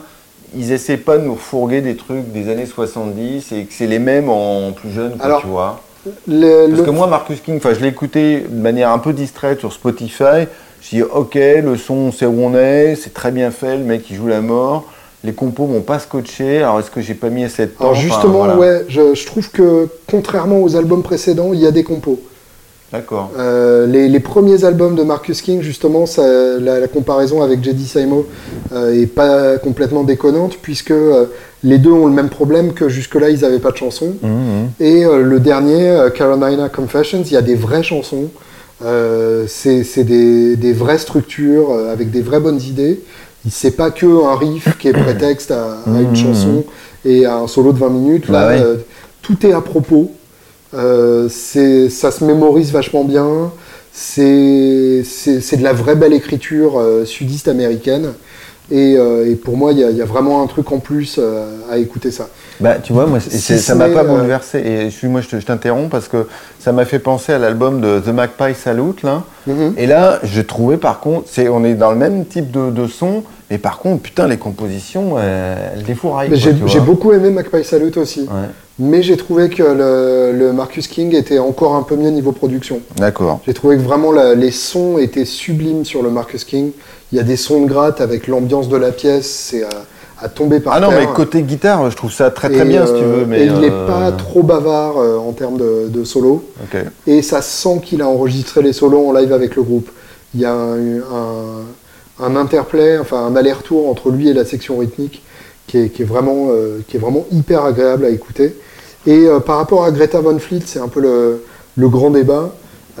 ils 0.55 0.71
essaient 0.71 0.97
pas 0.97 1.17
de 1.17 1.23
nous 1.23 1.35
fourguer 1.35 1.81
des 1.81 1.95
trucs 1.95 2.31
des 2.31 2.49
années 2.49 2.65
70 2.65 3.51
et 3.51 3.63
que 3.65 3.73
c'est 3.73 3.87
les 3.87 3.99
mêmes 3.99 4.29
en 4.29 4.71
plus 4.71 4.91
jeune, 4.91 5.15
quoi, 5.17 5.25
Alors, 5.25 5.41
tu 5.41 5.47
vois? 5.47 5.81
Le- 6.27 6.67
Parce 6.69 6.79
le- 6.79 6.85
que 6.85 6.89
moi, 6.91 7.07
Marcus 7.07 7.39
King, 7.41 7.59
je 7.63 7.79
l'ai 7.79 7.87
écouté 7.89 8.45
de 8.49 8.61
manière 8.61 8.89
un 8.91 8.99
peu 8.99 9.13
distraite 9.13 9.59
sur 9.59 9.73
Spotify. 9.73 10.47
Je 10.81 10.89
dis, 10.89 11.01
ok, 11.03 11.35
le 11.35 11.75
son, 11.77 11.93
on 11.95 12.11
sait 12.11 12.25
où 12.25 12.39
on 12.41 12.55
est, 12.55 12.95
c'est 12.95 13.13
très 13.13 13.31
bien 13.31 13.51
fait, 13.51 13.77
le 13.77 13.83
mec, 13.83 14.09
il 14.09 14.15
joue 14.15 14.27
la 14.27 14.41
mort. 14.41 14.85
Les 15.23 15.33
compos 15.33 15.65
m'ont 15.65 15.81
pas 15.81 15.99
scotché, 15.99 16.59
alors 16.59 16.79
est-ce 16.79 16.89
que 16.89 17.01
j'ai 17.01 17.13
pas 17.13 17.29
mis 17.29 17.43
assez 17.43 17.63
de 17.63 17.71
temps? 17.71 17.75
Alors 17.81 17.91
Enfin, 17.91 18.01
justement, 18.01 18.45
voilà. 18.45 18.57
ouais, 18.57 18.85
je, 18.87 19.13
je 19.13 19.25
trouve 19.25 19.49
que 19.51 19.89
contrairement 20.09 20.61
aux 20.63 20.77
albums 20.77 21.03
précédents, 21.03 21.51
il 21.53 21.59
y 21.59 21.67
a 21.67 21.71
des 21.71 21.83
compos. 21.83 22.21
D'accord. 22.93 23.29
Euh, 23.37 23.85
les, 23.85 24.07
les 24.07 24.19
premiers 24.21 24.63
albums 24.63 24.95
de 24.95 25.03
Marcus 25.03 25.41
King, 25.41 25.61
justement, 25.61 26.05
ça- 26.05 26.57
la, 26.57 26.79
la 26.79 26.87
comparaison 26.87 27.43
avec 27.43 27.61
J.D. 27.63 27.83
Simo 27.83 28.25
euh, 28.71 28.93
est 28.99 29.05
pas 29.07 29.57
complètement 29.57 30.03
déconnante, 30.03 30.57
puisque 30.61 30.91
euh, 30.91 31.25
les 31.63 31.77
deux 31.77 31.91
ont 31.91 32.07
le 32.07 32.13
même 32.13 32.29
problème 32.29 32.71
que 32.73 32.87
jusque-là, 32.89 33.29
ils 33.29 33.41
n'avaient 33.41 33.59
pas 33.59 33.71
de 33.71 33.77
chansons. 33.77 34.15
Mhm. 34.23 34.69
Et 34.79 35.05
euh, 35.05 35.21
le 35.21 35.39
dernier, 35.41 35.97
Carolina 36.15 36.69
Confessions, 36.69 37.21
il 37.25 37.31
y 37.33 37.37
a 37.37 37.41
des 37.43 37.55
vraies 37.55 37.83
chansons. 37.83 38.29
Euh, 38.83 39.45
c'est 39.47 39.83
c'est 39.83 40.03
des, 40.05 40.55
des 40.55 40.71
vraies 40.73 40.97
structures 40.97 41.71
euh, 41.71 41.91
avec 41.91 42.11
des 42.11 42.21
vraies 42.21 42.39
bonnes 42.39 42.61
idées. 42.61 43.01
C'est 43.49 43.71
pas 43.75 43.91
que 43.91 44.05
un 44.25 44.35
riff 44.35 44.77
qui 44.77 44.87
est 44.89 44.93
prétexte 44.93 45.51
à, 45.51 45.77
à 45.85 45.99
une 46.01 46.09
Mhm. 46.09 46.15
chanson 46.15 46.63
et 47.05 47.25
à 47.25 47.37
un 47.37 47.47
solo 47.47 47.71
de 47.73 47.79
20 47.79 47.89
minutes. 47.89 48.27
Là, 48.29 48.41
Bah 48.41 48.47
ouais. 48.49 48.61
euh, 48.61 48.75
tout 49.21 49.45
est 49.45 49.51
à 49.53 49.61
propos. 49.61 50.11
Euh, 50.73 51.27
c'est- 51.29 51.89
ça 51.89 52.11
se 52.11 52.23
mémorise 52.23 52.71
vachement 52.71 53.03
bien. 53.03 53.51
C'est 53.91 55.01
c'est- 55.05 55.41
c'est 55.41 55.57
de 55.57 55.63
la 55.63 55.73
vraie 55.73 55.95
belle 55.95 56.13
écriture 56.13 56.79
euh, 56.79 57.05
sudiste 57.05 57.47
américaine. 57.47 58.13
Et, 58.71 58.95
euh, 58.97 59.29
et 59.29 59.35
pour 59.35 59.57
moi, 59.57 59.71
il 59.71 59.79
y, 59.79 59.83
a- 59.83 59.89
il 59.89 59.97
y 59.97 60.01
a 60.01 60.05
vraiment 60.05 60.43
un 60.43 60.47
truc 60.47 60.71
en 60.71 60.79
plus 60.79 61.15
euh, 61.17 61.45
à 61.71 61.77
écouter 61.77 62.11
ça. 62.11 62.27
Bah, 62.59 62.75
tu 62.75 62.93
vois, 62.93 63.05
moi, 63.07 63.19
Si 63.19 63.57
ça 63.57 63.73
m'a 63.73 63.87
pas 63.89 64.01
euh, 64.01 64.03
bouleversé. 64.03 64.59
Et 64.59 64.85
je 64.89 64.95
suis, 64.95 65.07
moi, 65.07 65.21
je 65.21 65.29
te- 65.29 65.39
je 65.39 65.45
t'interromps 65.45 65.89
parce 65.89 66.07
que 66.07 66.27
ça 66.59 66.71
m'a 66.71 66.85
fait 66.85 66.99
penser 66.99 67.33
à 67.33 67.39
l'album 67.39 67.81
de 67.81 67.99
The 67.99 68.09
Magpie 68.09 68.53
Salute, 68.53 69.01
là. 69.03 69.23
Mhm. 69.47 69.73
Et 69.77 69.87
là, 69.87 70.19
je 70.23 70.41
trouvais, 70.41 70.77
par 70.77 70.99
contre, 70.99 71.27
c'est, 71.31 71.49
on 71.49 71.63
est 71.63 71.73
dans 71.73 71.89
le 71.91 71.97
même 71.97 72.25
type 72.25 72.51
de, 72.51 72.69
de 72.69 72.85
son, 72.87 73.23
mais 73.49 73.57
par 73.57 73.79
contre, 73.79 74.01
putain, 74.03 74.27
les 74.27 74.37
compositions, 74.37 75.15
euh, 75.17 75.71
elles 75.75 75.83
défouraillent. 75.83 76.29
Mais 76.29 76.37
J'ai 76.37 76.79
beaucoup 76.79 77.11
aimé 77.13 77.29
Magpie 77.31 77.63
Salute 77.63 77.97
aussi. 77.97 78.21
Ouais, 78.21 78.49
Mais 78.77 79.01
j'ai 79.01 79.17
trouvé 79.17 79.49
que 79.49 79.63
le, 79.63 80.37
le 80.37 80.53
Marcus 80.53 80.87
King 80.87 81.15
était 81.15 81.39
encore 81.39 81.75
un 81.75 81.83
peu 81.83 81.95
mieux 81.95 82.11
niveau 82.11 82.31
production. 82.31 82.79
d'accord. 82.97 83.39
J'ai 83.45 83.53
trouvé 83.53 83.77
que 83.77 83.81
vraiment 83.81 84.11
la- 84.11 84.35
les 84.35 84.51
sons 84.51 84.97
étaient 84.99 85.25
sublimes 85.25 85.83
sur 85.83 86.03
le 86.03 86.09
Marcus 86.11 86.43
King. 86.43 86.71
Il 87.11 87.17
y 87.17 87.19
a 87.19 87.23
des 87.23 87.37
sons 87.37 87.63
de 87.63 87.67
gratte 87.67 88.01
avec 88.01 88.27
l'ambiance 88.27 88.69
de 88.69 88.77
la 88.77 88.91
pièce, 88.91 89.27
c'est 89.27 89.63
à, 90.21 90.27
tomber 90.29 90.59
par 90.59 90.73
Ah 90.73 90.79
non, 90.81 90.89
terre. 90.89 90.99
mais 90.99 91.13
côté 91.15 91.41
guitare, 91.41 91.89
je 91.89 91.95
trouve 91.95 92.11
ça 92.11 92.29
très 92.29 92.49
très 92.49 92.61
Et, 92.61 92.65
bien, 92.65 92.85
si 92.85 92.91
tu 92.93 92.99
euh, 92.99 93.19
veux. 93.21 93.25
Mais 93.25 93.39
et 93.41 93.45
il 93.45 93.53
n'est 93.61 93.71
euh, 93.71 93.87
pas 93.87 94.11
trop 94.11 94.43
bavard 94.43 94.97
euh, 94.97 95.17
en 95.17 95.31
termes 95.31 95.57
de, 95.57 95.87
de 95.87 96.03
solo. 96.03 96.43
Et 97.07 97.21
ça 97.21 97.41
sent 97.41 97.79
qu'il 97.83 98.01
a 98.01 98.07
enregistré 98.07 98.61
les 98.61 98.73
solos 98.73 99.07
en 99.09 99.13
live 99.13 99.31
avec 99.33 99.55
le 99.55 99.63
groupe. 99.63 99.89
Il 100.35 100.41
y 100.41 100.45
a 100.45 100.53
un, 100.53 100.75
un, 100.99 101.63
un 102.21 102.35
interplay, 102.35 102.97
enfin 102.97 103.25
un 103.25 103.35
aller-retour 103.35 103.89
entre 103.89 104.09
lui 104.11 104.29
et 104.29 104.33
la 104.33 104.45
section 104.45 104.77
rythmique 104.77 105.23
qui 105.67 105.77
est, 105.77 105.89
qui 105.89 106.01
est 106.01 106.05
vraiment, 106.05 106.47
euh, 106.49 106.79
qui 106.87 106.97
est 106.97 106.99
vraiment 106.99 107.25
hyper 107.31 107.63
agréable 107.63 108.05
à 108.05 108.09
écouter. 108.09 108.55
Et 109.07 109.27
euh, 109.27 109.39
par 109.39 109.57
rapport 109.57 109.83
à 109.85 109.91
Greta 109.91 110.19
Van 110.19 110.37
Fleet, 110.39 110.61
c'est 110.65 110.79
un 110.79 110.87
peu 110.87 110.99
le, 111.01 111.43
le 111.77 111.89
grand 111.89 112.09
débat. 112.11 112.51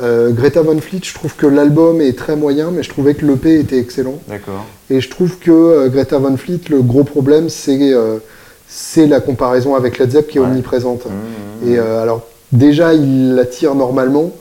Euh, 0.01 0.29
Greta 0.31 0.61
Van 0.61 0.77
Fleet, 0.79 1.01
je 1.03 1.13
trouve 1.13 1.35
que 1.35 1.45
l'album 1.47 1.99
est 1.99 2.17
très 2.17 2.35
moyen, 2.37 2.71
mais 2.71 2.83
je 2.83 2.89
trouvais 2.89 3.15
que 3.15 3.25
l'EP 3.25 3.59
était 3.59 3.77
excellent. 3.79 4.19
D'accord. 4.27 4.65
Et 4.89 5.01
je 5.01 5.09
trouve 5.09 5.37
que 5.39 5.87
Greta 5.89 6.17
Van 6.19 6.37
Fleet, 6.37 6.61
le 6.69 6.81
gros 6.81 7.03
problème, 7.03 7.49
c'est 7.49 7.93
c'est 8.71 9.07
la 9.07 9.19
comparaison 9.19 9.73
avec 9.75 9.97
Led 9.97 10.11
Zepp 10.11 10.27
qui 10.27 10.37
est 10.37 10.41
Ouais. 10.41 10.47
omniprésente. 10.47 11.05
Mmh, 11.07 11.69
Et 11.71 11.79
euh, 11.79 12.03
alors, 12.03 12.21
déjà, 12.51 12.93
il 12.93 13.33
la 13.33 13.45
tire 13.45 13.73
normalement, 13.73 14.31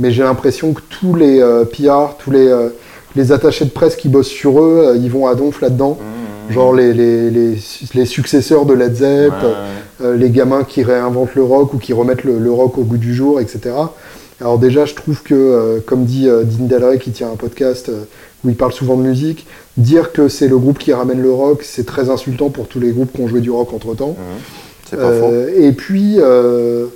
mais 0.00 0.10
j'ai 0.10 0.24
l'impression 0.24 0.72
que 0.74 0.80
tous 1.00 1.14
les 1.14 1.40
PR, 1.72 2.16
tous 2.18 2.32
les, 2.32 2.52
les 3.16 3.32
attachés 3.32 3.64
de 3.64 3.70
presse 3.70 3.96
qui 3.96 4.08
bossent 4.08 4.28
sur 4.28 4.60
eux, 4.62 4.84
euh, 4.88 4.96
ils 4.96 5.10
vont 5.10 5.26
à 5.26 5.34
donf 5.34 5.60
là-dedans. 5.60 5.98
mmh, 6.00 6.52
Genre 6.52 6.72
les, 6.74 6.92
les, 6.94 7.30
les, 7.30 7.56
les 7.94 8.04
successeurs 8.06 8.66
de 8.66 8.74
Led 8.74 8.94
Zepp, 8.94 9.32
Ouais, 9.32 9.46
ouais. 9.48 10.06
euh, 10.06 10.16
les 10.16 10.30
gamins 10.30 10.62
qui 10.62 10.82
réinventent 10.84 11.34
le 11.34 11.42
rock 11.42 11.74
ou 11.74 11.78
qui 11.78 11.92
remettent 11.92 12.22
le, 12.24 12.38
le 12.38 12.52
rock 12.52 12.78
au 12.78 12.82
goût 12.82 12.98
du 12.98 13.14
jour, 13.14 13.40
etc. 13.40 13.74
Alors 14.40 14.58
déjà, 14.58 14.84
je 14.84 14.94
trouve 14.94 15.22
que, 15.22 15.34
euh, 15.34 15.80
comme 15.84 16.04
dit 16.04 16.28
euh, 16.28 16.44
Dean 16.44 16.66
Delray 16.66 16.98
qui 16.98 17.10
tient 17.10 17.30
un 17.32 17.36
podcast 17.36 17.88
euh, 17.88 18.02
où 18.44 18.50
il 18.50 18.54
parle 18.54 18.72
souvent 18.72 18.96
de 18.96 19.02
musique, 19.02 19.46
dire 19.78 20.12
que 20.12 20.28
c'est 20.28 20.46
le 20.46 20.58
groupe 20.58 20.78
qui 20.78 20.92
ramène 20.92 21.20
le 21.20 21.32
rock, 21.32 21.62
c'est 21.64 21.86
très 21.86 22.10
insultant 22.10 22.50
pour 22.50 22.68
tous 22.68 22.78
les 22.78 22.90
groupes 22.92 23.12
qui 23.14 23.22
ont 23.22 23.28
joué 23.28 23.40
du 23.40 23.50
rock 23.50 23.72
entre-temps. 23.72 24.10
Mmh. 24.10 24.22
C'est 24.88 24.96
pas 24.98 25.10
faux. 25.18 25.30
Euh, 25.32 25.48
et 25.56 25.72
puis, 25.72 26.16
euh, 26.18 26.86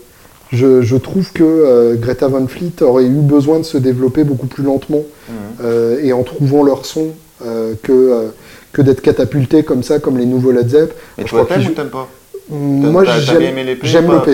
je, 0.52 0.82
je 0.82 0.96
trouve 0.96 1.32
que 1.32 1.44
euh, 1.44 1.94
Greta 1.96 2.28
Van 2.28 2.46
Fleet 2.46 2.82
aurait 2.82 3.04
eu 3.04 3.20
besoin 3.20 3.58
de 3.58 3.64
se 3.64 3.78
développer 3.78 4.24
beaucoup 4.24 4.46
plus 4.46 4.62
lentement 4.62 5.02
Mmh. 5.30 5.32
euh, 5.62 6.00
et 6.02 6.12
en 6.12 6.24
trouvant 6.24 6.64
leur 6.64 6.84
son 6.84 7.10
euh, 7.46 7.74
que, 7.82 8.30
que 8.72 8.82
d'être 8.82 9.00
catapulté 9.00 9.62
comme 9.62 9.84
ça, 9.84 10.00
comme 10.00 10.18
les 10.18 10.26
nouveaux 10.26 10.50
Led 10.50 10.68
Zepp. 10.68 10.92
Et 11.18 11.22
je 11.22 11.28
toi, 11.28 11.44
crois 11.44 11.56
t'aimes 11.56 11.66
ou 11.68 11.74
t'aimes 11.74 11.88
pas 11.88 12.08
Moi, 12.50 13.04
j'aime 13.04 13.54
pas, 13.54 13.62
l'EP. 13.62 14.32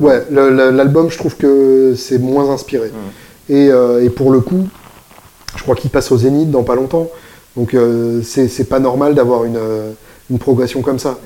Ouais, 0.00 0.24
l'album, 0.30 1.10
je 1.10 1.16
trouve 1.16 1.36
que 1.36 1.94
c'est 1.96 2.18
moins 2.18 2.50
inspiré. 2.50 2.88
Mm. 2.88 3.52
Et, 3.52 3.70
et 4.02 4.10
pour 4.10 4.32
le 4.32 4.40
coup, 4.40 4.66
je 5.54 5.62
crois 5.62 5.76
qu'il 5.76 5.90
passe 5.90 6.10
au 6.10 6.18
Zénith 6.18 6.50
dans 6.50 6.64
pas 6.64 6.74
longtemps. 6.74 7.08
Donc, 7.56 7.76
c'est 8.24 8.68
pas 8.68 8.80
normal 8.80 9.14
d'avoir 9.14 9.44
une, 9.44 9.60
une 10.28 10.38
progression 10.38 10.82
comme 10.82 10.98
ça. 10.98 11.18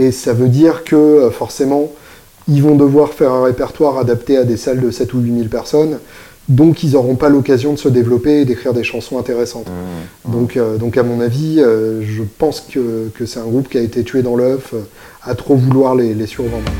Et 0.00 0.10
ça 0.10 0.32
veut 0.32 0.48
dire 0.48 0.82
que 0.82 1.30
forcément, 1.30 1.92
ils 2.48 2.62
vont 2.62 2.76
devoir 2.76 3.12
faire 3.12 3.32
un 3.32 3.44
répertoire 3.44 3.98
adapté 3.98 4.36
à 4.36 4.44
des 4.44 4.56
salles 4.56 4.80
de 4.80 4.90
7 4.90 5.14
ou 5.14 5.20
8 5.20 5.34
000 5.34 5.48
personnes. 5.48 5.98
Donc, 6.48 6.84
ils 6.84 6.92
n'auront 6.92 7.16
pas 7.16 7.28
l'occasion 7.28 7.72
de 7.72 7.78
se 7.78 7.88
développer 7.88 8.42
et 8.42 8.44
d'écrire 8.44 8.72
des 8.72 8.84
chansons 8.84 9.18
intéressantes. 9.18 9.66
Mmh. 9.66 10.32
Donc, 10.32 10.56
euh, 10.56 10.76
donc, 10.76 10.96
à 10.96 11.02
mon 11.02 11.20
avis, 11.20 11.60
euh, 11.60 12.02
je 12.02 12.22
pense 12.38 12.60
que, 12.60 13.10
que 13.14 13.26
c'est 13.26 13.40
un 13.40 13.46
groupe 13.46 13.68
qui 13.68 13.78
a 13.78 13.82
été 13.82 14.04
tué 14.04 14.22
dans 14.22 14.36
l'œuf 14.36 14.72
euh, 14.72 14.82
à 15.24 15.34
trop 15.34 15.56
vouloir 15.56 15.96
les, 15.96 16.14
les 16.14 16.26
survendre. 16.26 16.70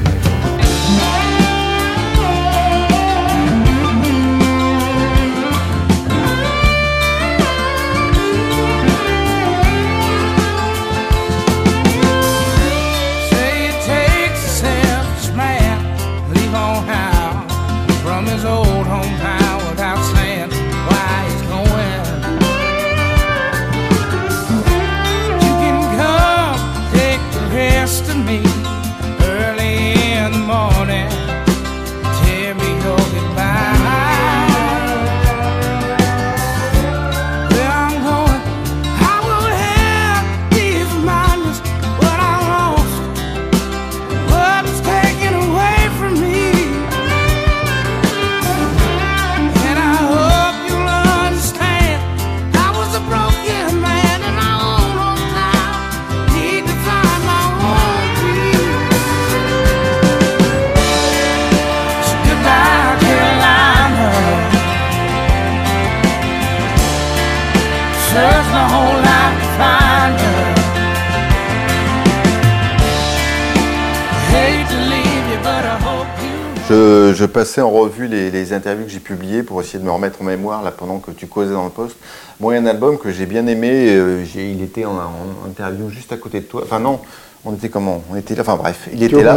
Je, 77.16 77.24
passais 77.24 77.60
en 77.60 77.70
revue 77.70 78.06
les, 78.06 78.30
les 78.30 78.52
interviews 78.52 78.84
que 78.84 78.90
j'ai 78.90 79.00
publiées 79.00 79.42
pour 79.42 79.60
essayer 79.60 79.78
de 79.78 79.84
me 79.84 79.90
remettre 79.90 80.20
en 80.22 80.24
mémoire 80.24 80.62
là 80.62 80.70
pendant 80.70 80.98
que 80.98 81.10
tu 81.10 81.26
causais 81.26 81.52
dans 81.52 81.64
le 81.64 81.70
poste. 81.70 81.96
Bon, 82.40 82.50
il 82.50 82.54
y 82.54 82.58
a 82.58 82.60
un 82.60 82.66
album 82.66 82.98
que 82.98 83.10
j'ai 83.10 83.26
bien 83.26 83.46
aimé. 83.46 83.70
euh, 83.96 84.24
il 84.34 84.62
était 84.62 84.84
en, 84.84 84.92
en 84.92 85.46
interview 85.48 85.88
juste 85.90 86.12
à 86.12 86.16
côté 86.16 86.40
de 86.40 86.44
toi. 86.44 86.62
Enfin 86.64 86.78
non, 86.78 87.00
on 87.44 87.54
était 87.54 87.68
comment? 87.68 88.02
On 88.12 88.16
était 88.16 88.34
là. 88.34 88.42
Enfin 88.42 88.56
bref, 88.56 88.88
il 88.92 88.98
Tu 88.98 89.04
était 89.06 89.22
là. 89.22 89.34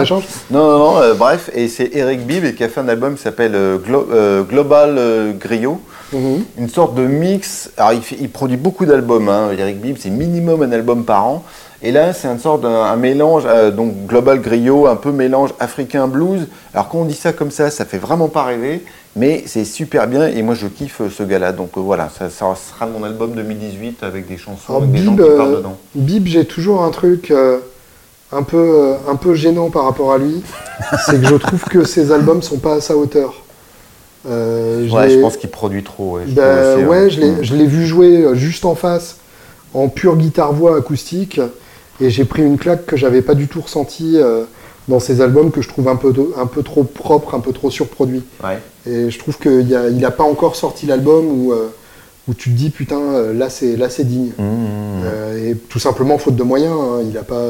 Non, 0.52 0.60
non, 0.68 0.78
non. 0.80 0.98
euh, 1.02 1.14
bref, 1.14 1.50
et 1.54 1.68
c'est 1.68 1.90
Eric 1.94 2.26
Bibb 2.26 2.54
qui 2.56 2.64
a 2.64 2.70
fait 2.70 2.82
un 2.82 2.90
album 2.90 3.16
qui 3.16 3.22
s'appelle 3.22 3.56
euh, 3.56 3.78
Glo- 3.78 4.08
Global 4.48 5.36
Griot. 5.40 5.80
Mhm. 6.12 6.44
Une 6.58 6.70
sorte 6.70 6.96
de 6.96 7.06
mix. 7.06 7.70
Alors, 7.78 7.94
il, 7.94 8.02
fait- 8.02 8.18
il 8.20 8.30
produit 8.30 8.58
beaucoup 8.58 8.86
d'albums. 8.86 9.30
Hein. 9.30 9.52
Eric 9.58 9.80
Bibb, 9.80 9.98
c'est 10.00 10.10
minimum 10.10 10.64
un 10.64 10.72
album 10.72 11.06
par 11.06 11.26
an. 11.26 11.44
Et 11.82 11.92
là, 11.92 12.12
c'est 12.14 12.28
une 12.28 12.40
sorte 12.40 12.62
d'un 12.62 12.84
un 12.84 12.96
mélange, 12.98 13.44
euh, 13.46 13.72
donc 13.72 14.06
Global 14.06 14.42
Griot, 14.42 14.88
un 14.88 14.98
peu 14.98 15.12
mélange 15.12 15.52
africain 15.60 16.08
blues. 16.08 16.48
Alors, 16.74 16.90
quand 16.90 17.00
on 17.00 17.06
dit 17.06 17.14
ça 17.14 17.32
comme 17.32 17.52
ça, 17.52 17.70
ça 17.70 17.86
fait 17.86 17.98
vraiment 17.98 18.28
pas 18.28 18.44
rêver, 18.44 18.84
mais 19.16 19.44
c'est 19.46 19.64
super 19.64 20.08
bien. 20.08 20.28
Et 20.28 20.42
moi, 20.42 20.56
je 20.56 20.68
kiffe 20.68 21.00
euh, 21.02 21.10
ce 21.10 21.24
gars-là. 21.24 21.54
Donc 21.54 21.70
euh, 21.78 21.80
voilà, 21.80 22.10
ça, 22.10 22.30
ça 22.30 22.54
sera 22.56 22.86
mon 22.86 23.04
album 23.06 23.32
2018 23.32 24.04
avec 24.04 24.28
des 24.28 24.36
chansons, 24.38 24.60
Alors, 24.74 24.82
avec 24.84 24.92
des 24.92 25.04
gens 25.04 25.14
Bib, 25.14 25.24
qui 25.26 25.38
parlent 25.38 25.56
dedans. 25.58 25.78
Bib, 25.96 26.28
j'ai 26.28 26.44
toujours 26.46 26.84
un 26.84 26.90
truc 26.92 27.32
euh, 27.32 27.60
un, 28.34 28.44
peu, 28.44 28.96
un 29.10 29.16
peu 29.16 29.34
gênant 29.34 29.70
par 29.70 29.86
rapport 29.86 30.12
à 30.12 30.18
lui. 30.18 30.44
c'est 31.06 31.22
que 31.22 31.28
je 31.28 31.36
trouve 31.36 31.64
que 31.64 31.86
ses 31.86 32.12
albums 32.12 32.42
sont 32.42 32.58
pas 32.58 32.76
à 32.76 32.82
sa 32.82 32.98
hauteur. 32.98 33.36
Ouais, 34.26 35.10
je 35.10 35.20
pense 35.22 35.38
qu'il 35.38 35.50
produit 35.50 35.84
trop. 35.84 36.18
Ouais, 36.18 36.24
je 36.28 36.34
Bah, 36.34 36.74
aussi, 36.74 36.84
hein. 36.84 36.88
ouais, 36.88 37.10
je 37.10 37.22
l'ai- 37.22 37.32
Mm. 37.32 37.38
je 37.44 37.56
l'ai 37.56 37.66
vu 37.66 37.86
jouer 37.86 38.26
juste 38.34 38.66
en 38.66 38.76
face, 38.76 39.16
en 39.74 39.88
pure 39.88 40.18
guitare-voix 40.18 40.76
acoustique, 40.78 41.40
et 42.02 42.10
j'ai 42.10 42.26
pris 42.26 42.42
une 42.44 42.58
claque 42.58 42.86
que 42.86 42.96
j'avais 42.98 43.22
pas 43.22 43.36
du 43.36 43.48
tout 43.48 43.62
ressentie 43.62 44.14
euh, 44.18 44.44
dans 44.88 45.00
ses 45.00 45.22
albums, 45.22 45.52
que 45.52 45.62
je 45.62 45.68
trouve 45.70 45.88
un 45.88 45.96
peu, 45.96 46.12
de- 46.14 46.32
un 46.38 46.46
peu 46.48 46.64
trop 46.64 46.84
propre, 46.84 47.36
un 47.36 47.40
peu 47.40 47.52
trop 47.54 47.70
surproduit. 47.70 48.24
Ouais. 48.44 48.58
Et 48.88 49.10
je 49.12 49.20
trouve 49.20 49.38
qu'il 49.38 49.76
a, 49.76 49.90
il 49.90 50.04
a 50.06 50.12
pas 50.12 50.24
encore 50.24 50.56
sorti 50.56 50.86
l'album 50.86 51.26
où, 51.28 51.52
euh, 51.54 51.68
où 52.28 52.34
tu 52.34 52.50
te 52.50 52.56
dis, 52.56 52.70
putain, 52.70 53.00
euh, 53.00 53.34
là 53.34 53.50
c'est 53.50 53.76
là 53.76 53.90
c'est 53.90 54.04
digne. 54.06 54.32
Mm, 54.38 54.44
mm, 54.44 54.46
mm. 54.46 55.02
Euh, 55.06 55.52
et 55.52 55.56
tout 55.56 55.80
simplement 55.80 56.18
faute 56.18 56.36
de 56.36 56.44
moyens. 56.44 56.74
hein. 56.80 57.00
Il 57.04 57.12
n'a 57.14 57.24
pas, 57.24 57.44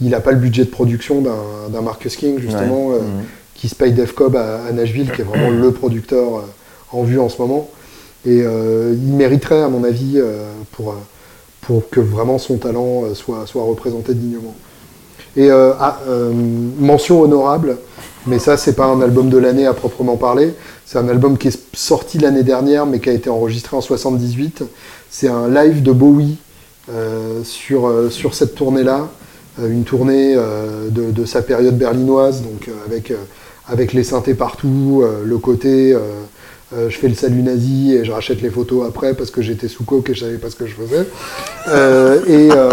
il 0.00 0.14
a 0.14 0.20
pas 0.20 0.32
le 0.32 0.38
budget 0.38 0.64
de 0.64 0.70
production 0.70 1.20
d'un 1.22 1.70
d'un 1.72 1.80
Marcus 1.82 2.16
King, 2.16 2.38
justement, 2.40 2.88
Ouais. 2.88 2.98
qui 3.54 3.68
se 3.68 3.74
paye 3.74 3.92
Def 3.92 4.12
Cobb 4.12 4.36
à, 4.36 4.64
à 4.68 4.72
Nashville, 4.72 5.10
qui 5.12 5.22
est 5.22 5.24
vraiment 5.24 5.50
le 5.50 5.70
producteur 5.70 6.44
en 6.92 7.02
vue 7.04 7.18
en 7.18 7.28
ce 7.30 7.40
moment. 7.40 7.70
Et 8.26 8.38
il 8.40 9.12
mériterait, 9.14 9.62
à 9.62 9.68
mon 9.68 9.82
avis, 9.84 10.20
pour, 10.72 10.94
pour 11.66 11.90
que 11.90 12.00
vraiment 12.00 12.38
son 12.38 12.58
talent 12.58 13.04
euh, 13.04 13.14
soit, 13.14 13.46
soit 13.46 13.64
représenté 13.64 14.14
dignement. 14.14 14.54
Et 15.36 15.50
euh, 15.50 15.72
ah, 15.78 16.00
euh, 16.06 16.32
mention 16.78 17.20
honorable, 17.20 17.76
mais 18.26 18.38
ça 18.38 18.56
c'est 18.56 18.74
pas 18.74 18.86
un 18.86 19.02
album 19.02 19.28
de 19.28 19.36
l'année 19.36 19.66
à 19.66 19.74
proprement 19.74 20.16
parler, 20.16 20.54
c'est 20.86 20.98
un 20.98 21.08
album 21.08 21.36
qui 21.36 21.48
est 21.48 21.76
sorti 21.76 22.18
l'année 22.18 22.44
dernière 22.44 22.86
mais 22.86 23.00
qui 23.00 23.10
a 23.10 23.12
été 23.12 23.28
enregistré 23.28 23.76
en 23.76 23.80
78. 23.80 24.62
C'est 25.10 25.28
un 25.28 25.48
live 25.48 25.82
de 25.82 25.92
Bowie 25.92 26.36
sur, 27.42 27.92
sur 28.10 28.34
cette 28.34 28.54
tournée-là, 28.54 29.08
une 29.58 29.82
tournée 29.82 30.36
de, 30.36 31.10
de 31.10 31.24
sa 31.24 31.42
période 31.42 31.76
berlinoise, 31.76 32.42
donc 32.42 32.70
avec, 32.86 33.12
avec 33.66 33.92
les 33.92 34.04
synthés 34.04 34.34
partout, 34.34 35.02
le 35.24 35.38
côté 35.38 35.96
euh, 36.74 36.90
je 36.90 36.96
fais 36.98 37.08
le 37.08 37.14
salut 37.14 37.42
nazi 37.42 37.94
et 37.94 38.04
je 38.04 38.10
rachète 38.12 38.42
les 38.42 38.50
photos 38.50 38.86
après 38.88 39.14
parce 39.14 39.30
que 39.30 39.40
j'étais 39.42 39.68
sous 39.68 39.84
coke 39.84 40.10
et 40.10 40.14
je 40.14 40.20
savais 40.24 40.38
pas 40.38 40.50
ce 40.50 40.56
que 40.56 40.66
je 40.66 40.74
faisais. 40.74 41.06
Euh, 41.68 42.20
et 42.26 42.50
euh, 42.52 42.70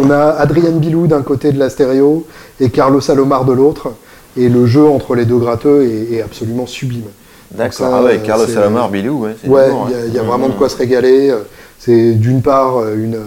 on 0.00 0.10
a 0.10 0.26
Adrien 0.38 0.70
Bilou 0.70 1.06
d'un 1.06 1.22
côté 1.22 1.52
de 1.52 1.58
la 1.58 1.70
stéréo 1.70 2.26
et 2.60 2.70
Carlos 2.70 3.00
Salomar 3.00 3.44
de 3.44 3.52
l'autre. 3.52 3.88
Et 4.36 4.48
le 4.48 4.66
jeu 4.66 4.84
entre 4.84 5.14
les 5.14 5.24
deux 5.26 5.38
gratteux 5.38 5.84
est, 5.84 6.14
est 6.14 6.22
absolument 6.22 6.66
sublime. 6.66 7.06
D'accord. 7.52 7.90
Ah 7.92 8.02
ouais, 8.02 8.20
Carlos 8.24 8.46
c'est- 8.46 8.54
Salomar, 8.54 8.90
Bilou, 8.90 9.24
ouais. 9.24 9.36
Ouais, 9.46 9.68
il 9.88 9.92
y 9.92 9.94
a, 9.94 9.98
hein. 9.98 10.02
il 10.08 10.14
y 10.14 10.18
a 10.18 10.22
Mmh, 10.22 10.26
vraiment 10.26 10.48
de 10.48 10.54
mmh. 10.54 10.56
quoi 10.56 10.68
se 10.68 10.76
régaler. 10.76 11.32
C'est 11.78 12.12
d'une 12.14 12.42
part 12.42 12.88
une, 12.94 13.18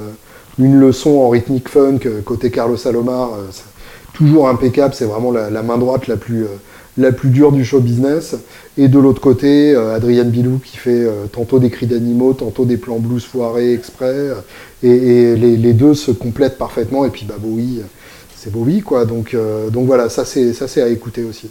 une 0.59 0.79
leçon 0.79 1.11
en 1.21 1.29
rythmique 1.29 1.69
funk 1.69 1.99
côté 2.25 2.51
Carlos 2.51 2.75
Salomar, 2.75 3.29
toujours 4.13 4.49
impeccable, 4.49 4.93
c'est 4.95 5.05
vraiment 5.05 5.31
la, 5.31 5.49
la 5.49 5.61
main 5.61 5.77
droite 5.77 6.07
la 6.07 6.17
plus, 6.17 6.45
la 6.97 7.11
plus 7.11 7.29
dure 7.29 7.51
du 7.51 7.63
show 7.63 7.79
business. 7.79 8.35
Et 8.77 8.87
de 8.87 8.99
l'autre 8.99 9.21
côté, 9.21 9.73
euh, 9.73 9.95
Adrien 9.95 10.23
Bilou 10.23 10.59
qui 10.63 10.77
fait 10.77 11.05
euh, 11.05 11.25
tantôt 11.31 11.59
des 11.59 11.69
cris 11.69 11.87
d'animaux, 11.87 12.33
tantôt 12.33 12.65
des 12.65 12.77
plans 12.77 12.99
blues 12.99 13.23
foirés 13.23 13.73
exprès. 13.73 14.13
euh, 14.13 14.35
et 14.83 15.35
les, 15.35 15.73
deux 15.73 15.95
se 15.95 16.11
complètent 16.11 16.57
parfaitement. 16.57 17.05
Et 17.05 17.09
puis 17.09 17.25
bah 17.25 17.35
Bowie, 17.39 17.81
c'est 18.35 18.51
Bowie 18.51 18.81
quoi. 18.81 19.05
Donc, 19.05 19.35
voilà, 19.73 20.09
ça 20.09 20.25
c'est 20.25 20.53
ça 20.53 20.67
c'est 20.67 20.81
à 20.81 20.89
écouter 20.89 21.23
aussi. 21.23 21.49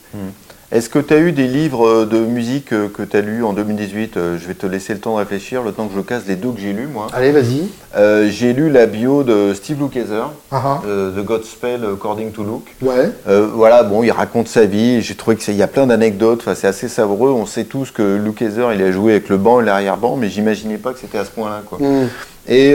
Est-ce 0.72 0.88
que 0.90 0.98
tu 0.98 1.14
as 1.14 1.18
eu 1.18 1.30
des 1.30 1.46
livres 1.46 1.86
euh, 1.86 2.06
de 2.06 2.18
musique 2.18 2.72
euh, 2.72 2.88
que 2.88 3.04
tu 3.04 3.16
as 3.16 3.20
lus 3.20 3.44
en 3.44 3.52
2018 3.52 4.16
Euh, 4.16 4.36
Je 4.36 4.48
vais 4.48 4.54
te 4.54 4.66
laisser 4.66 4.94
le 4.94 4.98
temps 4.98 5.12
de 5.14 5.18
réfléchir, 5.20 5.62
le 5.62 5.70
temps 5.70 5.86
que 5.86 5.94
je 5.94 6.00
casse 6.00 6.24
les 6.26 6.34
deux 6.34 6.50
que 6.50 6.60
j'ai 6.60 6.72
lus, 6.72 6.88
moi. 6.92 7.06
Allez, 7.12 7.30
vas-y. 7.30 7.68
Euh, 7.96 8.28
j'ai 8.28 8.52
lu 8.52 8.68
la 8.68 8.86
bio 8.86 9.22
de 9.22 9.54
Steve 9.54 9.78
Lukather, 9.80 10.24
Ah, 10.50 10.62
ah. 10.64 10.82
euh, 10.84 11.12
The 11.12 11.24
Godspell 11.24 11.84
According 11.94 12.32
to 12.32 12.42
Luke. 12.42 12.74
Ouais. 12.82 13.10
Euh, 13.28 13.46
voilà, 13.54 13.84
bon, 13.84 14.02
il 14.02 14.10
raconte 14.10 14.48
sa 14.48 14.64
vie. 14.66 15.00
J'ai 15.02 15.14
trouvé 15.14 15.36
qu'il 15.36 15.54
y 15.54 15.62
a 15.62 15.68
plein 15.68 15.86
d'anecdotes. 15.86 16.40
Enfin, 16.40 16.56
c'est 16.56 16.66
assez 16.66 16.88
savoureux. 16.88 17.30
On 17.30 17.46
sait 17.46 17.64
tous 17.64 17.92
que 17.92 18.16
Lukather, 18.16 18.72
il 18.74 18.82
a 18.82 18.90
joué 18.90 19.12
avec 19.12 19.28
le 19.28 19.36
banc 19.36 19.60
et 19.60 19.64
l'arrière-banc, 19.64 20.16
mais 20.16 20.28
j'imaginais 20.28 20.78
pas 20.78 20.92
que 20.92 20.98
c'était 20.98 21.18
à 21.18 21.24
ce 21.24 21.30
point-là, 21.30 21.62
quoi. 21.64 21.78
Mm. 21.78 22.08
Et 22.48 22.74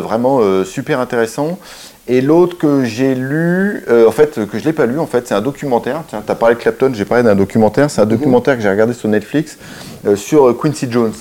vraiment 0.00 0.40
super 0.64 1.00
intéressant. 1.00 1.58
Et 2.08 2.20
l'autre 2.20 2.58
que 2.58 2.84
j'ai 2.84 3.14
lu, 3.14 3.84
euh, 3.88 4.08
en 4.08 4.10
fait, 4.10 4.46
que 4.46 4.58
je 4.58 4.64
l'ai 4.64 4.72
pas 4.72 4.86
lu, 4.86 4.98
en 4.98 5.06
fait, 5.06 5.28
c'est 5.28 5.34
un 5.34 5.40
documentaire. 5.40 6.02
Tiens, 6.08 6.22
tu 6.24 6.32
as 6.32 6.34
parlé 6.34 6.56
de 6.56 6.60
Clapton, 6.60 6.90
j'ai 6.92 7.04
parlé 7.04 7.22
d'un 7.22 7.36
documentaire. 7.36 7.90
C'est 7.90 8.00
un 8.00 8.06
documentaire 8.06 8.56
que 8.56 8.62
j'ai 8.62 8.70
regardé 8.70 8.92
sur 8.92 9.08
Netflix 9.08 9.56
euh, 10.04 10.16
sur 10.16 10.48
euh, 10.48 10.58
Quincy 10.60 10.90
Jones. 10.90 11.12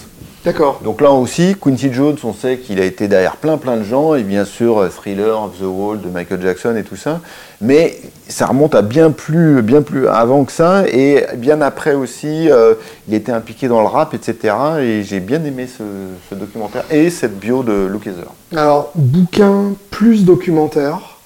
D'accord. 0.43 0.81
Donc 0.83 1.01
là 1.01 1.11
aussi, 1.11 1.55
Quincy 1.61 1.93
Jones, 1.93 2.17
on 2.23 2.33
sait 2.33 2.57
qu'il 2.57 2.79
a 2.79 2.85
été 2.85 3.07
derrière 3.07 3.35
plein 3.35 3.57
plein 3.57 3.77
de 3.77 3.83
gens, 3.83 4.15
et 4.15 4.23
bien 4.23 4.43
sûr 4.43 4.79
euh, 4.79 4.89
Thriller, 4.89 5.39
of 5.39 5.59
The 5.59 5.65
Wall 5.65 6.01
de 6.01 6.09
Michael 6.09 6.41
Jackson 6.41 6.75
et 6.75 6.83
tout 6.83 6.95
ça. 6.95 7.21
Mais 7.61 7.99
ça 8.27 8.47
remonte 8.47 8.73
à 8.73 8.81
bien 8.81 9.11
plus, 9.11 9.61
bien 9.61 9.83
plus 9.83 10.07
avant 10.07 10.43
que 10.43 10.51
ça, 10.51 10.83
et 10.87 11.25
bien 11.37 11.61
après 11.61 11.93
aussi, 11.93 12.49
euh, 12.49 12.73
il 13.07 13.13
était 13.13 13.31
impliqué 13.31 13.67
dans 13.67 13.81
le 13.81 13.87
rap, 13.87 14.15
etc. 14.15 14.55
Et 14.79 15.03
j'ai 15.03 15.19
bien 15.19 15.43
aimé 15.43 15.67
ce, 15.67 15.83
ce 16.27 16.33
documentaire 16.33 16.85
et 16.89 17.11
cette 17.11 17.37
bio 17.37 17.61
de 17.61 17.85
Luke 17.85 18.07
Heather. 18.07 18.31
Alors, 18.55 18.91
bouquin 18.95 19.73
plus 19.91 20.25
documentaire, 20.25 21.17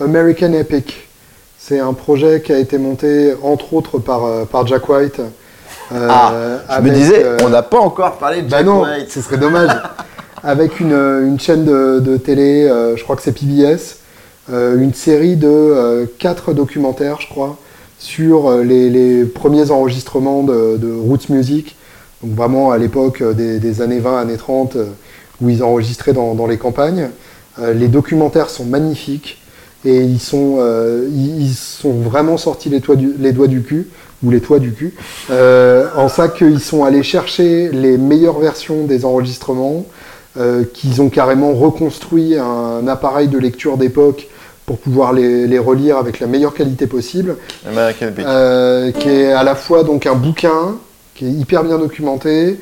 American 0.00 0.54
Epic. 0.54 1.06
C'est 1.58 1.80
un 1.80 1.92
projet 1.92 2.40
qui 2.40 2.52
a 2.52 2.58
été 2.58 2.78
monté 2.78 3.34
entre 3.42 3.74
autres 3.74 3.98
par, 3.98 4.24
euh, 4.24 4.44
par 4.46 4.66
Jack 4.66 4.88
White. 4.88 5.20
Euh, 5.92 6.08
ah, 6.68 6.78
je 6.78 6.82
me 6.82 6.90
disais, 6.94 7.24
euh, 7.24 7.36
on 7.42 7.48
n'a 7.48 7.62
pas 7.62 7.78
encore 7.78 8.16
parlé 8.18 8.42
de 8.42 8.48
Bah 8.48 8.58
Jack 8.58 8.66
non, 8.66 8.82
White. 8.82 9.10
ce 9.10 9.20
serait 9.20 9.36
dommage. 9.38 9.70
avec 10.42 10.80
une, 10.80 10.92
euh, 10.92 11.26
une 11.26 11.38
chaîne 11.40 11.64
de, 11.64 12.00
de 12.00 12.16
télé, 12.16 12.68
je 12.96 13.02
crois 13.02 13.16
que 13.16 13.22
c'est 13.22 13.32
PBS, 13.32 13.98
une 14.52 14.92
série 14.94 15.36
de 15.36 16.04
quatre 16.18 16.52
documentaires, 16.52 17.18
je 17.20 17.28
crois, 17.28 17.56
sur 17.98 18.50
les, 18.58 18.90
les 18.90 19.24
premiers 19.24 19.70
enregistrements 19.70 20.42
de, 20.42 20.76
de 20.76 20.92
Roots 20.92 21.28
Music. 21.30 21.76
Donc 22.22 22.34
vraiment 22.36 22.70
à 22.70 22.78
l'époque 22.78 23.22
des, 23.22 23.58
des 23.58 23.80
années 23.82 24.00
20, 24.00 24.20
années 24.20 24.36
30, 24.36 24.76
euh, 24.76 24.86
où 25.40 25.48
ils 25.48 25.62
enregistraient 25.62 26.12
dans, 26.12 26.34
dans 26.34 26.46
les 26.46 26.58
campagnes. 26.58 27.08
Les 27.74 27.86
documentaires 27.86 28.50
sont 28.50 28.64
magnifiques 28.64 29.40
et 29.84 30.00
ils 30.00 30.18
sont, 30.20 30.56
euh, 30.58 31.06
ils, 31.12 31.42
ils 31.42 31.54
sont 31.54 31.92
vraiment 31.92 32.36
sortis 32.36 32.68
les, 32.68 32.80
toits 32.80 32.96
du- 32.96 33.14
les 33.18 33.30
doigts 33.32 33.46
du 33.46 33.62
cul, 33.62 33.88
ou 34.24 34.30
les 34.30 34.40
toits 34.40 34.58
du 34.58 34.72
cul, 34.72 34.94
euh, 35.30 35.88
en 35.96 36.08
ça 36.08 36.28
qu'ils 36.28 36.60
sont 36.60 36.84
allés 36.84 37.02
chercher 37.02 37.70
les 37.72 37.98
meilleures 37.98 38.38
versions 38.38 38.84
des 38.84 39.04
enregistrements, 39.04 39.86
euh, 40.36 40.64
qu'ils 40.72 41.00
ont 41.02 41.10
carrément 41.10 41.52
reconstruit 41.52 42.36
un 42.36 42.86
appareil 42.88 43.28
de 43.28 43.38
lecture 43.38 43.76
d'époque 43.76 44.28
pour 44.66 44.78
pouvoir 44.78 45.12
les, 45.12 45.46
les 45.46 45.58
relire 45.58 45.98
avec 45.98 46.20
la 46.20 46.26
meilleure 46.26 46.54
qualité 46.54 46.86
possible, 46.86 47.36
euh, 47.66 48.90
qui 48.92 49.08
est 49.08 49.32
à 49.32 49.42
la 49.42 49.54
fois 49.54 49.84
donc 49.84 50.06
un 50.06 50.14
bouquin 50.14 50.76
qui 51.14 51.26
est 51.26 51.30
hyper 51.30 51.62
bien 51.62 51.78
documenté, 51.78 52.58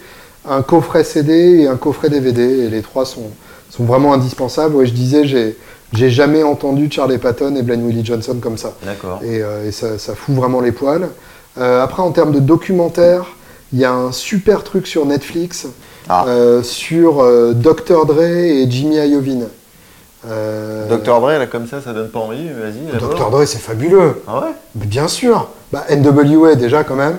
un 0.48 0.62
coffret 0.62 1.05
CD 1.05 1.60
et 1.60 1.68
un 1.68 1.76
coffret 1.76 2.10
DVD, 2.10 2.43
et 2.43 2.68
les 2.68 2.82
trois 2.82 3.06
sont, 3.06 3.30
sont 3.70 3.84
vraiment 3.84 4.12
indispensables. 4.12 4.74
Ouais, 4.74 4.86
je 4.86 4.93
disais, 4.93 5.24
j'ai 5.24 5.56
j'ai 5.93 6.09
jamais 6.10 6.43
entendu 6.43 6.89
Charlie 6.90 7.18
Patton 7.18 7.55
et 7.56 7.62
Blaine 7.62 7.86
Willie 7.86 8.05
Johnson 8.05 8.39
comme 8.40 8.56
ça. 8.56 8.74
D'accord. 8.82 9.20
Et, 9.22 9.43
euh, 9.43 9.68
et 9.68 9.72
ça, 9.72 9.98
ça 9.98 10.14
fout 10.14 10.34
vraiment 10.34 10.60
les 10.60 10.72
poils. 10.72 11.09
Euh, 11.58 11.82
après, 11.82 12.02
en 12.02 12.10
termes 12.12 12.32
de 12.32 12.40
documentaire, 12.40 13.26
il 13.72 13.78
y 13.78 13.84
a 13.84 13.92
un 13.92 14.12
super 14.12 14.64
truc 14.64 14.86
sur 14.86 15.04
Netflix 15.06 15.66
Ah. 16.08 16.24
euh, 16.28 16.62
sur 16.62 17.22
euh, 17.22 17.52
Dr. 17.54 18.06
Dre 18.06 18.22
et 18.22 18.66
Jimmy 18.70 18.96
Iovine. 18.96 19.48
Dr. 20.24 21.20
Dre, 21.20 21.26
là, 21.38 21.46
comme 21.46 21.66
ça, 21.66 21.80
ça 21.80 21.92
donne 21.92 22.08
pas 22.08 22.20
envie. 22.20 22.48
Vas-y. 22.48 22.98
Dr. 22.98 23.30
Dre, 23.30 23.44
c'est 23.44 23.58
fabuleux. 23.58 24.22
Ah 24.28 24.40
ouais? 24.40 24.52
Bien 24.74 25.08
sûr. 25.08 25.48
Bah, 25.72 25.84
NWA 25.90 26.54
déjà 26.54 26.84
quand 26.84 26.94
même. 26.94 27.16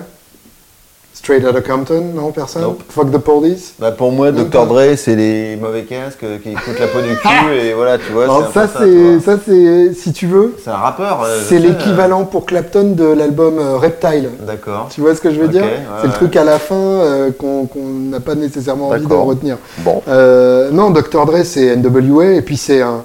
Straight 1.24 1.42
Outta 1.42 1.62
Compton, 1.62 2.04
non 2.14 2.32
personne? 2.32 2.60
Nope. 2.60 2.82
Fuck 2.90 3.10
the 3.10 3.16
Police? 3.16 3.72
Bah 3.78 3.92
pour 3.92 4.12
moi, 4.12 4.30
Même 4.30 4.44
Dr. 4.44 4.66
Dre, 4.66 4.94
c'est 4.94 5.16
les 5.16 5.56
mauvais 5.56 5.84
casques 5.84 6.22
euh, 6.22 6.36
qui 6.36 6.50
écoutent 6.50 6.78
la 6.78 6.86
peau 6.86 7.00
du 7.00 7.16
cul 7.16 7.56
et 7.56 7.72
voilà, 7.72 7.96
tu 7.96 8.12
vois. 8.12 8.24
Alors 8.24 8.50
ça 8.52 8.68
c'est 8.68 9.20
ça 9.20 9.38
c'est 9.42 9.94
si 9.94 10.12
tu 10.12 10.26
veux, 10.26 10.54
C'est 10.62 10.68
un 10.68 10.74
rappeur. 10.76 11.22
euh, 11.24 11.40
c'est 11.48 11.58
l'équivalent 11.58 12.26
pour 12.26 12.44
Clapton 12.44 12.92
de 12.94 13.04
l'album 13.06 13.58
euh, 13.58 13.78
Reptile. 13.78 14.26
euh, 14.42 14.46
D'accord. 14.46 14.88
Tu 14.94 15.00
vois 15.00 15.14
ce 15.14 15.22
que 15.22 15.32
je 15.32 15.40
veux 15.40 15.48
dire? 15.48 15.62
ouais, 15.62 15.80
C'est 16.02 16.08
le 16.08 16.12
truc 16.12 16.36
à 16.36 16.44
la 16.44 16.58
fin 16.58 16.74
euh, 16.74 17.30
qu'on 17.30 17.66
n'a 18.10 18.20
pas 18.20 18.34
nécessairement 18.34 18.88
envie 18.90 19.06
de 19.06 19.12
retenir. 19.14 19.56
Bon. 19.78 20.02
Euh, 20.08 20.70
non, 20.72 20.90
Dr. 20.90 21.24
Dre, 21.24 21.42
c'est 21.42 21.74
NWA, 21.74 22.32
et 22.34 22.42
puis 22.42 22.58
c'est 22.58 22.82
un, 22.82 23.02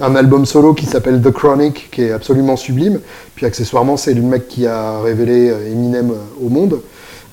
un 0.00 0.16
album 0.16 0.44
solo 0.44 0.74
qui 0.74 0.86
s'appelle 0.86 1.22
The 1.22 1.30
Chronic, 1.30 1.88
qui 1.92 2.02
est 2.02 2.10
absolument 2.10 2.56
sublime. 2.56 2.98
Puis 3.36 3.46
accessoirement, 3.46 3.96
c'est 3.96 4.12
le 4.14 4.22
mec 4.22 4.48
qui 4.48 4.66
a 4.66 4.98
révélé 5.00 5.50
euh, 5.50 5.70
Eminem 5.70 6.10
euh, 6.10 6.44
au 6.44 6.48
monde. 6.48 6.80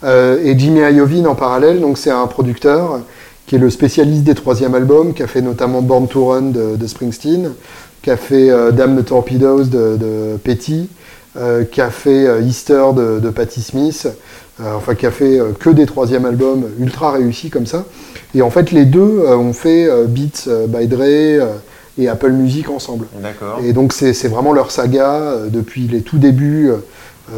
Euh, 0.04 0.40
et 0.44 0.58
Jimmy 0.58 0.80
Iovine 0.80 1.28
en 1.28 1.36
parallèle, 1.36 1.82
donc 1.82 1.98
c'est 1.98 2.12
un 2.12 2.28
producteur 2.28 3.00
qui 3.48 3.56
est 3.56 3.60
le 3.60 3.70
spécialiste 3.70 4.24
des 4.24 4.36
troisièmes 4.36 4.76
albums, 4.76 5.14
qui 5.14 5.24
a 5.24 5.28
fait 5.28 5.42
notamment 5.42 5.82
Born 5.82 6.08
to 6.08 6.26
Run 6.26 6.42
de, 6.52 6.76
de 6.76 6.88
Springsteen, 6.88 7.52
qui 8.02 8.12
a 8.12 8.18
fait 8.18 8.50
euh, 8.50 8.72
Damn 8.72 9.02
the 9.02 9.06
Torpedoes 9.06 9.66
de, 9.66 9.98
de 9.98 10.38
Petty, 10.44 10.90
euh, 11.38 11.64
qui 11.64 11.82
a 11.82 11.90
fait 11.90 12.28
euh, 12.28 12.42
Easter 12.42 12.84
de, 12.96 13.20
de 13.20 13.30
Patti 13.30 13.62
Smith, 13.62 14.08
enfin 14.60 14.96
qui 14.96 15.06
a 15.06 15.12
fait 15.12 15.40
que 15.60 15.70
des 15.70 15.86
troisièmes 15.86 16.26
albums 16.26 16.66
ultra 16.80 17.12
réussis 17.12 17.52
comme 17.52 17.68
ça. 17.68 17.86
Et 18.34 18.42
en 18.42 18.50
fait, 18.50 18.72
les 18.72 18.86
deux 18.86 19.24
ont 19.28 19.54
fait 19.54 19.88
Beats 20.08 20.50
by 20.68 20.88
Dre 20.88 21.48
et 22.00 22.08
Apple 22.08 22.32
Music 22.32 22.68
ensemble. 22.72 23.06
D'accord. 23.22 23.60
Et 23.64 23.72
donc, 23.72 23.94
c'est 23.94 24.28
vraiment 24.28 24.54
leur 24.54 24.72
saga 24.72 25.34
depuis 25.50 25.82
les 25.88 26.02
tout 26.02 26.18
débuts 26.18 26.72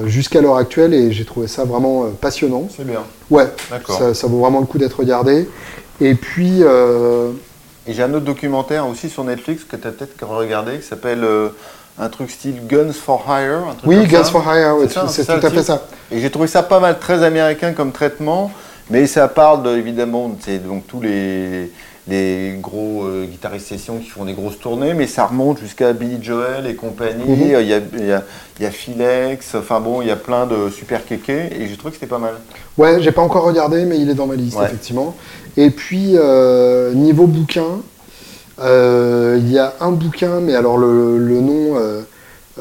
jusqu'à 0.06 0.42
l'heure 0.42 0.58
actuelle, 0.58 0.94
et 0.94 1.12
j'ai 1.12 1.26
trouvé 1.26 1.48
ça 1.48 1.64
vraiment 1.66 2.04
euh, 2.04 2.08
passionnant. 2.10 2.68
C'est 2.76 2.86
bien. 2.86 3.04
Ouais, 3.30 3.48
ça, 3.88 4.14
ça 4.14 4.28
vaut 4.28 4.40
vraiment 4.40 4.60
le 4.60 4.66
coup 4.66 4.78
d'être 4.78 5.00
regardé. 5.00 5.50
Et 6.02 6.16
puis, 6.16 6.60
euh, 6.62 7.32
Et 7.88 7.94
j'ai 7.94 8.04
un 8.04 8.14
autre 8.14 8.26
documentaire 8.26 8.88
aussi 8.88 9.10
sur 9.10 9.24
Netflix 9.24 9.64
que 9.64 9.76
tu 9.76 9.88
as 9.88 9.92
peut-être 9.92 10.26
regardé 10.26 10.78
qui 10.78 10.88
s'appelle 10.88 11.24
euh, 11.24 11.50
un 11.98 12.10
truc 12.10 12.32
style 12.32 12.66
Guns 12.68 12.94
for 12.94 13.26
Hire. 13.28 13.68
un 13.70 13.76
truc 13.76 13.86
oui, 13.86 14.08
Guns 14.08 14.24
ça. 14.24 14.32
for 14.32 14.44
Hire, 14.44 14.78
ouais, 14.78 14.88
C'est 15.08 15.26
tout 15.26 15.46
à 15.46 15.50
fait 15.50 15.64
ça. 15.64 15.88
Et 16.12 16.20
j'ai 16.20 16.30
trouvé 16.30 16.48
ça 16.48 16.64
pas 16.64 16.80
mal, 16.80 17.00
très 17.00 17.24
américain 17.24 17.74
comme 17.74 17.92
traitement, 17.92 18.52
mais 18.90 19.08
ça 19.08 19.28
parle 19.28 19.64
de, 19.64 19.76
évidemment, 19.76 20.32
c'est 20.40 20.60
donc 20.60 20.88
tous 20.88 21.02
les, 21.02 21.72
les 22.08 22.56
gros 22.62 23.04
euh, 23.04 23.26
guitaristes 23.26 23.68
sessions 23.68 23.98
qui 23.98 24.10
font 24.10 24.26
des 24.26 24.34
grosses 24.34 24.60
tournées, 24.60 24.94
mais 24.94 25.06
ça 25.08 25.26
remonte 25.28 25.60
jusqu'à 25.60 25.94
Billy 25.94 26.18
Joel 26.22 26.66
et 26.68 26.76
compagnie. 26.76 27.24
Mhm. 27.28 27.42
Il 27.42 27.50
y, 27.68 27.74
a, 27.74 27.78
il 27.98 28.06
y, 28.08 28.12
a, 28.12 28.24
y 28.60 28.66
a 28.66 28.72
Philex, 28.72 29.56
enfin 29.56 29.80
bon, 29.80 30.02
il 30.02 30.08
y 30.08 30.12
a 30.12 30.16
plein 30.16 30.48
de 30.48 30.70
super 30.70 31.06
kékés, 31.06 31.50
et 31.60 31.68
j'ai 31.68 31.76
trouvé 31.78 31.92
que 31.92 31.98
c'était 32.00 32.10
pas 32.10 32.18
mal. 32.18 32.34
Ouais, 32.78 33.02
j'ai 33.02 33.12
pas 33.12 33.22
encore 33.22 33.44
regardé, 33.44 33.86
mais 33.86 34.00
il 34.00 34.10
est 34.10 34.16
dans 34.16 34.28
ma 34.28 34.36
liste, 34.36 34.58
Ouais. 34.58 34.66
effectivement. 34.66 35.16
Et 35.58 35.70
puis, 35.70 36.14
euh, 36.16 36.94
niveau 36.94 37.28
bouquin, 37.28 37.82
Euh, 38.62 39.38
Il 39.42 39.50
y 39.52 39.58
a 39.58 39.74
un 39.80 39.92
bouquin, 39.92 40.42
mais 40.42 40.54
alors 40.54 40.78
le, 40.78 41.18
le 41.18 41.40
nom 41.40 41.78
euh, 41.78 42.02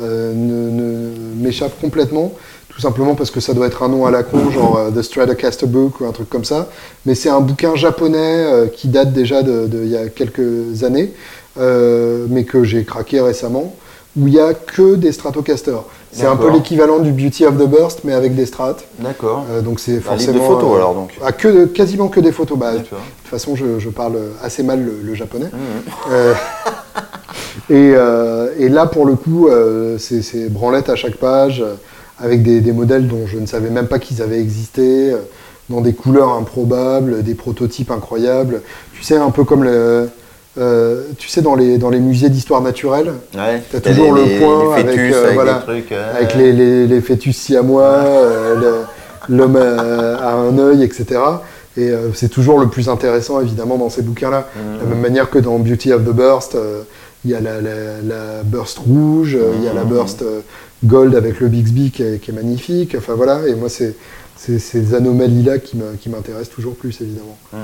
euh, 0.01 0.33
ne, 0.33 0.71
ne- 0.71 1.43
m'échappe 1.43 1.73
complètement, 1.81 2.31
tout 2.79 2.83
simplement 2.83 3.17
parce 3.17 3.33
que 3.33 3.41
ça 3.41 3.55
doit 3.55 3.67
être 3.67 3.83
un 3.83 3.89
nom 3.89 4.07
à 4.07 4.13
la 4.13 4.23
con, 4.23 4.51
genre 4.53 4.79
euh, 4.79 4.91
The 4.93 5.03
Stratocaster 5.03 5.67
Book 5.67 6.01
ou 6.01 6.05
un 6.07 6.13
truc 6.13 6.31
comme 6.31 6.45
ça. 6.45 6.69
Mais 7.07 7.17
c'est 7.17 7.29
un 7.29 7.41
bouquin 7.41 7.75
japonais 7.75 8.17
euh, 8.47 8.67
qui 8.69 8.87
date 8.87 9.13
déjà 9.13 9.43
de- 9.43 9.67
de- 9.67 9.83
il 9.83 9.89
y 9.91 9.97
a 9.97 10.09
quelques 10.09 10.85
années, 10.85 11.13
euh, 11.59 12.27
mais 12.31 12.45
que 12.45 12.63
j'ai 12.63 12.85
craqué 12.85 13.21
récemment, 13.21 13.75
où 14.17 14.29
il 14.29 14.35
y 14.35 14.39
a 14.39 14.55
que 14.55 14.95
des 14.95 15.11
Stratocasters. 15.11 15.83
C'est 16.13 16.27
un 16.27 16.37
peu 16.37 16.53
l'équivalent 16.53 17.01
du 17.01 17.11
Beauty 17.11 17.47
of 17.47 17.57
the 17.59 17.67
Burst, 17.69 18.03
mais 18.05 18.13
avec 18.13 18.37
des 18.37 18.47
strats. 18.47 18.77
D'accord. 19.01 19.45
Euh, 19.51 19.61
donc 19.61 19.81
c'est 19.81 19.93
livre 19.95 20.05
forcément 20.05 20.39
de 20.39 20.43
photos 20.45 20.77
alors 20.77 20.95
donc. 20.95 21.19
ah, 21.25 21.33
que 21.33 21.65
quasiment 21.67 22.07
que 22.07 22.21
des 22.21 22.31
photos. 22.33 22.57
Bah, 22.57 22.75
de 22.75 22.79
toute 22.79 22.97
façon, 23.25 23.57
je, 23.57 23.81
je 23.81 23.89
parle 23.89 24.15
assez 24.41 24.63
mal 24.63 24.85
le, 24.85 25.01
le 25.03 25.15
japonais. 25.15 25.47
Mmh. 25.53 26.11
Euh, 26.13 26.33
et, 27.71 27.93
euh, 27.97 28.49
et 28.57 28.69
là, 28.69 28.87
pour 28.87 29.05
le 29.05 29.17
coup, 29.17 29.49
euh, 29.49 29.99
c'est 29.99 30.49
branlette 30.49 30.89
à 30.89 30.95
chaque 30.97 31.17
page, 31.17 31.63
avec 32.21 32.43
des, 32.43 32.61
des 32.61 32.73
modèles 32.73 33.07
dont 33.09 33.27
je 33.27 33.39
ne 33.39 33.47
savais 33.47 33.71
même 33.71 33.87
pas 33.87 33.99
qu'ils 33.99 34.23
avaient 34.23 34.41
existé, 34.41 35.13
euh, 35.13 35.19
dans 35.71 35.81
des 35.81 35.93
couleurs 35.93 36.31
improbables, 36.33 37.23
des 37.23 37.35
prototypes 37.35 37.91
incroyables. 37.91 38.63
Tu 38.95 39.03
sais, 39.03 39.17
un 39.17 39.31
peu 39.31 39.45
comme 39.45 39.65
le, 39.65 40.09
euh, 40.59 41.03
tu 41.19 41.29
sais, 41.29 41.43
dans 41.43 41.55
les, 41.55 41.77
dans 41.79 41.91
les 41.91 42.01
musées 42.01 42.31
d'histoire 42.31 42.63
naturelle, 42.63 43.13
Ouais. 43.35 43.63
T'as 43.71 43.81
T'as 43.81 43.91
toujours 43.91 44.15
les- 44.15 44.35
le 44.39 44.41
point 44.41 44.77
les 44.77 44.83
avec, 44.83 44.99
euh, 44.99 45.23
avec 45.25 45.35
voilà, 45.35 45.55
des 45.55 45.61
trucs. 45.83 45.93
avec 45.93 46.35
les, 46.35 46.53
les, 46.53 46.87
les 46.87 47.01
fœtus 47.01 47.37
siamois, 47.37 48.05
l'homme 49.29 49.57
à, 49.57 50.33
un 50.35 50.59
œil, 50.59 50.83
etc. 50.83 51.21
Et 51.77 51.91
c'est 52.15 52.29
toujours 52.31 52.59
le 52.59 52.69
plus 52.69 52.89
intéressant, 52.89 53.41
évidemment, 53.41 53.77
dans 53.77 53.91
ces 53.91 54.03
bouquins-là. 54.03 54.49
Mhm. 54.57 54.79
De 54.79 54.83
la 54.85 54.89
même 54.89 55.01
manière 55.01 55.31
que 55.31 55.39
dans 55.39 55.59
Beauty 55.59 55.93
of 55.93 56.03
the 56.05 56.13
Burst, 56.13 56.57
il 57.25 57.31
y 57.31 57.35
a 57.35 57.41
la, 57.41 57.61
la- 57.61 58.01
la 58.03 58.43
Burst 58.45 58.79
rouge, 58.79 59.37
il 59.59 59.65
y 59.65 59.69
a 59.69 59.73
la 59.75 59.85
Mhm. 59.85 59.91
Burst 59.91 60.25
Gold 60.85 61.15
avec 61.15 61.41
le 61.41 61.49
Bixby 61.49 61.91
qui 61.91 62.03
est, 62.03 62.19
qui 62.21 62.31
est 62.31 62.35
magnifique. 62.35 62.95
Enfin 62.97 63.15
voilà, 63.15 63.47
et 63.47 63.55
moi, 63.55 63.69
c'est 63.69 63.95
ces 64.37 64.95
anomalies-là 64.95 65.59
qui 65.59 65.77
m'intéressent 66.09 66.55
toujours 66.55 66.75
plus, 66.77 67.01
évidemment. 67.01 67.37
Mmh, 67.53 67.57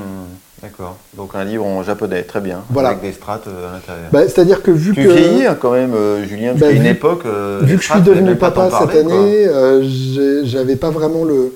D'accord. 0.62 0.96
Donc 1.16 1.30
un 1.34 1.44
livre 1.44 1.64
en 1.64 1.82
japonais, 1.82 2.22
très 2.22 2.40
bien. 2.40 2.62
Voilà. 2.70 2.90
Avec 2.90 3.02
des 3.02 3.12
strates 3.12 3.46
euh, 3.48 3.68
à 3.68 3.74
l'intérieur. 3.74 4.06
Bah, 4.12 4.22
C'est-à-dire 4.22 4.62
que 4.62 4.70
vu 4.70 4.92
tu 4.94 5.02
que... 5.04 5.08
vieillis 5.08 5.46
hein, 5.46 5.56
quand 5.60 5.72
même, 5.72 5.92
euh, 5.94 6.24
Julien, 6.26 6.50
parce 6.50 6.60
Bah, 6.60 6.66
qu'à 6.68 6.72
une 6.72 6.86
époque. 6.86 7.26
euh, 7.26 7.60
Vu 7.62 7.76
que 7.76 7.82
je 7.82 7.90
suis 7.92 8.00
devenu 8.02 8.34
papa 8.36 8.70
cette 8.70 8.96
année, 8.98 9.46
euh, 9.46 9.82
j'avais 10.44 10.76
pas 10.76 10.90
vraiment 10.90 11.24
le 11.24 11.54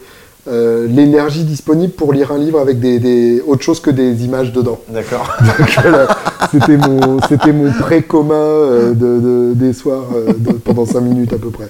euh, 0.50 0.86
l'énergie 0.88 1.44
disponible 1.44 1.92
pour 1.92 2.12
lire 2.12 2.32
un 2.32 2.38
livre 2.38 2.58
avec 2.60 2.80
des, 2.80 2.98
des 2.98 3.42
autre 3.46 3.62
chose 3.62 3.80
que 3.80 3.90
des 3.90 4.24
images 4.24 4.52
dedans. 4.52 4.78
D'accord. 4.88 5.36
C'était 6.50 6.76
mon 6.78 7.20
c'était 7.28 7.52
mon 7.52 7.70
pré 7.72 8.02
commun 8.02 8.34
euh, 8.34 8.90
de, 8.94 9.20
de- 9.20 9.52
des 9.54 9.72
soirs 9.74 10.04
euh, 10.14 10.32
de- 10.36 10.52
pendant 10.52 10.86
cinq 10.86 11.00
minutes 11.02 11.32
à 11.34 11.38
peu 11.38 11.50
près. 11.50 11.68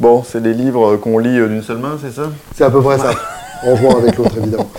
Bon, 0.00 0.22
c'est 0.26 0.42
des 0.42 0.54
livres 0.54 0.96
qu'on 0.96 1.18
lit 1.18 1.34
d'une 1.34 1.62
seule 1.62 1.78
main, 1.78 1.98
c'est 2.00 2.12
ça? 2.14 2.30
C'est 2.54 2.64
à 2.64 2.70
peu 2.70 2.80
près 2.80 2.96
ça. 2.98 3.10
En 3.66 3.76
jouant 3.76 3.98
avec 3.98 4.16
l'autre 4.16 4.36
évidemment. 4.38 4.70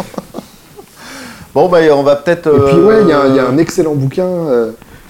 Bon, 1.54 1.68
bah, 1.68 1.80
on 1.94 2.04
va 2.04 2.16
peut-être. 2.16 2.48
Et 2.48 2.72
puis 2.72 2.82
ouais, 2.82 3.02
il 3.02 3.10
y, 3.10 3.12
a 3.12 3.22
un- 3.22 3.28
il 3.28 3.36
y 3.36 3.40
a 3.40 3.48
un 3.48 3.58
excellent 3.58 3.96
bouquin 3.96 4.26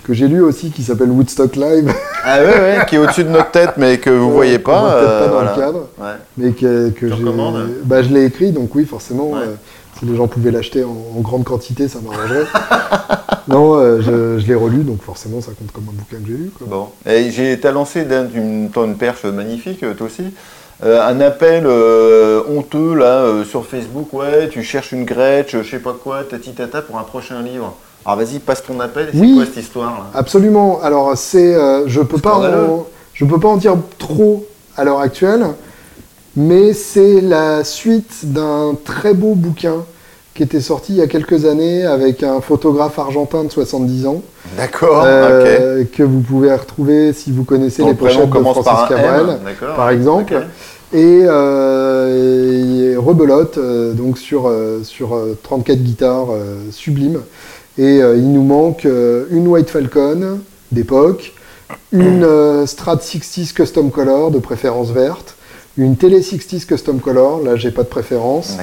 que 0.10 0.15
j'ai 0.15 0.27
lu 0.27 0.41
aussi 0.41 0.72
qui 0.72 0.81
s'appelle 0.81 1.11
Woodstock 1.11 1.56
Live, 1.56 1.94
Ah 2.26 2.40
ouais, 2.40 2.45
ouais, 2.48 2.77
qui 2.88 2.95
est 2.95 2.98
au-dessus 2.98 3.23
de 3.23 3.30
notre 3.30 3.52
tête, 3.52 3.73
mais 3.77 3.99
que 3.99 4.10
vous 4.10 4.26
Ouais, 4.30 4.34
voyez 4.34 4.57
pas. 4.57 4.81
peut-être 4.81 5.07
euh, 5.07 5.19
pas 5.19 5.26
dans 5.27 5.34
voilà. 5.34 5.52
le 5.56 5.61
cadre. 5.61 5.88
Ouais. 5.99 6.07
mais 6.36 6.52
que, 6.53 6.90
que 6.90 6.99
Tu 7.02 7.07
j'ai 7.10 7.14
recommandes 7.14 7.69
bah, 7.84 8.02
je 8.02 8.10
l'ai 8.10 8.26
écrit 8.26 8.52
donc 8.52 8.73
oui 8.73 8.86
forcément 8.86 9.30
Ouais. 9.34 9.41
euh, 9.44 9.53
si 9.99 10.06
les 10.06 10.15
gens 10.15 10.27
pouvaient 10.27 10.49
l'acheter 10.49 10.84
en, 10.84 10.95
en 11.15 11.22
grande 11.22 11.44
quantité 11.44 11.88
ça 11.88 11.99
m'arrangerait 12.03 12.45
non 13.48 13.76
euh, 13.76 14.02
je, 14.02 14.41
je 14.41 14.48
l'ai 14.48 14.56
relu 14.56 14.80
donc 14.80 15.03
forcément 15.03 15.41
ça 15.41 15.52
compte 15.57 15.72
comme 15.72 15.84
un 15.90 15.94
bouquin 15.94 16.18
que 16.23 16.27
j'ai 16.27 16.38
lu 16.38 16.52
quoi. 16.57 16.65
Bon. 16.68 16.88
Et 17.07 17.30
j'ai 17.30 17.60
t'as 17.60 17.72
lancé 17.72 18.03
d'un- 18.03 18.27
une, 18.34 18.72
perche 18.98 19.26
magnifique, 19.26 19.81
toi 19.95 20.07
aussi. 20.07 20.23
Euh, 20.84 21.06
un 21.06 21.19
appel 21.22 21.65
euh, 21.68 22.41
honteux 22.49 22.95
là 22.95 23.19
euh, 23.26 23.44
sur 23.44 23.64
Facebook, 23.65 24.11
ouais, 24.14 24.48
tu 24.49 24.64
cherches 24.64 24.91
une 24.94 25.03
Gretsch, 25.06 25.52
je 25.56 25.69
sais 25.69 25.77
pas 25.80 25.94
quoi, 26.02 26.23
tati 26.23 26.53
tata 26.53 26.81
pour 26.81 26.98
un 26.98 27.03
prochain 27.03 27.41
livre. 27.44 27.76
Alors 28.06 28.18
vas-y, 28.20 28.40
passe 28.40 28.64
ton 28.64 28.80
appel. 28.80 29.10
C'est 29.12 29.20
Oui. 29.20 29.36
quoi 29.36 29.46
cette 29.46 29.64
histoire 29.64 29.92
là? 29.92 30.06
absolument 30.20 30.80
alors 30.82 31.16
c'est 31.18 31.54
euh, 31.56 31.88
je 31.88 32.02
peux 32.02 32.18
pas 32.18 32.36
en, 32.36 32.86
je 33.14 33.26
peux 33.26 33.40
pas 33.40 33.50
en 33.50 33.58
dire 33.58 33.76
trop 33.98 34.46
à 34.76 34.84
l'heure 34.84 35.00
actuelle 35.00 35.46
mais 36.36 36.74
c'est 36.74 37.22
la 37.22 37.64
suite 37.64 38.32
d'un 38.32 38.76
très 38.86 39.14
beau 39.14 39.34
bouquin 39.36 39.84
qui 40.34 40.44
était 40.44 40.62
sorti 40.62 40.94
il 40.94 40.98
y 41.00 41.02
a 41.02 41.08
quelques 41.08 41.46
années 41.46 41.84
avec 41.86 42.24
un 42.24 42.40
photographe 42.40 42.98
argentin 42.98 43.44
de 43.44 43.52
70 43.52 44.08
ans 44.08 44.22
D'accord. 44.58 45.00
ok. 45.02 45.06
euh, 45.06 45.84
que 45.96 46.04
vous 46.04 46.22
pouvez 46.22 46.54
retrouver 46.54 47.12
si 47.14 47.32
vous 47.32 47.44
connaissez 47.44 47.84
les 47.84 47.94
pochettes 47.94 48.30
de 48.30 48.40
Francis 48.40 48.64
par 48.64 48.88
Cabrel. 48.88 49.38
Par 49.76 49.90
exemple. 49.90 50.46
Et, 50.92 51.22
euh, 51.24 52.94
et 52.94 52.98
rebelote 52.98 53.58
euh, 53.60 53.94
donc 53.94 54.18
sur, 54.18 54.48
euh, 54.48 54.82
sur 54.84 55.14
euh, 55.16 55.38
34 55.44 55.78
guitares 55.84 56.28
euh, 56.32 56.56
sublimes. 56.72 57.20
Et 57.80 58.02
euh, 58.02 58.18
il 58.18 58.34
nous 58.34 58.44
manque 58.44 58.86
euh, 58.86 59.26
une 59.32 59.48
White 59.48 59.70
Falcon 59.70 60.40
d'époque, 60.74 61.32
une 61.94 62.26
euh, 62.26 62.66
Strat 62.66 62.98
60s 62.98 63.54
Custom 63.54 63.90
Color 63.90 64.32
de 64.32 64.40
préférence 64.40 64.90
verte, 64.90 65.36
une 65.78 65.96
Tele 65.96 66.20
60s 66.20 66.66
Custom 66.66 67.00
Color, 67.00 67.42
là 67.42 67.56
j'ai 67.56 67.72
pas 67.72 67.84
de 67.84 67.88
préférence, 67.88 68.58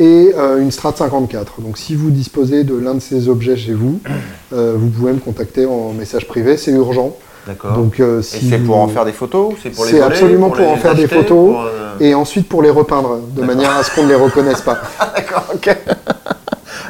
et 0.00 0.32
une 0.58 0.70
Strat 0.70 0.94
54. 0.96 1.60
Donc 1.60 1.76
si 1.76 1.94
vous 1.94 2.10
disposez 2.10 2.64
de 2.64 2.74
l'un 2.74 2.94
de 2.94 3.00
ces 3.00 3.28
objets 3.28 3.58
chez 3.58 3.74
vous, 3.74 4.00
vous 4.50 4.88
pouvez 4.88 5.12
me 5.12 5.18
contacter 5.18 5.66
en 5.66 5.92
message 5.92 6.26
privé, 6.26 6.56
c'est 6.56 6.72
urgent. 6.72 7.14
D'accord. 7.46 7.74
Donc 7.74 8.00
euh, 8.00 8.20
Et 8.20 8.22
si 8.22 8.48
c'est 8.48 8.58
pour 8.58 8.78
en 8.78 8.88
faire 8.88 9.04
des 9.04 9.12
photos 9.12 9.54
c'est 9.62 9.70
pour 9.70 9.84
les 9.84 10.00
absolument 10.00 10.48
pour 10.48 10.58
les 10.58 10.66
en 10.66 10.76
faire 10.76 10.96
des 10.96 11.06
photos. 11.06 11.28
pour, 11.28 11.70
et 12.00 12.14
ensuite 12.14 12.48
pour 12.48 12.62
les 12.62 12.70
repeindre, 12.70 13.18
de 13.36 13.42
manière 13.42 13.76
à 13.76 13.84
ce 13.84 13.94
qu'on 13.94 14.02
ne 14.04 14.08
les 14.08 14.16
reconnaisse 14.16 14.62
pas. 14.62 14.78
D'accord, 15.14 15.46
ok. 15.54 15.76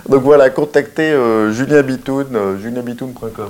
Donc 0.08 0.22
voilà, 0.22 0.50
contactez 0.50 1.10
euh, 1.10 1.52
Julien 1.52 1.82
Bitoun, 1.82 2.26
euh, 2.34 2.58
julienbitoun.com. 2.58 3.48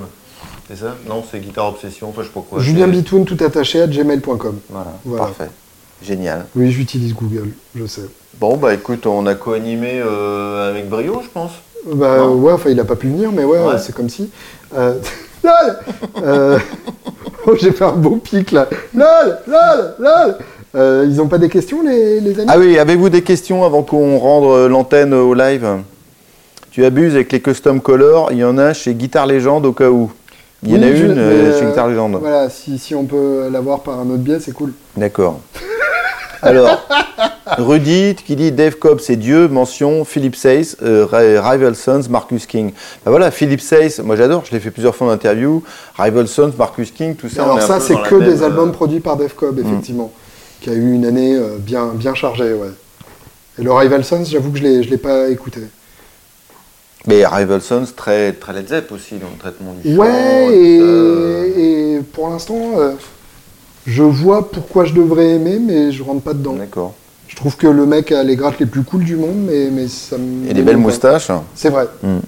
C'est 0.69 0.77
ça? 0.77 0.97
Non, 1.09 1.23
c'est 1.31 1.39
Guitare 1.39 1.69
Obsession, 1.69 2.09
enfin 2.09 2.23
je 2.23 2.29
sais 2.29 2.33
pas 2.33 2.45
quoi. 2.49 2.61
Julien 2.61 2.89
Bitoun 2.89 3.25
tout 3.25 3.37
attaché 3.45 3.83
à 3.83 3.87
gmail.com. 3.87 4.59
Voilà, 4.71 4.93
Voilà. 5.05 5.25
parfait. 5.27 5.51
Génial. 6.03 6.47
Oui, 6.57 6.71
j'utilise 6.71 7.15
Google, 7.15 7.51
je 7.75 7.87
sais. 7.87 8.03
Bon, 8.41 8.57
bah 8.57 8.75
écoute, 8.75 9.07
on 9.07 9.27
a 9.27 9.35
co-animé 9.35 10.01
euh, 10.05 10.71
avec 10.71 10.89
brio, 10.89 11.21
je 11.23 11.29
pense. 11.29 11.53
Bah 11.87 12.19
Non. 12.19 12.35
ouais, 12.35 12.53
enfin 12.53 12.71
il 12.71 12.81
a 12.81 12.85
pas 12.85 12.97
pu 12.97 13.07
venir, 13.09 13.31
mais 13.33 13.45
ouais, 13.45 13.61
Ouais. 13.61 13.79
c'est 13.79 13.95
comme 13.95 14.09
si. 14.09 14.31
LOL 14.75 14.97
Euh, 16.23 16.59
Oh, 17.49 17.55
j'ai 17.61 17.71
fait 17.71 17.85
un 17.85 17.93
beau 17.93 18.17
pic 18.17 18.51
là. 18.51 18.69
LOL 18.93 19.39
LOL 19.47 19.95
LOL 20.01 20.37
Euh, 20.75 21.07
Ils 21.09 21.21
ont 21.23 21.29
pas 21.29 21.39
des 21.39 21.49
questions, 21.49 21.81
les, 21.83 22.21
les 22.21 22.41
amis? 22.41 22.51
Ah 22.53 22.59
oui, 22.59 22.77
avez-vous 22.77 23.09
des 23.09 23.23
questions 23.23 23.65
avant 23.65 23.83
qu'on 23.85 24.19
rende 24.19 24.69
l'antenne 24.69 25.15
au 25.15 25.33
live? 25.33 25.65
Tu 26.77 26.85
abuses 26.85 27.15
avec 27.15 27.33
les 27.33 27.41
custom 27.41 27.81
colors, 27.81 28.33
il 28.33 28.37
y 28.37 28.45
en 28.45 28.59
a 28.59 28.75
chez 28.75 28.93
Guitar 28.93 29.27
Legend 29.27 29.65
au 29.65 29.73
cas 29.73 29.89
où. 29.89 30.13
Il 30.63 30.73
y 30.73 30.79
en 30.79 30.83
a 30.83 30.89
une 30.89 31.17
euh, 31.17 31.59
chez 31.59 31.65
Guitar 31.65 31.89
Legend. 31.89 32.19
Voilà, 32.21 32.51
si, 32.51 32.79
si 32.79 32.95
on 32.95 33.05
peut 33.07 33.49
l'avoir 33.51 33.81
par 33.81 33.99
un 33.99 34.11
autre 34.11 34.19
biais, 34.19 34.41
c'est 34.41 34.53
cool. 34.53 34.75
D'accord. 34.95 35.41
Alors, 36.43 36.87
Rudy 37.57 38.15
qui 38.15 38.37
dit 38.37 38.53
Dave 38.53 38.75
Cobb 38.77 39.01
c'est 39.01 39.17
Dieu, 39.17 39.49
mention 39.49 40.05
Philip 40.05 40.37
Says, 40.37 40.77
euh, 40.83 41.07
Ri- 41.11 41.39
Rival 41.39 41.75
Sons, 41.75 42.03
Marcus 42.11 42.45
King. 42.45 42.73
Ben 43.07 43.11
voilà, 43.11 43.31
Philip 43.31 43.63
Says, 43.63 44.03
moi 44.05 44.15
j'adore, 44.17 44.45
je 44.45 44.53
l'ai 44.53 44.61
fait 44.61 44.71
plusieurs 44.71 44.95
fois 44.95 45.07
en 45.07 45.11
interview. 45.13 45.63
Rival 45.97 46.29
Sons, 46.29 46.53
Marcus 46.59 46.91
King, 46.91 47.15
tout 47.17 47.31
ça. 47.31 47.45
Alors 47.45 47.63
ça, 47.63 47.81
c'est 47.81 47.97
que 48.03 48.17
des 48.17 48.43
euh, 48.43 48.45
albums 48.49 48.73
produits 48.73 49.01
par 49.01 49.17
Def 49.17 49.33
Cobb, 49.33 49.59
effectivement, 49.61 50.13
qui 50.61 50.69
a 50.69 50.75
eu 50.75 50.93
une 50.93 51.07
année 51.07 51.37
euh, 51.37 51.57
bien, 51.59 51.87
bien 51.95 52.15
chargée, 52.15 52.53
ouais. 52.53 52.69
Et 53.59 53.63
le 53.63 53.73
Rival 53.73 54.05
Sons, 54.05 54.25
j'avoue 54.27 54.51
que 54.51 54.59
je 54.59 54.83
je 54.83 54.91
l'ai 54.91 54.99
pas 54.99 55.31
écouté. 55.31 55.61
Mais 57.07 57.25
Rival 57.25 57.61
Sons, 57.63 57.87
très, 57.95 58.33
très 58.33 58.53
Led 58.53 58.69
Zepp 58.69 58.91
aussi 58.91 59.15
dans 59.15 59.29
le 59.33 59.39
traitement 59.39 59.75
du. 59.75 59.97
Ouais, 59.97 60.09
et 60.53 60.79
ça, 60.79 60.85
euh. 60.85 61.99
et, 61.99 62.01
pour 62.13 62.29
l'instant, 62.29 62.73
euh, 62.79 62.93
je 63.87 64.03
vois 64.03 64.51
pourquoi 64.51 64.85
je 64.85 64.93
devrais 64.93 65.31
aimer, 65.31 65.59
mais 65.61 65.93
je 65.93 66.03
rentre 66.03 66.23
pas 66.23 66.35
dedans. 66.35 66.55
D'accord. 66.55 66.95
Je 67.29 67.37
trouve 67.37 67.57
que 67.57 67.67
le 67.67 67.87
mec 67.87 68.13
a 68.13 68.23
les 68.23 68.35
grattes 68.35 68.59
les 68.59 68.67
plus 68.67 68.83
cool 68.83 69.05
du 69.05 69.17
monde, 69.17 69.37
mais, 69.47 69.69
mais 69.71 69.89
ça 69.89 70.17
me... 70.17 70.49
Et 70.49 70.55
des 70.55 70.63
belles 70.63 70.77
moustaches. 70.79 71.31
C'est 71.55 71.71
vrai. 71.71 71.87
Mm. 72.03 72.19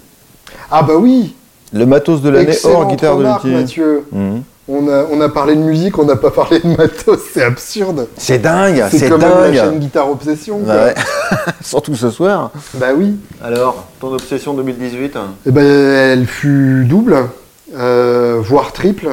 Ah 0.70 0.82
bah 0.82 0.96
oui 0.96 1.34
Le 1.72 1.86
matos 1.86 2.20
de 2.20 2.28
l'année 2.28 2.56
hors 2.64 2.88
guitare 2.88 3.16
de. 3.16 3.50
Mathieu. 3.50 4.04
Mhm. 4.12 4.42
On 4.70 4.86
a, 4.88 5.04
on 5.10 5.18
a 5.22 5.30
parlé 5.30 5.54
de 5.56 5.60
musique, 5.62 5.98
on 5.98 6.04
n'a 6.04 6.16
pas 6.16 6.30
parlé 6.30 6.60
de 6.60 6.68
matos, 6.76 7.20
c'est 7.32 7.42
absurde. 7.42 8.06
C'est 8.18 8.38
dingue, 8.38 8.84
C'est 8.90 8.98
c'est 8.98 9.08
quand 9.08 9.16
même 9.16 9.30
la 9.30 9.50
dingue. 9.50 9.54
chaîne 9.54 9.78
Guitare 9.78 10.10
Obsession. 10.10 10.58
quoi. 10.60 10.74
Ouais. 10.74 10.94
Surtout 11.62 11.94
ce 11.96 12.10
soir. 12.10 12.50
Bah 12.74 12.88
oui. 12.94 13.16
Alors, 13.42 13.86
ton 13.98 14.12
obsession 14.12 14.52
2018 14.52 15.16
Eh 15.46 15.50
ben, 15.50 15.64
elle 15.64 16.26
fut 16.26 16.84
double, 16.86 17.16
euh, 17.76 18.38
voire 18.42 18.72
triple. 18.72 19.08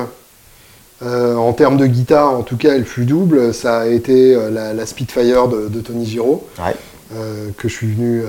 Euh, 1.04 1.36
en 1.36 1.52
termes 1.54 1.78
de 1.78 1.86
guitare, 1.86 2.32
en 2.32 2.42
tout 2.42 2.58
cas, 2.58 2.74
elle 2.74 2.86
fut 2.86 3.06
double. 3.06 3.54
Ça 3.54 3.80
a 3.80 3.86
été 3.88 4.34
euh, 4.36 4.50
la, 4.50 4.74
la 4.74 4.86
Spitfire 4.86 5.48
de, 5.48 5.68
de 5.70 5.80
Tony 5.82 6.06
Giraud, 6.06 6.46
Ouais. 6.60 6.76
Euh, 7.14 7.50
que 7.58 7.68
je 7.68 7.74
suis 7.74 7.88
venu 7.94 8.22
euh, 8.22 8.26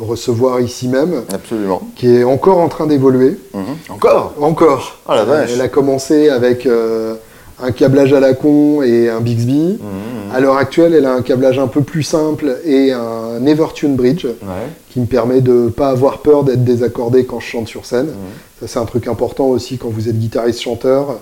recevoir 0.00 0.60
ici 0.60 0.86
même, 0.88 1.22
Absolument. 1.32 1.82
qui 1.96 2.08
est 2.08 2.24
encore 2.24 2.58
en 2.58 2.68
train 2.68 2.86
d'évoluer. 2.86 3.36
Mhm. 3.52 3.64
Encore 3.88 4.34
Encore. 4.40 4.98
Oh 5.08 5.12
la 5.12 5.24
vache. 5.24 5.50
Elle 5.52 5.60
a 5.60 5.68
commencé 5.68 6.28
avec 6.28 6.66
euh, 6.66 7.14
un 7.60 7.72
câblage 7.72 8.12
à 8.12 8.20
la 8.20 8.34
con 8.34 8.82
et 8.82 9.08
un 9.08 9.20
Bixby. 9.20 9.78
Mhm. 9.80 10.32
À 10.34 10.38
l'heure 10.40 10.56
actuelle, 10.56 10.94
elle 10.94 11.06
a 11.06 11.14
un 11.14 11.22
câblage 11.22 11.58
un 11.58 11.66
peu 11.66 11.80
plus 11.80 12.02
simple 12.04 12.58
et 12.64 12.92
un 12.92 13.44
Evertune 13.44 13.96
Bridge 13.96 14.24
Ouais. 14.24 14.68
qui 14.90 15.00
me 15.00 15.06
permet 15.06 15.40
de 15.40 15.52
ne 15.52 15.68
pas 15.68 15.88
avoir 15.88 16.18
peur 16.18 16.44
d'être 16.44 16.62
désaccordé 16.64 17.24
quand 17.24 17.40
je 17.40 17.46
chante 17.46 17.66
sur 17.68 17.86
scène. 17.86 18.06
Mhm. 18.06 18.12
Ça, 18.60 18.66
c'est 18.68 18.78
un 18.78 18.84
truc 18.86 19.06
important 19.08 19.46
aussi 19.48 19.76
quand 19.78 19.88
vous 19.90 20.08
êtes 20.08 20.18
guitariste-chanteur. 20.18 21.18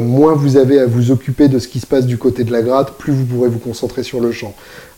Moins 0.00 0.32
vous 0.34 0.56
avez 0.56 0.78
à 0.78 0.86
vous 0.86 1.10
occuper 1.10 1.48
de 1.48 1.58
ce 1.58 1.68
qui 1.68 1.78
se 1.80 1.86
passe 1.86 2.06
du 2.06 2.16
côté 2.16 2.42
de 2.44 2.52
la 2.52 2.62
gratte, 2.62 2.92
plus 2.92 3.12
vous 3.12 3.24
pourrez 3.24 3.48
vous 3.48 3.58
concentrer 3.58 4.02
sur 4.02 4.20
le 4.20 4.30
chant. 4.32 4.54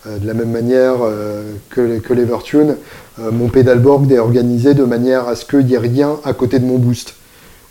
Euh, 0.06 0.18
de 0.18 0.26
la 0.26 0.34
même 0.34 0.50
manière 0.50 0.96
euh, 1.02 1.52
que, 1.70 2.12
l'Evertune, 2.12 2.76
euh, 3.20 3.30
mon 3.30 3.48
pedalboard 3.48 4.10
est 4.10 4.18
organisé 4.18 4.74
de 4.74 4.84
manière 4.84 5.28
à 5.28 5.36
ce 5.36 5.44
qu'il 5.44 5.64
n'y 5.66 5.74
ait 5.74 5.78
rien 5.78 6.16
à 6.24 6.32
côté 6.32 6.58
de 6.58 6.64
mon 6.64 6.78
boost. 6.78 7.14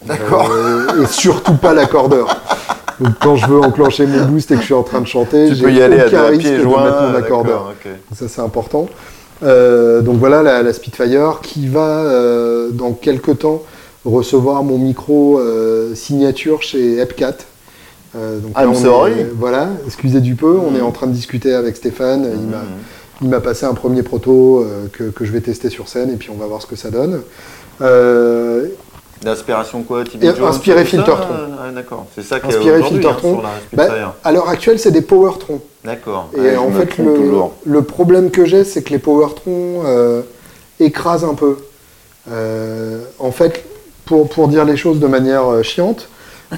D'accord. 0.06 0.50
Et 1.02 1.06
surtout 1.08 1.56
pas 1.56 1.74
l'accordeur. 1.74 2.42
Donc 3.02 3.14
quand 3.20 3.36
je 3.36 3.48
veux 3.48 3.60
enclencher 3.60 4.06
mon 4.06 4.26
boost 4.26 4.52
et 4.52 4.56
que 4.56 4.62
je 4.62 4.66
suis 4.66 4.74
en 4.74 4.84
train 4.84 5.02
de 5.02 5.08
chanter, 5.08 5.50
Tu 5.50 5.62
peux 5.62 5.74
y 5.74 5.82
aller 5.82 6.00
à, 6.00 6.28
risque 6.28 6.42
pieds 6.42 6.58
de 6.58 6.62
joints. 6.62 6.86
mettre 6.86 7.02
mon 7.02 7.16
accordeur. 7.16 7.74
Ça, 8.16 8.28
c'est 8.28 8.42
important. 8.42 8.88
Euh, 9.44 10.02
donc 10.02 10.18
voilà 10.18 10.44
la, 10.44 10.62
la 10.62 10.72
Spitfire 10.72 11.40
qui 11.42 11.68
va, 11.68 12.04
euh, 12.04 12.70
dans 12.70 12.94
quelques 12.94 13.40
temps, 13.40 13.64
recevoir 14.06 14.64
mon 14.64 14.78
micro 14.78 15.40
euh, 15.40 15.96
signature 15.96 16.62
chez 16.62 17.00
Epcat. 17.00 17.38
Euh, 18.16 18.40
donc 18.40 18.52
I'm 18.58 18.70
on 18.72 18.74
sorry. 18.74 19.12
est- 19.14 19.32
voilà, 19.36 19.70
excusez 19.86 20.20
du 20.20 20.36
peu, 20.36 20.58
on 20.58 20.76
est 20.76 20.82
en 20.82 20.92
train 20.92 21.08
de 21.08 21.14
discuter 21.14 21.54
avec 21.54 21.78
Stéphane. 21.78 22.24
Il 22.26 22.48
m'a- 22.48 22.58
Mhm. 22.58 22.64
il 23.22 23.30
m'a 23.30 23.40
passé 23.40 23.66
un 23.66 23.74
premier 23.74 24.04
proto 24.04 24.60
euh, 24.64 24.88
que, 24.92 25.06
que 25.06 25.24
je 25.26 25.32
vais 25.32 25.42
tester 25.42 25.70
sur 25.70 25.88
scène 25.88 26.10
et 26.12 26.16
puis 26.18 26.30
on 26.30 26.36
va 26.38 26.46
voir 26.46 26.62
ce 26.62 26.68
que 26.68 26.76
ça 26.76 26.90
donne. 26.90 27.22
Euh, 27.82 28.68
D'inspiration 29.22 29.84
quoi 29.84 30.04
Jones, 30.04 30.44
inspiré 30.48 30.84
Filtertron. 30.84 31.36
Ah, 31.60 31.72
d'accord. 31.72 32.08
C'est 32.16 32.24
ça 32.24 32.40
qui 32.40 32.48
est 32.48 32.56
Inspiré 32.56 32.80
aujourd'hui, 32.80 32.98
hein, 32.98 33.02
Filtertron. 33.14 33.34
sur 33.36 33.44
la 33.78 33.88
bah, 33.88 34.16
à 34.24 34.32
l'heure 34.32 34.50
actuelle, 34.50 34.80
c'est 34.80 34.90
des 34.92 35.04
Powertron. 35.04 35.62
D'accord. 35.86 36.30
Et 36.36 36.52
je 36.54 36.58
en 36.58 36.72
fait, 36.72 36.98
le, 36.98 37.14
toujours. 37.14 37.54
le 37.66 37.82
problème 37.84 38.32
que 38.32 38.46
j'ai, 38.46 38.64
c'est 38.64 38.82
que 38.82 38.90
les 38.90 38.98
Powertron 39.00 39.84
euh, 39.86 40.22
écrasent 40.80 41.24
un 41.24 41.36
peu. 41.36 41.58
Euh, 42.32 43.04
en 43.20 43.32
fait, 43.32 43.64
pour, 44.06 44.28
pour 44.28 44.48
dire 44.48 44.66
les 44.66 44.76
choses 44.76 45.00
de 45.00 45.08
manière 45.08 45.48
euh, 45.52 45.62
chiante, 45.64 46.08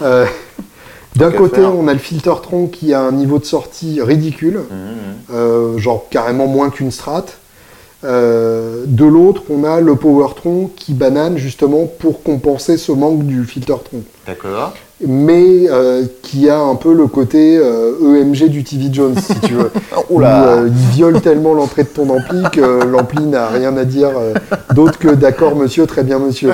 euh, 0.01 0.25
d'un 1.15 1.31
côté, 1.31 1.57
faire. 1.61 1.75
on 1.75 1.87
a 1.87 1.93
le 1.93 1.99
Filtertron 1.99 2.67
qui 2.67 2.93
a 2.93 3.01
un 3.01 3.11
niveau 3.11 3.39
de 3.39 3.45
sortie 3.45 4.01
ridicule, 4.01 4.61
Mhm. 4.69 5.35
euh, 5.35 5.77
genre 5.77 6.07
carrément 6.09 6.47
moins 6.47 6.69
qu'une 6.69 6.91
Strat. 6.91 7.25
Euh, 8.03 8.83
de 8.85 9.05
l'autre, 9.05 9.43
on 9.49 9.63
a 9.63 9.79
le 9.79 9.95
Powertron 9.95 10.69
qui 10.75 10.93
banane 10.93 11.37
justement 11.37 11.85
pour 11.99 12.21
compenser 12.21 12.75
ce 12.77 12.91
manque 12.91 13.23
du 13.25 13.45
Filtertron 13.45 14.01
D'accord. 14.27 14.73
Mais 15.07 15.69
euh, 15.69 16.03
qui 16.21 16.49
a 16.49 16.59
un 16.59 16.75
peu 16.75 16.93
le 16.93 17.07
côté 17.07 17.57
euh, 17.57 18.21
EMG 18.21 18.49
du 18.49 18.63
TV 18.63 18.85
Jones, 18.91 19.15
si 19.17 19.39
tu 19.41 19.53
veux. 19.53 19.71
Où, 20.09 20.17
Oula. 20.17 20.47
euh, 20.59 20.67
il 20.69 20.95
viole 20.95 21.21
tellement 21.21 21.53
l'entrée 21.53 21.83
de 21.83 21.89
ton 21.89 22.09
ampli 22.09 22.41
que 22.51 22.83
l'ampli 22.85 23.23
n'a 23.25 23.47
rien 23.47 23.75
à 23.77 23.85
dire 23.85 24.11
d'autre 24.73 24.97
que 24.99 25.09
d'accord 25.09 25.55
monsieur, 25.55 25.85
très 25.87 26.03
bien 26.03 26.19
monsieur. 26.19 26.53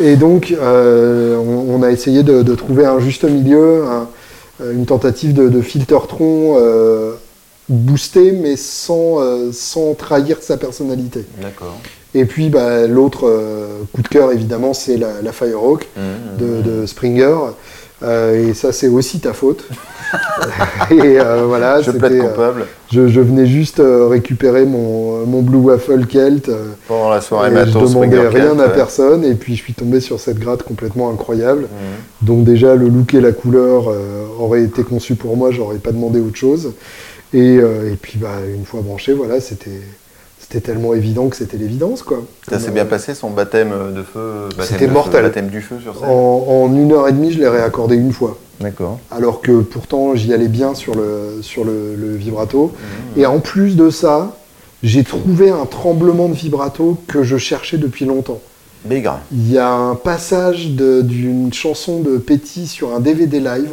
Et 0.00 0.16
donc, 0.16 0.54
on, 0.60 1.64
on 1.68 1.82
a 1.82 1.90
essayé 1.90 2.22
de, 2.22 2.42
de 2.42 2.54
trouver 2.54 2.84
un 2.86 3.00
juste 3.00 3.24
milieu, 3.24 3.84
un- 3.84 4.08
une 4.72 4.84
tentative 4.86 5.32
de, 5.32 5.48
de 5.48 5.60
filtertron 5.62 6.56
boosté, 7.68 8.32
mais 8.32 8.56
sans, 8.56 9.18
sans 9.52 9.94
trahir 9.94 10.38
sa 10.40 10.56
personnalité. 10.56 11.24
D'accord. 11.40 11.78
Et 12.14 12.24
puis, 12.24 12.48
bah, 12.50 12.86
l'autre 12.88 13.30
coup 13.92 14.02
de 14.02 14.08
cœur, 14.08 14.32
évidemment, 14.32 14.74
c'est 14.74 14.96
la, 14.96 15.22
la 15.22 15.32
Firehawk 15.32 15.86
de, 16.38 16.62
de 16.62 16.86
Springer. 16.86 17.36
Euh, 18.02 18.48
et 18.48 18.54
ça, 18.54 18.72
c'est 18.72 18.88
aussi 18.88 19.20
ta 19.20 19.32
faute. 19.32 19.64
et 20.90 21.20
euh, 21.20 21.44
voilà, 21.46 21.80
Je 21.82 21.90
plaide 21.92 22.14
euh, 22.14 22.28
coupable. 22.28 22.66
je, 22.90 23.06
je 23.08 23.20
venais 23.20 23.46
juste 23.46 23.80
récupérer 23.84 24.64
mon, 24.64 25.24
mon 25.26 25.42
Blue 25.42 25.58
Waffle 25.58 26.06
Kelt. 26.06 26.50
Pendant 26.88 27.10
la 27.10 27.20
soirée 27.20 27.48
et 27.48 27.50
je 27.50 27.54
matos, 27.56 27.90
demandais 27.92 28.16
Springer 28.16 28.28
rien 28.28 28.56
Cat, 28.56 28.62
à 28.62 28.66
ouais. 28.66 28.74
personne. 28.74 29.24
Et 29.24 29.34
puis, 29.34 29.54
je 29.56 29.62
suis 29.62 29.74
tombé 29.74 30.00
sur 30.00 30.18
cette 30.18 30.38
gratte 30.38 30.62
complètement 30.62 31.10
incroyable. 31.10 31.62
Mhm. 31.62 32.26
Donc 32.26 32.44
déjà, 32.44 32.74
le 32.74 32.88
look 32.88 33.14
et 33.14 33.20
la 33.20 33.32
couleur 33.32 33.92
auraient 34.38 34.62
été 34.62 34.82
conçus 34.82 35.14
pour 35.14 35.36
moi. 35.36 35.50
J'aurais 35.50 35.78
pas 35.78 35.92
demandé 35.92 36.20
autre 36.20 36.36
chose. 36.36 36.72
Et, 37.32 37.58
euh, 37.58 37.92
et 37.92 37.96
puis, 37.96 38.18
bah, 38.18 38.38
une 38.52 38.64
fois 38.64 38.80
branché, 38.80 39.12
voilà, 39.12 39.40
c'était... 39.40 39.80
C'était 40.50 40.72
tellement 40.72 40.94
évident 40.94 41.28
que 41.28 41.36
c'était 41.36 41.56
l'évidence, 41.56 42.02
quoi. 42.02 42.24
Ça 42.48 42.58
s'est 42.58 42.70
euh, 42.70 42.72
bien 42.72 42.84
passé 42.84 43.14
son 43.14 43.30
baptême 43.30 43.72
de 43.94 44.02
feu 44.02 44.48
C'était 44.62 44.88
feu, 44.88 44.92
mortel. 44.92 45.22
Baptême 45.22 45.46
du 45.46 45.60
feu 45.60 45.76
sur 45.80 45.94
scène. 45.94 46.08
En, 46.08 46.44
en 46.48 46.74
une 46.74 46.90
heure 46.90 47.06
et 47.06 47.12
demie, 47.12 47.30
je 47.30 47.38
l'ai 47.38 47.48
réaccordé 47.48 47.94
une 47.94 48.12
fois. 48.12 48.36
D'accord. 48.60 48.98
alors 49.10 49.40
que 49.40 49.62
pourtant 49.62 50.14
j'y 50.14 50.34
allais 50.34 50.48
bien 50.48 50.74
sur 50.74 50.94
le, 50.94 51.38
sur 51.40 51.64
le, 51.64 51.94
le 51.96 52.14
vibrato. 52.16 52.72
Mhm. 53.14 53.22
Et 53.22 53.26
en 53.26 53.38
plus 53.38 53.76
de 53.76 53.90
ça, 53.90 54.36
j'ai 54.82 55.04
trouvé 55.04 55.50
un 55.50 55.66
tremblement 55.66 56.28
de 56.28 56.34
vibrato 56.34 56.98
que 57.06 57.22
je 57.22 57.36
cherchais 57.36 57.78
depuis 57.78 58.04
longtemps. 58.04 58.40
Bigre. 58.84 59.20
Il 59.32 59.50
y 59.50 59.56
a 59.56 59.70
un 59.70 59.94
passage 59.94 60.68
d'une 60.70 61.52
chanson 61.52 62.00
de 62.00 62.18
Petty 62.18 62.66
sur 62.66 62.94
un 62.94 63.00
DVD 63.00 63.38
live, 63.38 63.72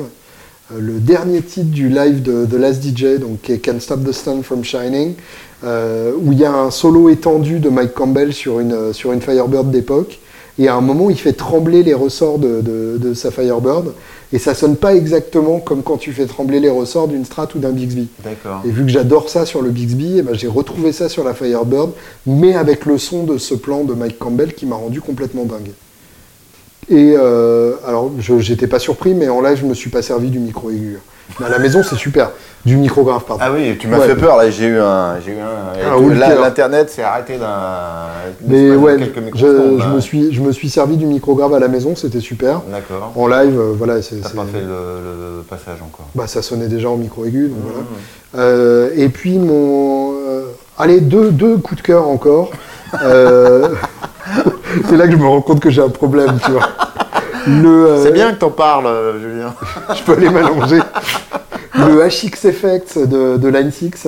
euh, 0.72 0.80
le 0.80 1.00
dernier 1.00 1.42
titre 1.42 1.72
du 1.72 1.90
live 1.90 2.22
de 2.22 2.46
The 2.46 2.54
Last 2.54 2.84
DJ, 2.84 3.20
donc 3.20 3.42
qui 3.42 3.54
est 3.54 3.60
Can't 3.60 3.80
Stop 3.80 4.04
the 4.06 4.12
Sun 4.12 4.44
from 4.44 4.64
Shining, 4.64 5.16
euh, 5.64 6.12
où 6.22 6.32
il 6.32 6.40
y 6.40 6.46
a 6.46 6.54
un 6.54 6.72
solo 6.72 7.10
étendu 7.10 7.60
de 7.60 7.70
Mike 7.70 7.94
Campbell 7.94 8.34
sur 8.34 8.60
une, 8.60 8.74
euh, 8.74 8.94
sur 8.94 9.12
une 9.14 9.22
Firebird 9.22 9.72
d'époque. 9.72 10.20
Et 10.60 10.68
à 10.68 10.76
un 10.76 10.82
moment, 10.82 11.10
il 11.12 11.18
fait 11.20 11.34
trembler 11.34 11.84
les 11.84 11.94
ressorts 11.94 12.40
de, 12.40 12.62
de- 12.62 12.98
de 12.98 13.14
sa 13.14 13.30
Firebird. 13.30 13.94
Et 14.34 14.40
ça 14.40 14.54
sonne 14.56 14.76
pas 14.76 14.94
exactement 14.96 15.60
comme 15.60 15.84
quand 15.84 15.98
tu 15.98 16.12
fais 16.12 16.26
trembler 16.26 16.60
les 16.60 16.70
ressorts 16.70 17.08
d'une 17.08 17.24
Strat 17.26 17.48
ou 17.56 17.60
d'un 17.60 17.70
Bixby. 17.72 18.08
D'accord. 18.24 18.62
Et 18.66 18.70
vu 18.70 18.84
que 18.84 18.90
j'adore 18.90 19.30
ça 19.30 19.46
sur 19.46 19.62
le 19.62 19.70
Bixby, 19.70 20.16
eh 20.18 20.22
ben, 20.24 20.34
j'ai 20.34 20.48
retrouvé 20.48 20.92
ça 20.92 21.10
sur 21.10 21.24
la 21.24 21.34
Firebird, 21.34 21.92
mais 22.26 22.56
avec 22.56 22.86
le 22.86 22.98
son 22.98 23.24
de 23.24 23.38
ce 23.38 23.54
plan 23.54 23.84
de 23.84 23.94
Mike 23.94 24.18
Campbell 24.20 24.54
qui 24.54 24.66
m'a 24.66 24.76
rendu 24.76 25.00
complètement 25.00 25.46
dingue. 25.46 25.72
Et 26.90 27.14
euh, 27.18 27.74
alors, 27.86 28.12
je 28.20 28.34
n'étais 28.34 28.68
pas 28.68 28.80
surpris, 28.80 29.14
mais 29.14 29.30
en 29.30 29.42
live, 29.42 29.58
je 29.62 29.66
me 29.66 29.74
suis 29.74 29.90
pas 29.90 30.02
servi 30.02 30.30
du 30.30 30.40
micro 30.40 30.72
aigu. 30.72 30.98
À 31.44 31.50
la 31.50 31.60
maison, 31.60 31.82
c'est 31.84 31.96
super. 31.96 32.32
Du 32.66 32.76
micro 32.76 33.04
grave, 33.04 33.24
pardon. 33.26 33.42
Ah 33.46 33.52
oui, 33.54 33.78
tu 33.80 33.88
m'as 33.88 33.98
Ouais. 34.00 34.08
fait 34.08 34.16
peur 34.16 34.36
là, 34.38 34.50
j'ai 34.50 34.66
eu 34.66 34.78
un. 34.80 35.20
J'ai 35.24 35.32
eu 35.34 35.36
un. 35.40 35.80
et 35.80 35.84
Un 35.86 35.96
tout- 35.98 36.04
Walker. 36.04 36.20
là, 36.20 36.36
l'internet 36.36 36.90
s'est 36.90 37.04
arrêté 37.04 37.38
d'un. 37.38 37.48
mais 38.46 38.76
ouais, 38.76 38.98
quelques 38.98 39.38
je, 39.38 39.46
là. 39.78 39.88
me 39.94 40.00
suis, 40.02 40.34
je 40.34 40.42
me 40.42 40.52
suis 40.52 40.70
servi 40.70 40.98
du 40.98 41.06
micro 41.06 41.36
grave 41.36 41.54
à 41.54 41.60
la 41.60 41.68
maison, 41.70 41.96
c'était 41.96 42.20
super. 42.20 42.62
D'accord. 42.70 43.14
En 43.16 43.28
live, 43.28 43.58
euh, 43.58 43.74
voilà, 43.78 44.02
c'est, 44.02 44.18
T'as 44.22 44.30
pas 44.30 44.46
fait 44.52 44.60
le, 44.62 44.68
le 45.38 45.44
passage 45.44 45.78
encore. 45.82 46.08
bah, 46.16 46.28
ça 46.28 46.42
sonnait 46.42 46.68
déjà 46.68 46.90
en 46.90 46.98
micro 46.98 47.24
aigu. 47.26 47.48
Donc 47.50 47.60
voilà. 47.64 47.80
Mhm. 47.80 47.86
Euh, 48.38 48.90
et 48.96 49.10
puis 49.10 49.38
mon. 49.38 50.14
euh, 50.28 50.46
allez, 50.78 51.00
deux, 51.00 51.32
deux 51.32 51.58
coups 51.58 51.82
de 51.82 51.86
cœur 51.86 52.08
encore. 52.10 52.50
C'est 54.90 54.98
là 54.98 55.06
que 55.06 55.12
je 55.12 55.18
me 55.18 55.26
rends 55.28 55.42
compte 55.42 55.60
que 55.62 55.70
j'ai 55.70 55.82
un 55.82 55.90
problème, 55.90 56.38
tu 56.44 56.52
vois. 56.52 56.68
Le, 57.48 57.88
euh, 57.88 58.04
C'est 58.04 58.12
bien 58.12 58.34
que 58.34 58.40
t'en 58.40 58.50
parles, 58.50 58.88
euh, 58.88 59.20
Julien. 59.20 59.54
Je 59.96 60.04
peux 60.04 60.20
les 60.20 60.30
mélanger. 60.30 60.80
Le 61.76 62.08
HX 62.08 62.46
Effect 62.46 62.98
de, 62.98 63.38
de 63.38 63.48
Line 63.48 63.72
6. 63.72 64.08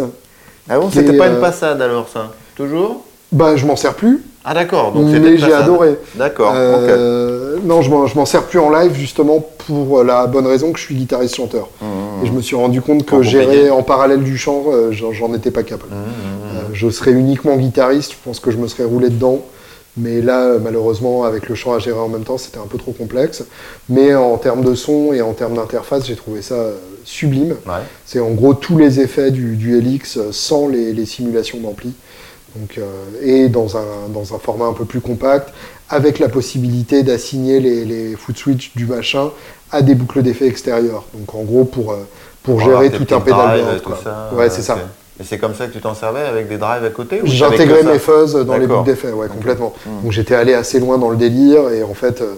Ah 0.70 0.80
bon, 0.80 0.90
c'était 0.91 1.18
pas 1.18 1.28
euh, 1.28 1.36
une 1.36 1.41
passade 1.41 1.82
alors 1.82 2.07
ça 2.10 2.32
Toujours 2.56 3.03
Bah, 3.32 3.56
je 3.56 3.66
m'en 3.66 3.76
sers 3.76 3.95
plus, 3.95 4.24
Ah 4.45 4.53
d'accord, 4.53 4.91
donc 4.91 5.06
mais 5.06 5.38
j'ai 5.38 5.53
adoré. 5.53 5.98
D'accord, 6.16 6.52
ok. 6.52 6.56
Euh, 6.57 7.57
Non, 7.64 7.82
je 7.82 7.90
m'en, 7.90 8.06
je 8.06 8.16
m'en 8.16 8.26
sers 8.26 8.44
plus 8.44 8.60
en 8.60 8.70
live 8.70 8.94
justement 8.94 9.44
pour 9.66 10.03
la 10.03 10.28
bonne 10.28 10.48
raison 10.48 10.72
que 10.72 10.80
je 10.80 10.84
suis 10.84 10.95
guitariste-chanteur. 10.95 11.70
Mhm. 11.82 11.88
Et 12.24 12.28
je 12.28 12.32
me 12.32 12.41
suis 12.41 12.56
rendu 12.56 12.82
compte 12.82 13.06
que 13.06 13.22
gérer 13.22 13.70
en 13.70 13.84
parallèle 13.84 14.24
du 14.24 14.38
chant, 14.38 14.64
euh, 14.72 14.91
j'en, 14.91 15.34
étais 15.34 15.52
pas 15.52 15.64
capable. 15.64 15.94
Euh, 15.94 16.61
je 16.74 16.90
serais 16.90 17.11
uniquement 17.11 17.56
guitariste, 17.56 18.11
je 18.11 18.18
pense 18.24 18.40
que 18.40 18.52
je 18.52 18.57
me 18.57 18.68
serais 18.68 18.84
roulé 18.84 19.10
dedans. 19.10 19.40
Mais 20.00 20.22
là, 20.22 20.46
euh, 20.46 20.60
malheureusement, 20.60 21.24
avec 21.26 21.50
le 21.50 21.56
chant 21.56 21.74
à 21.74 21.80
gérer 21.80 22.00
en 22.00 22.08
même 22.08 22.24
temps, 22.24 22.38
c'était 22.38 22.58
un 22.58 22.68
peu 22.68 22.78
trop 22.78 22.94
complexe. 22.94 23.44
Mais 23.90 24.16
en 24.16 24.38
termes 24.38 24.64
de 24.64 24.74
son 24.76 25.14
et 25.14 25.22
en 25.22 25.34
termes 25.34 25.56
d'interface, 25.56 26.06
j'ai 26.08 26.16
trouvé 26.16 26.42
ça 26.42 26.56
euh, 26.56 26.76
sublime. 27.04 27.56
Ouais. 27.68 27.84
C'est 28.06 28.20
en 28.20 28.32
gros 28.32 28.54
tous 28.54 28.78
les 28.78 29.00
effets 29.02 29.32
du, 29.32 29.56
du 29.56 29.78
Helix 29.78 30.18
euh, 30.18 30.30
sans 30.32 30.68
les, 30.68 30.94
les 30.94 31.06
simulations 31.06 31.60
d'ampli. 31.60 31.94
Donc, 32.56 32.78
euh, 32.78 32.84
et 33.22 33.50
dans 33.50 33.78
un, 33.78 34.10
dans 34.14 34.34
un 34.34 34.40
format 34.40 34.66
un 34.66 34.74
peu 34.74 34.86
plus 34.86 35.02
compact, 35.02 35.50
avec 35.90 36.18
la 36.20 36.30
possibilité 36.30 37.04
d'assigner 37.04 37.60
les, 37.60 37.86
les 37.86 38.16
foot 38.16 38.38
switch 38.38 38.76
du 38.76 38.86
machin 38.86 39.32
à 39.72 39.82
des 39.82 39.96
boucles 39.96 40.24
d'effets 40.24 40.48
extérieures. 40.48 41.04
Donc 41.14 41.36
en 41.36 41.44
gros, 41.44 41.66
pour, 41.66 41.96
pour 42.42 42.60
gérer 42.62 42.90
tout 42.92 43.14
un 43.14 43.20
pédalboard. 43.20 43.82
tout 43.84 43.92
ça, 44.04 44.32
Ouais, 44.34 44.50
c'est 44.50 44.64
ça. 44.64 44.78
Et 45.20 45.24
c'est 45.26 45.38
comme 45.38 45.54
ça 45.54 45.68
que 45.68 45.74
tu 45.74 45.82
t'en 45.82 45.94
servais 45.96 46.22
avec 46.22 46.48
des 46.48 46.58
drives 46.58 46.84
à 46.86 46.90
côté 46.90 47.20
J'intégrais 47.26 47.84
mes 47.84 48.00
fuzz 48.00 48.34
dans 48.46 48.58
les 48.58 48.68
boucles 48.68 48.86
d'effets, 48.86 49.12
ouais, 49.12 49.28
complètement. 49.28 49.74
Mm. 49.86 50.04
Donc 50.04 50.12
j'étais 50.12 50.36
allé 50.36 50.54
assez 50.54 50.80
loin 50.80 50.98
dans 50.98 51.10
le 51.10 51.18
délire 51.18 51.70
et 51.70 51.84
en 51.84 51.94
fait, 51.94 52.22
euh, 52.22 52.36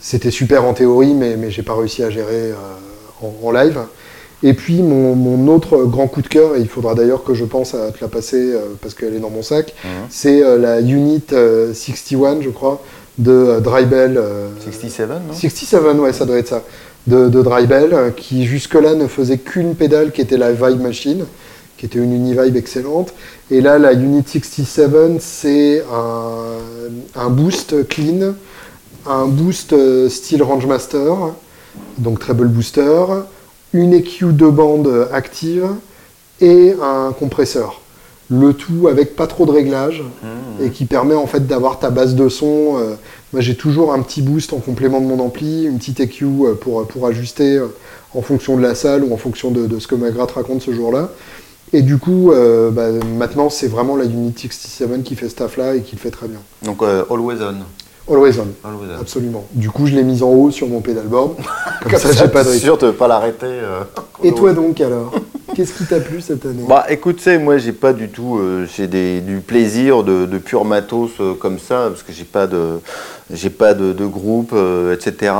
c'était 0.00 0.30
super 0.32 0.64
en 0.64 0.72
théorie, 0.74 1.14
mais, 1.14 1.36
mais 1.36 1.50
j'ai 1.50 1.62
pas 1.62 1.74
réussi 1.74 2.02
à 2.02 2.10
gérer 2.10 2.50
euh, 2.50 2.54
en, 3.22 3.46
en 3.46 3.50
live. 3.52 3.78
Et 4.42 4.52
puis 4.54 4.82
mon, 4.82 5.14
mon 5.14 5.50
autre 5.54 5.84
grand 5.84 6.08
coup 6.08 6.20
de 6.20 6.26
cœur, 6.28 6.56
et 6.56 6.60
il 6.60 6.68
faudra 6.68 6.94
d'ailleurs 6.94 7.24
que 7.24 7.32
je 7.32 7.44
pense 7.44 7.74
à 7.74 7.90
te 7.92 7.98
la 8.02 8.08
passer 8.08 8.52
euh, 8.52 8.58
parce 8.82 8.94
qu'elle 8.94 9.14
est 9.14 9.18
dans 9.20 9.30
mon 9.30 9.42
sac, 9.42 9.74
Mhm. 9.84 9.90
c'est 10.10 10.58
la 10.58 10.80
Unit 10.80 11.22
euh, 11.32 11.72
61, 11.72 12.40
je 12.42 12.50
crois, 12.50 12.82
de 13.18 13.60
Drybell. 13.60 14.18
euh, 14.18 14.48
67, 14.64 15.08
non? 15.08 15.14
67, 15.32 15.80
ouais, 16.00 16.12
ça 16.12 16.24
doit 16.26 16.38
être 16.38 16.48
ça. 16.48 16.62
De, 17.06 17.28
de 17.28 17.40
Drybell, 17.40 18.12
qui 18.16 18.44
jusque-là 18.46 18.94
ne 18.94 19.06
faisait 19.06 19.38
qu'une 19.38 19.76
pédale 19.76 20.10
qui 20.10 20.20
était 20.20 20.36
la 20.36 20.50
Vibe 20.52 20.80
Machine, 20.82 21.24
qui 21.76 21.86
était 21.86 21.98
une 21.98 22.12
Univibe 22.12 22.56
excellente. 22.56 23.12
Et 23.50 23.60
là, 23.60 23.78
la 23.78 23.92
Unit 23.92 24.24
67, 24.26 25.20
c'est 25.20 25.84
un, 25.92 27.20
un 27.20 27.30
boost 27.30 27.86
clean, 27.88 28.34
un 29.06 29.26
boost 29.26 29.72
euh, 29.72 30.08
style 30.08 30.42
Rangemaster, 30.42 31.32
donc 31.98 32.18
treble 32.18 32.48
booster, 32.48 33.04
une 33.72 33.92
EQ 33.92 34.32
de 34.32 34.48
bande 34.48 35.08
active 35.12 35.68
et 36.40 36.74
un 36.82 37.12
compresseur. 37.12 37.80
Le 38.28 38.54
tout 38.54 38.88
avec 38.88 39.14
pas 39.14 39.28
trop 39.28 39.46
de 39.46 39.52
réglages 39.52 40.02
et 40.60 40.70
qui 40.70 40.84
permet 40.84 41.14
en 41.14 41.26
fait 41.28 41.46
d'avoir 41.46 41.78
ta 41.78 41.90
base 41.90 42.16
de 42.16 42.28
son. 42.28 42.76
euh, 42.78 42.94
moi 43.32 43.40
j'ai 43.40 43.54
toujours 43.54 43.92
un 43.92 44.00
petit 44.02 44.20
boost 44.20 44.52
en 44.52 44.58
complément 44.58 45.00
de 45.00 45.06
mon 45.06 45.20
ampli, 45.20 45.64
une 45.64 45.78
petite 45.78 46.00
EQ 46.00 46.24
euh, 46.24 46.54
pour, 46.54 46.88
pour 46.88 47.06
ajuster 47.06 47.60
en 48.14 48.22
fonction 48.22 48.56
de 48.56 48.62
la 48.62 48.74
salle 48.74 49.04
ou 49.04 49.12
en 49.14 49.16
fonction 49.16 49.52
de, 49.52 49.66
de 49.66 49.78
ce 49.78 49.86
que 49.86 49.94
Magrat 49.94 50.26
raconte 50.34 50.62
ce 50.62 50.72
jour-là. 50.72 51.10
Et 51.72 51.82
du 51.82 51.98
coup, 51.98 52.30
euh, 52.32 52.70
bah, 52.70 52.88
maintenant 53.18 53.50
c'est 53.50 53.66
vraiment 53.66 53.96
la 53.96 54.04
Unity 54.04 54.48
67 54.50 55.02
qui 55.02 55.16
fait 55.16 55.28
ce 55.28 55.34
taf-là 55.34 55.74
et 55.74 55.82
qui 55.82 55.96
le 55.96 56.00
fait 56.00 56.10
très 56.10 56.28
bien. 56.28 56.38
Donc, 56.62 56.82
euh, 56.82 57.04
Always 57.10 57.36
On. 57.42 58.12
Always 58.12 58.38
on, 58.38 58.68
Always 58.68 58.86
On. 58.96 59.00
absolument. 59.00 59.44
Du 59.52 59.68
coup, 59.70 59.86
je 59.86 59.94
l'ai 59.96 60.04
mise 60.04 60.22
en 60.22 60.28
haut 60.30 60.52
sur 60.52 60.68
mon 60.68 60.80
pedalboard. 60.80 61.32
Comme 61.82 61.98
ça, 61.98 62.12
j'ai 62.12 62.28
pas 62.28 62.44
de 62.44 62.52
sûr 62.52 62.78
de 62.78 62.92
pas 62.92 63.08
l'arrêter. 63.08 63.46
euh, 63.46 63.80
Et 64.22 64.32
toi 64.32 64.52
donc 64.52 64.80
alors? 64.80 65.12
Qu'est-ce 65.54 65.72
qui 65.72 65.84
t'a 65.86 65.98
plu 66.00 66.20
cette 66.20 66.44
année? 66.44 66.64
Bah 66.68 66.84
écoute, 66.88 67.24
moi 67.40 67.56
j'ai 67.58 67.72
pas 67.72 67.92
du 67.92 68.08
tout, 68.10 68.36
euh, 68.36 68.66
j'ai 68.76 68.86
du 68.86 69.40
plaisir 69.40 70.04
de, 70.04 70.26
de 70.26 70.38
pur 70.38 70.64
matos 70.64 71.12
comme 71.40 71.58
ça, 71.58 71.86
parce 71.88 72.02
que 72.02 72.12
j'ai 72.12 72.24
pas 72.24 72.46
de, 72.46 72.78
j'ai 73.32 73.50
pas 73.50 73.72
de, 73.74 73.92
de 73.92 74.06
groupe, 74.06 74.54
etc. 74.92 75.32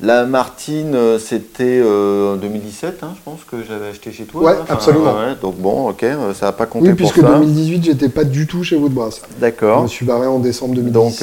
La 0.00 0.26
Martine, 0.26 0.94
euh, 0.94 1.18
c'était 1.18 1.80
euh, 1.82 2.34
en 2.34 2.36
2017, 2.36 3.00
hein, 3.02 3.08
je 3.16 3.20
pense 3.24 3.40
que 3.50 3.56
j'avais 3.68 3.88
acheté 3.88 4.12
chez 4.12 4.24
toi. 4.24 4.42
Ouais. 4.42 4.52
Enfin, 4.62 4.74
absolument. 4.74 5.14
ouais, 5.14 5.34
donc 5.42 5.56
bon, 5.56 5.88
ok, 5.90 6.04
euh, 6.04 6.32
ça 6.34 6.46
va 6.46 6.52
pas 6.52 6.66
compter 6.66 6.90
Oui, 6.90 6.94
pour 6.94 7.12
puisque 7.12 7.26
ça. 7.26 7.34
2018, 7.34 7.82
j'étais 7.84 8.08
pas 8.08 8.22
du 8.22 8.46
tout 8.46 8.62
chez 8.62 8.76
Woodbrass. 8.76 9.22
Je 9.36 9.40
D'accord. 9.40 9.82
me 9.82 9.88
suis 9.88 10.06
barré 10.06 10.28
en 10.28 10.38
décembre 10.38 10.74
2017. 10.76 10.94
Donc 10.94 11.14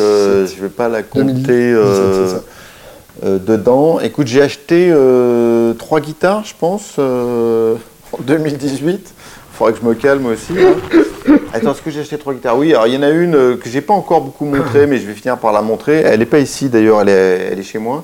je 0.57 0.61
vais 0.61 0.67
pas 0.69 0.89
la 0.89 1.03
compter 1.03 1.23
2017, 1.23 1.49
euh, 1.53 2.27
c'est 2.27 2.35
ça. 2.35 2.43
euh, 3.23 3.39
dedans. 3.39 4.01
Écoute, 4.01 4.27
j'ai 4.27 4.41
acheté 4.41 4.89
euh, 4.91 5.73
trois 5.75 6.01
guitares, 6.01 6.43
je 6.43 6.53
pense, 6.59 6.95
euh, 6.99 7.75
en 8.11 8.17
2018. 8.23 9.13
Faudrait 9.53 9.71
que 9.71 9.79
je 9.81 9.87
me 9.87 9.93
calme 9.93 10.25
aussi. 10.25 10.51
là. 10.53 10.71
Attends, 11.53 11.71
est-ce 11.71 11.81
que 11.81 11.91
j'ai 11.91 12.01
acheté 12.01 12.17
trois 12.17 12.33
guitares? 12.33 12.57
Oui, 12.57 12.73
alors 12.73 12.87
il 12.87 12.93
y 12.93 12.97
en 12.97 13.03
a 13.03 13.09
une 13.09 13.55
que 13.57 13.69
j'ai 13.69 13.79
pas 13.79 13.93
encore 13.93 14.19
beaucoup 14.19 14.43
montrée, 14.43 14.85
mais 14.85 14.97
je 14.97 15.07
vais 15.07 15.13
finir 15.13 15.37
par 15.37 15.53
la 15.53 15.61
montrer. 15.61 16.01
Elle 16.05 16.19
n'est 16.19 16.25
pas 16.25 16.39
ici 16.39 16.67
d'ailleurs, 16.67 16.99
elle 16.99 17.07
est, 17.07 17.49
elle 17.53 17.59
est 17.59 17.63
chez 17.63 17.79
moi. 17.79 18.03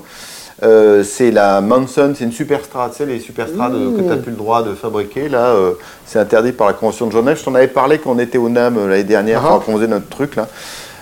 Euh, 0.62 1.02
c'est 1.02 1.32
la 1.32 1.60
Manson, 1.60 2.14
c'est 2.16 2.22
une 2.24 2.30
Superstrat, 2.32 2.90
tu 2.90 2.98
sais, 2.98 3.06
les 3.06 3.18
Superstrats 3.18 3.70
euh, 3.72 3.96
que 3.96 4.00
tu 4.02 4.06
n'as 4.06 4.16
plus 4.16 4.30
le 4.30 4.36
droit 4.36 4.62
de 4.62 4.74
fabriquer. 4.74 5.28
Là, 5.28 5.46
euh, 5.46 5.72
c'est 6.06 6.20
interdit 6.20 6.52
par 6.52 6.68
la 6.68 6.72
Convention 6.72 7.06
de 7.08 7.12
Genève. 7.12 7.36
Je 7.36 7.44
t'en 7.44 7.54
avais 7.56 7.66
parlé 7.66 7.98
quand 7.98 8.10
on 8.12 8.18
était 8.20 8.38
au 8.38 8.48
NAM 8.48 8.88
l'année 8.88 9.02
dernière, 9.02 9.42
Ah. 9.44 9.60
quand 9.66 9.72
on 9.72 9.76
faisait 9.76 9.88
notre 9.88 10.08
truc 10.08 10.36
là. 10.36 10.46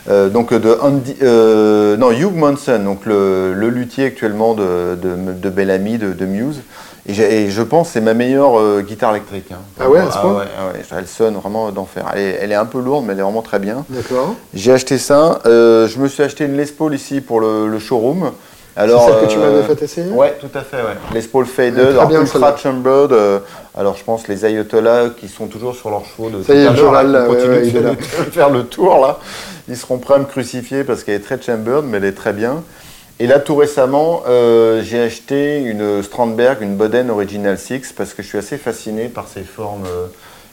Euh, 0.08 0.30
donc 0.30 0.54
de 0.54 0.78
Andy, 0.80 1.14
non, 2.00 2.10
Hugh 2.10 2.34
Manson, 2.34 2.78
donc 2.82 3.04
le, 3.04 3.52
le 3.52 3.68
luthier 3.68 4.06
actuellement 4.06 4.54
de, 4.54 4.96
de, 5.00 5.32
de 5.34 5.50
Bellamy, 5.50 5.98
de, 5.98 6.14
de 6.14 6.24
Muse. 6.24 6.62
Et, 7.06 7.50
je 7.50 7.62
pense 7.62 7.88
que 7.88 7.92
c'est 7.94 8.00
ma 8.00 8.14
meilleure 8.14 8.80
guitare 8.82 9.10
électrique. 9.10 9.46
hein. 9.52 9.56
Ah 9.78 9.90
ouais, 9.90 9.98
à 9.98 10.10
ce 10.10 10.18
point 10.18 10.38
ouais, 10.38 10.44
ah 10.58 10.66
ouais, 10.72 10.82
elle 10.96 11.06
sonne 11.06 11.34
vraiment 11.34 11.70
d'enfer. 11.70 12.06
Elle 12.14 12.20
est, 12.20 12.38
elle 12.40 12.52
est 12.52 12.56
un 12.56 12.64
peu 12.66 12.80
lourde, 12.80 13.04
mais 13.06 13.12
elle 13.12 13.18
est 13.18 13.22
vraiment 13.22 13.42
très 13.42 13.58
bien. 13.58 13.84
D'accord. 13.90 14.34
J'ai 14.54 14.72
acheté 14.72 14.96
ça. 14.96 15.40
Je 15.44 15.98
me 15.98 16.08
suis 16.08 16.22
acheté 16.22 16.44
une 16.46 16.56
Les 16.56 16.64
Paul 16.66 16.94
ici 16.94 17.20
pour 17.20 17.40
le, 17.40 17.68
le 17.68 17.78
showroom. 17.78 18.30
Alors, 18.76 19.04
c'est 19.04 19.12
celle 19.12 19.26
que 19.26 19.32
tu 19.32 19.38
euh, 19.38 19.40
m'avais 19.50 19.62
fait 19.74 19.82
essayer 19.82 20.10
Ouais, 20.10 20.36
tout 20.40 20.56
à 20.56 20.62
fait, 20.62 20.76
ouais. 20.76 20.96
Les 21.12 21.22
Paul 21.22 21.44
Faded, 21.46 21.78
alors 21.78 22.06
bien, 22.06 22.20
Ultra. 22.20 22.56
Chambered. 22.56 23.12
euh, 23.12 23.40
alors, 23.76 23.96
je 23.96 24.04
pense 24.04 24.28
les 24.28 24.44
Ayatollahs 24.44 25.10
qui 25.18 25.28
sont 25.28 25.46
toujours 25.46 25.74
sur 25.74 25.90
leurs 25.90 26.04
chevaux 26.04 26.30
de 26.30 26.42
Ça 26.42 26.54
y 26.54 26.58
est, 26.62 26.66
à 26.66 26.74
Joral, 26.74 27.10
là, 27.10 27.28
ouais, 27.28 27.36
ouais, 27.48 27.60
de 27.62 27.66
il 27.66 27.82
là. 27.82 27.92
faire- 28.00 28.26
faire 28.26 28.50
le 28.50 28.64
tour, 28.64 28.98
là. 29.00 29.18
Ils 29.68 29.76
seront 29.76 29.98
prêts 29.98 30.14
à 30.14 30.18
me 30.18 30.24
crucifier 30.24 30.84
parce 30.84 31.02
qu'elle 31.04 31.16
est 31.16 31.18
très 31.24 31.40
chambered, 31.40 31.84
mais 31.84 31.98
elle 31.98 32.04
est 32.04 32.12
très 32.12 32.32
bien. 32.32 32.62
Et 33.18 33.26
là, 33.26 33.38
tout 33.38 33.54
récemment, 33.56 34.22
euh, 34.28 34.82
j'ai 34.82 35.00
acheté 35.02 35.58
une 35.58 36.02
Strandberg, 36.02 36.62
une 36.62 36.76
Boden 36.76 37.10
Original 37.10 37.58
6, 37.58 37.92
parce 37.96 38.14
que 38.14 38.22
je 38.22 38.28
suis 38.28 38.38
assez 38.38 38.56
fasciné 38.56 39.08
par 39.08 39.28
ses 39.28 39.42
formes 39.42 39.84
euh, 39.84 40.06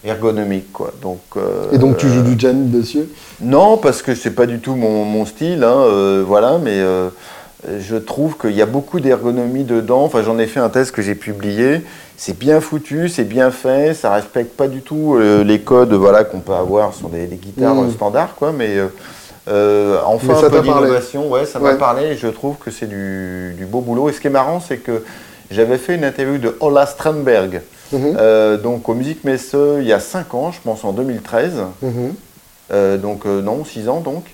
ergonomiques, 0.03 0.73
quoi. 0.73 0.91
Donc, 1.01 1.21
euh, 1.37 1.67
Et 1.71 1.77
donc 1.77 1.97
tu 1.97 2.09
joues 2.09 2.23
du 2.23 2.37
Jan 2.37 2.53
dessus? 2.55 3.05
Non, 3.41 3.77
parce 3.77 4.01
que 4.01 4.15
c'est 4.15 4.31
pas 4.31 4.45
du 4.47 4.59
tout 4.59 4.75
mon, 4.75 5.05
mon 5.05 5.25
style, 5.25 5.63
hein, 5.63 5.77
euh, 5.77 6.23
voilà, 6.27 6.57
mais 6.61 6.73
euh, 6.81 7.07
je 7.79 7.95
trouve 7.95 8.37
qu'il 8.37 8.51
y 8.51 8.61
a 8.61 8.65
beaucoup 8.65 8.99
d'ergonomie 8.99 9.63
dedans. 9.63 10.03
Enfin, 10.03 10.21
j'en 10.23 10.37
ai 10.37 10.45
fait 10.47 10.59
un 10.59 10.69
test 10.69 10.91
que 10.91 11.01
j'ai 11.01 11.15
publié. 11.15 11.81
C'est 12.17 12.37
bien 12.37 12.61
foutu, 12.61 13.09
c'est 13.09 13.23
bien 13.23 13.51
fait, 13.51 13.93
ça 13.93 14.11
respecte 14.13 14.55
pas 14.55 14.67
du 14.67 14.81
tout 14.81 15.15
euh, 15.15 15.43
les 15.43 15.59
codes 15.61 15.93
voilà, 15.93 16.23
qu'on 16.23 16.39
peut 16.39 16.53
avoir 16.53 16.93
sur 16.93 17.09
des, 17.09 17.25
des 17.27 17.35
guitares 17.35 17.75
Mm. 17.75 17.87
euh, 17.87 17.91
standards, 17.91 18.35
quoi, 18.35 18.51
mais 18.51 18.77
euh, 18.77 18.87
euh, 19.49 19.99
enfin 20.05 20.33
Mais 20.33 20.39
ça 20.41 20.47
un 20.47 20.49
peu 20.49 20.61
d'innovation, 20.61 21.29
ouais, 21.29 21.45
ça 21.45 21.59
m'a 21.59 21.75
parlé 21.75 22.03
et 22.07 22.15
je 22.17 22.27
trouve 22.27 22.55
que 22.57 22.71
c'est 22.71 22.87
du, 22.87 23.53
du 23.57 23.65
beau 23.65 23.81
boulot. 23.81 24.09
Et 24.09 24.13
ce 24.13 24.19
qui 24.19 24.27
est 24.27 24.31
marrant, 24.31 24.59
c'est 24.59 24.77
que 24.77 25.03
j'avais 25.51 25.77
fait 25.77 25.93
une 25.95 26.03
interview 26.03 26.37
de 26.39 26.55
Ola 26.59 26.85
Strandberg, 26.85 27.61
Mhm. 27.93 28.17
euh, 28.19 28.57
donc 28.57 28.89
au 28.89 28.93
Musique 28.95 29.23
Messe 29.23 29.55
il 29.79 29.85
y 29.87 29.93
a 29.93 29.99
5 29.99 30.33
ans, 30.33 30.51
je 30.51 30.59
pense 30.63 30.83
en 30.83 30.91
2013. 30.93 31.53
Mhm. 31.81 32.13
Euh, 32.73 32.97
donc 32.97 33.25
euh, 33.25 33.41
non, 33.41 33.63
6 33.63 33.87
ans 33.89 34.01
donc. 34.01 34.25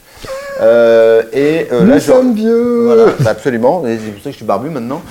Euh, 0.61 1.23
et 1.34 1.67
euh, 1.71 1.81
Nous 1.81 1.88
là, 1.89 1.95
je- 1.99 2.03
sommes 2.11 2.34
vieux 2.34 2.84
voilà, 2.85 3.05
bah, 3.19 3.31
absolument. 3.31 3.85
Et 3.88 3.97
c'est 3.97 4.11
pour 4.11 4.19
ça 4.21 4.30
que 4.30 4.31
je 4.31 4.38
suis 4.38 4.45
barbu 4.45 4.69
maintenant. 4.69 5.01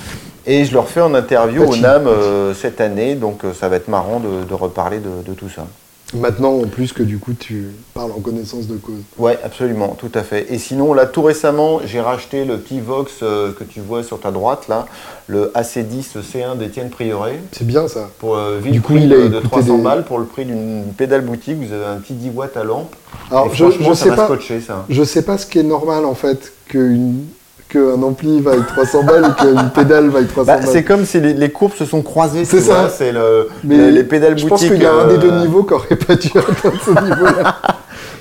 Et 0.45 0.65
je 0.65 0.73
le 0.73 0.79
refais 0.79 1.01
en 1.01 1.13
interview 1.13 1.63
au. 1.63 1.75
NAM 1.75 2.05
euh, 2.07 2.53
cette 2.53 2.81
année, 2.81 3.15
donc 3.15 3.43
euh, 3.45 3.53
ça 3.53 3.69
va 3.69 3.77
être 3.77 3.87
marrant 3.87 4.19
de, 4.19 4.43
de 4.47 4.53
reparler 4.53 4.99
de, 4.99 5.09
de 5.25 5.33
tout 5.33 5.49
ça. 5.49 5.65
Maintenant, 6.13 6.53
en 6.59 6.67
plus 6.67 6.93
que 6.93 7.01
du 7.03 7.17
coup, 7.17 7.33
tu 7.33 7.67
parles 7.93 8.11
en 8.11 8.19
connaissance 8.19 8.67
de 8.67 8.75
cause. 8.77 8.95
Ouais, 9.17 9.37
absolument, 9.43 9.95
tout 9.97 10.11
à 10.13 10.23
fait. 10.23 10.51
Et 10.53 10.59
sinon, 10.59 10.93
là, 10.93 11.05
tout 11.05 11.21
récemment, 11.23 11.79
j'ai 11.85 11.99
racheté 12.01 12.45
le 12.45 12.57
petit 12.57 12.79
Vox 12.79 13.11
euh, 13.23 13.51
que 13.51 13.63
tu 13.63 13.79
vois 13.79 14.03
sur 14.03 14.19
ta 14.19 14.31
droite, 14.31 14.67
là, 14.67 14.85
le 15.27 15.51
AC10 15.55 16.17
C1 16.21 16.57
d'Étienne 16.57 16.89
Prieuré, 16.89 17.39
C'est 17.51 17.65
bien 17.65 17.87
ça. 17.87 18.09
pour 18.19 18.35
euh, 18.37 18.59
vite 18.61 18.73
Du 18.73 18.81
coup, 18.81 18.95
il 18.97 19.11
a 19.11 19.17
de, 19.17 19.21
de 19.23 19.27
écouté 19.39 19.47
300 19.49 19.77
des- 19.77 19.83
balles, 19.83 20.03
pour 20.05 20.19
le 20.19 20.25
prix 20.25 20.45
d'une 20.45 20.85
pédale 20.97 21.21
boutique, 21.21 21.57
vous 21.57 21.73
avez 21.73 21.85
un 21.85 21.97
petit 21.97 22.13
10 22.13 22.29
watts 22.29 22.57
à 22.57 22.63
lampe. 22.63 22.95
Alors, 23.31 23.47
et 23.47 23.55
je, 23.55 23.65
je 23.71 23.93
sais 23.93 24.09
pas, 24.15 24.25
scotcher, 24.25 24.61
ça. 24.61 24.85
je 24.89 25.03
sais 25.03 25.23
pas 25.23 25.37
ce 25.37 25.45
qui 25.45 25.59
est 25.59 25.63
normal 25.63 26.05
en 26.05 26.15
fait 26.15 26.51
qu'une 26.67 27.25
qu'un 27.73 28.01
ampli 28.03 28.39
vaille 28.39 28.63
300 28.67 29.03
balles 29.03 29.25
et 29.37 29.41
qu'une 29.41 29.69
pédale 29.71 30.09
vaille 30.09 30.27
300 30.27 30.45
Bah, 30.47 30.57
balles. 30.59 30.69
c'est 30.71 30.83
comme 30.83 31.05
si 31.05 31.19
les, 31.19 31.33
les 31.33 31.49
courbes 31.49 31.73
se 31.73 31.85
sont 31.85 32.01
croisées. 32.01 32.45
C'est 32.45 32.61
ça. 32.61 32.87
C'est 32.89 33.11
le, 33.11 33.49
le- 33.67 33.89
les 33.89 34.03
pédales 34.03 34.37
je 34.37 34.47
boutiques. 34.47 34.49
pense 34.49 34.77
qu'il 34.77 34.81
y 34.81 34.85
a 34.85 34.93
un 34.93 35.07
des 35.07 35.17
deux 35.17 35.31
euh, 35.31 35.39
niveaux 35.41 35.63
qui 35.63 35.73
aurait 35.73 35.95
pas 35.95 36.15
dû 36.15 36.29
atteindre 36.37 36.79
ce 36.85 36.91
niveau-là. 36.91 37.57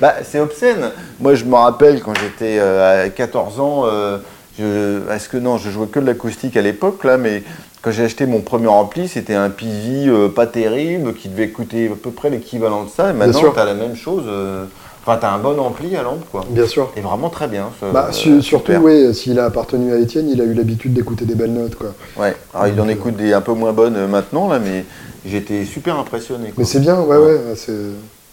Bah, 0.00 0.14
c'est 0.24 0.40
obscène. 0.40 0.90
Moi, 1.20 1.34
je 1.36 1.44
me 1.44 1.54
rappelle 1.54 2.00
quand 2.02 2.12
j'étais 2.20 2.58
euh, 2.58 3.06
à 3.06 3.08
14 3.08 3.60
ans, 3.60 3.82
euh, 3.86 4.18
je, 4.58 5.08
est-ce 5.12 5.28
que 5.28 5.36
non, 5.36 5.58
je 5.58 5.70
jouais 5.70 5.86
que 5.86 6.00
de 6.00 6.06
l'acoustique 6.06 6.56
à 6.56 6.60
l'époque, 6.60 7.04
là, 7.04 7.16
mais 7.18 7.44
quand 7.82 7.92
j'ai 7.92 8.04
acheté 8.04 8.26
mon 8.26 8.40
premier 8.40 8.66
ampli, 8.66 9.06
c'était 9.06 9.34
un 9.34 9.48
PV 9.48 10.08
euh, 10.08 10.28
pas 10.28 10.46
terrible, 10.46 11.14
qui 11.14 11.28
devait 11.28 11.48
coûter 11.50 11.86
à 11.86 11.94
peu 12.02 12.10
près 12.10 12.30
l'équivalent 12.30 12.82
de 12.82 12.88
ça. 12.90 13.10
Et 13.10 13.12
maintenant, 13.12 13.52
tu 13.54 13.60
as 13.60 13.64
la 13.64 13.74
même 13.74 13.94
chose. 13.94 14.24
euh, 14.26 14.64
Enfin, 15.04 15.18
tu 15.18 15.26
as 15.26 15.32
un 15.32 15.38
bon 15.38 15.58
ampli 15.58 15.96
à 15.96 16.02
lampe, 16.02 16.24
quoi. 16.30 16.44
Bien 16.48 16.66
sûr. 16.66 16.92
Et 16.96 17.00
vraiment 17.00 17.28
très 17.28 17.48
bien. 17.48 17.70
ce- 17.80 17.92
Bah, 17.92 18.06
euh, 18.08 18.12
su- 18.12 18.40
surtout, 18.40 18.72
oui, 18.80 19.12
s'il 19.14 19.38
a 19.40 19.46
appartenu 19.46 19.92
à 19.92 19.98
Étienne, 19.98 20.28
il 20.28 20.40
a 20.40 20.44
eu 20.44 20.54
l'habitude 20.54 20.92
d'écouter 20.94 21.24
des 21.24 21.34
belles 21.34 21.52
notes. 21.52 21.74
Quoi. 21.74 21.92
Ouais. 22.16 22.36
Alors, 22.54 22.68
il 22.68 22.80
en 22.80 22.88
écoute 22.88 23.16
des 23.16 23.32
un 23.32 23.40
peu 23.40 23.52
moins 23.52 23.72
bonnes 23.72 23.96
euh, 23.96 24.06
maintenant, 24.06 24.48
là, 24.48 24.60
mais 24.60 24.84
j'étais 25.26 25.64
super 25.64 25.98
impressionné. 25.98 26.46
quoi. 26.50 26.54
Mais 26.58 26.64
c'est 26.64 26.78
bien, 26.80 27.00
ouais, 27.00 27.16
ouais. 27.16 27.40
c'est- 27.56 27.72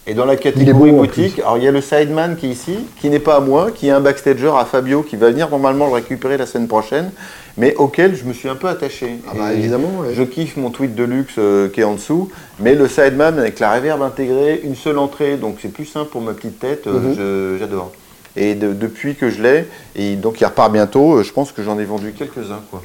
Et 0.06 0.14
dans 0.14 0.24
la 0.24 0.36
catégorie 0.36 0.92
boutique, 0.92 1.38
alors 1.40 1.58
il 1.58 1.64
y 1.64 1.68
a 1.68 1.70
le 1.70 1.80
Sideman 1.82 2.34
qui 2.36 2.46
est 2.46 2.50
ici, 2.50 2.78
qui 3.00 3.10
n'est 3.10 3.18
pas 3.20 3.36
à 3.36 3.40
moi, 3.40 3.70
qui 3.70 3.88
est 3.88 3.90
un 3.90 4.00
backstager 4.00 4.50
à 4.58 4.64
Fabio, 4.64 5.02
qui 5.02 5.16
va 5.16 5.30
venir 5.30 5.50
normalement 5.50 5.86
le 5.86 5.92
récupérer 5.92 6.36
la 6.36 6.46
semaine 6.46 6.66
prochaine, 6.68 7.10
mais 7.58 7.74
auquel 7.76 8.16
je 8.16 8.24
me 8.24 8.32
suis 8.32 8.48
un 8.48 8.54
peu 8.56 8.66
attaché. 8.68 9.16
Ah 9.28 9.32
bah, 9.36 9.52
évidemment, 9.52 9.90
ouais. 10.00 10.14
Je 10.14 10.22
kiffe 10.22 10.56
mon 10.56 10.70
tweet 10.70 10.94
de 10.94 11.04
luxe 11.04 11.34
euh, 11.38 11.68
qui 11.68 11.82
est 11.82 11.84
en 11.84 11.94
dessous, 11.94 12.30
mais 12.58 12.74
le 12.74 12.88
Sideman 12.88 13.38
avec 13.38 13.60
la 13.60 13.74
reverb 13.74 14.02
intégrée, 14.02 14.60
une 14.64 14.74
seule 14.74 14.98
entrée, 14.98 15.36
donc 15.36 15.58
c'est 15.60 15.68
plus 15.72 15.84
simple 15.84 16.10
pour 16.10 16.22
ma 16.22 16.32
petite 16.32 16.58
tête, 16.58 16.86
euh, 16.86 17.52
Mhm. 17.52 17.58
j'adore. 17.60 17.92
Et 18.36 18.54
de- 18.54 18.72
depuis 18.72 19.16
que 19.16 19.28
je 19.28 19.42
l'ai, 19.42 19.66
et 19.94 20.16
donc 20.16 20.40
il 20.40 20.44
repart 20.46 20.72
bientôt, 20.72 21.16
euh, 21.18 21.22
je 21.22 21.32
pense 21.32 21.52
que 21.52 21.62
j'en 21.62 21.78
ai 21.78 21.84
vendu 21.84 22.12
quelques-uns. 22.18 22.62
quoi. 22.70 22.82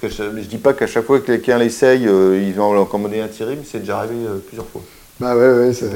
Parce 0.00 0.14
que 0.14 0.22
je, 0.24 0.40
je 0.40 0.46
dis 0.48 0.58
pas 0.58 0.72
qu'à 0.72 0.86
chaque 0.86 1.04
fois 1.04 1.20
que 1.20 1.26
quelqu'un 1.26 1.58
l'essaye, 1.58 2.08
euh, 2.08 2.40
il 2.42 2.54
va 2.54 2.64
en 2.64 2.84
commander 2.86 3.20
un 3.20 3.28
tiré, 3.28 3.54
mais 3.54 3.66
c'est 3.70 3.80
déjà 3.80 3.98
arrivé 3.98 4.14
plusieurs 4.46 4.66
fois. 4.66 4.80
Bah 5.20 5.36
ouais, 5.36 5.52
ouais. 5.66 5.72
c'est-. 5.72 5.90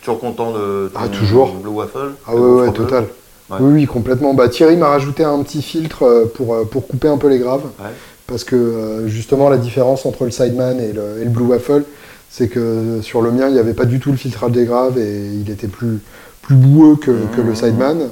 Toujours 0.00 0.20
content 0.20 0.52
de 0.52 0.90
Ah, 0.94 1.08
ton 1.08 1.18
toujours. 1.18 1.54
Blue 1.54 1.70
Waffle 1.70 2.12
Ah 2.26 2.34
ouais, 2.34 2.62
ouais, 2.62 2.72
total. 2.72 3.04
Ouais. 3.50 3.56
Oui, 3.60 3.72
oui, 3.72 3.86
complètement. 3.86 4.34
Bah, 4.34 4.48
Thierry 4.48 4.76
m'a 4.76 4.88
rajouté 4.88 5.24
un 5.24 5.42
petit 5.42 5.62
filtre 5.62 6.02
euh, 6.04 6.26
pour, 6.26 6.54
euh, 6.54 6.64
pour 6.64 6.86
couper 6.86 7.08
un 7.08 7.16
peu 7.16 7.28
les 7.28 7.38
graves. 7.38 7.64
Ouais. 7.80 7.90
Parce 8.26 8.44
que 8.44 8.56
euh, 8.56 9.08
justement, 9.08 9.48
la 9.48 9.56
différence 9.56 10.04
entre 10.04 10.24
le 10.24 10.30
Sideman 10.30 10.78
et 10.80 10.92
le, 10.92 11.20
et 11.20 11.24
le 11.24 11.30
Blue 11.30 11.44
Waffle, 11.46 11.84
c'est 12.30 12.48
que 12.48 13.00
sur 13.02 13.22
le 13.22 13.30
mien, 13.30 13.48
il 13.48 13.54
n'y 13.54 13.58
avait 13.58 13.74
pas 13.74 13.86
du 13.86 14.00
tout 14.00 14.10
le 14.10 14.18
filtrage 14.18 14.52
des 14.52 14.66
graves 14.66 14.98
et 14.98 15.30
il 15.32 15.50
était 15.50 15.66
plus, 15.66 16.00
plus 16.42 16.56
boueux 16.56 16.96
que, 16.96 17.10
que 17.34 17.40
le 17.40 17.54
Sideman. 17.54 18.10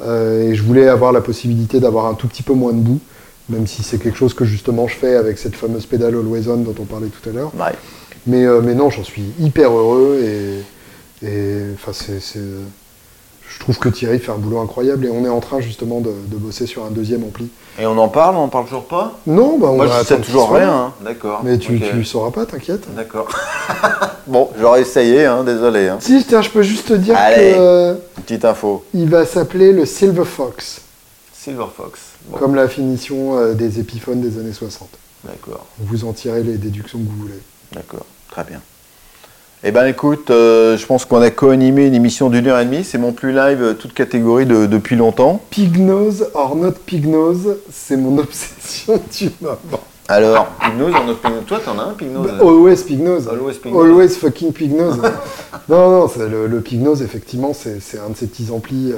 Euh, 0.00 0.50
et 0.50 0.54
je 0.54 0.62
voulais 0.62 0.88
avoir 0.88 1.12
la 1.12 1.20
possibilité 1.20 1.80
d'avoir 1.80 2.06
un 2.06 2.14
tout 2.14 2.28
petit 2.28 2.42
peu 2.42 2.54
moins 2.54 2.72
de 2.72 2.78
boue, 2.78 3.00
même 3.48 3.66
si 3.66 3.82
c'est 3.82 3.98
quelque 3.98 4.16
chose 4.16 4.32
que 4.32 4.44
justement 4.44 4.86
je 4.86 4.94
fais 4.94 5.16
avec 5.16 5.38
cette 5.38 5.56
fameuse 5.56 5.86
pédale 5.86 6.14
Always 6.14 6.48
On 6.48 6.58
dont 6.58 6.74
on 6.80 6.84
parlait 6.84 7.08
tout 7.08 7.28
à 7.28 7.32
l'heure. 7.32 7.52
Ouais. 7.58 7.72
Mais, 8.26 8.46
euh, 8.46 8.60
mais 8.62 8.74
non, 8.74 8.90
j'en 8.90 9.04
suis 9.04 9.24
hyper 9.40 9.72
heureux 9.72 10.20
et, 10.22 10.62
et 11.22 11.62
enfin, 11.74 11.92
c'est, 11.92 12.20
c'est- 12.20 12.38
je 13.50 13.58
trouve 13.60 13.78
que 13.78 13.88
Thierry 13.88 14.18
fait 14.18 14.30
un 14.30 14.36
boulot 14.36 14.58
incroyable 14.60 15.06
et 15.06 15.10
on 15.10 15.24
est 15.24 15.28
en 15.30 15.40
train 15.40 15.60
justement 15.60 16.00
de, 16.00 16.10
de 16.10 16.36
bosser 16.36 16.66
sur 16.66 16.84
un 16.84 16.90
deuxième 16.90 17.24
ampli. 17.24 17.48
Et 17.78 17.86
on 17.86 17.96
en 17.96 18.08
parle, 18.08 18.36
on 18.36 18.40
en 18.40 18.48
parle 18.48 18.66
toujours 18.66 18.86
pas 18.86 19.18
Non, 19.26 19.58
bah 19.58 19.68
on 19.70 19.76
Moi, 19.76 19.86
va 19.86 20.00
je 20.02 20.06
sais 20.06 20.20
toujours 20.20 20.52
rien. 20.52 20.70
hein. 20.70 20.92
D'accord. 21.02 21.40
Mais 21.44 21.56
tu, 21.58 21.76
Ok. 21.76 21.90
tu 21.90 22.04
sauras 22.04 22.30
pas, 22.30 22.44
t'inquiète. 22.44 22.94
D'accord. 22.94 23.28
bon, 24.26 24.50
j'aurais 24.60 24.82
essayé, 24.82 25.24
hein, 25.24 25.44
désolé. 25.44 25.88
Hein. 25.88 25.96
Si, 26.00 26.22
tiens, 26.28 26.42
je 26.42 26.50
peux 26.50 26.62
juste 26.62 26.88
te 26.88 26.92
dire 26.94 27.16
Allez. 27.16 27.52
que 27.54 27.58
euh, 27.58 27.94
petite 28.16 28.44
info. 28.44 28.84
il 28.92 29.08
va 29.08 29.24
s'appeler 29.24 29.72
le 29.72 29.86
Silver 29.86 30.24
Fox, 30.26 30.82
Silver 31.32 31.66
Fox. 31.74 32.00
Bon, 32.26 32.36
comme 32.36 32.54
la 32.54 32.68
finition 32.68 33.38
euh, 33.38 33.54
des 33.54 33.80
épiphones 33.80 34.20
des 34.20 34.38
années 34.38 34.52
60. 34.52 34.88
D'accord, 35.24 35.64
Vous 35.78 36.04
en 36.04 36.12
tirez 36.12 36.42
les 36.42 36.58
déductions 36.58 36.98
que 36.98 37.04
vous 37.08 37.22
voulez. 37.22 37.40
d'accord, 37.72 38.04
très 38.30 38.44
bien. 38.44 38.60
Eh 39.64 39.72
ben 39.72 39.86
écoute, 39.86 40.30
euh, 40.30 40.76
je 40.76 40.86
pense 40.86 41.04
qu'on 41.04 41.20
a 41.20 41.30
co-animé 41.30 41.86
une 41.86 41.94
émission 41.94 42.30
d'une 42.30 42.46
heure 42.46 42.60
et 42.60 42.64
demie. 42.64 42.84
C'est 42.84 42.98
mon 42.98 43.12
plus 43.12 43.32
live, 43.32 43.60
euh, 43.62 43.74
toute 43.74 43.92
catégorie 43.92 44.46
de- 44.46 44.66
depuis 44.66 44.94
longtemps. 44.94 45.42
Pig 45.50 45.78
nose 45.78 46.28
or 46.34 46.54
not 46.54 46.72
pig 46.86 47.06
nose, 47.06 47.56
c'est 47.70 47.96
mon 47.96 48.18
obsession 48.18 49.00
du 49.18 49.30
moment. 49.40 49.82
Alors, 50.10 50.46
Pignose, 50.58 50.94
on 50.94 51.10
a 51.10 51.14
Pignose. 51.14 51.44
Toi, 51.46 51.58
t'en 51.62 51.78
as 51.78 51.82
un 51.82 51.92
Pignose 51.92 52.26
Bah, 52.28 52.38
always 52.40 52.76
pig 52.76 52.98
nose. 53.02 53.28
Always 53.28 54.08
fucking 54.16 54.52
pig 54.54 54.72
nose. 54.74 54.96
non, 55.68 55.90
non, 55.90 56.10
le, 56.30 56.46
le 56.46 56.60
pig 56.62 56.80
nose, 56.82 57.02
effectivement, 57.02 57.52
c'est 57.52 57.76
un 57.98 58.10
de 58.10 58.16
ces 58.16 58.26
petits 58.26 58.50
amplis. 58.50 58.92
euh, 58.92 58.96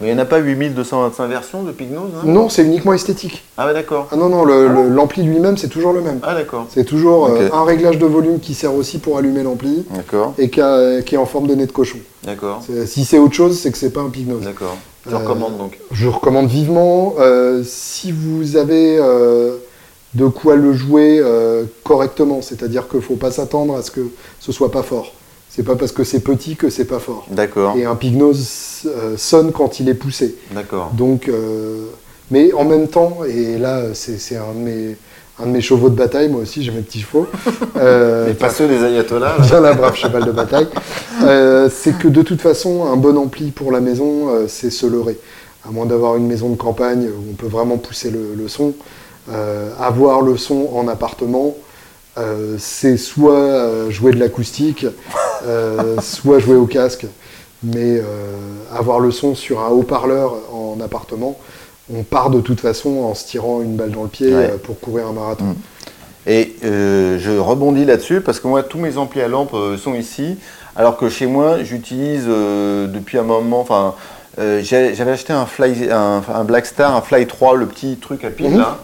Mais 0.00 0.08
il 0.10 0.14
n'y 0.14 0.20
en 0.20 0.22
a 0.22 0.24
pas 0.24 0.38
8225 0.38 1.26
versions 1.26 1.62
de 1.64 1.72
Pignose 1.72 2.10
hein? 2.16 2.22
Non, 2.26 2.48
c'est 2.48 2.62
uniquement 2.62 2.92
esthétique. 2.92 3.42
Ah 3.58 3.66
ouais, 3.66 3.74
d'accord. 3.74 4.06
Ah 4.12 4.16
non, 4.16 4.28
non, 4.28 4.44
le- 4.44 4.68
l'ampli 4.88 5.24
lui-même, 5.24 5.56
c'est 5.56 5.66
toujours 5.68 5.92
le 5.92 6.00
même. 6.00 6.20
Ah 6.22 6.34
d'accord, 6.34 6.66
C'est 6.72 6.84
toujours 6.84 7.26
euh, 7.26 7.48
un 7.52 7.64
réglage 7.64 7.98
de 7.98 8.06
volume 8.06 8.38
qui 8.38 8.54
sert 8.54 8.72
aussi 8.72 8.98
pour 8.98 9.18
allumer 9.18 9.42
l'ampli 9.42 9.84
d'accord, 9.92 10.34
et 10.38 10.48
qui, 10.48 10.60
a- 10.60 11.02
qui 11.02 11.16
est 11.16 11.18
en 11.18 11.26
forme 11.26 11.48
de 11.48 11.56
nez 11.56 11.66
de 11.66 11.72
cochon. 11.72 11.98
d'accord, 12.22 12.62
Si 12.86 13.04
c'est 13.04 13.18
autre 13.18 13.34
chose, 13.34 13.58
c'est 13.58 13.72
que 13.72 13.78
c'est 13.78 13.90
pas 13.92 14.00
un 14.02 14.10
pig 14.10 14.28
nose. 14.28 14.42
d'accord. 14.44 14.76
Tu 15.08 15.12
Euh, 15.12 15.18
recommandes 15.18 15.58
donc 15.58 15.76
Je 15.90 16.06
recommande 16.06 16.46
vivement. 16.46 17.14
si 17.64 18.12
vous 18.12 18.56
avez 18.56 19.00
de 20.14 20.26
quoi 20.26 20.56
le 20.56 20.72
jouer 20.72 21.18
euh, 21.20 21.64
correctement, 21.84 22.42
c'est-à-dire 22.42 22.88
qu'il 22.88 22.98
ne 22.98 23.02
faut 23.02 23.16
pas 23.16 23.30
s'attendre 23.30 23.76
à 23.76 23.82
ce 23.82 23.90
que 23.90 24.00
ce 24.40 24.52
soit 24.52 24.70
pas 24.70 24.82
fort. 24.82 25.12
C'est 25.48 25.62
pas 25.62 25.76
parce 25.76 25.92
que 25.92 26.04
c'est 26.04 26.20
petit 26.20 26.56
que 26.56 26.70
c'est 26.70 26.86
pas 26.86 26.98
fort. 26.98 27.26
D'accord, 27.30 27.76
Et 27.76 27.84
un 27.84 27.94
pig 27.94 28.16
nose 28.16 28.46
euh, 28.86 29.16
sonne 29.16 29.52
quand 29.52 29.80
il 29.80 29.88
est 29.88 29.94
poussé. 29.94 30.34
d'accord. 30.54 30.90
Donc, 30.94 31.28
euh, 31.28 31.84
mais 32.30 32.52
en 32.54 32.64
même 32.64 32.88
temps, 32.88 33.18
et 33.28 33.58
là 33.58 33.82
c'est 33.94 34.36
un, 34.36 34.52
de 34.54 34.58
mes- 34.58 34.96
un 35.42 35.46
de 35.46 35.50
mes 35.52 35.60
chevaux 35.60 35.90
de 35.90 35.94
bataille, 35.94 36.28
moi 36.30 36.40
aussi 36.42 36.62
j'ai 36.62 36.72
mes 36.72 36.80
petits 36.82 37.00
chevaux. 37.00 37.26
Euh, 37.76 38.26
Mais 38.28 38.34
pas 38.34 38.50
ceux 38.50 38.68
des 38.68 38.84
ayatollahs 38.84 39.38
bien 39.40 39.60
la 39.60 39.72
brave 39.72 39.96
cheval 39.96 40.24
de 40.24 40.30
bataille, 40.30 40.68
euh, 41.24 41.68
c'est 41.74 41.96
que 41.98 42.06
de 42.08 42.22
toute 42.22 42.40
façon, 42.40 42.84
un 42.84 42.96
bon 42.96 43.16
ampli 43.16 43.50
pour 43.50 43.72
la 43.72 43.80
maison, 43.80 44.28
euh, 44.28 44.44
c'est 44.46 44.70
se 44.70 44.86
leurrer. 44.86 45.18
À 45.66 45.70
moins 45.70 45.86
d'avoir 45.86 46.16
une 46.16 46.26
maison 46.26 46.48
de 46.50 46.56
campagne 46.56 47.06
où 47.08 47.30
on 47.30 47.34
peut 47.34 47.46
vraiment 47.46 47.78
pousser 47.78 48.10
le, 48.10 48.34
le 48.36 48.48
son, 48.48 48.74
avoir 49.78 50.22
le 50.22 50.36
son 50.36 50.68
en 50.74 50.88
appartement, 50.88 51.54
euh, 52.18 52.56
c'est 52.58 52.96
soit 52.96 53.32
euh, 53.34 53.90
jouer 53.90 54.12
de 54.12 54.18
l'acoustique, 54.18 54.86
euh, 55.46 55.96
soit 56.02 56.38
jouer 56.40 56.56
au 56.56 56.66
casque. 56.66 57.06
Mais 57.64 57.98
euh, 57.98 58.02
avoir 58.76 58.98
le 58.98 59.12
son 59.12 59.34
sur 59.36 59.60
un 59.60 59.68
haut-parleur 59.68 60.34
en 60.52 60.80
appartement, 60.84 61.38
on 61.94 62.02
part 62.02 62.30
de 62.30 62.40
toute 62.40 62.60
façon 62.60 63.02
en 63.04 63.14
se 63.14 63.24
tirant 63.26 63.62
une 63.62 63.76
balle 63.76 63.92
dans 63.92 64.02
le 64.02 64.08
pied 64.08 64.34
Ouais. 64.34 64.50
euh, 64.52 64.56
pour 64.58 64.80
courir 64.80 65.06
un 65.06 65.12
marathon. 65.12 65.44
Mm. 65.44 65.54
Et 66.26 66.54
euh, 66.64 67.18
je 67.18 67.30
rebondis 67.38 67.84
là-dessus 67.84 68.20
parce 68.20 68.40
que 68.40 68.48
moi, 68.48 68.62
tous 68.62 68.78
mes 68.78 68.96
amplis 68.98 69.20
à 69.22 69.28
lampe 69.28 69.54
euh, 69.54 69.76
sont 69.76 69.94
ici, 69.94 70.36
alors 70.76 70.96
que 70.96 71.08
chez 71.08 71.26
moi, 71.26 71.62
j'utilise 71.62 72.24
euh, 72.28 72.86
depuis 72.88 73.18
un 73.18 73.22
moment, 73.24 73.60
enfin, 73.60 73.94
euh, 74.38 74.60
j'avais 74.62 75.10
acheté 75.10 75.32
un, 75.32 75.46
Fly, 75.46 75.88
un, 75.90 76.22
un 76.34 76.44
Black 76.44 76.66
Star, 76.66 76.94
un 76.96 77.00
Fly 77.00 77.26
3, 77.26 77.56
le 77.56 77.66
petit 77.66 77.96
truc 77.96 78.24
à 78.24 78.30
pile 78.30 78.50
Mhm. 78.50 78.58
là, 78.58 78.78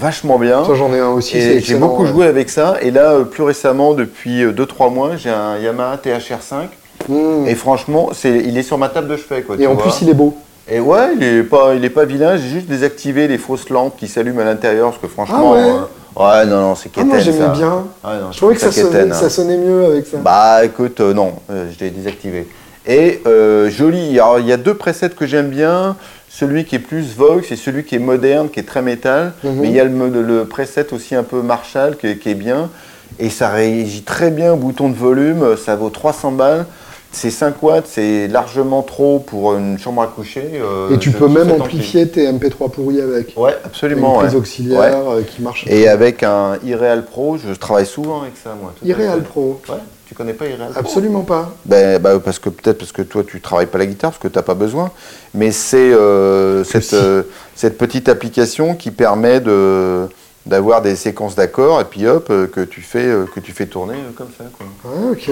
vachement 0.00 0.38
bien. 0.38 0.64
Ça, 0.64 0.74
j'en 0.74 0.92
ai 0.92 0.98
un 0.98 1.10
aussi. 1.10 1.60
j'ai 1.60 1.74
beaucoup 1.76 2.02
ouais. 2.02 2.08
joué 2.08 2.26
avec 2.26 2.50
ça. 2.50 2.76
Et 2.80 2.90
là, 2.90 3.12
euh, 3.12 3.24
plus 3.24 3.42
récemment, 3.42 3.94
depuis 3.94 4.44
2-3 4.44 4.92
mois, 4.92 5.16
j'ai 5.16 5.30
un 5.30 5.58
Yamaha 5.58 5.96
THR5. 5.96 6.68
Mm. 7.08 7.46
Et 7.46 7.54
franchement, 7.54 8.10
il 8.24 8.56
est 8.56 8.62
sur 8.62 8.78
ma 8.78 8.88
table 8.88 9.08
de 9.08 9.16
chevet. 9.16 9.42
Quoi, 9.42 9.56
Et 9.58 9.66
en 9.66 9.74
vois. 9.74 9.84
plus, 9.84 10.02
il 10.02 10.08
est 10.08 10.14
beau. 10.14 10.36
Et 10.68 10.78
ouais, 10.78 11.14
il 11.16 11.22
est 11.22 11.42
pas, 11.42 11.74
il 11.74 11.84
est 11.84 11.90
pas 11.90 12.04
vilain. 12.04 12.36
J'ai 12.36 12.48
juste 12.48 12.66
désactivé 12.66 13.26
les 13.26 13.38
fausses 13.38 13.68
lampes 13.70 13.96
qui 13.96 14.06
s'allument 14.06 14.40
à 14.40 14.44
l'intérieur 14.44 14.90
parce 14.90 15.02
que 15.02 15.08
franchement, 15.08 15.54
Ah 15.54 16.22
ouais 16.22 16.38
euh, 16.38 16.44
ouais, 16.44 16.46
non, 16.46 16.60
non, 16.60 16.74
c'est 16.76 16.90
Ah, 16.96 17.04
moi, 17.04 17.18
quétaine, 17.18 17.34
j'aimais 17.34 17.48
bien. 17.52 17.84
Ah, 18.04 18.18
non, 18.20 18.32
Je 18.32 18.36
trouvais 18.36 18.54
que 18.54 18.60
ça, 18.60 18.70
sonnait, 18.70 18.88
quétaine, 18.88 19.12
ça 19.12 19.26
hein. 19.26 19.28
sonnait 19.28 19.56
mieux 19.56 19.84
avec 19.86 20.06
ça. 20.06 20.18
Bah 20.18 20.64
écoute, 20.64 21.00
euh, 21.00 21.12
non, 21.12 21.32
euh, 21.50 21.66
je 21.76 21.84
l'ai 21.84 21.90
désactivé. 21.90 22.46
Et 22.86 23.20
euh, 23.26 23.68
joli, 23.68 24.18
alors 24.18 24.38
il 24.38 24.46
y 24.46 24.52
a 24.52 24.56
deux 24.56 24.74
presets 24.74 25.10
que 25.10 25.26
j'aime 25.26 25.48
bien, 25.48 25.96
celui 26.32 26.64
qui 26.64 26.76
est 26.76 26.80
plus 26.80 27.14
Vox 27.16 27.50
et 27.50 27.56
celui 27.56 27.84
qui 27.84 27.96
est 27.96 28.00
moderne, 28.00 28.48
qui 28.48 28.60
est 28.60 28.64
très 28.64 28.82
métal, 28.82 29.32
Mhm. 29.42 29.52
mais 29.60 29.68
il 29.68 29.74
y 29.74 29.80
a 29.80 29.84
le, 29.84 30.44
preset 30.44 30.92
aussi 30.94 31.14
un 31.16 31.24
peu 31.24 31.42
Marshall 31.42 31.96
qui, 31.96 32.06
est- 32.06 32.16
qui 32.18 32.30
est 32.30 32.34
bien, 32.34 32.70
et 33.18 33.28
ça 33.30 33.48
réagit 33.50 34.02
très 34.02 34.30
bien 34.30 34.52
au 34.52 34.56
bouton 34.56 34.88
de 34.88 34.94
volume, 34.94 35.56
ça 35.56 35.74
vaut 35.74 35.90
300 35.90 36.30
balles, 36.32 36.66
c'est 37.12 37.30
5 37.30 37.60
watts, 37.64 37.86
c'est 37.88 38.28
largement 38.28 38.82
trop 38.82 39.18
pour 39.18 39.54
une 39.56 39.76
chambre 39.76 40.00
à 40.02 40.06
coucher. 40.06 40.48
euh, 40.54 40.94
Et 40.94 40.98
tu 40.98 41.10
peux 41.10 41.26
même 41.26 41.50
amplifier 41.50 42.08
tes 42.08 42.28
MP3 42.32 42.70
pourris 42.70 43.00
avec. 43.00 43.34
Ouais, 43.36 43.50
Une 43.50 43.66
absolument. 43.66 44.12
prise 44.18 44.30
ouais. 44.32 44.38
auxiliaire 44.38 45.10
euh, 45.10 45.22
qui 45.22 45.42
marche. 45.42 45.64
Et 45.68 45.88
avec 45.88 46.22
un 46.22 46.56
iReal 46.64 47.04
Pro, 47.04 47.36
je 47.36 47.52
travaille 47.54 47.86
souvent 47.86 48.22
avec 48.22 48.34
ça, 48.42 48.50
moi. 48.62 48.72
Irreal. 48.84 49.22
Pro. 49.24 49.60
Ouais, 49.68 49.74
tu 50.10 50.16
connais 50.16 50.32
pas 50.32 50.44
Pro 50.46 50.80
Absolument 50.80 51.22
pas. 51.22 51.52
Ben, 51.64 52.02
bah, 52.02 52.18
parce 52.18 52.40
que 52.40 52.48
peut-être 52.48 52.78
parce 52.78 52.90
que 52.90 53.02
toi 53.02 53.22
tu 53.24 53.40
travailles 53.40 53.66
pas 53.66 53.78
la 53.78 53.86
guitare 53.86 54.10
parce 54.10 54.20
que 54.20 54.26
t'as 54.26 54.42
pas 54.42 54.54
besoin, 54.54 54.90
mais 55.34 55.52
c'est 55.52 55.92
euh, 55.92 56.64
cette, 56.64 56.82
si. 56.82 56.96
euh, 56.96 57.22
cette 57.54 57.78
petite 57.78 58.08
application 58.08 58.74
qui 58.74 58.90
permet 58.90 59.38
de 59.38 60.08
d'avoir 60.46 60.82
des 60.82 60.96
séquences 60.96 61.36
d'accords 61.36 61.80
et 61.80 61.84
puis 61.84 62.08
hop 62.08 62.26
euh, 62.30 62.48
que 62.48 62.62
tu 62.62 62.80
fais 62.80 63.06
euh, 63.06 63.24
que 63.32 63.38
tu 63.38 63.52
fais 63.52 63.66
tourner 63.66 63.94
euh, 63.98 64.10
comme 64.16 64.30
ça 64.36 64.46
quoi. 64.58 64.66
Ouais, 64.90 65.10
ok. 65.12 65.30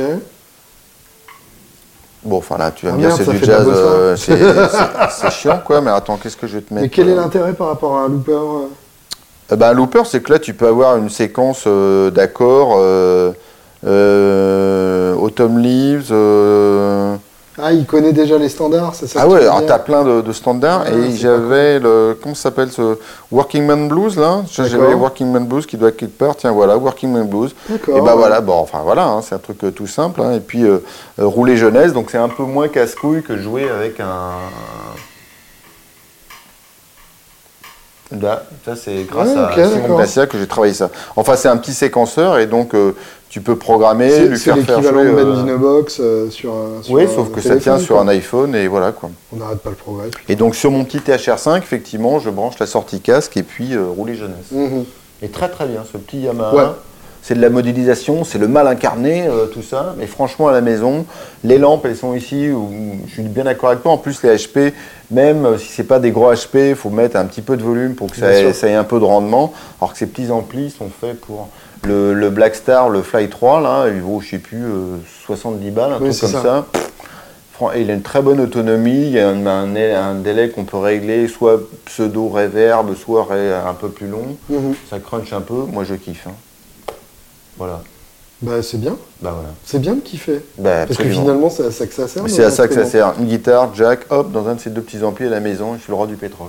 Bon 2.22 2.36
enfin 2.36 2.56
là 2.58 2.70
tu 2.70 2.86
vas 2.86 2.92
Ah 2.92 2.96
me 2.96 3.00
dire 3.00 3.16
c'est 3.16 3.26
du 3.26 3.44
jazz 3.44 3.66
euh, 3.68 4.14
c'est- 4.16 5.30
chiant 5.30 5.60
quoi 5.64 5.80
mais 5.80 5.90
attends 5.90 6.18
qu'est-ce 6.18 6.36
que 6.36 6.46
je 6.46 6.58
vais 6.58 6.62
te 6.62 6.72
mettre 6.72 6.84
Mais 6.84 6.88
quel 6.88 7.08
est 7.08 7.16
l'intérêt 7.16 7.54
par 7.54 7.66
rapport 7.66 7.96
à 7.96 8.02
un 8.02 8.08
looper 8.08 8.30
euh? 8.32 8.68
Euh, 9.50 9.56
ben, 9.56 9.70
un 9.70 9.72
looper, 9.72 10.02
c'est 10.04 10.20
que 10.22 10.32
là, 10.32 10.38
tu 10.38 10.52
peux 10.54 10.66
avoir 10.66 10.96
une 10.96 11.08
séquence 11.08 11.64
euh, 11.66 12.10
d'accords, 12.10 12.74
Autumn 13.84 15.58
Leaves. 15.58 16.08
euh, 16.10 17.16
Ah, 17.60 17.72
il 17.72 17.86
connaît 17.86 18.12
déjà 18.12 18.38
les 18.38 18.48
standards, 18.48 18.94
c'est 18.94 19.08
ça 19.08 19.20
Ah 19.22 19.28
ouais, 19.28 19.40
alors 19.42 19.58
dire 19.58 19.66
t'as 19.66 19.78
plein 19.80 20.04
de, 20.04 20.20
de 20.20 20.32
standards. 20.32 20.84
Ah, 20.86 20.90
et 20.92 21.12
j'avais 21.16 21.78
le. 21.80 22.16
Comment 22.22 22.34
ça 22.36 22.42
s'appelle 22.44 22.70
ce 22.70 22.96
Working 23.32 23.66
Man 23.66 23.88
Blues 23.88 24.16
là? 24.16 24.42
J'avais. 24.50 24.94
Working 24.94 25.30
Man 25.32 25.46
Blues 25.46 25.66
qui 25.66 25.76
doit 25.76 25.88
être 25.88 25.96
quelque 25.96 26.18
part. 26.18 26.36
Tiens, 26.36 26.52
voilà, 26.52 26.76
Working 26.76 27.12
Man 27.12 27.26
Blues. 27.26 27.54
D'accord. 27.68 27.96
Et 27.98 28.00
ben 28.00 28.14
voilà, 28.14 28.40
bon, 28.40 28.54
enfin 28.58 28.78
voilà, 28.84 29.06
hein, 29.06 29.22
c'est 29.22 29.34
un 29.34 29.38
truc 29.38 29.62
euh, 29.64 29.70
tout 29.72 29.86
simple. 29.88 30.20
hein. 30.22 30.32
Et 30.34 30.40
puis 30.40 30.64
euh, 30.64 30.78
euh, 31.18 31.26
rouler 31.26 31.56
jeunesse, 31.56 31.92
donc 31.92 32.10
c'est 32.10 32.18
un 32.18 32.28
peu 32.28 32.44
moins 32.44 32.68
casse-couille 32.68 33.22
que 33.22 33.36
jouer 33.36 33.68
avec 33.68 33.98
un. 34.00 34.30
Là, 38.10 38.42
ça 38.64 38.74
c'est 38.74 39.04
grâce 39.04 39.28
Ouais, 39.28 39.62
à 39.62 39.68
Simon. 39.68 39.96
Glacia 39.96 40.26
que 40.26 40.38
j'ai 40.38 40.46
travaillé 40.46 40.72
ça. 40.72 40.90
Enfin, 41.16 41.36
c'est 41.36 41.48
un 41.48 41.58
petit 41.58 41.74
séquenceur 41.74 42.38
et 42.38 42.46
donc 42.46 42.74
euh, 42.74 42.94
tu 43.28 43.42
peux 43.42 43.56
programmer, 43.56 44.10
C'est 44.10 44.26
lui 44.28 44.38
c'est 44.38 44.44
faire 44.44 44.54
faire 44.64 44.78
l'équivalent 44.80 45.02
jouer. 45.04 45.12
de 45.12 45.18
euh, 45.28 45.32
Bendinobox 45.34 45.98
euh, 46.00 46.30
sur 46.30 46.52
un. 46.54 46.82
sur 46.82 46.94
Oui, 46.94 47.04
un 47.04 47.08
sauf 47.08 47.30
que 47.30 47.42
ça 47.42 47.56
tient 47.58 47.78
sur 47.78 47.98
un 48.00 48.08
iPhone 48.08 48.54
et 48.54 48.66
voilà 48.66 48.92
quoi. 48.92 49.10
On 49.32 49.36
n'arrête 49.36 49.58
pas 49.58 49.68
le 49.70 49.76
progrès. 49.76 50.08
Et 50.30 50.36
donc 50.36 50.54
sur 50.54 50.70
mon 50.70 50.84
petit 50.84 50.98
THR5, 50.98 51.58
effectivement, 51.58 52.18
je 52.18 52.30
branche 52.30 52.58
la 52.58 52.66
sortie 52.66 53.00
casque 53.00 53.36
et 53.36 53.42
puis 53.42 53.74
euh, 53.74 53.84
rouler 53.84 54.14
jeunesse. 54.14 54.52
Mhm. 54.52 54.84
Et 55.20 55.28
très 55.28 55.48
très 55.50 55.66
bien, 55.66 55.82
ce 55.92 55.98
petit 55.98 56.20
Yamaha. 56.20 56.54
Ouais. 56.54 56.62
C'est 57.22 57.34
de 57.34 57.40
la 57.42 57.50
modélisation, 57.50 58.24
c'est 58.24 58.38
le 58.38 58.48
mal 58.48 58.66
incarné, 58.68 59.26
euh, 59.26 59.46
tout 59.46 59.62
ça. 59.62 59.94
Mais 59.98 60.06
franchement, 60.06 60.48
à 60.48 60.52
la 60.52 60.60
maison, 60.62 61.04
les 61.44 61.58
lampes, 61.58 61.84
elles 61.84 61.96
sont 61.96 62.14
ici. 62.14 62.48
Où 62.48 62.70
je 63.06 63.12
suis 63.12 63.22
bien 63.22 63.44
d'accord 63.44 63.68
avec 63.70 63.82
toi. 63.82 63.92
En 63.92 63.98
plus, 63.98 64.22
les 64.22 64.34
HP, 64.36 64.72
même 65.10 65.44
euh, 65.44 65.58
si 65.58 65.66
c'est 65.68 65.84
pas 65.84 65.98
des 65.98 66.10
gros 66.10 66.32
HP, 66.32 66.70
il 66.70 66.74
faut 66.74 66.90
mettre 66.90 67.16
un 67.16 67.26
petit 67.26 67.42
peu 67.42 67.56
de 67.58 67.62
volume 67.62 67.94
pour 67.94 68.10
que 68.10 68.16
ça 68.16 68.32
ait, 68.32 68.44
sûr. 68.44 68.54
ça 68.54 68.68
ait 68.68 68.74
un 68.74 68.84
peu 68.84 68.98
de 68.98 69.04
rendement. 69.04 69.52
Alors 69.80 69.92
que 69.92 69.98
ces 69.98 70.06
petits 70.06 70.30
amplis 70.30 70.70
sont 70.70 70.88
faits 70.88 71.20
pour 71.20 71.48
le, 71.84 72.14
le 72.14 72.30
Black 72.30 72.54
Star, 72.54 72.88
le 72.88 73.02
Fly 73.02 73.28
3, 73.28 73.60
là, 73.60 73.84
il 73.88 74.00
vaut, 74.00 74.20
je 74.20 74.30
sais 74.30 74.38
plus, 74.38 74.64
euh, 74.64 74.96
70 75.26 75.70
balles, 75.70 75.92
un 75.92 76.00
Oui, 76.00 76.08
truc 76.10 76.20
comme 76.20 76.30
ça. 76.30 76.42
ça. 76.42 76.66
Fran- 77.52 77.72
et 77.74 77.82
il 77.82 77.90
a 77.90 77.94
une 77.94 78.02
très 78.02 78.22
bonne 78.22 78.40
autonomie. 78.40 79.02
Il 79.02 79.10
y 79.10 79.18
a 79.20 79.28
un, 79.28 79.44
un- 79.46 79.76
un 79.76 80.14
délai 80.14 80.48
qu'on 80.50 80.64
peut 80.64 80.76
régler, 80.78 81.28
soit 81.28 81.60
pseudo 81.84 82.28
reverb, 82.28 82.94
soit 82.94 83.26
un 83.68 83.74
peu 83.74 83.88
plus 83.88 84.06
long. 84.06 84.36
Mhm. 84.48 84.74
Ça 84.88 84.98
crunch 84.98 85.32
un 85.32 85.40
peu. 85.40 85.64
Moi, 85.70 85.84
je 85.84 85.94
kiffe. 85.94 86.26
hein. 86.28 86.32
Voilà. 87.58 87.82
Bah, 88.40 88.62
c'est 88.62 88.78
bien. 88.80 88.96
Bah 89.20 89.32
voilà. 89.34 89.48
C'est 89.64 89.80
bien 89.80 89.94
de 89.94 90.00
kiffer. 90.00 90.40
Bah, 90.58 90.86
Parce 90.86 90.98
que 90.98 91.08
finalement, 91.08 91.50
c'est 91.50 91.66
à 91.66 91.70
ça 91.72 91.86
que 91.86 91.94
ça 91.94 92.06
sert. 92.06 92.22
C'est 92.28 92.44
à 92.44 92.50
ça 92.50 92.68
que 92.68 92.74
ça 92.74 92.84
sert. 92.84 93.14
Une 93.18 93.26
guitare, 93.26 93.74
jack, 93.74 94.00
hop, 94.10 94.30
dans 94.30 94.48
un 94.48 94.54
de 94.54 94.60
ces 94.60 94.70
deux 94.70 94.80
petits 94.80 95.02
amplis 95.02 95.26
à 95.26 95.30
la 95.30 95.40
maison, 95.40 95.74
je 95.76 95.82
suis 95.82 95.90
le 95.90 95.96
roi 95.96 96.06
du 96.06 96.14
pétrole. 96.16 96.48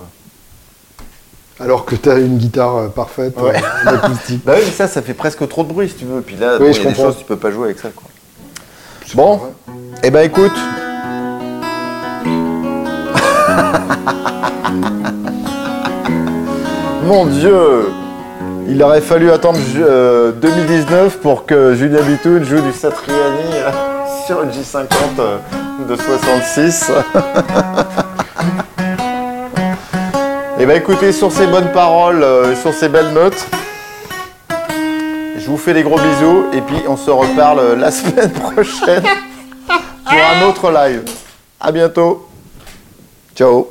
Alors 1.59 1.85
que 1.85 1.95
tu 1.95 2.09
as 2.09 2.19
une 2.19 2.37
guitare 2.37 2.75
euh, 2.77 2.87
parfaite, 2.89 3.35
Ouais. 3.41 3.59
euh, 3.87 3.95
acoustique. 3.97 4.41
Bah 4.45 4.53
oui, 4.55 4.61
mais 4.65 4.71
ça, 4.71 4.87
ça 4.87 5.01
fait 5.01 5.13
presque 5.15 5.45
trop 5.49 5.63
de 5.63 5.69
bruit 5.69 5.89
si 5.89 5.95
tu 5.95 6.05
veux. 6.05 6.21
Puis 6.21 6.35
là, 6.37 6.57
Oui, 6.59 6.67
bon, 6.67 6.73
je 6.73 6.79
il 6.79 6.83
y 6.83 6.87
a 6.87 6.89
des 6.91 6.95
comprends. 6.95 7.11
choses, 7.11 7.17
tu 7.17 7.25
peux 7.25 7.37
pas 7.37 7.51
jouer 7.51 7.65
avec 7.65 7.79
ça. 7.79 7.89
Quoi. 7.89 8.07
Bon, 9.15 9.41
eh 10.03 10.11
ben 10.11 10.21
écoute. 10.21 10.51
Mon 17.05 17.25
Dieu 17.25 17.89
Il 18.69 18.81
aurait 18.83 19.01
fallu 19.01 19.31
attendre 19.31 19.59
ju- 19.59 19.83
euh, 19.83 20.31
2019 20.31 21.17
pour 21.19 21.45
que 21.45 21.73
Julien 21.75 22.01
Bitoun 22.01 22.43
joue 22.43 22.61
du 22.61 22.71
Satriani 22.71 23.55
euh, 23.55 23.71
sur 24.27 24.43
une 24.43 24.51
J50 24.51 24.85
euh, 25.19 25.37
de 25.87 25.95
66. 25.95 26.91
Eh 30.61 30.65
ben 30.65 30.75
écoutez, 30.75 31.13
sur 31.13 31.31
ces 31.31 31.47
bonnes 31.47 31.71
paroles, 31.71 32.21
sur 32.61 32.73
ces 32.73 32.89
belles 32.89 33.13
notes, 33.13 33.47
je 35.37 35.47
vous 35.47 35.55
fais 35.55 35.73
des 35.73 35.83
gros 35.83 35.95
bisous 35.97 36.47
et 36.51 36.59
puis 36.59 36.75
on 36.85 36.97
se 36.97 37.09
reparle 37.09 37.75
la 37.79 37.89
semaine 37.93 38.29
prochaine 38.31 39.03
pour 40.03 40.13
un 40.13 40.49
autre 40.49 40.69
live. 40.69 41.03
À 41.61 41.71
bientôt. 41.71 42.27
Ciao. 43.37 43.69